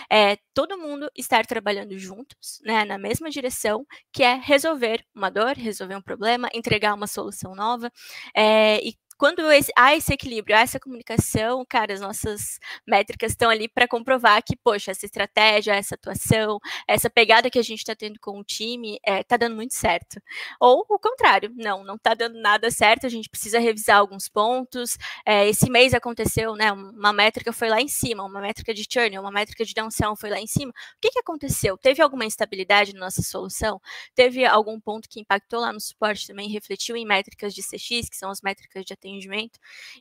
é 0.09 0.37
todo 0.53 0.77
mundo 0.77 1.11
estar 1.13 1.45
trabalhando 1.45 1.99
juntos, 1.99 2.61
né, 2.63 2.85
na 2.85 2.97
mesma 2.97 3.29
direção, 3.29 3.85
que 4.13 4.23
é 4.23 4.35
resolver 4.35 5.03
uma 5.13 5.29
dor, 5.29 5.57
resolver 5.57 5.97
um 5.97 6.01
problema, 6.01 6.47
entregar 6.53 6.93
uma 6.93 7.05
solução 7.05 7.53
nova, 7.53 7.91
é, 8.33 8.79
e 8.81 8.95
quando 9.17 9.41
há 9.77 9.95
esse 9.95 10.13
equilíbrio, 10.13 10.55
há 10.55 10.59
essa 10.61 10.79
comunicação, 10.79 11.65
cara, 11.67 11.93
as 11.93 12.01
nossas 12.01 12.59
métricas 12.85 13.31
estão 13.31 13.49
ali 13.49 13.67
para 13.67 13.87
comprovar 13.87 14.43
que, 14.43 14.55
poxa, 14.57 14.91
essa 14.91 15.05
estratégia, 15.05 15.73
essa 15.73 15.95
atuação, 15.95 16.59
essa 16.87 17.09
pegada 17.09 17.49
que 17.49 17.57
a 17.57 17.63
gente 17.63 17.79
está 17.79 17.95
tendo 17.95 18.19
com 18.19 18.39
o 18.39 18.43
time 18.43 18.95
está 18.95 19.11
é, 19.13 19.23
tá 19.23 19.37
dando 19.37 19.55
muito 19.55 19.73
certo. 19.73 20.21
Ou 20.59 20.85
o 20.89 20.99
contrário, 20.99 21.51
não, 21.55 21.83
não 21.83 21.95
está 21.95 22.13
dando 22.13 22.39
nada 22.41 22.69
certo, 22.69 23.05
a 23.05 23.09
gente 23.09 23.29
precisa 23.29 23.57
revisar 23.57 23.97
alguns 23.97 24.27
pontos. 24.27 24.97
É, 25.25 25.47
esse 25.47 25.69
mês 25.69 25.93
aconteceu, 25.93 26.53
né? 26.55 26.71
Uma 26.73 27.13
métrica 27.13 27.53
foi 27.53 27.69
lá 27.69 27.81
em 27.81 27.87
cima, 27.87 28.23
uma 28.23 28.41
métrica 28.41 28.73
de 28.73 28.85
churn, 28.91 29.17
uma 29.17 29.31
métrica 29.31 29.63
de 29.63 29.73
downsell 29.73 30.15
foi 30.17 30.29
lá 30.29 30.39
em 30.39 30.47
cima. 30.47 30.71
O 30.71 30.99
que, 30.99 31.11
que 31.11 31.19
aconteceu? 31.19 31.77
Teve 31.77 32.01
alguma 32.01 32.25
instabilidade 32.25 32.93
na 32.93 32.99
nossa 33.01 33.21
solução? 33.21 33.79
Teve 34.13 34.45
algum 34.45 34.79
ponto 34.79 35.07
que 35.07 35.21
impactou 35.21 35.61
lá 35.61 35.71
no 35.71 35.79
suporte 35.79 36.27
também, 36.27 36.49
refletiu 36.49 36.97
em 36.97 37.05
métricas 37.05 37.53
de 37.53 37.61
CX, 37.61 38.09
que 38.09 38.17
são 38.17 38.29
as 38.29 38.41
métricas 38.41 38.83
de 38.83 38.93
atendimento. 38.93 39.04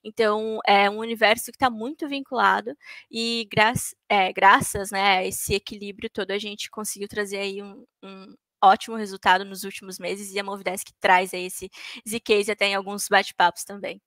Então, 0.02 0.60
é 0.66 0.88
um 0.88 0.98
universo 0.98 1.46
que 1.46 1.56
está 1.56 1.70
muito 1.70 2.08
vinculado 2.08 2.76
e 3.10 3.48
gra 3.52 3.72
é, 4.08 4.32
graças 4.32 4.90
né, 4.90 5.18
a 5.18 5.24
esse 5.24 5.54
equilíbrio 5.54 6.10
todo, 6.10 6.30
a 6.30 6.38
gente 6.38 6.70
conseguiu 6.70 7.08
trazer 7.08 7.38
aí 7.38 7.62
um, 7.62 7.84
um 8.02 8.34
ótimo 8.62 8.96
resultado 8.96 9.44
nos 9.44 9.64
últimos 9.64 9.98
meses 9.98 10.32
e 10.32 10.38
a 10.38 10.44
Movidesk 10.44 10.88
traz 11.00 11.34
aí 11.34 11.46
esse, 11.46 11.70
esse 12.04 12.20
case 12.20 12.50
até 12.50 12.66
em 12.66 12.74
alguns 12.74 13.08
bate-papos 13.08 13.64
também. 13.64 14.00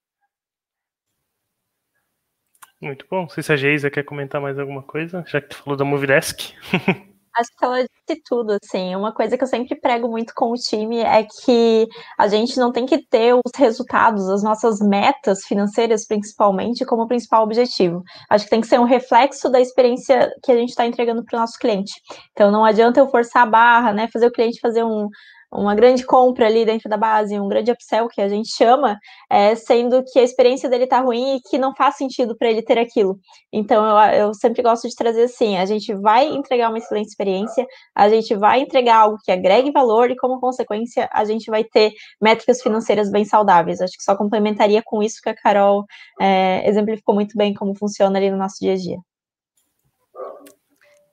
Muito 2.81 3.07
bom. 3.09 3.21
Não 3.21 3.29
sei 3.29 3.41
se 3.41 3.51
a 3.51 3.55
Geisa 3.55 3.89
quer 3.89 4.03
comentar 4.03 4.39
mais 4.39 4.59
alguma 4.59 4.83
coisa, 4.83 5.23
já 5.27 5.41
que 5.41 5.49
tu 5.49 5.57
falou 5.57 5.75
da 5.75 5.85
Movidesk. 5.85 6.53
Acho 7.37 7.49
que 7.55 7.63
ela 7.65 7.83
disse 7.83 8.21
tudo, 8.25 8.57
assim. 8.61 8.95
Uma 8.95 9.13
coisa 9.13 9.37
que 9.37 9.43
eu 9.43 9.47
sempre 9.47 9.79
prego 9.79 10.09
muito 10.09 10.33
com 10.35 10.51
o 10.51 10.55
time 10.55 10.97
é 10.99 11.23
que 11.23 11.87
a 12.17 12.27
gente 12.27 12.57
não 12.57 12.71
tem 12.71 12.85
que 12.85 12.97
ter 13.07 13.35
os 13.35 13.51
resultados, 13.55 14.27
as 14.27 14.41
nossas 14.41 14.79
metas 14.79 15.43
financeiras, 15.45 16.05
principalmente, 16.07 16.83
como 16.85 17.07
principal 17.07 17.43
objetivo. 17.43 18.01
Acho 18.29 18.45
que 18.45 18.49
tem 18.49 18.61
que 18.61 18.67
ser 18.67 18.79
um 18.79 18.85
reflexo 18.85 19.49
da 19.49 19.61
experiência 19.61 20.31
que 20.43 20.51
a 20.51 20.55
gente 20.55 20.69
está 20.69 20.85
entregando 20.87 21.23
para 21.23 21.37
o 21.37 21.39
nosso 21.41 21.59
cliente. 21.59 21.93
Então, 22.31 22.49
não 22.49 22.65
adianta 22.65 22.99
eu 22.99 23.07
forçar 23.09 23.43
a 23.43 23.45
barra, 23.45 23.93
né? 23.93 24.07
Fazer 24.11 24.27
o 24.27 24.31
cliente 24.31 24.59
fazer 24.59 24.83
um, 24.83 25.07
uma 25.51 25.73
grande 25.75 26.05
compra 26.05 26.45
ali 26.47 26.65
dentro 26.65 26.89
da 26.89 26.97
base, 26.97 27.39
um 27.39 27.47
grande 27.47 27.71
upsell 27.71 28.07
que 28.07 28.21
a 28.21 28.27
gente 28.27 28.49
chama, 28.49 28.97
é, 29.29 29.55
sendo 29.55 30.03
que 30.03 30.19
a 30.19 30.23
experiência 30.23 30.69
dele 30.69 30.87
tá 30.87 30.99
ruim 30.99 31.37
e 31.37 31.41
que 31.41 31.57
não 31.57 31.73
faz 31.73 31.95
sentido 31.95 32.35
para 32.37 32.49
ele 32.49 32.61
ter 32.61 32.77
aquilo. 32.77 33.17
Então 33.51 33.85
eu, 33.85 34.19
eu 34.19 34.33
sempre 34.33 34.61
gosto 34.61 34.87
de 34.87 34.95
trazer 34.95 35.23
assim: 35.23 35.57
a 35.57 35.65
gente 35.65 35.93
vai 35.95 36.27
entregar 36.27 36.69
uma 36.69 36.77
excelente 36.77 37.07
experiência, 37.07 37.65
a 37.95 38.09
gente 38.09 38.35
vai 38.35 38.61
entregar 38.61 38.97
algo 38.97 39.17
que 39.23 39.31
agregue 39.31 39.71
valor 39.71 40.11
e, 40.11 40.15
como 40.15 40.39
consequência, 40.39 41.09
a 41.11 41.23
gente 41.25 41.49
vai 41.49 41.63
ter 41.63 41.93
métricas 42.21 42.61
financeiras 42.61 43.09
bem 43.09 43.25
saudáveis. 43.25 43.81
Acho 43.81 43.97
que 43.97 44.03
só 44.03 44.15
complementaria 44.15 44.81
com 44.85 45.01
isso 45.01 45.21
que 45.21 45.29
a 45.29 45.35
Carol 45.35 45.85
é, 46.19 46.67
exemplificou 46.67 47.15
muito 47.15 47.37
bem 47.37 47.53
como 47.53 47.75
funciona 47.75 48.17
ali 48.17 48.29
no 48.29 48.37
nosso 48.37 48.57
dia 48.59 48.73
a 48.73 48.77
dia. 48.77 48.97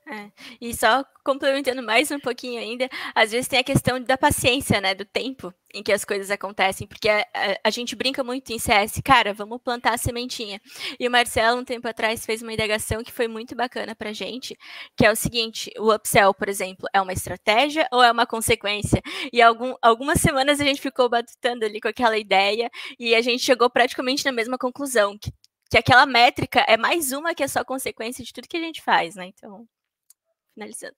É. 0.07 0.31
E 0.61 0.71
só 0.71 1.03
complementando 1.23 1.81
mais 1.81 2.11
um 2.11 2.19
pouquinho 2.19 2.61
ainda, 2.61 2.87
às 3.15 3.31
vezes 3.31 3.47
tem 3.47 3.57
a 3.57 3.63
questão 3.63 3.99
da 3.99 4.15
paciência, 4.15 4.79
né, 4.79 4.93
do 4.93 5.03
tempo 5.03 5.51
em 5.73 5.81
que 5.81 5.91
as 5.91 6.05
coisas 6.05 6.29
acontecem, 6.29 6.85
porque 6.87 7.09
a, 7.09 7.21
a, 7.33 7.57
a, 7.63 7.69
gente 7.71 7.95
brinca 7.95 8.23
muito 8.23 8.53
em 8.53 8.59
CS, 8.59 9.01
cara, 9.03 9.33
vamos 9.33 9.59
plantar 9.63 9.95
a 9.95 9.97
sementinha. 9.97 10.61
E 10.99 11.07
o 11.07 11.11
Marcelo, 11.11 11.59
um 11.59 11.65
tempo 11.65 11.87
atrás, 11.87 12.23
fez 12.23 12.43
uma 12.43 12.53
indagação 12.53 13.03
que 13.03 13.11
foi 13.11 13.27
muito 13.27 13.55
bacana 13.55 13.95
pra 13.95 14.13
gente, 14.13 14.55
que 14.95 15.03
é 15.03 15.11
o 15.11 15.15
seguinte, 15.15 15.71
o 15.79 15.91
upsell, 15.91 16.33
por 16.35 16.49
exemplo, 16.49 16.87
é 16.93 17.01
uma 17.01 17.11
estratégia 17.11 17.87
ou 17.91 18.03
é 18.03 18.11
uma 18.11 18.27
consequência? 18.27 19.01
E 19.33 19.41
algum, 19.41 19.73
algumas 19.81 20.21
semanas 20.21 20.61
a 20.61 20.63
gente 20.63 20.79
ficou 20.79 21.09
batutando 21.09 21.65
ali 21.65 21.81
com 21.81 21.87
aquela 21.87 22.17
ideia 22.17 22.69
e 22.99 23.15
a 23.15 23.21
gente 23.21 23.43
chegou 23.43 23.71
praticamente 23.71 24.23
na 24.23 24.31
mesma 24.31 24.57
conclusão, 24.57 25.17
que, 25.17 25.31
que 25.69 25.77
aquela 25.79 26.05
métrica 26.05 26.63
é 26.67 26.77
mais 26.77 27.11
uma 27.11 27.33
que 27.33 27.41
é 27.43 27.47
só 27.47 27.63
consequência 27.63 28.23
de 28.23 28.31
tudo 28.31 28.47
que 28.47 28.57
a 28.57 28.61
gente 28.61 28.83
faz, 28.83 29.15
né, 29.15 29.25
então 29.25 29.67
finalizando. 30.55 30.95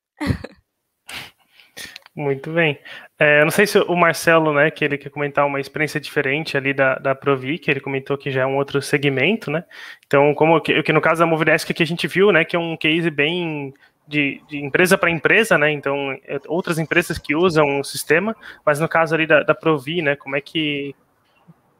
Muito 2.15 2.51
bem. 2.51 2.79
É, 3.19 3.43
não 3.43 3.51
sei 3.51 3.67
se 3.67 3.77
o 3.77 3.95
Marcelo, 3.95 4.51
né, 4.51 4.71
que 4.71 4.83
ele 4.83 4.97
quer 4.97 5.11
comentar 5.11 5.45
uma 5.45 5.59
experiência 5.59 5.99
diferente 5.99 6.57
ali 6.57 6.73
da, 6.73 6.95
da 6.95 7.13
Provi, 7.13 7.59
que 7.59 7.69
ele 7.69 7.79
comentou 7.79 8.17
que 8.17 8.31
já 8.31 8.41
é 8.41 8.45
um 8.45 8.55
outro 8.55 8.81
segmento, 8.81 9.51
né? 9.51 9.63
Então, 10.07 10.33
como 10.33 10.59
que, 10.59 10.81
que 10.81 10.91
no 10.91 10.99
caso 10.99 11.19
da 11.19 11.27
Movidesk 11.27 11.71
que 11.71 11.83
a 11.83 11.85
gente 11.85 12.07
viu, 12.07 12.31
né, 12.31 12.43
que 12.43 12.55
é 12.55 12.59
um 12.59 12.75
case 12.75 13.11
bem 13.11 13.71
de, 14.07 14.41
de 14.47 14.57
empresa 14.57 14.97
para 14.97 15.11
empresa, 15.11 15.59
né? 15.59 15.71
Então, 15.71 16.11
é, 16.25 16.39
outras 16.47 16.79
empresas 16.79 17.19
que 17.19 17.35
usam 17.35 17.81
o 17.81 17.83
sistema, 17.83 18.35
mas 18.65 18.79
no 18.79 18.89
caso 18.89 19.13
ali 19.13 19.27
da, 19.27 19.43
da 19.43 19.53
Provi, 19.53 20.01
né, 20.01 20.15
como 20.15 20.35
é 20.35 20.41
que, 20.41 20.95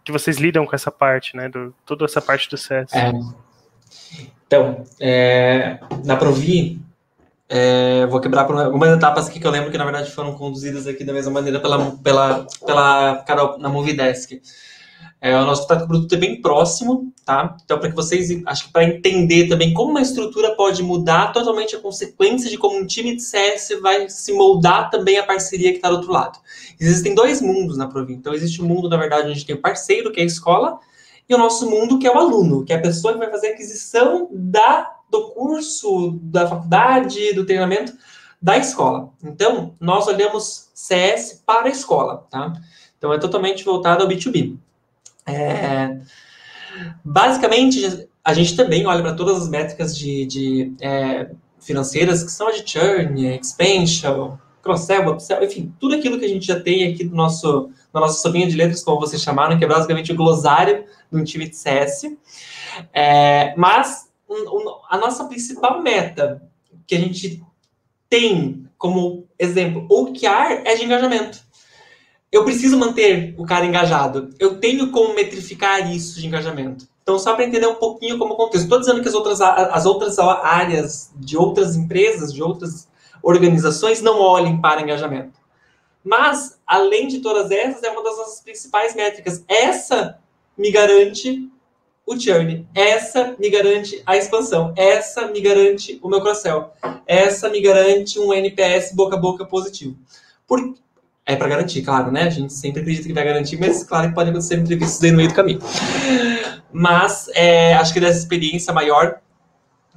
que 0.04 0.12
vocês 0.12 0.38
lidam 0.38 0.68
com 0.68 0.76
essa 0.76 0.92
parte, 0.92 1.36
né, 1.36 1.50
do, 1.50 1.74
toda 1.84 2.06
essa 2.06 2.22
parte 2.22 2.48
do 2.48 2.58
CS? 2.58 2.94
É. 2.94 3.12
Então, 4.46 4.84
é, 5.00 5.80
na 6.06 6.16
Provi, 6.16 6.80
é, 7.50 8.06
vou 8.08 8.20
quebrar 8.20 8.46
por 8.46 8.58
algumas 8.58 8.90
etapas 8.90 9.28
aqui 9.28 9.40
que 9.40 9.48
eu 9.48 9.52
lembro 9.52 9.72
que, 9.72 9.78
na 9.78 9.86
verdade, 9.86 10.12
foram 10.12 10.36
conduzidas 10.36 10.86
aqui 10.86 11.04
da 11.04 11.14
mesma 11.14 11.32
maneira 11.32 11.60
pela, 11.60 11.92
pela, 11.98 12.48
pela 12.66 13.24
Carol 13.26 13.58
na 13.58 13.70
Movidesk. 13.70 14.42
É, 15.20 15.36
o 15.36 15.46
nosso 15.46 15.64
contato 15.64 15.80
com 15.80 15.86
o 15.86 15.88
produto 15.88 16.14
é 16.14 16.18
bem 16.18 16.42
próximo, 16.42 17.12
tá? 17.26 17.58
Então, 17.64 17.80
para 17.80 17.90
que 17.90 17.96
vocês, 17.96 18.30
acho 18.46 18.66
que 18.66 18.72
para 18.72 18.84
entender 18.84 19.48
também 19.48 19.74
como 19.74 19.92
uma 19.92 20.02
estrutura 20.02 20.56
pode 20.56 20.84
mudar 20.84 21.32
totalmente 21.32 21.76
a 21.76 21.80
consequência 21.80 22.50
de 22.50 22.58
como 22.58 22.78
um 22.78 22.86
time 22.86 23.16
de 23.16 23.24
CS 23.24 23.80
vai 23.82 24.10
se 24.10 24.32
moldar 24.34 24.92
também 24.92 25.18
a 25.18 25.24
parceria 25.24 25.72
que 25.72 25.78
está 25.78 25.90
do 25.90 25.96
outro 25.96 26.12
lado. 26.12 26.38
Existem 26.80 27.16
dois 27.16 27.42
mundos 27.42 27.78
na 27.78 27.88
Provi. 27.88 28.14
Então, 28.14 28.34
existe 28.34 28.62
o 28.62 28.66
um 28.66 28.68
mundo, 28.68 28.90
na 28.90 28.98
verdade, 28.98 29.24
onde 29.24 29.32
a 29.32 29.34
gente 29.36 29.48
tem 29.48 29.56
o 29.56 29.62
parceiro, 29.62 30.12
que 30.12 30.20
é 30.20 30.24
a 30.24 30.28
escola, 30.28 30.80
e 31.28 31.34
o 31.34 31.38
nosso 31.38 31.68
mundo, 31.68 31.98
que 31.98 32.06
é 32.06 32.12
o 32.12 32.18
aluno, 32.18 32.64
que 32.64 32.72
é 32.72 32.76
a 32.76 32.82
pessoa 32.82 33.14
que 33.14 33.20
vai 33.20 33.32
fazer 33.32 33.48
a 33.48 33.52
aquisição 33.54 34.30
da 34.32 34.97
do 35.10 35.30
curso, 35.32 36.20
da 36.22 36.48
faculdade, 36.48 37.34
do 37.34 37.46
treinamento 37.46 37.94
da 38.42 38.58
escola. 38.58 39.10
Então, 39.24 39.76
nós 39.80 40.08
olhamos 40.08 40.70
CS 40.74 41.42
para 41.46 41.68
a 41.68 41.72
escola, 41.72 42.26
tá? 42.30 42.54
Então, 42.98 43.14
é 43.14 43.18
totalmente 43.18 43.64
voltado 43.64 44.04
ao 44.04 44.10
B2B. 44.10 44.58
É, 45.26 45.98
basicamente, 47.04 48.08
a 48.24 48.34
gente 48.34 48.56
também 48.56 48.86
olha 48.86 49.02
para 49.02 49.14
todas 49.14 49.38
as 49.38 49.50
métricas 49.50 49.98
de, 49.98 50.26
de 50.26 50.74
é, 50.82 51.32
financeiras, 51.60 52.24
que 52.24 52.32
são 52.32 52.48
a 52.48 52.52
de 52.52 52.70
churn, 52.70 53.38
expansion, 53.40 54.38
cross-sell, 54.62 55.10
upsell, 55.10 55.44
enfim, 55.44 55.74
tudo 55.80 55.96
aquilo 55.96 56.20
que 56.20 56.26
a 56.26 56.30
gente 56.30 56.46
já 56.46 56.60
tem 56.60 56.92
aqui 56.92 57.06
do 57.06 57.16
nosso, 57.16 57.70
na 57.94 58.02
nossa 58.02 58.20
sopinha 58.20 58.48
de 58.48 58.56
letras, 58.56 58.84
como 58.84 59.00
vocês 59.00 59.22
chamaram, 59.22 59.58
que 59.58 59.64
é 59.64 59.68
basicamente 59.68 60.12
o 60.12 60.16
glossário 60.16 60.84
de 61.12 61.20
um 61.20 61.24
time 61.24 61.48
de 61.48 61.56
CS. 61.56 62.04
É, 62.94 63.54
mas 63.56 64.07
a 64.90 64.98
nossa 64.98 65.26
principal 65.26 65.82
meta 65.82 66.42
que 66.86 66.96
a 66.96 67.00
gente 67.00 67.44
tem 68.10 68.68
como 68.78 69.28
exemplo, 69.38 69.86
OKR 69.90 70.62
é 70.66 70.76
de 70.76 70.86
engajamento. 70.86 71.40
Eu 72.32 72.44
preciso 72.44 72.78
manter 72.78 73.34
o 73.38 73.46
cara 73.46 73.66
engajado. 73.66 74.30
Eu 74.38 74.60
tenho 74.60 74.92
como 74.92 75.14
metrificar 75.14 75.92
isso 75.92 76.20
de 76.20 76.28
engajamento. 76.28 76.88
Então, 77.02 77.18
só 77.18 77.34
para 77.34 77.46
entender 77.46 77.68
um 77.68 77.76
pouquinho 77.76 78.18
como 78.18 78.36
contexto. 78.36 78.66
Estou 78.66 78.80
dizendo 78.80 79.02
que 79.02 79.08
as 79.08 79.14
outras, 79.14 79.40
as 79.40 79.86
outras 79.86 80.20
áreas 80.20 81.12
de 81.16 81.38
outras 81.38 81.76
empresas, 81.76 82.34
de 82.34 82.44
outras 82.44 82.88
organizações, 83.24 84.02
não 84.02 84.20
olhem 84.20 84.60
para 84.60 84.82
engajamento. 84.82 85.40
Mas, 86.04 86.60
além 86.68 87.08
de 87.08 87.20
todas 87.20 87.50
essas, 87.50 87.82
é 87.84 87.90
uma 87.90 88.04
das 88.04 88.18
nossas 88.18 88.42
principais 88.42 88.94
métricas. 88.94 89.44
Essa 89.48 90.20
me 90.58 90.70
garante 90.70 91.50
o 92.08 92.18
churn. 92.18 92.66
Essa 92.74 93.36
me 93.38 93.50
garante 93.50 94.02
a 94.06 94.16
expansão. 94.16 94.74
Essa 94.78 95.28
me 95.28 95.42
garante 95.42 96.00
o 96.02 96.08
meu 96.08 96.22
cross-sell. 96.22 96.72
Essa 97.06 97.50
me 97.50 97.62
garante 97.62 98.18
um 98.18 98.34
NPS 98.34 98.96
boca 98.96 99.18
a 99.18 99.20
boca 99.20 99.46
positivo. 99.46 99.96
Por... 100.48 100.74
É 101.26 101.36
para 101.36 101.50
garantir, 101.50 101.82
claro, 101.82 102.10
né? 102.10 102.24
A 102.24 102.30
gente 102.30 102.54
sempre 102.54 102.80
acredita 102.80 103.06
que 103.06 103.14
vai 103.14 103.26
garantir, 103.26 103.60
mas 103.60 103.84
claro 103.84 104.08
que 104.08 104.16
pode 104.16 104.30
acontecer 104.30 104.56
entrevistas 104.56 105.04
aí 105.04 105.12
no 105.12 105.18
meio 105.18 105.28
do 105.28 105.36
caminho. 105.36 105.60
Mas 106.72 107.30
é, 107.36 107.74
acho 107.74 107.94
que 107.94 108.00
dessa 108.00 108.18
experiência 108.18 108.74
maior 108.74 109.20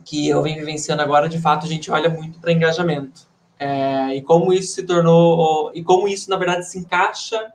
que 0.05 0.29
eu 0.29 0.43
venho 0.43 0.59
vivenciando 0.59 1.03
agora, 1.03 1.29
de 1.29 1.39
fato, 1.39 1.67
a 1.67 1.69
gente 1.69 1.89
olha 1.89 2.09
muito 2.09 2.41
para 2.41 2.53
engajamento. 2.53 3.29
É, 3.57 4.17
e 4.17 4.23
como 4.23 4.53
isso 4.53 4.75
se 4.75 4.83
tornou, 4.83 5.71
e 5.73 5.85
como 5.85 6.09
isso, 6.09 6.29
na 6.29 6.37
verdade, 6.37 6.69
se 6.69 6.79
encaixa 6.79 7.53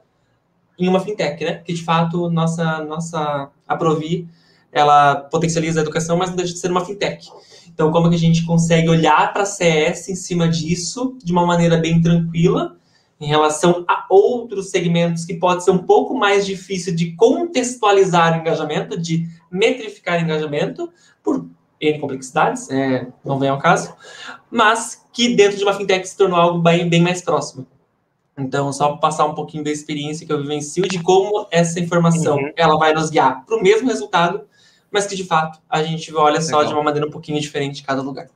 em 0.80 0.88
uma 0.88 1.01
fintech, 1.01 1.43
né? 1.43 1.62
Que 1.66 1.74
de 1.74 1.84
fato 1.84 2.30
nossa 2.30 2.80
nossa 2.86 3.49
a 3.68 3.76
Provi 3.76 4.28
ela 4.76 5.15
potencializa 5.15 5.80
a 5.80 5.84
educação, 5.84 6.17
mas 6.17 6.30
não 6.30 6.36
deixa 6.36 6.53
de 6.53 6.59
ser 6.59 6.69
uma 6.69 6.84
fintech. 6.84 7.30
Então, 7.73 7.91
como 7.91 8.09
que 8.09 8.15
a 8.15 8.19
gente 8.19 8.45
consegue 8.45 8.89
olhar 8.89 9.32
para 9.32 9.43
a 9.43 9.45
CS 9.45 10.09
em 10.09 10.15
cima 10.15 10.49
disso 10.49 11.17
de 11.23 11.32
uma 11.32 11.45
maneira 11.45 11.78
bem 11.78 12.01
tranquila, 12.01 12.76
em 13.19 13.26
relação 13.26 13.86
a 13.88 14.05
outros 14.09 14.69
segmentos 14.69 15.23
que 15.23 15.36
pode 15.36 15.63
ser 15.63 15.71
um 15.71 15.78
pouco 15.78 16.13
mais 16.13 16.45
difícil 16.45 16.93
de 16.93 17.13
contextualizar 17.15 18.38
o 18.38 18.41
engajamento, 18.41 18.99
de 18.99 19.26
metrificar 19.49 20.19
o 20.19 20.23
engajamento, 20.23 20.91
por 21.23 21.45
N 21.80 21.99
complexidades, 21.99 22.69
é, 22.69 23.07
não 23.23 23.39
vem 23.39 23.47
ao 23.47 23.59
caso, 23.59 23.93
mas 24.51 25.05
que 25.13 25.36
dentro 25.36 25.57
de 25.57 25.63
uma 25.63 25.73
fintech 25.73 26.05
se 26.05 26.17
tornou 26.17 26.38
algo 26.38 26.59
bem, 26.59 26.89
bem 26.89 27.01
mais 27.01 27.21
próximo. 27.21 27.65
Então, 28.38 28.73
só 28.73 28.97
passar 28.97 29.26
um 29.26 29.34
pouquinho 29.34 29.63
da 29.63 29.71
experiência 29.71 30.28
que 30.28 30.34
eu 30.34 30.41
vivencio 30.41 30.84
de 30.84 31.01
como 31.01 31.47
essa 31.49 31.80
informação 31.80 32.36
uhum. 32.36 32.51
ela 32.57 32.78
vai 32.78 32.93
nos 32.93 33.09
guiar 33.09 33.45
para 33.45 33.55
o 33.55 33.63
mesmo 33.63 33.88
resultado, 33.88 34.41
mas 34.92 35.06
que 35.06 35.16
de 35.16 35.24
fato 35.24 35.60
a 35.70 35.84
gente 35.84 36.14
olha 36.16 36.42
só 36.42 36.58
legal. 36.58 36.68
de 36.68 36.74
uma 36.74 36.84
maneira 36.84 37.08
um 37.08 37.12
pouquinho 37.12 37.40
diferente 37.40 37.82
em 37.82 37.86
cada 37.86 38.02
lugar. 38.02 38.28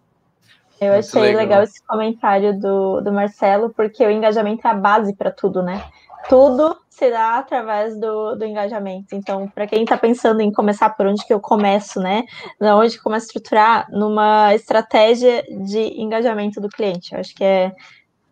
Eu 0.79 0.93
Muito 0.93 1.07
achei 1.07 1.21
legal. 1.21 1.41
legal. 1.41 1.63
esse 1.63 1.85
comentário 1.85 2.59
do, 2.59 3.01
do 3.01 3.11
Marcelo, 3.11 3.69
porque 3.69 4.05
o 4.05 4.11
engajamento 4.11 4.65
é 4.65 4.71
a 4.71 4.73
base 4.73 5.13
para 5.13 5.31
tudo, 5.31 5.61
né? 5.61 5.83
Tudo 6.27 6.77
se 6.89 7.09
dá 7.09 7.37
através 7.37 7.97
do, 7.97 8.35
do 8.35 8.45
engajamento. 8.45 9.15
Então, 9.15 9.47
para 9.47 9.67
quem 9.67 9.83
está 9.83 9.97
pensando 9.97 10.41
em 10.41 10.51
começar 10.51 10.89
por 10.91 11.05
onde 11.05 11.25
que 11.25 11.33
eu 11.33 11.39
começo, 11.39 11.99
né? 11.99 12.23
Na 12.59 12.77
onde 12.77 12.99
começo 12.99 13.25
a 13.25 13.27
estruturar 13.27 13.87
numa 13.89 14.53
estratégia 14.53 15.43
de 15.49 15.79
engajamento 16.01 16.61
do 16.61 16.69
cliente. 16.69 17.13
Eu 17.13 17.19
acho 17.19 17.33
que 17.33 17.43
é 17.43 17.73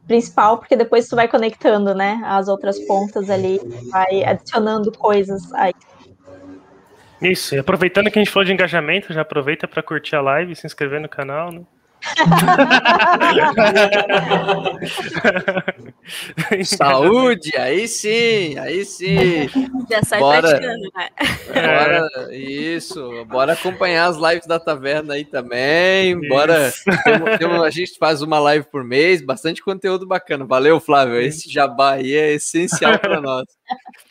principal, 0.08 0.58
porque 0.58 0.76
depois 0.76 1.08
tu 1.08 1.16
vai 1.16 1.28
conectando, 1.28 1.94
né, 1.94 2.22
as 2.24 2.48
outras 2.48 2.80
pontas 2.88 3.30
ali, 3.30 3.60
vai 3.92 4.24
adicionando 4.24 4.92
coisas 4.92 5.54
aí. 5.54 5.74
Isso, 7.22 7.56
e 7.56 7.60
aproveitando 7.60 8.12
que 8.12 8.20
a 8.20 8.24
gente 8.24 8.32
falou 8.32 8.46
de 8.46 8.54
engajamento, 8.54 9.14
já 9.14 9.22
aproveita 9.22 9.68
para 9.68 9.82
curtir 9.82 10.16
a 10.16 10.22
live, 10.22 10.56
se 10.56 10.68
inscrever 10.68 11.02
no 11.02 11.10
canal, 11.10 11.52
né? 11.52 11.62
Saúde, 16.64 17.52
aí 17.58 17.88
sim, 17.88 18.58
aí 18.58 18.86
sim. 18.86 19.50
Já 19.90 20.02
sai 20.04 20.20
bora, 20.20 20.48
praticando, 20.48 20.90
né? 20.96 21.10
Bora, 21.54 22.36
isso, 22.36 23.26
bora 23.26 23.54
acompanhar 23.54 24.08
as 24.08 24.18
lives 24.18 24.48
da 24.48 24.60
taverna 24.60 25.16
aí 25.16 25.26
também. 25.26 26.20
Isso. 26.20 26.30
Bora. 26.30 26.74
Tem, 27.04 27.38
tem, 27.38 27.64
a 27.64 27.70
gente 27.70 27.98
faz 27.98 28.22
uma 28.22 28.40
live 28.40 28.66
por 28.72 28.84
mês, 28.84 29.22
bastante 29.22 29.62
conteúdo 29.62 30.08
bacana. 30.08 30.46
Valeu, 30.46 30.80
Flávio. 30.80 31.20
Esse 31.20 31.52
jabá 31.52 31.94
aí 31.94 32.14
é 32.14 32.34
essencial 32.34 32.98
para 33.00 33.20
nós. 33.20 33.46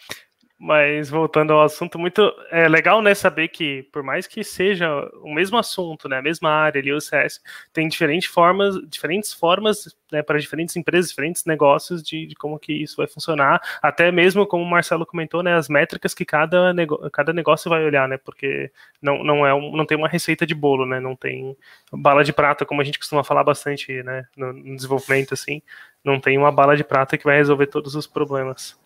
Mas 0.59 1.11
voltando 1.11 1.53
ao 1.53 1.63
assunto, 1.63 1.99
muito 1.99 2.33
é 2.51 2.67
legal, 2.67 3.03
né, 3.03 3.15
saber 3.15 3.49
que 3.49 3.83
por 3.93 4.03
mais 4.03 4.27
que 4.27 4.43
seja 4.43 4.89
o 5.23 5.35
mesmo 5.35 5.59
assunto, 5.59 6.09
né, 6.09 6.17
a 6.17 6.23
mesma 6.23 6.49
área 6.49 6.81
ali, 6.81 6.91
o 6.95 7.01
CS, 7.01 7.43
tem 7.75 7.87
diferentes 7.87 8.27
formas, 8.27 8.75
diferentes 8.89 9.35
formas, 9.35 9.95
né, 10.11 10.23
para 10.23 10.39
diferentes 10.39 10.75
empresas, 10.75 11.11
diferentes 11.11 11.45
negócios 11.45 12.03
de, 12.03 12.27
de, 12.27 12.35
como 12.35 12.59
que 12.59 12.73
isso 12.73 12.97
vai 12.97 13.07
funcionar, 13.07 13.61
até 13.83 14.11
mesmo 14.11 14.47
como 14.47 14.65
o 14.65 14.67
Marcelo 14.67 15.05
comentou, 15.05 15.43
né, 15.43 15.55
as 15.55 15.69
métricas 15.69 16.15
que 16.15 16.25
cada, 16.25 16.73
nego, 16.73 17.11
cada 17.11 17.35
negócio 17.35 17.69
vai 17.69 17.85
olhar, 17.85 18.09
né, 18.09 18.17
porque 18.17 18.73
não, 19.03 19.23
não 19.23 19.47
é 19.47 19.53
um, 19.53 19.77
não 19.77 19.85
tem 19.85 19.99
uma 19.99 20.09
receita 20.09 20.47
de 20.47 20.55
bolo, 20.55 20.87
né, 20.87 20.99
não 20.99 21.15
tem 21.15 21.55
bala 21.93 22.25
de 22.25 22.33
prata, 22.33 22.65
como 22.65 22.81
a 22.81 22.85
gente 22.85 22.99
costuma 22.99 23.23
falar 23.23 23.45
bastante, 23.45 24.03
né, 24.03 24.27
no, 24.35 24.55
no 24.55 24.75
desenvolvimento 24.75 25.35
assim, 25.35 25.61
não 26.03 26.19
tem 26.19 26.39
uma 26.39 26.51
bala 26.51 26.75
de 26.79 26.85
prata 26.85 27.19
que 27.19 27.25
vai 27.25 27.37
resolver 27.37 27.67
todos 27.67 27.95
os 27.95 28.07
problemas. 28.07 28.86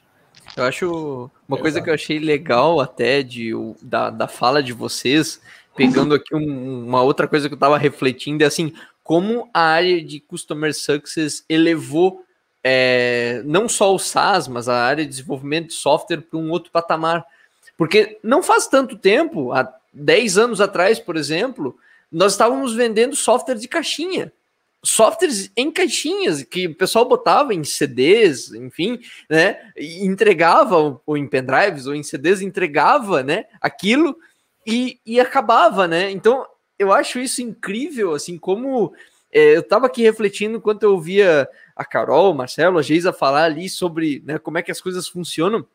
Eu 0.57 0.64
acho 0.64 1.31
uma 1.49 1.57
coisa 1.57 1.81
que 1.81 1.89
eu 1.89 1.95
achei 1.95 2.18
legal 2.18 2.81
até 2.81 3.22
de, 3.22 3.53
da, 3.81 4.11
da 4.11 4.28
fala 4.28 4.62
de 4.62 4.72
vocês, 4.72 5.41
pegando 5.76 6.14
aqui 6.14 6.35
um, 6.35 6.87
uma 6.87 7.03
outra 7.03 7.28
coisa 7.28 7.49
que 7.49 7.55
eu 7.55 7.59
tava 7.59 7.78
refletindo, 7.78 8.43
é 8.43 8.47
assim, 8.47 8.72
como 9.03 9.49
a 9.55 9.61
área 9.61 10.03
de 10.05 10.20
Customer 10.20 10.74
Success 10.74 11.45
elevou 11.49 12.24
é, 12.62 13.43
não 13.45 13.68
só 13.68 13.95
o 13.95 13.99
SaaS, 13.99 14.49
mas 14.49 14.68
a 14.68 14.85
área 14.85 15.05
de 15.05 15.11
desenvolvimento 15.11 15.68
de 15.68 15.74
software 15.74 16.20
para 16.20 16.39
um 16.39 16.51
outro 16.51 16.70
patamar. 16.70 17.24
Porque 17.76 18.18
não 18.22 18.43
faz 18.43 18.66
tanto 18.66 18.97
tempo, 18.97 19.53
há 19.53 19.72
10 19.93 20.39
anos 20.39 20.61
atrás, 20.61 20.99
por 20.99 21.16
exemplo, 21.16 21.76
nós 22.12 22.33
estávamos 22.33 22.74
vendendo 22.74 23.16
software 23.16 23.55
de 23.55 23.68
caixinha. 23.68 24.33
Softwares 24.83 25.51
em 25.57 25.70
caixinhas 25.70 26.43
que 26.43 26.66
o 26.66 26.74
pessoal 26.74 27.07
botava 27.07 27.53
em 27.53 27.62
CDs, 27.62 28.53
enfim, 28.53 28.99
né? 29.28 29.72
E 29.76 30.07
entregava, 30.07 31.01
ou 31.05 31.16
em 31.16 31.26
pendrives, 31.26 31.87
ou 31.87 31.95
em 31.95 32.03
CDs, 32.03 32.41
entregava, 32.41 33.22
né? 33.22 33.45
Aquilo 33.61 34.16
e, 34.66 34.99
e 35.05 35.20
acabava, 35.20 35.87
né? 35.87 36.11
Então 36.11 36.47
eu 36.78 36.93
acho 36.93 37.18
isso 37.18 37.43
incrível, 37.43 38.14
assim, 38.14 38.39
como 38.39 38.95
é, 39.31 39.57
eu 39.57 39.61
estava 39.61 39.87
aqui 39.87 40.03
refletindo 40.03 40.57
enquanto 40.57 40.83
eu 40.83 40.99
via 40.99 41.49
a 41.76 41.85
Carol, 41.85 42.33
o 42.33 42.35
Marcelo, 42.35 42.78
a 42.78 42.83
Geisa 42.83 43.12
falar 43.12 43.45
ali 43.45 43.68
sobre 43.68 44.22
né, 44.24 44.39
como 44.39 44.59
é 44.59 44.62
que 44.62 44.70
as 44.70 44.81
coisas 44.81 45.07
funcionam. 45.07 45.66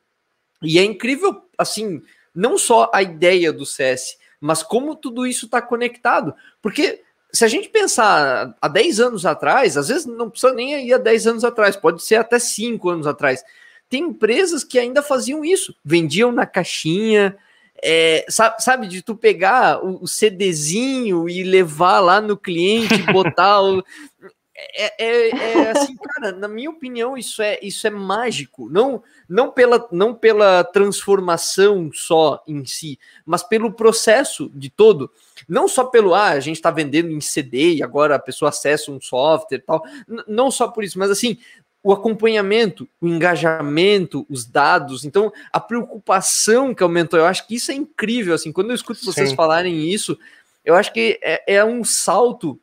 E 0.61 0.77
é 0.79 0.83
incrível, 0.83 1.43
assim, 1.57 2.01
não 2.33 2.57
só 2.57 2.89
a 2.93 3.01
ideia 3.01 3.53
do 3.53 3.65
CS, 3.65 4.17
mas 4.39 4.61
como 4.61 4.95
tudo 4.95 5.25
isso 5.25 5.45
está 5.45 5.61
conectado. 5.61 6.33
Porque 6.61 7.01
se 7.35 7.43
a 7.43 7.47
gente 7.47 7.67
pensar 7.69 8.55
há 8.61 8.67
10 8.67 8.99
anos 8.99 9.25
atrás, 9.25 9.75
às 9.77 9.89
vezes 9.89 10.05
não 10.05 10.29
precisa 10.29 10.53
nem 10.53 10.87
ir 10.87 10.93
há 10.93 10.97
10 10.97 11.27
anos 11.27 11.43
atrás, 11.43 11.75
pode 11.75 12.01
ser 12.01 12.15
até 12.15 12.39
5 12.39 12.89
anos 12.89 13.05
atrás. 13.05 13.43
Tem 13.89 14.03
empresas 14.03 14.63
que 14.63 14.79
ainda 14.79 15.01
faziam 15.01 15.43
isso, 15.43 15.75
vendiam 15.83 16.31
na 16.31 16.45
caixinha, 16.45 17.37
é, 17.83 18.25
sabe, 18.29 18.63
sabe, 18.63 18.87
de 18.87 19.01
tu 19.01 19.15
pegar 19.15 19.83
o, 19.83 20.03
o, 20.03 20.07
CDzinho 20.07 21.27
e 21.27 21.43
levar 21.43 21.99
lá 21.99 22.21
no 22.21 22.37
cliente, 22.37 23.03
botar 23.11 23.61
o. 23.61 23.83
É, 24.57 25.05
é, 25.05 25.29
é, 25.29 25.71
assim, 25.71 25.95
cara, 25.97 26.31
na 26.31 26.47
minha 26.47 26.69
opinião, 26.69 27.17
isso 27.17 27.41
é, 27.41 27.59
isso 27.61 27.85
é 27.85 27.89
mágico. 27.89 28.69
Não, 28.69 29.03
não, 29.27 29.51
pela, 29.51 29.87
não 29.91 30.15
pela 30.15 30.63
transformação 30.63 31.91
só 31.93 32.41
em 32.47 32.65
si, 32.65 32.97
mas 33.25 33.43
pelo 33.43 33.73
processo 33.73 34.49
de 34.55 34.69
todo. 34.69 35.11
Não 35.47 35.67
só 35.67 35.83
pelo, 35.83 36.13
ah, 36.13 36.29
a 36.29 36.39
gente 36.39 36.55
está 36.55 36.71
vendendo 36.71 37.11
em 37.11 37.19
CD 37.19 37.75
e 37.75 37.83
agora 37.83 38.15
a 38.15 38.19
pessoa 38.19 38.49
acessa 38.49 38.91
um 38.91 39.01
software 39.01 39.57
e 39.57 39.61
tal. 39.61 39.83
N 40.07 40.23
não 40.27 40.49
só 40.49 40.67
por 40.67 40.83
isso, 40.83 40.97
mas 40.97 41.11
assim, 41.11 41.37
o 41.85 41.93
acompanhamento, 41.93 42.89
o 42.99 43.07
engajamento, 43.07 44.25
os 44.27 44.43
dados, 44.43 45.05
então 45.05 45.31
a 45.53 45.59
preocupação 45.59 46.73
que 46.73 46.81
aumentou, 46.81 47.19
eu 47.19 47.27
acho 47.27 47.45
que 47.47 47.53
isso 47.53 47.71
é 47.71 47.75
incrível, 47.75 48.33
assim, 48.33 48.51
quando 48.51 48.71
eu 48.71 48.75
escuto 48.75 49.05
vocês 49.05 49.29
Sim. 49.29 49.35
falarem 49.35 49.87
isso, 49.87 50.17
eu 50.65 50.73
acho 50.73 50.91
que 50.91 51.19
é, 51.21 51.57
é, 51.57 51.63
um 51.63 51.83
salto 51.83 52.59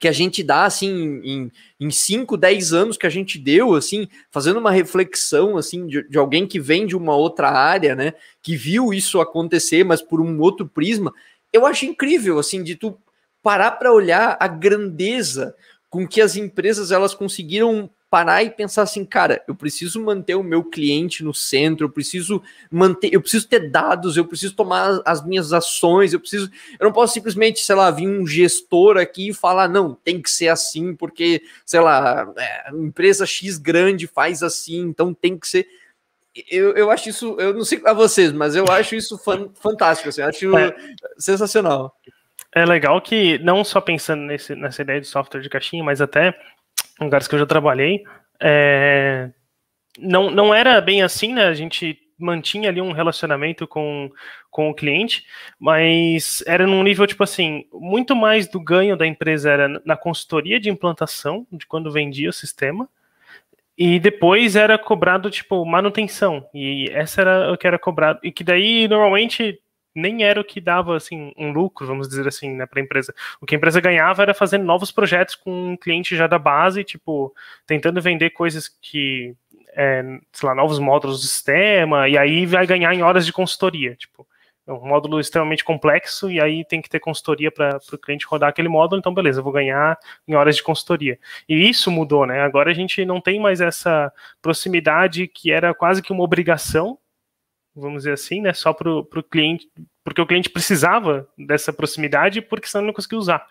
que 0.00 0.08
a 0.08 0.12
gente 0.12 0.42
dá, 0.42 0.64
assim, 0.64 1.20
em, 1.22 1.52
em 1.78 1.90
5, 1.90 2.34
10 2.34 2.72
anos 2.72 2.96
que 2.96 3.06
a 3.06 3.10
gente 3.10 3.38
deu, 3.38 3.74
assim, 3.74 4.08
fazendo 4.30 4.58
uma 4.58 4.70
reflexão, 4.70 5.58
assim, 5.58 5.86
de, 5.86 6.08
de 6.08 6.16
alguém 6.16 6.46
que 6.46 6.58
vem 6.58 6.86
de 6.86 6.96
uma 6.96 7.14
outra 7.14 7.50
área, 7.50 7.94
né, 7.94 8.14
que 8.42 8.56
viu 8.56 8.92
isso 8.94 9.20
acontecer, 9.20 9.84
mas 9.84 10.00
por 10.00 10.18
um 10.18 10.40
outro 10.40 10.66
prisma, 10.66 11.12
eu 11.52 11.66
acho 11.66 11.86
incrível, 11.86 12.38
assim, 12.38 12.62
de 12.62 12.76
tu 12.76 12.98
parar 13.42 13.72
para 13.72 13.92
olhar 13.92 14.36
a 14.40 14.48
grandeza 14.48 15.54
com 15.88 16.06
que 16.06 16.20
as 16.20 16.36
empresas 16.36 16.90
elas 16.90 17.14
conseguiram 17.14 17.88
parar 18.10 18.42
e 18.42 18.50
pensar 18.50 18.82
assim, 18.82 19.04
cara, 19.04 19.42
eu 19.48 19.54
preciso 19.54 20.02
manter 20.02 20.36
o 20.36 20.42
meu 20.42 20.64
cliente 20.64 21.24
no 21.24 21.34
centro, 21.34 21.86
eu 21.86 21.90
preciso 21.90 22.42
manter, 22.70 23.12
eu 23.12 23.20
preciso 23.20 23.48
ter 23.48 23.70
dados, 23.70 24.16
eu 24.16 24.24
preciso 24.24 24.54
tomar 24.54 25.02
as 25.04 25.24
minhas 25.24 25.52
ações, 25.52 26.12
eu 26.12 26.20
preciso, 26.20 26.50
eu 26.78 26.84
não 26.84 26.92
posso 26.92 27.14
simplesmente, 27.14 27.64
sei 27.64 27.74
lá, 27.74 27.90
vir 27.90 28.08
um 28.08 28.26
gestor 28.26 28.96
aqui 28.96 29.30
e 29.30 29.34
falar, 29.34 29.68
não, 29.68 29.94
tem 29.94 30.22
que 30.22 30.30
ser 30.30 30.48
assim, 30.48 30.94
porque, 30.94 31.42
sei 31.64 31.80
lá, 31.80 32.32
é, 32.36 32.70
empresa 32.72 33.26
X 33.26 33.58
grande 33.58 34.06
faz 34.06 34.42
assim, 34.42 34.80
então 34.80 35.12
tem 35.12 35.36
que 35.36 35.48
ser. 35.48 35.66
Eu, 36.50 36.72
eu 36.72 36.90
acho 36.90 37.08
isso, 37.08 37.36
eu 37.38 37.54
não 37.54 37.64
sei 37.64 37.80
a 37.84 37.92
vocês, 37.92 38.32
mas 38.32 38.54
eu 38.54 38.66
acho 38.68 38.94
isso 38.94 39.16
fan, 39.18 39.48
fantástico, 39.54 40.08
assim, 40.08 40.22
acho 40.22 40.56
é. 40.56 40.74
sensacional. 41.18 41.94
É 42.54 42.64
legal 42.64 43.00
que, 43.00 43.38
não 43.38 43.64
só 43.64 43.80
pensando 43.80 44.22
nesse, 44.22 44.54
nessa 44.54 44.82
ideia 44.82 45.00
de 45.00 45.06
software 45.06 45.40
de 45.40 45.48
caixinha, 45.48 45.84
mas 45.84 46.00
até 46.00 46.38
lugares 47.00 47.28
que 47.28 47.34
eu 47.34 47.38
já 47.38 47.46
trabalhei, 47.46 48.04
é, 48.40 49.30
não, 49.98 50.30
não 50.30 50.54
era 50.54 50.80
bem 50.80 51.02
assim, 51.02 51.32
né? 51.32 51.46
A 51.46 51.54
gente 51.54 51.98
mantinha 52.18 52.70
ali 52.70 52.80
um 52.80 52.92
relacionamento 52.92 53.66
com, 53.66 54.10
com 54.50 54.70
o 54.70 54.74
cliente, 54.74 55.24
mas 55.58 56.42
era 56.46 56.66
num 56.66 56.82
nível, 56.82 57.06
tipo 57.06 57.22
assim, 57.22 57.66
muito 57.72 58.16
mais 58.16 58.48
do 58.48 58.58
ganho 58.58 58.96
da 58.96 59.06
empresa 59.06 59.50
era 59.50 59.68
na 59.84 59.96
consultoria 59.96 60.58
de 60.58 60.70
implantação, 60.70 61.46
de 61.52 61.66
quando 61.66 61.92
vendia 61.92 62.30
o 62.30 62.32
sistema, 62.32 62.88
e 63.76 64.00
depois 64.00 64.56
era 64.56 64.78
cobrado, 64.78 65.30
tipo, 65.30 65.64
manutenção, 65.64 66.48
e 66.54 66.88
essa 66.92 67.20
era 67.20 67.52
o 67.52 67.58
que 67.58 67.66
era 67.66 67.78
cobrado, 67.78 68.20
e 68.22 68.32
que 68.32 68.42
daí, 68.42 68.88
normalmente, 68.88 69.60
nem 69.94 70.24
era 70.24 70.40
o 70.40 70.44
que 70.44 70.60
dava 70.60 70.96
assim 70.96 71.32
um 71.36 71.52
lucro, 71.52 71.86
vamos 71.86 72.08
dizer 72.08 72.26
assim, 72.26 72.54
né, 72.54 72.66
para 72.66 72.80
a 72.80 72.84
empresa. 72.84 73.14
O 73.40 73.46
que 73.46 73.54
a 73.54 73.58
empresa 73.58 73.80
ganhava 73.80 74.22
era 74.22 74.34
fazendo 74.34 74.64
novos 74.64 74.90
projetos 74.90 75.34
com 75.34 75.72
um 75.72 75.76
cliente 75.76 76.16
já 76.16 76.26
da 76.26 76.38
base, 76.38 76.84
tipo, 76.84 77.34
tentando 77.66 78.00
vender 78.00 78.30
coisas 78.30 78.68
que, 78.80 79.34
é, 79.74 80.02
sei 80.32 80.48
lá, 80.48 80.54
novos 80.54 80.78
módulos 80.78 81.20
do 81.20 81.26
sistema, 81.26 82.08
e 82.08 82.16
aí 82.16 82.46
vai 82.46 82.66
ganhar 82.66 82.94
em 82.94 83.02
horas 83.02 83.26
de 83.26 83.32
consultoria, 83.32 83.94
tipo, 83.94 84.26
é 84.66 84.72
um 84.72 84.86
módulo 84.86 85.20
extremamente 85.20 85.64
complexo 85.64 86.30
e 86.30 86.40
aí 86.40 86.64
tem 86.64 86.82
que 86.82 86.88
ter 86.88 86.98
consultoria 86.98 87.50
para 87.50 87.78
o 87.92 87.98
cliente 87.98 88.26
rodar 88.26 88.48
aquele 88.48 88.68
módulo, 88.68 88.98
então 88.98 89.14
beleza, 89.14 89.40
eu 89.40 89.44
vou 89.44 89.52
ganhar 89.52 89.98
em 90.26 90.34
horas 90.34 90.56
de 90.56 90.62
consultoria. 90.62 91.18
E 91.48 91.68
isso 91.68 91.90
mudou, 91.90 92.26
né? 92.26 92.40
Agora 92.40 92.70
a 92.70 92.74
gente 92.74 93.04
não 93.04 93.20
tem 93.20 93.38
mais 93.40 93.60
essa 93.60 94.12
proximidade 94.42 95.28
que 95.28 95.52
era 95.52 95.72
quase 95.72 96.02
que 96.02 96.12
uma 96.12 96.24
obrigação 96.24 96.98
vamos 97.76 97.98
dizer 97.98 98.12
assim, 98.12 98.40
né? 98.40 98.52
Só 98.54 98.72
para 98.72 98.90
o 98.90 99.04
cliente, 99.22 99.68
porque 100.02 100.20
o 100.20 100.26
cliente 100.26 100.48
precisava 100.48 101.28
dessa 101.36 101.72
proximidade, 101.72 102.40
porque 102.40 102.66
senão 102.66 102.82
ele 102.82 102.86
não 102.86 102.94
conseguia 102.94 103.18
usar. 103.18 103.46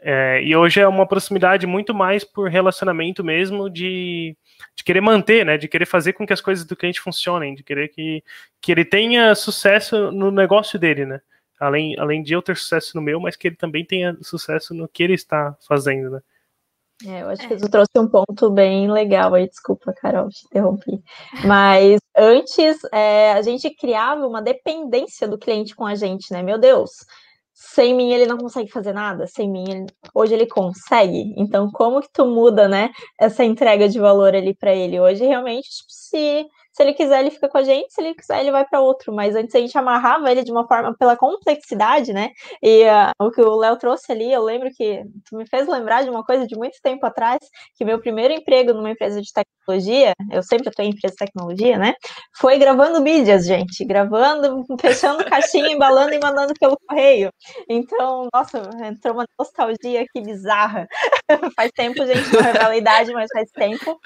É, 0.00 0.42
e 0.42 0.54
hoje 0.54 0.80
é 0.80 0.88
uma 0.88 1.06
proximidade 1.06 1.66
muito 1.66 1.94
mais 1.94 2.24
por 2.24 2.50
relacionamento 2.50 3.24
mesmo, 3.24 3.70
de, 3.70 4.36
de 4.74 4.84
querer 4.84 5.00
manter, 5.00 5.44
né? 5.44 5.56
De 5.56 5.68
querer 5.68 5.86
fazer 5.86 6.12
com 6.12 6.26
que 6.26 6.32
as 6.32 6.40
coisas 6.40 6.64
do 6.64 6.76
cliente 6.76 7.00
funcionem, 7.00 7.54
de 7.54 7.62
querer 7.62 7.88
que, 7.88 8.22
que 8.60 8.72
ele 8.72 8.84
tenha 8.84 9.34
sucesso 9.34 10.10
no 10.12 10.30
negócio 10.30 10.78
dele, 10.78 11.06
né? 11.06 11.20
Além, 11.58 11.98
além 11.98 12.22
de 12.22 12.32
eu 12.32 12.42
ter 12.42 12.56
sucesso 12.56 12.96
no 12.96 13.02
meu, 13.02 13.20
mas 13.20 13.36
que 13.36 13.48
ele 13.48 13.56
também 13.56 13.84
tenha 13.84 14.16
sucesso 14.22 14.74
no 14.74 14.88
que 14.88 15.02
ele 15.02 15.14
está 15.14 15.56
fazendo, 15.66 16.10
né? 16.10 16.20
É, 17.06 17.22
eu 17.22 17.28
acho 17.28 17.42
é. 17.42 17.48
que 17.48 17.58
você 17.58 17.68
trouxe 17.68 17.90
um 17.96 18.08
ponto 18.08 18.50
bem 18.50 18.90
legal 18.90 19.34
aí, 19.34 19.48
desculpa, 19.48 19.92
Carol, 19.92 20.28
te 20.28 20.46
interrompi. 20.46 21.02
Mas 21.44 21.98
antes 22.16 22.78
é, 22.92 23.32
a 23.32 23.42
gente 23.42 23.68
criava 23.74 24.26
uma 24.26 24.40
dependência 24.40 25.26
do 25.26 25.38
cliente 25.38 25.74
com 25.74 25.84
a 25.84 25.94
gente, 25.94 26.32
né? 26.32 26.42
Meu 26.42 26.58
Deus, 26.58 27.04
sem 27.54 27.94
mim 27.94 28.12
ele 28.12 28.26
não 28.26 28.36
consegue 28.36 28.70
fazer 28.70 28.92
nada, 28.92 29.26
sem 29.28 29.48
mim 29.48 29.64
ele... 29.68 29.86
hoje 30.12 30.34
ele 30.34 30.46
consegue. 30.46 31.32
Então, 31.36 31.70
como 31.70 32.00
que 32.00 32.08
tu 32.12 32.26
muda, 32.26 32.68
né, 32.68 32.90
essa 33.18 33.44
entrega 33.44 33.88
de 33.88 33.98
valor 34.00 34.34
ali 34.34 34.54
para 34.54 34.74
ele? 34.74 34.98
Hoje, 35.00 35.24
realmente, 35.24 35.70
tipo, 35.70 35.90
se 35.90 36.46
se 36.74 36.82
ele 36.82 36.92
quiser, 36.92 37.20
ele 37.20 37.30
fica 37.30 37.48
com 37.48 37.58
a 37.58 37.62
gente, 37.62 37.92
se 37.92 38.00
ele 38.00 38.14
quiser, 38.14 38.40
ele 38.40 38.50
vai 38.50 38.66
para 38.66 38.80
outro. 38.80 39.14
Mas 39.14 39.36
antes 39.36 39.54
a 39.54 39.60
gente 39.60 39.76
amarrava 39.78 40.30
ele 40.30 40.42
de 40.42 40.50
uma 40.50 40.66
forma 40.66 40.92
pela 40.98 41.16
complexidade, 41.16 42.12
né? 42.12 42.30
E 42.60 42.82
uh, 42.84 43.26
o 43.26 43.30
que 43.30 43.40
o 43.40 43.56
Léo 43.56 43.78
trouxe 43.78 44.10
ali, 44.10 44.32
eu 44.32 44.42
lembro 44.42 44.68
que 44.74 45.04
tu 45.24 45.36
me 45.36 45.46
fez 45.46 45.68
lembrar 45.68 46.02
de 46.02 46.10
uma 46.10 46.24
coisa 46.24 46.46
de 46.46 46.56
muito 46.56 46.76
tempo 46.82 47.06
atrás, 47.06 47.38
que 47.76 47.84
meu 47.84 48.00
primeiro 48.00 48.34
emprego 48.34 48.72
numa 48.72 48.90
empresa 48.90 49.22
de 49.22 49.30
tecnologia, 49.32 50.12
eu 50.32 50.42
sempre 50.42 50.68
estou 50.68 50.84
em 50.84 50.88
empresa 50.88 51.14
de 51.14 51.24
tecnologia, 51.24 51.78
né? 51.78 51.94
Foi 52.36 52.58
gravando 52.58 53.00
mídias, 53.00 53.46
gente, 53.46 53.84
gravando, 53.84 54.64
fechando 54.80 55.24
caixinha, 55.24 55.70
embalando 55.70 56.12
e 56.12 56.18
mandando 56.18 56.54
pelo 56.58 56.76
correio. 56.88 57.30
Então, 57.68 58.28
nossa, 58.34 58.58
entrou 58.84 59.14
uma 59.14 59.26
nostalgia 59.38 60.02
aqui 60.02 60.20
bizarra. 60.20 60.86
faz 61.56 61.70
tempo, 61.72 62.04
gente, 62.04 62.32
não 62.32 62.42
revela 62.42 62.70
a 62.70 62.76
idade, 62.76 63.12
mas 63.12 63.28
faz 63.32 63.48
tempo. 63.52 63.98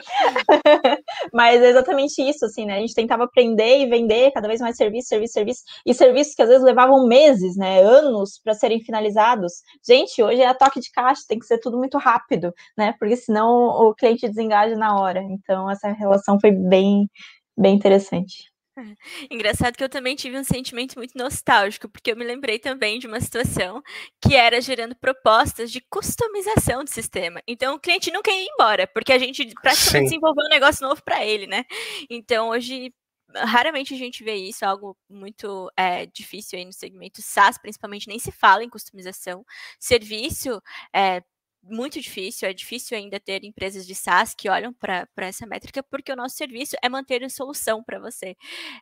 mas 1.33 1.63
é 1.63 1.71
exatamente 1.71 2.21
isso, 2.23 2.45
assim, 2.45 2.58
né? 2.67 2.77
A 2.77 2.81
gente 2.81 2.95
tentava 2.95 3.25
aprender 3.25 3.79
e 3.79 3.87
vender 3.87 4.31
cada 4.33 4.49
vez 4.49 4.61
mais 4.61 4.77
serviço, 4.77 5.09
serviço, 5.09 5.35
serviço, 5.35 5.63
e 5.87 5.95
serviços 5.95 6.35
que 6.35 6.43
às 6.43 6.49
vezes 6.49 6.65
levavam 6.65 7.07
meses, 7.07 7.57
né? 7.57 7.83
Anos 7.83 8.41
para 8.43 8.55
serem 8.55 8.81
finalizados. 8.81 9.53
Gente, 9.87 10.23
hoje 10.23 10.43
é 10.43 10.47
a 10.47 10.55
toque 10.55 10.81
de 10.81 10.91
caixa, 10.91 11.23
tem 11.29 11.39
que 11.39 11.47
ser 11.47 11.59
tudo 11.59 11.79
muito 11.79 11.99
rápido, 11.99 12.53
né? 12.77 12.95
Porque 12.99 13.17
senão 13.17 13.49
o 13.89 13.95
cliente 13.95 14.29
desengaja 14.29 14.77
na 14.77 15.01
hora. 15.01 15.21
Então, 15.23 15.71
essa 15.71 15.89
relação 15.93 16.39
foi 16.41 16.53
bem, 16.53 17.09
bem 17.57 17.75
interessante. 17.77 18.51
Engraçado 19.31 19.77
que 19.77 19.85
eu 19.85 19.89
também 19.89 20.17
tive 20.17 20.39
um 20.39 20.45
sentimento 20.45 20.97
muito 20.97 21.17
nostálgico, 21.17 21.89
porque 21.89 22.13
eu 22.13 22.17
me 22.17 22.25
lembrei 22.25 22.59
também 22.59 22.99
de 22.99 23.07
uma 23.07 23.21
situação 23.21 23.83
que 24.21 24.35
era 24.35 24.61
gerando 24.61 24.95
propostas 24.97 25.71
de 25.71 25.81
customização 25.81 26.85
do 26.85 26.91
sistema. 26.91 27.43
Então 27.47 27.75
o 27.75 27.81
cliente 27.81 28.11
nunca 28.11 28.31
ia 28.31 28.47
embora, 28.53 28.87
porque 28.87 29.13
a 29.13 29.19
gente 29.19 29.45
praticamente 29.61 29.91
Sim. 29.91 30.05
desenvolveu 30.05 30.45
um 30.47 30.51
negócio 30.51 30.87
novo 30.87 31.03
para 31.03 31.25
ele, 31.25 31.47
né? 31.47 31.65
Então 32.09 32.51
hoje 32.51 32.93
raramente 33.35 33.93
a 33.93 33.97
gente 33.97 34.25
vê 34.25 34.35
isso, 34.35 34.65
algo 34.65 34.97
muito 35.09 35.71
é, 35.77 36.07
difícil 36.07 36.59
aí 36.59 36.65
no 36.65 36.73
segmento 36.73 37.21
SaaS, 37.21 37.59
principalmente 37.59 38.09
nem 38.09 38.19
se 38.19 38.33
fala 38.33 38.65
em 38.65 38.71
customização. 38.71 39.45
Serviço, 39.79 40.63
é, 40.95 41.23
muito 41.63 42.01
difícil, 42.01 42.49
é 42.49 42.53
difícil 42.53 42.97
ainda 42.97 43.21
ter 43.21 43.45
empresas 43.45 43.87
de 43.87 43.95
SaaS 43.95 44.35
que 44.35 44.49
olham 44.49 44.73
para 44.73 45.07
essa 45.19 45.47
métrica, 45.47 45.83
porque 45.83 46.13
o 46.13 46.17
nosso 46.17 46.37
serviço 46.37 46.77
é 46.83 46.89
manter 46.89 47.23
a 47.25 47.29
solução 47.29 47.83
para 47.83 47.99
você. 47.99 48.37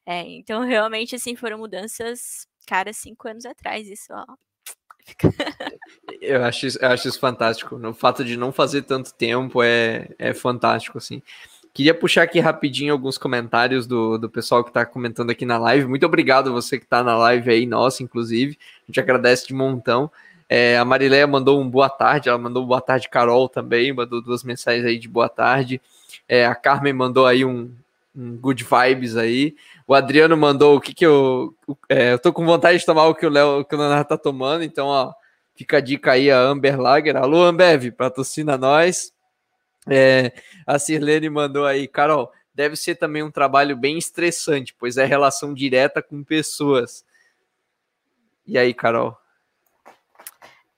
É, 0.04 0.22
então, 0.22 0.60
realmente, 0.64 1.14
assim, 1.14 1.34
foram 1.36 1.58
mudanças, 1.58 2.46
cara, 2.66 2.92
cinco 2.92 3.28
anos 3.28 3.44
atrás, 3.44 3.88
isso, 3.88 4.06
ó. 4.10 4.24
eu, 6.20 6.44
acho 6.44 6.66
isso, 6.66 6.78
eu 6.80 6.88
acho 6.88 7.08
isso 7.08 7.20
fantástico. 7.20 7.76
O 7.76 7.94
fato 7.94 8.24
de 8.24 8.36
não 8.36 8.52
fazer 8.52 8.82
tanto 8.82 9.14
tempo 9.14 9.62
é, 9.62 10.08
é 10.18 10.34
fantástico, 10.34 10.98
assim. 10.98 11.22
Queria 11.76 11.94
puxar 11.94 12.22
aqui 12.22 12.40
rapidinho 12.40 12.90
alguns 12.90 13.18
comentários 13.18 13.86
do, 13.86 14.16
do 14.16 14.30
pessoal 14.30 14.64
que 14.64 14.70
está 14.70 14.86
comentando 14.86 15.28
aqui 15.28 15.44
na 15.44 15.58
live. 15.58 15.86
Muito 15.86 16.06
obrigado 16.06 16.50
você 16.50 16.78
que 16.78 16.84
está 16.84 17.04
na 17.04 17.14
live 17.18 17.50
aí, 17.50 17.66
nossa, 17.66 18.02
inclusive. 18.02 18.56
A 18.82 18.86
gente 18.86 18.98
agradece 18.98 19.46
de 19.46 19.52
montão. 19.52 20.10
É, 20.48 20.78
a 20.78 20.84
Marileia 20.84 21.26
mandou 21.26 21.60
um 21.60 21.68
boa 21.68 21.88
tarde, 21.88 22.28
ela 22.28 22.38
mandou 22.38 22.62
um 22.62 22.66
boa 22.66 22.80
tarde, 22.80 23.08
Carol 23.08 23.48
também, 23.48 23.92
mandou 23.92 24.22
duas 24.22 24.44
mensagens 24.44 24.84
aí 24.84 24.98
de 24.98 25.08
boa 25.08 25.28
tarde. 25.28 25.80
É, 26.28 26.46
a 26.46 26.54
Carmen 26.54 26.92
mandou 26.92 27.26
aí 27.26 27.44
um, 27.44 27.72
um, 28.14 28.36
good 28.36 28.64
vibes 28.64 29.16
aí. 29.16 29.56
O 29.86 29.94
Adriano 29.94 30.36
mandou 30.36 30.76
o 30.76 30.80
que 30.80 30.94
que 30.94 31.06
eu. 31.06 31.54
É, 31.88 32.12
eu 32.12 32.18
tô 32.18 32.32
com 32.32 32.44
vontade 32.44 32.78
de 32.78 32.86
tomar 32.86 33.06
o 33.06 33.14
que 33.14 33.26
o 33.26 33.30
Léo, 33.30 33.64
que 33.64 33.74
o 33.74 33.78
Leonardo 33.78 34.08
tá 34.08 34.16
tomando, 34.16 34.62
então, 34.62 34.86
ó, 34.86 35.12
fica 35.56 35.78
a 35.78 35.80
dica 35.80 36.12
aí 36.12 36.30
a 36.30 36.38
Amber 36.38 36.80
Lager. 36.80 37.16
Alô, 37.16 37.42
Ambev, 37.42 37.90
patrocina 37.92 38.56
nós. 38.56 39.12
É, 39.88 40.32
a 40.66 40.78
Sirlene 40.78 41.30
mandou 41.30 41.64
aí, 41.64 41.86
Carol, 41.86 42.32
deve 42.54 42.76
ser 42.76 42.96
também 42.96 43.22
um 43.22 43.30
trabalho 43.30 43.76
bem 43.76 43.98
estressante, 43.98 44.74
pois 44.78 44.96
é 44.96 45.04
relação 45.04 45.54
direta 45.54 46.02
com 46.02 46.24
pessoas. 46.24 47.04
E 48.46 48.58
aí, 48.58 48.72
Carol? 48.74 49.16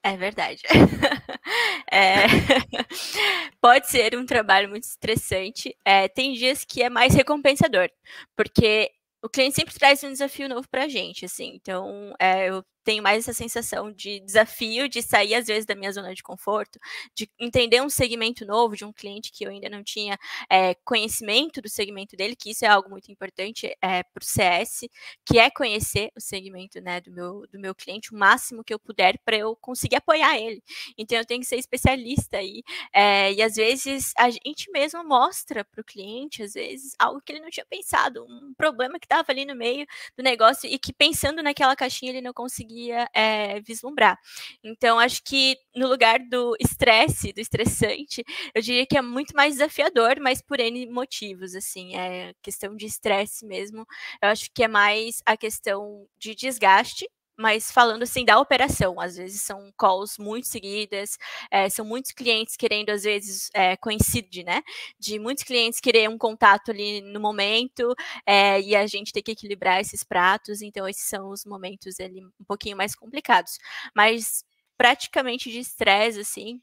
É 0.09 0.17
verdade. 0.17 0.63
é... 1.93 2.25
Pode 3.61 3.91
ser 3.91 4.17
um 4.17 4.25
trabalho 4.25 4.71
muito 4.71 4.85
estressante. 4.85 5.77
É, 5.85 6.09
tem 6.09 6.33
dias 6.33 6.65
que 6.65 6.83
é 6.83 6.89
mais 6.89 7.15
recompensador, 7.15 7.91
porque 8.35 8.91
o 9.23 9.29
cliente 9.29 9.57
sempre 9.57 9.75
traz 9.75 10.03
um 10.03 10.11
desafio 10.13 10.49
novo 10.49 10.67
para 10.71 10.85
a 10.85 10.89
gente, 10.89 11.27
assim. 11.27 11.53
Então, 11.55 12.15
é, 12.19 12.49
eu 12.49 12.65
tenho 12.89 13.03
mais 13.03 13.29
essa 13.29 13.35
sensação 13.35 13.93
de 13.93 14.19
desafio, 14.21 14.89
de 14.89 15.03
sair 15.03 15.35
às 15.35 15.47
vezes 15.47 15.67
da 15.67 15.75
minha 15.75 15.93
zona 15.93 16.15
de 16.15 16.23
conforto, 16.23 16.79
de 17.15 17.29
entender 17.39 17.83
um 17.83 17.91
segmento 17.91 18.47
novo 18.47 18.75
de 18.75 18.83
um 18.83 18.95
cliente 18.95 19.31
que 19.31 19.45
eu 19.45 19.51
ainda 19.51 19.69
não 19.69 19.85
tinha 19.85 20.19
é, 20.49 20.75
conhecimento 20.87 21.61
do 21.61 21.69
segmento 21.69 22.17
dele, 22.17 22.35
que 22.35 22.51
isso 22.51 22.65
é 22.65 22.69
algo 22.69 22.89
muito 22.89 23.13
importante 23.13 23.67
é, 23.83 24.03
para 24.03 24.23
o 24.23 24.25
CS, 24.25 24.89
que 25.23 25.39
é 25.39 25.51
conhecer 25.51 26.11
o 26.17 26.21
segmento 26.21 26.81
né, 26.81 26.99
do, 27.03 27.13
meu, 27.13 27.47
do 27.53 27.61
meu 27.61 27.75
cliente 27.75 28.15
o 28.15 28.17
máximo 28.17 28.65
que 28.65 28.73
eu 28.73 28.79
puder 28.79 29.19
para 29.23 29.37
eu 29.37 29.55
conseguir 29.57 29.97
apoiar 29.97 30.39
ele. 30.39 30.63
Então 30.97 31.19
eu 31.19 31.27
tenho 31.27 31.43
que 31.43 31.47
ser 31.47 31.57
especialista 31.57 32.39
aí. 32.39 32.63
É, 32.91 33.35
e 33.35 33.43
às 33.43 33.57
vezes 33.57 34.15
a 34.17 34.31
gente 34.31 34.71
mesmo 34.71 35.05
mostra 35.05 35.63
para 35.63 35.83
o 35.83 35.85
cliente, 35.85 36.43
às 36.43 36.55
vezes, 36.55 36.95
algo 36.99 37.21
que 37.21 37.33
ele 37.33 37.41
não 37.41 37.51
tinha 37.51 37.67
pensado, 37.67 38.25
um 38.25 38.55
problema 38.57 38.99
que 38.99 39.05
estava 39.05 39.31
ali 39.31 39.45
no 39.45 39.55
meio 39.55 39.87
do 40.17 40.23
negócio 40.23 40.67
e 40.71 40.79
que 40.79 40.91
pensando 40.91 41.43
naquela 41.43 41.77
caixinha 41.77 42.13
ele 42.13 42.23
não 42.23 42.33
conseguia 42.33 42.78
conseguia 42.79 43.09
é, 43.13 43.61
vislumbrar. 43.61 44.17
Então, 44.63 44.99
acho 44.99 45.23
que 45.25 45.57
no 45.75 45.89
lugar 45.89 46.21
do 46.21 46.57
estresse, 46.61 47.33
do 47.33 47.41
estressante, 47.41 48.25
eu 48.55 48.63
diria 48.63 48.87
que 48.87 48.97
é 48.97 49.03
muito 49.03 49.35
mais 49.35 49.55
desafiador, 49.55 50.19
mas 50.21 50.41
por 50.41 50.61
N 50.61 50.87
motivos, 50.87 51.55
assim, 51.55 51.97
é 51.97 52.33
questão 52.43 52.77
de 52.77 52.87
estresse 52.87 53.45
mesmo. 53.45 53.85
Eu 54.23 54.29
acho 54.29 54.49
que 54.55 54.63
é 54.63 54.69
mais 54.69 55.21
a 55.27 55.37
questão 55.37 56.07
de 56.19 56.35
desgaste, 56.35 57.09
mas 57.39 57.71
falando 57.71 58.03
assim 58.03 58.25
da 58.25 58.39
operação, 58.41 59.01
às 59.01 59.17
vezes 59.17 59.43
são 59.43 59.73
calls 59.79 60.19
muito 60.19 60.47
seguidas, 60.49 61.17
é, 61.51 61.69
são 61.71 61.85
muitos 61.85 62.13
clientes 62.13 62.57
querendo, 62.57 62.91
às 62.91 63.05
vezes, 63.05 63.49
é, 63.55 63.77
coincide, 63.77 64.43
né? 64.45 64.63
De 64.99 65.19
muitos 65.19 65.45
clientes 65.45 65.81
querer 65.81 66.09
um 66.09 66.19
contato 66.19 66.71
ali 66.71 67.01
no 67.01 67.21
momento, 67.21 67.95
é, 68.27 68.61
e 68.61 68.75
a 68.77 68.87
gente 68.87 69.13
tem 69.13 69.23
que 69.23 69.33
equilibrar 69.33 69.81
esses 69.81 70.03
pratos, 70.05 70.63
então 70.63 70.89
esses 70.89 71.05
são 71.09 71.31
os 71.31 71.45
momentos 71.45 72.01
ali 72.01 72.25
um 72.25 72.45
pouquinho 72.47 72.77
mais 72.77 72.95
complicados. 72.95 73.59
Mas 73.95 74.45
praticamente 74.77 75.51
de 75.51 75.59
estresse, 75.61 76.21
assim, 76.21 76.61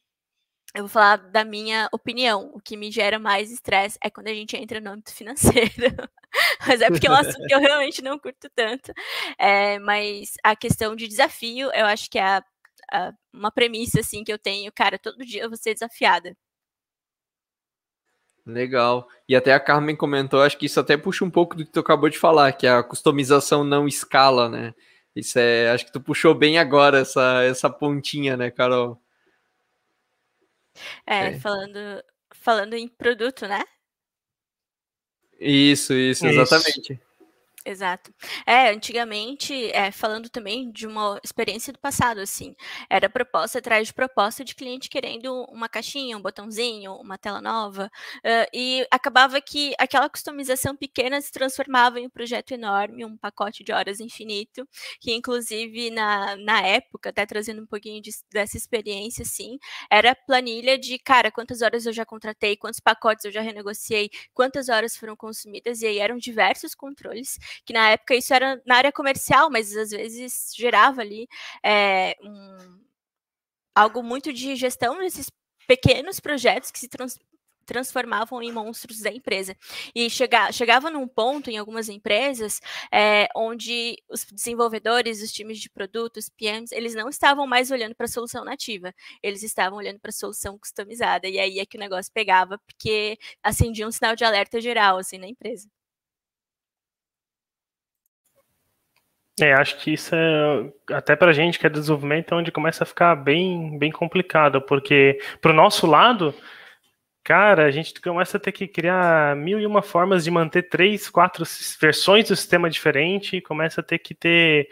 eu 0.73 0.83
vou 0.83 0.89
falar 0.89 1.17
da 1.17 1.43
minha 1.45 1.87
opinião. 1.91 2.51
O 2.53 2.59
que 2.59 2.75
me 2.75 2.91
gera 2.91 3.17
mais 3.19 3.51
estresse 3.51 3.97
é 4.03 4.09
quando 4.09 4.27
a 4.27 4.33
gente 4.33 4.57
entra 4.57 4.81
no 4.81 4.91
âmbito 4.91 5.11
financeiro. 5.15 5.95
mas 6.67 6.81
é 6.81 6.89
porque 6.89 7.07
é 7.07 7.11
um 7.11 7.15
assunto 7.15 7.45
que 7.47 7.53
eu 7.53 7.59
realmente 7.59 8.01
não 8.01 8.19
curto 8.19 8.49
tanto. 8.55 8.91
É, 9.37 9.79
mas 9.79 10.33
a 10.43 10.55
questão 10.55 10.95
de 10.95 11.07
desafio, 11.07 11.71
eu 11.73 11.85
acho 11.85 12.09
que 12.09 12.17
é 12.17 12.23
a, 12.23 12.43
a, 12.91 13.13
uma 13.33 13.51
premissa 13.51 14.01
assim 14.01 14.23
que 14.23 14.33
eu 14.33 14.39
tenho, 14.39 14.71
cara, 14.71 14.99
todo 14.99 15.25
dia 15.25 15.43
eu 15.43 15.49
vou 15.49 15.57
ser 15.57 15.73
desafiada. 15.73 16.35
Legal. 18.45 19.07
E 19.27 19.35
até 19.35 19.53
a 19.53 19.59
Carmen 19.59 19.95
comentou, 19.95 20.41
acho 20.41 20.57
que 20.57 20.67
isso 20.67 20.79
até 20.79 20.95
puxa 20.95 21.25
um 21.25 21.31
pouco 21.31 21.55
do 21.55 21.65
que 21.65 21.71
tu 21.71 21.79
acabou 21.79 22.09
de 22.09 22.19
falar, 22.19 22.51
que 22.53 22.67
a 22.67 22.83
customização 22.83 23.63
não 23.63 23.87
escala, 23.87 24.47
né? 24.47 24.73
Isso 25.15 25.39
é, 25.39 25.71
acho 25.71 25.85
que 25.85 25.91
tu 25.91 26.01
puxou 26.01 26.35
bem 26.35 26.59
agora 26.59 26.99
essa, 26.99 27.41
essa 27.43 27.69
pontinha, 27.69 28.37
né, 28.37 28.51
Carol? 28.51 29.01
É, 31.05 31.27
é, 31.27 31.39
falando, 31.39 32.03
falando 32.33 32.73
em 32.73 32.87
produto, 32.87 33.47
né? 33.47 33.63
Isso, 35.39 35.93
isso, 35.93 36.25
exatamente. 36.25 36.93
Isso. 36.93 37.14
Exato. 37.67 38.13
É, 38.45 38.69
antigamente, 38.69 39.71
é, 39.71 39.89
falando 39.91 40.29
também 40.29 40.71
de 40.71 40.85
uma 40.85 41.19
experiência 41.23 41.73
do 41.73 41.79
passado, 41.79 42.19
assim, 42.19 42.55
era 42.87 43.09
proposta 43.09 43.57
atrás 43.57 43.87
de 43.87 43.93
proposta 43.93 44.43
de 44.45 44.53
cliente 44.53 44.87
querendo 44.87 45.33
uma 45.49 45.67
caixinha, 45.67 46.15
um 46.15 46.21
botãozinho, 46.21 46.93
uma 46.93 47.17
tela 47.17 47.41
nova, 47.41 47.89
uh, 48.17 48.47
e 48.53 48.85
acabava 48.91 49.41
que 49.41 49.73
aquela 49.79 50.07
customização 50.07 50.75
pequena 50.75 51.19
se 51.19 51.31
transformava 51.31 51.99
em 51.99 52.05
um 52.05 52.09
projeto 52.09 52.51
enorme, 52.51 53.03
um 53.03 53.17
pacote 53.17 53.63
de 53.63 53.71
horas 53.73 53.99
infinito, 53.99 54.67
que 55.01 55.11
inclusive 55.15 55.89
na, 55.89 56.35
na 56.35 56.61
época, 56.61 57.09
até 57.09 57.25
trazendo 57.25 57.63
um 57.63 57.65
pouquinho 57.65 57.99
de, 57.99 58.11
dessa 58.31 58.57
experiência, 58.57 59.23
assim, 59.23 59.57
era 59.89 60.13
planilha 60.13 60.77
de, 60.77 60.99
cara, 60.99 61.31
quantas 61.31 61.63
horas 61.63 61.87
eu 61.87 61.93
já 61.93 62.05
contratei, 62.05 62.55
quantos 62.55 62.79
pacotes 62.79 63.25
eu 63.25 63.31
já 63.31 63.41
renegociei, 63.41 64.11
quantas 64.35 64.69
horas 64.69 64.95
foram 64.95 65.15
consumidas, 65.15 65.81
e 65.81 65.87
aí 65.87 65.97
eram 65.97 66.17
diversos 66.17 66.75
controles 66.75 67.37
que 67.65 67.73
na 67.73 67.91
época 67.91 68.15
isso 68.15 68.33
era 68.33 68.61
na 68.65 68.77
área 68.77 68.91
comercial, 68.91 69.49
mas 69.49 69.75
às 69.75 69.91
vezes 69.91 70.51
gerava 70.55 71.01
ali 71.01 71.27
é, 71.63 72.15
um, 72.21 72.79
algo 73.75 74.01
muito 74.03 74.31
de 74.33 74.55
gestão 74.55 74.97
desses 74.99 75.29
pequenos 75.67 76.19
projetos 76.19 76.71
que 76.71 76.79
se 76.79 76.87
trans, 76.87 77.19
transformavam 77.65 78.41
em 78.41 78.51
monstros 78.51 79.01
da 79.01 79.11
empresa. 79.11 79.55
E 79.93 80.09
chega, 80.09 80.51
chegava 80.51 80.89
num 80.89 81.07
ponto 81.07 81.49
em 81.49 81.57
algumas 81.57 81.89
empresas 81.89 82.61
é, 82.91 83.27
onde 83.35 83.97
os 84.09 84.23
desenvolvedores, 84.25 85.21
os 85.21 85.31
times 85.31 85.59
de 85.59 85.69
produtos, 85.69 86.29
PMs, 86.29 86.71
eles 86.73 86.95
não 86.95 87.09
estavam 87.09 87.47
mais 87.47 87.71
olhando 87.71 87.95
para 87.95 88.05
a 88.05 88.09
solução 88.09 88.45
nativa, 88.45 88.93
eles 89.21 89.43
estavam 89.43 89.77
olhando 89.77 89.99
para 89.99 90.09
a 90.09 90.13
solução 90.13 90.57
customizada. 90.57 91.27
E 91.27 91.39
aí 91.39 91.59
é 91.59 91.65
que 91.65 91.77
o 91.77 91.79
negócio 91.79 92.11
pegava, 92.13 92.57
porque 92.59 93.17
acendia 93.43 93.87
um 93.87 93.91
sinal 93.91 94.15
de 94.15 94.23
alerta 94.23 94.61
geral 94.61 94.97
assim 94.97 95.17
na 95.17 95.27
empresa. 95.27 95.67
É, 99.39 99.53
acho 99.53 99.77
que 99.79 99.91
isso 99.91 100.15
é 100.15 100.71
até 100.93 101.13
para 101.15 101.33
gente 101.33 101.59
que 101.59 101.67
é 101.67 101.69
desenvolvimento 101.69 102.33
é 102.33 102.37
onde 102.37 102.51
começa 102.51 102.83
a 102.83 102.87
ficar 102.87 103.15
bem, 103.15 103.77
bem 103.77 103.91
complicado, 103.91 104.61
porque 104.61 105.19
para 105.41 105.51
o 105.51 105.55
nosso 105.55 105.85
lado, 105.85 106.33
cara, 107.23 107.65
a 107.65 107.71
gente 107.71 107.99
começa 107.99 108.37
a 108.37 108.39
ter 108.39 108.53
que 108.53 108.65
criar 108.67 109.35
mil 109.35 109.59
e 109.59 109.65
uma 109.65 109.81
formas 109.81 110.23
de 110.23 110.31
manter 110.31 110.69
três, 110.69 111.09
quatro 111.09 111.43
versões 111.81 112.29
do 112.29 112.35
sistema 112.35 112.69
diferente, 112.69 113.41
começa 113.41 113.81
a 113.81 113.83
ter 113.83 113.99
que 113.99 114.15
ter 114.15 114.69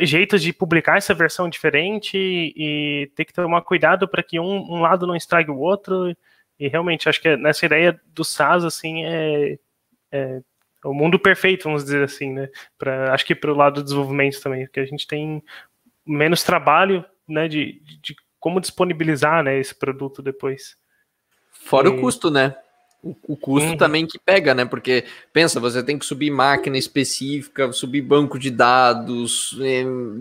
jeitos 0.00 0.42
de 0.42 0.52
publicar 0.54 0.96
essa 0.96 1.14
versão 1.14 1.48
diferente 1.48 2.16
e 2.16 3.10
ter 3.14 3.24
que 3.26 3.32
tomar 3.32 3.62
cuidado 3.62 4.08
para 4.08 4.22
que 4.22 4.40
um, 4.40 4.72
um 4.72 4.80
lado 4.80 5.06
não 5.06 5.16
estrague 5.16 5.50
o 5.50 5.58
outro. 5.58 6.14
E 6.58 6.68
realmente 6.68 7.08
acho 7.08 7.20
que 7.20 7.36
nessa 7.36 7.66
ideia 7.66 8.00
do 8.06 8.24
SaaS 8.24 8.64
assim 8.64 9.04
é, 9.04 9.58
é 10.12 10.40
o 10.84 10.94
mundo 10.94 11.18
perfeito, 11.18 11.64
vamos 11.64 11.84
dizer 11.84 12.02
assim, 12.02 12.32
né? 12.32 12.48
Pra, 12.78 13.12
acho 13.12 13.24
que 13.24 13.34
para 13.34 13.52
o 13.52 13.56
lado 13.56 13.76
do 13.76 13.84
desenvolvimento 13.84 14.40
também, 14.40 14.66
porque 14.66 14.80
a 14.80 14.86
gente 14.86 15.06
tem 15.06 15.42
menos 16.06 16.42
trabalho, 16.42 17.04
né, 17.28 17.48
de, 17.48 17.82
de 18.00 18.16
como 18.38 18.60
disponibilizar, 18.60 19.42
né, 19.42 19.58
esse 19.58 19.74
produto 19.74 20.22
depois. 20.22 20.76
Fora 21.52 21.88
e... 21.88 21.90
o 21.90 22.00
custo, 22.00 22.30
né? 22.30 22.56
O, 23.02 23.14
o 23.28 23.36
custo 23.36 23.70
uhum. 23.70 23.76
também 23.76 24.06
que 24.06 24.18
pega, 24.18 24.54
né? 24.54 24.64
Porque 24.64 25.04
pensa, 25.32 25.60
você 25.60 25.82
tem 25.82 25.98
que 25.98 26.04
subir 26.04 26.30
máquina 26.30 26.76
específica, 26.76 27.72
subir 27.72 28.02
banco 28.02 28.38
de 28.38 28.50
dados, 28.50 29.56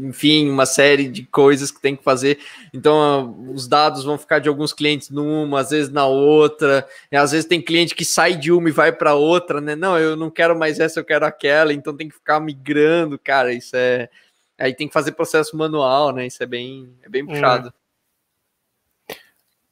enfim, 0.04 0.50
uma 0.50 0.66
série 0.66 1.08
de 1.08 1.24
coisas 1.24 1.72
que 1.72 1.82
tem 1.82 1.96
que 1.96 2.04
fazer. 2.04 2.38
Então, 2.74 3.36
os 3.54 3.68
dados 3.68 4.04
vão 4.04 4.18
ficar 4.18 4.40
de 4.40 4.48
alguns 4.48 4.74
clientes 4.74 5.10
numa, 5.10 5.60
às 5.60 5.72
vezes 5.72 5.92
na 5.92 6.06
outra. 6.06 6.88
às 7.12 7.32
vezes 7.32 7.48
tem 7.48 7.62
cliente 7.62 7.96
que 7.96 8.06
sai 8.06 8.36
de 8.36 8.52
uma 8.52 8.70
e 8.70 8.72
vai 8.72 8.92
para 8.92 9.16
outra, 9.16 9.60
né? 9.60 9.76
Não, 9.76 9.98
eu 9.98 10.16
não 10.16 10.30
quero 10.30 10.58
mais 10.58 10.80
essa, 10.80 11.00
eu 11.00 11.06
quero 11.06 11.26
aquela. 11.26 11.74
Então 11.74 11.96
tem 11.96 12.08
que 12.08 12.16
ficar 12.16 12.40
migrando, 12.40 13.18
cara. 13.18 13.52
Isso 13.54 13.76
é 13.76 14.10
aí 14.58 14.74
tem 14.74 14.88
que 14.88 14.94
fazer 14.94 15.12
processo 15.12 15.56
manual, 15.56 16.12
né? 16.12 16.26
Isso 16.26 16.42
é 16.42 16.46
bem, 16.46 16.90
é 17.04 17.10
bem 17.10 17.26
puxado. 17.26 17.74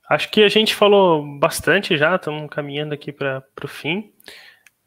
Acho 0.10 0.30
que 0.30 0.44
a 0.44 0.49
gente 0.49 0.76
falou 0.76 1.26
bastante 1.40 1.98
já, 1.98 2.15
estamos 2.15 2.49
caminhando 2.49 2.94
aqui 2.94 3.11
para 3.11 3.44
o 3.64 3.68
fim. 3.68 4.14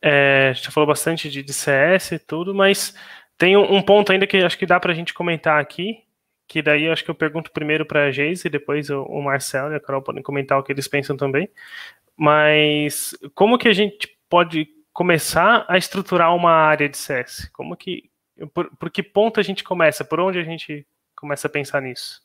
É, 0.00 0.48
a 0.50 0.52
gente 0.52 0.70
falou 0.70 0.86
bastante 0.86 1.28
de, 1.28 1.42
de 1.42 1.52
CS 1.52 2.12
e 2.12 2.18
tudo, 2.18 2.54
mas 2.54 2.94
tem 3.36 3.56
um, 3.56 3.74
um, 3.74 3.82
ponto 3.82 4.12
ainda 4.12 4.26
que 4.26 4.36
acho 4.38 4.56
que 4.56 4.66
dá 4.66 4.78
para 4.78 4.92
a 4.92 4.94
gente 4.94 5.12
comentar 5.12 5.60
aqui, 5.60 6.04
que 6.46 6.62
daí 6.62 6.88
acho 6.88 7.04
que 7.04 7.10
eu 7.10 7.14
pergunto 7.14 7.50
primeiro 7.50 7.84
para 7.84 8.04
a 8.04 8.10
Geise 8.12 8.48
depois 8.48 8.90
o, 8.90 9.02
o 9.02 9.22
Marcelo 9.22 9.72
e 9.72 9.76
a 9.76 9.80
Carol 9.80 10.02
podem 10.02 10.22
comentar 10.22 10.58
o 10.58 10.62
que 10.62 10.72
eles 10.72 10.86
pensam 10.86 11.16
também. 11.16 11.48
Mas 12.16 13.16
como 13.34 13.58
que 13.58 13.68
a 13.68 13.72
gente 13.72 14.08
pode 14.28 14.68
começar 14.92 15.64
a 15.68 15.76
estruturar 15.76 16.34
uma 16.34 16.52
área 16.52 16.88
de 16.88 16.96
CS? 16.96 17.48
Como 17.52 17.76
que 17.76 18.10
por, 18.54 18.70
por 18.76 18.90
que 18.90 19.02
ponto 19.02 19.40
a 19.40 19.42
gente 19.42 19.64
começa? 19.64 20.04
Por 20.04 20.20
onde 20.20 20.38
a 20.38 20.44
gente 20.44 20.86
começa 21.16 21.48
a 21.48 21.50
pensar 21.50 21.82
nisso? 21.82 22.20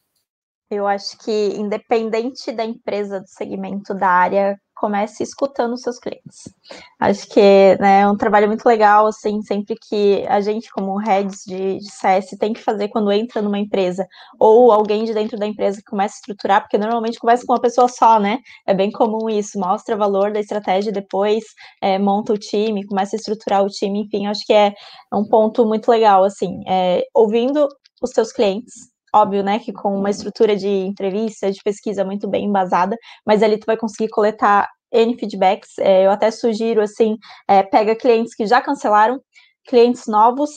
Eu 0.74 0.88
acho 0.88 1.18
que, 1.20 1.32
independente 1.58 2.52
da 2.52 2.66
empresa, 2.66 3.20
do 3.22 3.28
segmento, 3.28 3.94
da 3.94 4.08
área, 4.10 4.58
comece 4.84 5.24
escutando 5.24 5.74
os 5.74 5.82
seus 5.82 5.98
clientes. 5.98 6.54
Acho 7.00 7.26
que 7.30 7.78
né, 7.80 8.02
é 8.02 8.08
um 8.08 8.18
trabalho 8.18 8.48
muito 8.48 8.66
legal, 8.66 9.08
assim, 9.08 9.42
sempre 9.42 9.76
que 9.82 10.26
a 10.28 10.42
gente, 10.42 10.70
como 10.72 10.98
heads 10.98 11.44
de, 11.46 11.78
de 11.78 11.90
CS, 11.90 12.32
tem 12.38 12.52
que 12.52 12.62
fazer 12.62 12.90
quando 12.90 13.10
entra 13.12 13.42
numa 13.42 13.58
empresa, 13.60 14.06
ou 14.38 14.74
alguém 14.74 15.06
de 15.06 15.14
dentro 15.14 15.38
da 15.38 15.48
empresa 15.48 15.78
que 15.78 15.90
começa 15.90 16.16
a 16.16 16.18
estruturar, 16.18 16.62
porque 16.62 16.78
normalmente 16.78 17.18
começa 17.18 17.46
com 17.46 17.54
uma 17.54 17.62
pessoa 17.62 17.88
só, 17.88 18.20
né? 18.20 18.40
É 18.68 18.74
bem 18.74 18.92
comum 18.92 19.30
isso, 19.30 19.58
mostra 19.58 19.96
valor 19.96 20.34
da 20.34 20.42
estratégia 20.42 20.92
depois 20.92 21.44
é, 21.82 21.98
monta 21.98 22.34
o 22.34 22.38
time, 22.38 22.86
começa 22.86 23.16
a 23.16 23.18
estruturar 23.18 23.64
o 23.64 23.70
time, 23.70 24.02
enfim, 24.02 24.28
acho 24.28 24.46
que 24.46 24.54
é 24.54 24.74
um 25.14 25.24
ponto 25.26 25.66
muito 25.66 25.90
legal, 25.90 26.26
assim, 26.26 26.62
é, 26.68 27.04
ouvindo 27.14 27.70
os 28.02 28.10
seus 28.12 28.34
clientes, 28.34 28.93
óbvio, 29.14 29.44
né, 29.44 29.60
que 29.60 29.72
com 29.72 29.96
uma 29.98 30.10
estrutura 30.10 30.56
de 30.56 30.68
entrevista, 30.68 31.52
de 31.52 31.62
pesquisa 31.64 32.04
muito 32.04 32.28
bem 32.28 32.46
embasada, 32.46 32.98
mas 33.26 33.44
ali 33.44 33.58
tu 33.58 33.66
vai 33.66 33.78
conseguir 33.78 34.10
coletar 34.10 34.70
N 34.92 35.18
feedbacks. 35.18 35.78
É, 35.80 36.06
eu 36.06 36.12
até 36.12 36.32
sugiro, 36.32 36.82
assim, 36.82 37.18
é, 37.48 37.64
pega 37.64 37.96
clientes 37.96 38.36
que 38.36 38.46
já 38.46 38.62
cancelaram, 38.62 39.22
clientes 39.66 40.08
novos, 40.08 40.52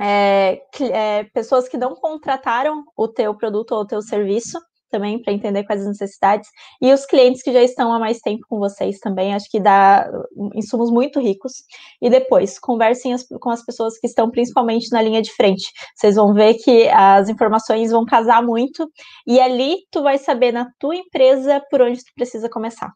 é, 0.00 0.62
é 0.92 1.24
pessoas 1.34 1.68
que 1.68 1.76
não 1.76 1.94
contrataram 1.94 2.84
o 2.96 3.06
teu 3.06 3.34
produto 3.34 3.72
ou 3.72 3.82
o 3.82 3.86
teu 3.86 4.02
serviço, 4.02 4.58
também 4.90 5.20
para 5.22 5.32
entender 5.32 5.64
quais 5.64 5.82
as 5.82 5.88
necessidades, 5.88 6.48
e 6.80 6.92
os 6.92 7.06
clientes 7.06 7.42
que 7.42 7.52
já 7.52 7.62
estão 7.62 7.92
há 7.92 7.98
mais 7.98 8.18
tempo 8.20 8.44
com 8.48 8.58
vocês 8.58 8.98
também, 8.98 9.34
acho 9.34 9.50
que 9.50 9.60
dá 9.60 10.10
insumos 10.54 10.90
muito 10.90 11.20
ricos. 11.20 11.52
E 12.00 12.10
depois, 12.10 12.58
conversem 12.58 13.12
as, 13.12 13.26
com 13.40 13.50
as 13.50 13.64
pessoas 13.64 13.98
que 13.98 14.06
estão 14.06 14.30
principalmente 14.30 14.90
na 14.92 15.02
linha 15.02 15.22
de 15.22 15.32
frente. 15.32 15.70
Vocês 15.94 16.16
vão 16.16 16.34
ver 16.34 16.54
que 16.54 16.88
as 16.88 17.28
informações 17.28 17.90
vão 17.90 18.04
casar 18.04 18.42
muito, 18.42 18.90
e 19.26 19.40
ali 19.40 19.76
tu 19.90 20.02
vai 20.02 20.18
saber 20.18 20.52
na 20.52 20.66
tua 20.78 20.96
empresa 20.96 21.62
por 21.70 21.82
onde 21.82 21.98
tu 22.04 22.12
precisa 22.14 22.48
começar. 22.48 22.90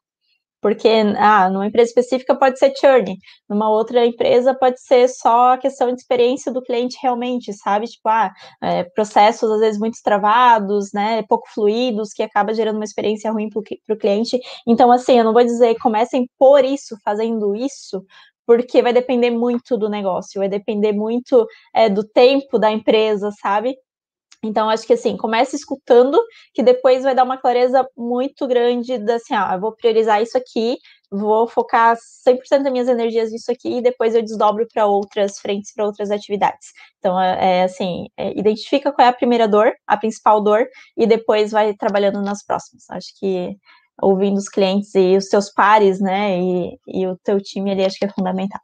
Porque, 0.65 0.89
ah, 1.19 1.51
numa 1.51 1.67
empresa 1.67 1.91
específica 1.91 2.35
pode 2.35 2.59
ser 2.59 2.73
churn, 2.75 3.19
numa 3.47 3.69
outra 3.71 4.07
empresa 4.07 4.55
pode 4.55 4.81
ser 4.81 5.09
só 5.11 5.53
a 5.53 5.59
questão 5.59 5.89
de 5.89 6.01
experiência 6.01 6.51
do 6.51 6.63
cliente 6.63 6.97
realmente, 7.03 7.53
sabe? 7.53 7.87
Tipo, 7.87 8.09
ah, 8.09 8.33
é, 8.63 8.83
processos 8.85 9.51
às 9.51 9.61
vezes 9.61 9.79
muito 9.79 9.99
travados, 10.03 10.91
né, 10.95 11.23
pouco 11.29 11.47
fluidos, 11.53 12.15
que 12.15 12.23
acaba 12.23 12.55
gerando 12.55 12.77
uma 12.77 12.85
experiência 12.85 13.31
ruim 13.31 13.51
para 13.51 13.95
o 13.95 13.99
cliente. 13.99 14.41
Então, 14.67 14.91
assim, 14.91 15.19
eu 15.19 15.25
não 15.25 15.35
vou 15.35 15.45
dizer 15.45 15.77
comecem 15.83 16.27
por 16.39 16.65
isso, 16.65 16.97
fazendo 17.05 17.55
isso, 17.55 18.03
porque 18.47 18.81
vai 18.81 18.95
depender 18.95 19.31
muito 19.31 19.77
do 19.77 19.91
negócio, 19.91 20.39
vai 20.41 20.49
depender 20.49 20.93
muito 20.93 21.47
é, 21.75 21.91
do 21.91 22.03
tempo 22.09 22.59
da 22.59 22.71
empresa, 22.73 23.31
sabe? 23.39 23.77
Então, 24.45 24.69
acho 24.69 24.87
que 24.87 24.93
assim, 24.93 25.17
comece 25.17 25.57
escutando, 25.57 26.23
que 26.53 26.63
depois 26.63 27.03
vai 27.03 27.15
dar 27.15 27.25
uma 27.25 27.39
clareza 27.39 27.89
muito 27.97 28.47
grande 28.47 28.99
da 28.99 29.15
assim, 29.15 29.33
ah, 29.35 29.53
eu 29.55 29.61
vou 29.61 29.73
priorizar 29.73 30.23
isso 30.23 30.37
aqui, 30.37 30.77
vou 31.11 31.49
focar 31.49 31.97
100% 31.97 32.63
das 32.63 32.73
minhas 32.73 32.89
energias 32.89 33.33
nisso 33.33 33.51
aqui 33.51 33.79
e 33.79 33.83
depois 33.83 34.15
eu 34.15 34.21
desdobro 34.21 34.67
para 34.73 34.85
outras 34.85 35.39
frentes, 35.39 35.73
para 35.73 35.87
outras 35.87 36.11
atividades. 36.11 36.73
Então, 36.99 37.19
é, 37.19 37.61
é 37.61 37.63
assim, 37.65 38.07
é, 38.19 38.39
identifica 38.39 38.93
qual 38.93 39.07
é 39.07 39.09
a 39.09 39.15
primeira 39.15 39.49
dor, 39.49 39.73
a 39.87 39.97
principal 39.97 40.43
dor, 40.43 40.67
e 40.95 41.07
depois 41.07 41.51
vai 41.51 41.73
trabalhando 41.73 42.21
nas 42.21 42.45
próximas. 42.45 42.85
Acho 42.91 43.19
que 43.19 43.57
ouvindo 44.03 44.37
os 44.37 44.49
clientes 44.49 44.95
e 44.95 45.17
os 45.17 45.29
seus 45.29 45.51
pares, 45.51 46.01
né, 46.01 46.39
e, 46.39 46.79
e 46.87 47.07
o 47.07 47.17
teu 47.25 47.41
time 47.41 47.71
ali, 47.71 47.85
acho 47.85 47.97
que 47.97 48.05
é 48.05 48.13
fundamental. 48.13 48.61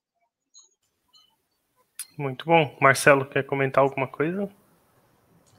Muito 2.18 2.44
bom. 2.44 2.76
Marcelo, 2.82 3.24
quer 3.24 3.44
comentar 3.44 3.82
alguma 3.82 4.06
coisa? 4.06 4.46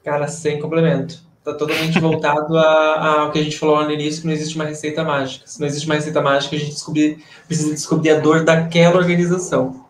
Cara, 0.04 0.28
sem 0.28 0.60
complemento. 0.60 1.20
Está 1.40 1.56
totalmente 1.56 2.00
voltado 2.00 2.56
ao 2.58 3.32
que 3.32 3.40
a 3.40 3.44
gente 3.44 3.58
falou 3.58 3.84
no 3.84 3.92
início, 3.92 4.22
que 4.22 4.28
não 4.28 4.34
existe 4.34 4.56
uma 4.56 4.66
receita 4.66 5.04
mágica. 5.04 5.48
Se 5.48 5.60
não 5.60 5.68
existe 5.68 5.88
uma 5.88 5.96
receita 5.96 6.22
mágica, 6.22 6.56
a 6.56 6.60
gente 6.60 6.72
descobrir, 6.72 7.24
precisa 7.48 7.74
descobrir 7.74 8.12
a 8.12 8.20
dor 8.20 8.44
daquela 8.44 8.98
organização. 8.98 9.86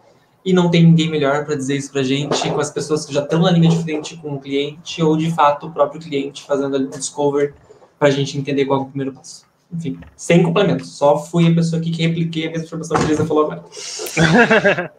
E 0.45 0.53
não 0.53 0.71
tem 0.71 0.83
ninguém 0.83 1.09
melhor 1.09 1.45
para 1.45 1.55
dizer 1.55 1.75
isso 1.75 1.91
para 1.91 2.01
a 2.01 2.03
gente, 2.05 2.49
com 2.49 2.59
as 2.59 2.71
pessoas 2.71 3.05
que 3.05 3.13
já 3.13 3.21
estão 3.21 3.41
na 3.41 3.51
linha 3.51 3.69
de 3.69 3.83
frente 3.83 4.15
com 4.17 4.33
o 4.33 4.39
cliente, 4.39 5.03
ou 5.03 5.17
de 5.17 5.29
fato 5.31 5.67
o 5.67 5.71
próprio 5.71 6.01
cliente 6.01 6.43
fazendo 6.43 6.75
ali 6.75 6.85
um 6.85 6.89
discover 6.89 7.53
para 7.99 8.07
a 8.07 8.11
gente 8.11 8.38
entender 8.38 8.65
qual 8.65 8.79
é 8.79 8.83
o 8.83 8.88
primeiro 8.88 9.13
passo. 9.13 9.45
Enfim, 9.71 9.99
sem 10.15 10.41
complemento. 10.41 10.85
Só 10.85 11.17
fui 11.17 11.47
a 11.47 11.53
pessoa 11.53 11.81
aqui 11.81 11.91
que 11.91 12.01
repliquei 12.01 12.47
a 12.47 12.51
mesma 12.51 12.65
informação 12.65 12.97
que 12.97 13.03
a 13.03 13.07
Lisa 13.07 13.25
falou 13.25 13.51
agora. 13.51 13.63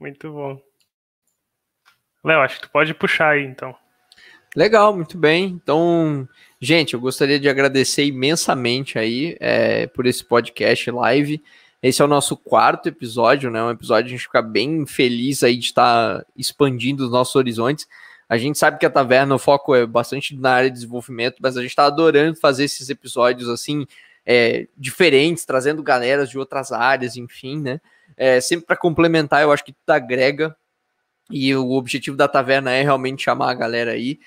Muito 0.00 0.32
bom. 0.32 0.58
Léo, 2.24 2.40
acho 2.40 2.56
que 2.56 2.62
tu 2.62 2.70
pode 2.70 2.94
puxar 2.94 3.30
aí, 3.30 3.44
então. 3.44 3.74
Legal, 4.56 4.96
muito 4.96 5.18
bem. 5.18 5.60
Então, 5.62 6.26
gente, 6.58 6.94
eu 6.94 7.00
gostaria 7.00 7.38
de 7.38 7.46
agradecer 7.46 8.06
imensamente 8.06 8.98
aí 8.98 9.36
é, 9.38 9.86
por 9.86 10.06
esse 10.06 10.24
podcast 10.24 10.90
live. 10.90 11.44
Esse 11.82 12.00
é 12.00 12.04
o 12.06 12.08
nosso 12.08 12.34
quarto 12.38 12.88
episódio, 12.88 13.50
né? 13.50 13.62
Um 13.62 13.68
episódio 13.68 14.06
a 14.06 14.10
gente 14.12 14.22
fica 14.22 14.40
bem 14.40 14.86
feliz 14.86 15.42
aí 15.42 15.58
de 15.58 15.66
estar 15.66 16.24
expandindo 16.34 17.04
os 17.04 17.10
nossos 17.10 17.36
horizontes. 17.36 17.86
A 18.26 18.38
gente 18.38 18.58
sabe 18.58 18.78
que 18.78 18.86
a 18.86 18.90
Taverna, 18.90 19.34
o 19.34 19.38
foco 19.38 19.74
é 19.74 19.84
bastante 19.84 20.34
na 20.34 20.52
área 20.52 20.70
de 20.70 20.76
desenvolvimento, 20.76 21.36
mas 21.38 21.58
a 21.58 21.60
gente 21.60 21.72
está 21.72 21.84
adorando 21.84 22.40
fazer 22.40 22.64
esses 22.64 22.88
episódios 22.88 23.50
assim, 23.50 23.86
é, 24.24 24.66
diferentes, 24.74 25.44
trazendo 25.44 25.82
galeras 25.82 26.30
de 26.30 26.38
outras 26.38 26.72
áreas, 26.72 27.14
enfim, 27.18 27.60
né? 27.60 27.78
É, 28.16 28.40
sempre 28.40 28.64
para 28.64 28.76
complementar, 28.76 29.42
eu 29.42 29.52
acho 29.52 29.62
que 29.62 29.74
tudo 29.74 29.90
agrega. 29.90 30.56
E 31.30 31.54
o 31.54 31.72
objetivo 31.72 32.16
da 32.16 32.26
taverna 32.26 32.72
é 32.72 32.82
realmente 32.82 33.24
chamar 33.24 33.50
a 33.50 33.54
galera 33.54 33.90
aí. 33.90 34.18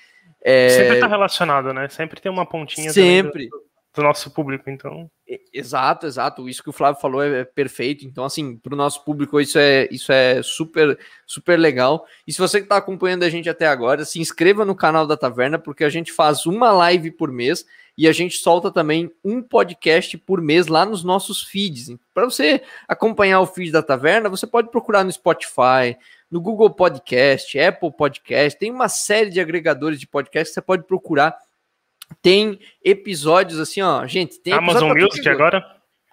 É... 0.42 0.70
Sempre 0.70 0.94
está 0.94 1.06
relacionado, 1.06 1.72
né? 1.72 1.88
Sempre 1.88 2.20
tem 2.20 2.30
uma 2.30 2.46
pontinha 2.46 2.92
Sempre. 2.92 3.48
Do, 3.48 3.62
do, 3.94 4.02
nosso 4.02 4.30
público, 4.30 4.70
então. 4.70 5.10
Exato, 5.52 6.06
exato. 6.06 6.48
Isso 6.48 6.62
que 6.62 6.70
o 6.70 6.72
Flávio 6.72 7.00
falou 7.00 7.22
é, 7.22 7.40
é 7.40 7.44
perfeito. 7.44 8.06
Então, 8.06 8.24
assim, 8.24 8.56
para 8.56 8.74
o 8.74 8.76
nosso 8.76 9.04
público, 9.04 9.40
isso 9.40 9.58
é, 9.58 9.86
isso 9.90 10.10
é 10.12 10.42
super, 10.42 10.98
super 11.26 11.58
legal. 11.58 12.04
E 12.26 12.32
se 12.32 12.38
você 12.38 12.58
está 12.58 12.76
acompanhando 12.76 13.24
a 13.24 13.28
gente 13.28 13.48
até 13.48 13.66
agora, 13.66 14.04
se 14.04 14.20
inscreva 14.20 14.64
no 14.64 14.74
canal 14.74 15.06
da 15.06 15.16
Taverna, 15.16 15.58
porque 15.58 15.84
a 15.84 15.90
gente 15.90 16.12
faz 16.12 16.46
uma 16.46 16.72
live 16.72 17.10
por 17.10 17.30
mês 17.30 17.64
e 18.00 18.08
a 18.08 18.12
gente 18.12 18.38
solta 18.38 18.70
também 18.70 19.12
um 19.22 19.42
podcast 19.42 20.16
por 20.16 20.40
mês 20.40 20.68
lá 20.68 20.86
nos 20.86 21.04
nossos 21.04 21.42
feeds. 21.42 21.94
Para 22.14 22.24
você 22.24 22.62
acompanhar 22.88 23.40
o 23.40 23.46
feed 23.46 23.70
da 23.70 23.82
Taverna, 23.82 24.30
você 24.30 24.46
pode 24.46 24.70
procurar 24.70 25.04
no 25.04 25.12
Spotify, 25.12 25.98
no 26.30 26.40
Google 26.40 26.70
Podcast, 26.70 27.60
Apple 27.60 27.92
Podcast, 27.92 28.58
tem 28.58 28.70
uma 28.70 28.88
série 28.88 29.28
de 29.28 29.38
agregadores 29.38 30.00
de 30.00 30.06
podcast 30.06 30.48
que 30.48 30.54
você 30.54 30.62
pode 30.62 30.84
procurar. 30.84 31.36
Tem 32.22 32.58
episódios 32.82 33.60
assim, 33.60 33.82
ó, 33.82 34.06
gente, 34.06 34.40
tem 34.40 34.54
Amazon 34.54 34.98
Music 34.98 35.28
agora? 35.28 35.62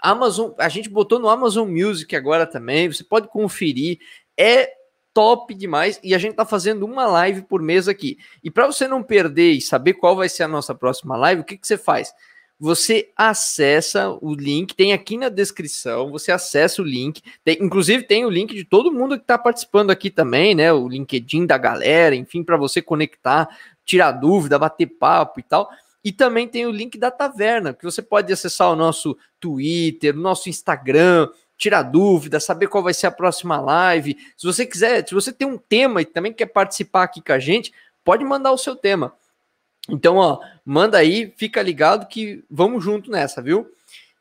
Amazon, 0.04 0.52
a 0.58 0.68
gente 0.68 0.90
botou 0.90 1.20
no 1.20 1.30
Amazon 1.30 1.70
Music 1.70 2.14
agora 2.18 2.46
também, 2.46 2.92
você 2.92 3.06
pode 3.06 3.30
conferir. 3.30 3.98
É 4.38 4.70
top 5.18 5.56
demais 5.56 6.00
e 6.04 6.14
a 6.14 6.20
gente 6.20 6.36
tá 6.36 6.46
fazendo 6.46 6.86
uma 6.86 7.08
live 7.08 7.42
por 7.42 7.60
mês 7.60 7.88
aqui. 7.88 8.20
E 8.44 8.52
para 8.52 8.68
você 8.68 8.88
não 8.88 9.02
perder 9.02 9.54
e 9.54 9.60
saber 9.60 9.96
qual 9.96 10.16
vai 10.16 10.30
ser 10.30 10.44
a 10.44 10.48
nossa 10.48 10.76
próxima 10.76 11.18
live, 11.18 11.42
o 11.42 11.44
que, 11.44 11.58
que 11.58 11.66
você 11.66 11.76
faz? 11.76 12.14
você 12.60 13.12
acessa 13.16 14.10
o 14.20 14.34
link, 14.34 14.74
tem 14.74 14.92
aqui 14.92 15.16
na 15.16 15.30
descrição, 15.30 16.10
você 16.10 16.32
acessa 16.32 16.82
o 16.82 16.86
link, 16.86 17.22
tem, 17.44 17.56
inclusive 17.62 18.04
tem 18.04 18.26
o 18.26 18.32
link 18.32 18.56
de 18.56 18.64
todo 18.64 18.92
mundo 18.92 19.16
que 19.16 19.24
está 19.24 19.38
participando 19.38 19.92
aqui 19.92 20.10
também, 20.10 20.56
né? 20.56 20.74
O 20.74 20.88
LinkedIn 20.88 21.46
da 21.46 21.56
galera, 21.56 22.16
enfim, 22.16 22.44
para 22.44 22.58
você 22.58 22.82
conectar, 22.82 23.48
tirar 23.86 24.12
dúvida, 24.12 24.58
bater 24.58 24.88
papo 24.88 25.40
e 25.40 25.44
tal. 25.44 25.70
E 26.04 26.12
também 26.12 26.48
tem 26.48 26.66
o 26.66 26.72
link 26.72 26.98
da 26.98 27.12
taverna, 27.12 27.76
que 27.76 27.84
você 27.84 28.02
pode 28.02 28.34
acessar 28.34 28.72
o 28.72 28.76
nosso 28.76 29.16
Twitter, 29.40 30.16
o 30.16 30.20
nosso 30.20 30.50
Instagram, 30.50 31.30
tirar 31.58 31.84
dúvida, 31.84 32.40
saber 32.40 32.68
qual 32.68 32.84
vai 32.84 32.94
ser 32.94 33.08
a 33.08 33.12
próxima 33.12 33.60
live. 33.60 34.18
Se 34.38 34.46
você 34.46 34.66
quiser, 34.66 35.08
se 35.08 35.14
você 35.14 35.34
tem 35.34 35.48
um 35.48 35.58
tema 35.58 36.02
e 36.02 36.06
também 36.06 36.32
quer 36.32 36.46
participar 36.46 37.04
aqui 37.04 37.22
com 37.22 37.34
a 37.34 37.40
gente, 37.40 37.74
pode 38.04 38.24
mandar 38.24 38.52
o 38.52 38.58
seu 38.58 38.76
tema. 38.76 39.14
Então, 39.90 40.18
ó, 40.18 40.40
manda 40.66 40.98
aí, 40.98 41.34
fica 41.38 41.62
ligado 41.62 42.08
que 42.08 42.44
vamos 42.50 42.84
junto 42.84 43.10
nessa, 43.10 43.42
viu? 43.42 43.72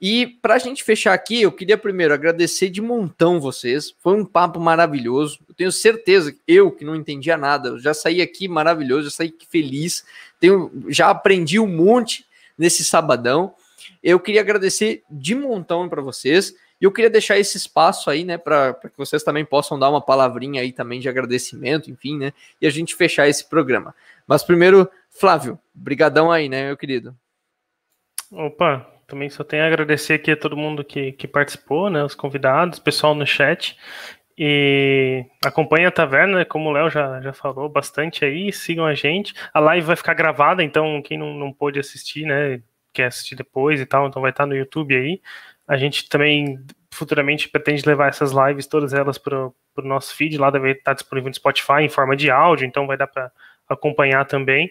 E 0.00 0.26
para 0.26 0.54
a 0.54 0.58
gente 0.58 0.84
fechar 0.84 1.14
aqui, 1.14 1.42
eu 1.42 1.50
queria 1.50 1.76
primeiro 1.76 2.12
agradecer 2.12 2.68
de 2.68 2.82
montão 2.82 3.40
vocês. 3.40 3.94
Foi 3.98 4.14
um 4.14 4.24
papo 4.24 4.60
maravilhoso. 4.60 5.38
Eu 5.48 5.54
tenho 5.54 5.72
certeza, 5.72 6.34
eu 6.46 6.70
que 6.70 6.84
não 6.84 6.94
entendia 6.94 7.36
nada, 7.36 7.78
já 7.78 7.94
saí 7.94 8.20
aqui 8.20 8.46
maravilhoso, 8.46 9.04
já 9.04 9.16
saí 9.16 9.34
feliz. 9.48 10.04
Tenho, 10.38 10.70
já 10.88 11.08
aprendi 11.08 11.58
um 11.58 11.66
monte 11.66 12.26
nesse 12.58 12.84
sabadão. 12.84 13.54
Eu 14.02 14.20
queria 14.20 14.42
agradecer 14.42 15.02
de 15.10 15.34
montão 15.34 15.88
para 15.88 16.02
vocês. 16.02 16.54
E 16.81 16.85
eu 16.85 16.93
queria 16.93 17.11
deixar 17.11 17.39
esse 17.39 17.57
espaço 17.57 18.11
aí, 18.11 18.24
né, 18.24 18.36
para 18.36 18.74
que 18.74 18.98
vocês 18.98 19.23
também 19.23 19.44
possam 19.44 19.78
dar 19.78 19.90
uma 19.90 20.01
palavrinha 20.01 20.61
aí 20.61 20.73
também 20.73 21.01
de 21.01 21.09
agradecimento, 21.09 21.90
enfim, 21.90 22.19
né, 22.19 22.32
e 22.61 22.66
a 22.66 22.70
gente 22.70 22.94
fechar 22.94 23.28
esse 23.28 23.48
programa. 23.48 23.94
Mas 24.27 24.43
primeiro, 24.43 24.90
Flávio, 25.11 25.59
brigadão 25.74 26.31
aí, 26.31 26.48
né, 26.48 26.66
meu 26.66 26.77
querido. 26.77 27.16
Opa, 28.31 28.86
também 29.07 29.31
só 29.31 29.44
tenho 29.44 29.62
a 29.62 29.66
agradecer 29.66 30.15
aqui 30.15 30.32
a 30.32 30.36
todo 30.36 30.57
mundo 30.57 30.85
que, 30.85 31.12
que 31.12 31.28
participou, 31.28 31.89
né, 31.89 32.05
os 32.05 32.15
convidados, 32.15 32.78
pessoal 32.78 33.15
no 33.15 33.27
chat. 33.27 33.78
E 34.39 35.24
acompanha 35.43 35.89
a 35.89 35.93
taverna, 35.93 36.44
como 36.44 36.69
o 36.69 36.73
Léo 36.73 36.90
já, 36.90 37.23
já 37.23 37.32
falou 37.32 37.70
bastante 37.70 38.23
aí, 38.23 38.53
sigam 38.53 38.85
a 38.85 38.94
gente. 38.94 39.32
A 39.55 39.61
live 39.61 39.86
vai 39.86 39.97
ficar 39.97 40.12
gravada, 40.12 40.62
então 40.62 41.01
quem 41.01 41.16
não, 41.16 41.32
não 41.32 41.51
pôde 41.53 41.81
assistir, 41.81 42.27
né, 42.27 42.61
quer 42.93 43.07
assistir 43.07 43.35
depois 43.35 43.81
e 43.81 43.86
tal, 43.86 44.07
então 44.07 44.20
vai 44.20 44.31
estar 44.31 44.44
no 44.44 44.55
YouTube 44.55 44.94
aí. 44.94 45.23
A 45.66 45.76
gente 45.76 46.09
também 46.09 46.64
futuramente 46.93 47.48
pretende 47.48 47.86
levar 47.86 48.09
essas 48.09 48.32
lives, 48.32 48.66
todas 48.66 48.94
elas, 48.94 49.18
para 49.18 49.47
o 49.47 49.82
nosso 49.82 50.14
feed. 50.14 50.38
Lá 50.38 50.51
deve 50.51 50.72
estar 50.72 50.94
disponível 50.94 51.28
no 51.28 51.34
Spotify 51.34 51.82
em 51.82 51.88
forma 51.88 52.16
de 52.16 52.30
áudio, 52.30 52.66
então 52.66 52.86
vai 52.86 52.97
dar 52.97 53.06
para 53.06 53.30
acompanhar 53.68 54.24
também. 54.24 54.70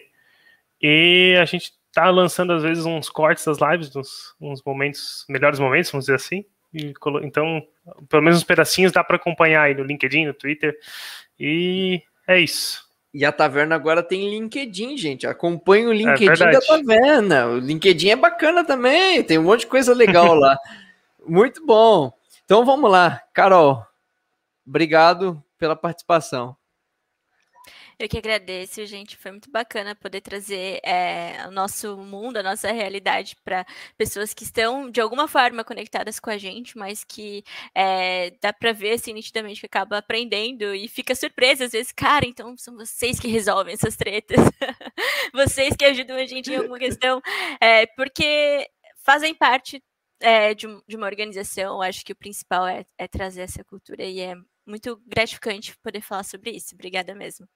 E 0.80 1.36
a 1.40 1.44
gente 1.44 1.72
está 1.88 2.10
lançando, 2.10 2.52
às 2.52 2.62
vezes, 2.62 2.84
uns 2.84 3.08
cortes 3.08 3.44
das 3.44 3.58
lives, 3.58 3.94
uns, 3.94 4.34
uns 4.40 4.62
momentos, 4.64 5.24
melhores 5.28 5.58
momentos, 5.58 5.90
vamos 5.90 6.06
dizer 6.06 6.16
assim. 6.16 6.44
E, 6.74 6.92
então, 7.22 7.62
pelo 8.08 8.22
menos 8.22 8.38
uns 8.38 8.44
pedacinhos 8.44 8.92
dá 8.92 9.02
para 9.02 9.16
acompanhar 9.16 9.62
aí 9.62 9.74
no 9.74 9.84
LinkedIn, 9.84 10.26
no 10.26 10.34
Twitter. 10.34 10.76
E 11.38 12.02
é 12.26 12.38
isso. 12.38 12.84
E 13.14 13.24
a 13.24 13.32
taverna 13.32 13.74
agora 13.74 14.02
tem 14.02 14.28
LinkedIn, 14.28 14.98
gente. 14.98 15.26
Acompanhe 15.26 15.86
o 15.86 15.92
é 15.92 15.96
LinkedIn 15.96 16.42
é 16.42 16.50
da 16.50 16.60
taverna. 16.60 17.46
O 17.46 17.58
LinkedIn 17.58 18.10
é 18.10 18.16
bacana 18.16 18.62
também, 18.62 19.22
tem 19.22 19.38
um 19.38 19.44
monte 19.44 19.60
de 19.60 19.68
coisa 19.68 19.94
legal 19.94 20.34
lá. 20.34 20.58
Muito 21.26 21.64
bom. 21.66 22.12
Então 22.44 22.64
vamos 22.64 22.90
lá, 22.90 23.20
Carol. 23.34 23.84
Obrigado 24.64 25.42
pela 25.58 25.74
participação. 25.74 26.56
Eu 27.98 28.08
que 28.10 28.18
agradeço, 28.18 28.84
gente. 28.84 29.16
Foi 29.16 29.30
muito 29.30 29.50
bacana 29.50 29.94
poder 29.94 30.20
trazer 30.20 30.80
é, 30.84 31.46
o 31.48 31.50
nosso 31.50 31.96
mundo, 31.96 32.36
a 32.36 32.42
nossa 32.42 32.70
realidade 32.70 33.34
para 33.42 33.66
pessoas 33.96 34.34
que 34.34 34.44
estão 34.44 34.90
de 34.90 35.00
alguma 35.00 35.26
forma 35.26 35.64
conectadas 35.64 36.20
com 36.20 36.28
a 36.28 36.36
gente, 36.36 36.76
mas 36.76 37.02
que 37.02 37.42
é, 37.74 38.32
dá 38.40 38.52
para 38.52 38.72
ver 38.72 38.92
assim, 38.92 39.14
nitidamente 39.14 39.60
que 39.60 39.66
acaba 39.66 39.96
aprendendo 39.96 40.74
e 40.74 40.88
fica 40.88 41.14
surpresa 41.14 41.64
às 41.64 41.72
vezes, 41.72 41.90
cara, 41.90 42.26
então 42.26 42.54
são 42.58 42.76
vocês 42.76 43.18
que 43.18 43.28
resolvem 43.28 43.72
essas 43.72 43.96
tretas, 43.96 44.36
vocês 45.32 45.74
que 45.74 45.86
ajudam 45.86 46.18
a 46.18 46.26
gente 46.26 46.52
em 46.52 46.56
alguma 46.56 46.78
questão, 46.78 47.22
é, 47.58 47.86
porque 47.86 48.68
fazem 48.98 49.34
parte 49.34 49.82
é, 50.20 50.54
de, 50.54 50.66
de, 50.86 50.96
uma 50.96 51.06
organização, 51.06 51.82
acho 51.82 52.04
que 52.04 52.12
o 52.12 52.16
principal 52.16 52.66
é, 52.66 52.84
é, 52.98 53.06
trazer 53.06 53.42
essa 53.42 53.64
cultura 53.64 54.04
e 54.04 54.20
é 54.20 54.34
muito 54.66 55.00
gratificante 55.06 55.76
poder 55.82 56.00
falar 56.00 56.24
sobre 56.24 56.50
isso. 56.50 56.74
Obrigada 56.74 57.14
mesmo. 57.14 57.46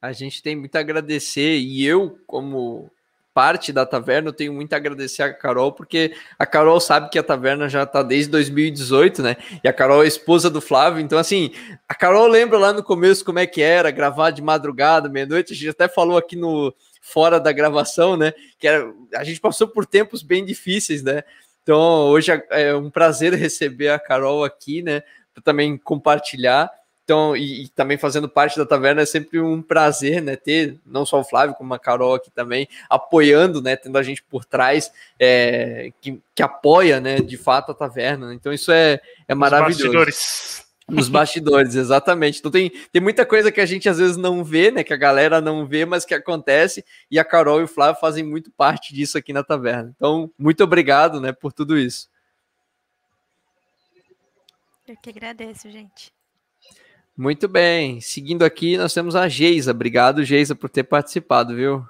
A 0.00 0.12
gente 0.12 0.42
tem 0.42 0.56
muito 0.56 0.76
a 0.76 0.80
agradecer 0.80 1.58
e 1.58 1.84
eu, 1.84 2.18
como 2.26 2.90
parte 3.32 3.72
da 3.72 3.86
taverna, 3.86 4.28
eu 4.28 4.32
tenho 4.32 4.52
muito 4.52 4.72
a 4.72 4.76
agradecer 4.76 5.22
a 5.22 5.32
Carol, 5.32 5.72
porque 5.72 6.14
a 6.38 6.44
Carol 6.44 6.80
sabe 6.80 7.10
que 7.10 7.18
a 7.18 7.22
taverna 7.22 7.68
já 7.68 7.84
está 7.84 8.02
desde 8.02 8.30
2018, 8.30 9.22
né? 9.22 9.36
E 9.62 9.68
a 9.68 9.72
Carol 9.72 10.02
é 10.02 10.06
esposa 10.06 10.50
do 10.50 10.60
Flávio, 10.60 11.00
então 11.00 11.18
assim, 11.18 11.52
a 11.88 11.94
Carol 11.94 12.26
lembra 12.26 12.58
lá 12.58 12.72
no 12.72 12.82
começo 12.82 13.24
como 13.24 13.38
é 13.38 13.46
que 13.46 13.62
era 13.62 13.90
gravar 13.90 14.30
de 14.30 14.42
madrugada, 14.42 15.08
meia-noite, 15.08 15.52
a 15.52 15.56
gente 15.56 15.68
até 15.68 15.88
falou 15.88 16.18
aqui 16.18 16.34
no 16.34 16.74
fora 17.00 17.38
da 17.38 17.52
gravação, 17.52 18.16
né? 18.16 18.32
Que 18.58 18.66
era, 18.66 18.92
a 19.14 19.24
gente 19.24 19.40
passou 19.40 19.68
por 19.68 19.86
tempos 19.86 20.22
bem 20.22 20.44
difíceis, 20.44 21.02
né? 21.02 21.22
Então, 21.62 22.08
hoje 22.08 22.32
é, 22.32 22.68
é 22.68 22.74
um 22.74 22.90
prazer 22.90 23.32
receber 23.34 23.88
a 23.88 23.98
Carol 23.98 24.44
aqui, 24.44 24.82
né? 24.82 25.02
Para 25.32 25.42
também 25.42 25.76
compartilhar. 25.76 26.70
Então, 27.04 27.36
e, 27.36 27.64
e, 27.64 27.68
também 27.68 27.98
fazendo 27.98 28.28
parte 28.28 28.56
da 28.56 28.64
taverna 28.64 29.02
é 29.02 29.06
sempre 29.06 29.40
um 29.40 29.60
prazer, 29.60 30.22
né? 30.22 30.36
Ter 30.36 30.78
não 30.86 31.04
só 31.04 31.18
o 31.18 31.24
Flávio, 31.24 31.56
como 31.56 31.74
a 31.74 31.78
Carol 31.78 32.14
aqui 32.14 32.30
também, 32.30 32.68
apoiando, 32.88 33.60
né? 33.60 33.74
Tendo 33.74 33.98
a 33.98 34.02
gente 34.02 34.22
por 34.22 34.44
trás, 34.44 34.92
é, 35.18 35.92
que, 36.00 36.22
que 36.34 36.42
apoia, 36.42 37.00
né? 37.00 37.16
De 37.16 37.36
fato 37.36 37.72
a 37.72 37.74
taverna. 37.74 38.32
Então, 38.32 38.52
isso 38.52 38.70
é, 38.70 39.00
é 39.26 39.34
maravilhoso. 39.34 39.80
Os 39.80 39.82
bastidores. 39.82 40.69
Nos 40.90 41.08
bastidores, 41.08 41.74
exatamente. 41.74 42.38
Então 42.38 42.50
tem, 42.50 42.70
tem 42.92 43.00
muita 43.00 43.24
coisa 43.24 43.50
que 43.50 43.60
a 43.60 43.66
gente 43.66 43.88
às 43.88 43.98
vezes 43.98 44.16
não 44.16 44.44
vê, 44.44 44.70
né? 44.70 44.84
Que 44.84 44.92
a 44.92 44.96
galera 44.96 45.40
não 45.40 45.66
vê, 45.66 45.84
mas 45.84 46.04
que 46.04 46.14
acontece. 46.14 46.84
E 47.10 47.18
a 47.18 47.24
Carol 47.24 47.60
e 47.60 47.64
o 47.64 47.68
Flávio 47.68 48.00
fazem 48.00 48.24
muito 48.24 48.50
parte 48.50 48.94
disso 48.94 49.16
aqui 49.16 49.32
na 49.32 49.42
taverna. 49.42 49.92
Então, 49.96 50.30
muito 50.38 50.62
obrigado, 50.64 51.20
né, 51.20 51.32
por 51.32 51.52
tudo 51.52 51.78
isso. 51.78 52.08
Eu 54.86 54.96
que 54.96 55.10
agradeço, 55.10 55.70
gente. 55.70 56.12
Muito 57.16 57.46
bem. 57.46 58.00
Seguindo 58.00 58.44
aqui, 58.44 58.76
nós 58.76 58.94
temos 58.94 59.14
a 59.14 59.28
Geisa. 59.28 59.70
Obrigado, 59.70 60.24
Geisa, 60.24 60.54
por 60.54 60.68
ter 60.68 60.84
participado, 60.84 61.54
viu? 61.54 61.86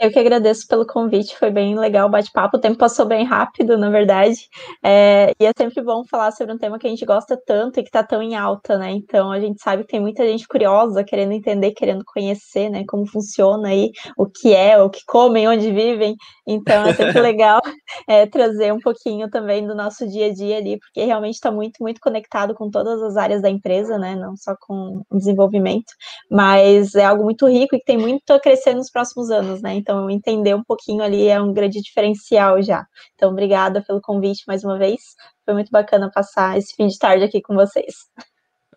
Eu 0.00 0.10
que 0.10 0.18
agradeço 0.18 0.66
pelo 0.66 0.86
convite, 0.86 1.36
foi 1.36 1.50
bem 1.50 1.78
legal 1.78 2.08
o 2.08 2.10
bate-papo. 2.10 2.56
O 2.56 2.60
tempo 2.60 2.78
passou 2.78 3.04
bem 3.04 3.22
rápido, 3.22 3.76
na 3.76 3.90
verdade. 3.90 4.48
É, 4.82 5.34
e 5.38 5.44
é 5.44 5.52
sempre 5.54 5.82
bom 5.82 6.02
falar 6.06 6.32
sobre 6.32 6.54
um 6.54 6.58
tema 6.58 6.78
que 6.78 6.86
a 6.86 6.90
gente 6.90 7.04
gosta 7.04 7.36
tanto 7.36 7.78
e 7.78 7.82
que 7.82 7.90
está 7.90 8.02
tão 8.02 8.22
em 8.22 8.34
alta, 8.34 8.78
né? 8.78 8.92
Então 8.92 9.30
a 9.30 9.38
gente 9.38 9.60
sabe 9.60 9.82
que 9.84 9.90
tem 9.90 10.00
muita 10.00 10.26
gente 10.26 10.48
curiosa, 10.48 11.04
querendo 11.04 11.32
entender, 11.32 11.72
querendo 11.72 12.02
conhecer, 12.02 12.70
né? 12.70 12.82
Como 12.88 13.06
funciona 13.06 13.68
aí, 13.68 13.90
o 14.16 14.24
que 14.24 14.54
é, 14.54 14.82
o 14.82 14.88
que 14.88 15.04
comem, 15.06 15.46
onde 15.46 15.70
vivem. 15.70 16.16
Então 16.52 16.84
é 16.84 16.94
sempre 16.94 17.20
legal 17.20 17.60
é, 18.08 18.26
trazer 18.26 18.72
um 18.72 18.80
pouquinho 18.80 19.30
também 19.30 19.64
do 19.64 19.72
nosso 19.72 20.08
dia 20.08 20.26
a 20.26 20.34
dia 20.34 20.58
ali, 20.58 20.78
porque 20.80 21.04
realmente 21.04 21.34
está 21.34 21.50
muito, 21.50 21.80
muito 21.80 22.00
conectado 22.00 22.54
com 22.54 22.68
todas 22.68 23.00
as 23.02 23.16
áreas 23.16 23.40
da 23.40 23.48
empresa, 23.48 23.96
né? 23.96 24.16
Não 24.16 24.36
só 24.36 24.56
com 24.60 25.02
o 25.08 25.16
desenvolvimento, 25.16 25.92
mas 26.28 26.96
é 26.96 27.04
algo 27.04 27.22
muito 27.22 27.46
rico 27.46 27.76
e 27.76 27.78
que 27.78 27.84
tem 27.84 27.96
muito 27.96 28.32
a 28.32 28.40
crescer 28.40 28.74
nos 28.74 28.90
próximos 28.90 29.30
anos, 29.30 29.62
né? 29.62 29.74
Então, 29.74 30.10
entender 30.10 30.54
um 30.54 30.64
pouquinho 30.64 31.04
ali 31.04 31.28
é 31.28 31.40
um 31.40 31.52
grande 31.52 31.80
diferencial 31.80 32.60
já. 32.60 32.84
Então, 33.14 33.30
obrigada 33.30 33.82
pelo 33.86 34.00
convite 34.00 34.42
mais 34.48 34.64
uma 34.64 34.76
vez. 34.76 35.00
Foi 35.44 35.54
muito 35.54 35.70
bacana 35.70 36.10
passar 36.12 36.58
esse 36.58 36.74
fim 36.74 36.88
de 36.88 36.98
tarde 36.98 37.24
aqui 37.24 37.40
com 37.40 37.54
vocês. 37.54 37.94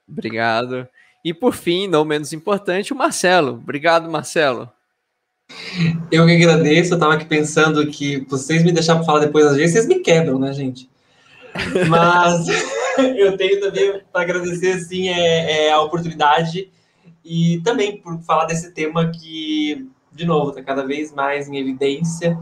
Obrigado. 0.08 0.88
E 1.26 1.34
por 1.34 1.54
fim, 1.54 1.88
não 1.88 2.06
menos 2.06 2.34
importante, 2.34 2.94
o 2.94 2.96
Marcelo. 2.96 3.54
Obrigado, 3.54 4.12
Marcelo. 4.12 4.70
Eu 6.12 6.26
que 6.26 6.36
agradeço, 6.36 6.94
eu 6.94 6.98
estava 6.98 7.16
aqui 7.16 7.26
pensando 7.26 7.86
que 7.88 8.26
vocês 8.30 8.64
me 8.64 8.72
deixaram 8.72 9.04
falar 9.04 9.20
depois, 9.20 9.46
às 9.46 9.56
vezes 9.56 9.74
vocês 9.74 9.88
me 9.88 10.00
quebram, 10.00 10.38
né, 10.38 10.54
gente? 10.54 10.90
Mas 11.88 12.48
eu 13.18 13.36
tenho 13.38 13.60
também 13.60 14.02
para 14.12 14.22
agradecer, 14.22 14.74
assim, 14.74 15.10
é, 15.10 15.68
é, 15.68 15.72
a 15.72 15.82
oportunidade 15.82 16.70
e 17.26 17.62
também 17.64 17.98
por 17.98 18.20
falar 18.22 18.46
desse 18.46 18.72
tema 18.72 19.10
que 19.10 19.88
de 20.14 20.26
novo, 20.26 20.50
está 20.50 20.62
cada 20.62 20.86
vez 20.86 21.12
mais 21.12 21.48
em 21.48 21.58
evidência 21.58 22.38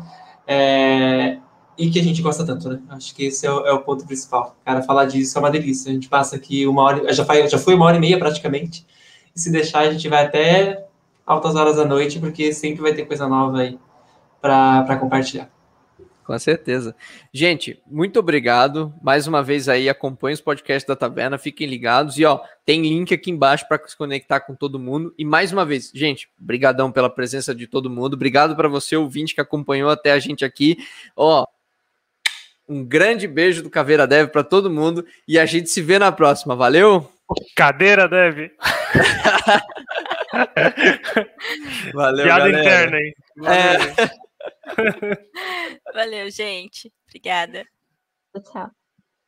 é, 0.45 1.37
e 1.77 1.89
que 1.89 1.99
a 1.99 2.03
gente 2.03 2.21
gosta 2.21 2.45
tanto, 2.45 2.69
né? 2.69 2.79
Acho 2.89 3.15
que 3.15 3.25
esse 3.25 3.45
é 3.45 3.51
o, 3.51 3.65
é 3.65 3.71
o, 3.71 3.79
ponto 3.79 4.05
principal. 4.05 4.55
Cara, 4.65 4.83
falar 4.83 5.05
disso 5.05 5.37
é 5.37 5.41
uma 5.41 5.49
delícia. 5.49 5.89
A 5.89 5.93
gente 5.93 6.09
passa 6.09 6.35
aqui 6.35 6.67
uma 6.67 6.83
hora, 6.83 7.13
já, 7.13 7.25
foi, 7.25 7.47
já 7.47 7.57
foi 7.57 7.75
uma 7.75 7.85
hora 7.85 7.97
e 7.97 7.99
meia 7.99 8.19
praticamente, 8.19 8.85
e 9.35 9.39
se 9.39 9.51
deixar 9.51 9.79
a 9.79 9.91
gente 9.91 10.07
vai 10.09 10.25
até 10.25 10.85
altas 11.31 11.55
horas 11.55 11.77
da 11.77 11.85
noite, 11.85 12.19
porque 12.19 12.53
sempre 12.53 12.81
vai 12.81 12.93
ter 12.93 13.05
coisa 13.05 13.27
nova 13.27 13.59
aí 13.59 13.79
para 14.41 14.97
compartilhar. 14.97 15.49
Com 16.23 16.37
certeza. 16.37 16.95
Gente, 17.33 17.81
muito 17.87 18.19
obrigado. 18.19 18.93
Mais 19.01 19.27
uma 19.27 19.41
vez 19.41 19.67
aí, 19.67 19.89
acompanhe 19.89 20.33
os 20.33 20.41
podcasts 20.41 20.87
da 20.87 20.95
Taverna, 20.95 21.37
fiquem 21.37 21.67
ligados. 21.67 22.17
E 22.17 22.25
ó, 22.25 22.39
tem 22.65 22.81
link 22.81 23.13
aqui 23.13 23.31
embaixo 23.31 23.67
para 23.67 23.81
se 23.87 23.97
conectar 23.97 24.41
com 24.41 24.55
todo 24.55 24.79
mundo. 24.79 25.13
E 25.17 25.25
mais 25.25 25.51
uma 25.51 25.65
vez, 25.65 25.91
gente, 25.93 26.29
brigadão 26.37 26.91
pela 26.91 27.09
presença 27.09 27.55
de 27.55 27.65
todo 27.65 27.89
mundo. 27.89 28.13
Obrigado 28.13 28.55
para 28.55 28.67
você, 28.67 28.95
ouvinte, 28.95 29.33
que 29.33 29.41
acompanhou 29.41 29.89
até 29.89 30.11
a 30.11 30.19
gente 30.19 30.45
aqui. 30.45 30.77
Ó, 31.15 31.45
um 32.67 32.83
grande 32.85 33.27
beijo 33.27 33.63
do 33.63 33.69
Caveira 33.69 34.05
Dev 34.05 34.29
para 34.29 34.43
todo 34.43 34.69
mundo 34.69 35.05
e 35.27 35.39
a 35.39 35.45
gente 35.45 35.69
se 35.69 35.81
vê 35.81 35.97
na 35.97 36.11
próxima. 36.11 36.55
Valeu? 36.55 37.09
Cadeira 37.55 38.07
Dev. 38.07 38.49
Valeu, 41.93 42.25
Piada 42.25 42.49
galera. 42.51 42.59
interna, 42.59 42.97
hein? 42.97 43.13
Valeu. 43.37 43.53
É... 43.53 43.77
Valeu, 45.93 46.31
gente. 46.31 46.91
Obrigada. 47.07 47.63
Tchau. 48.51 48.71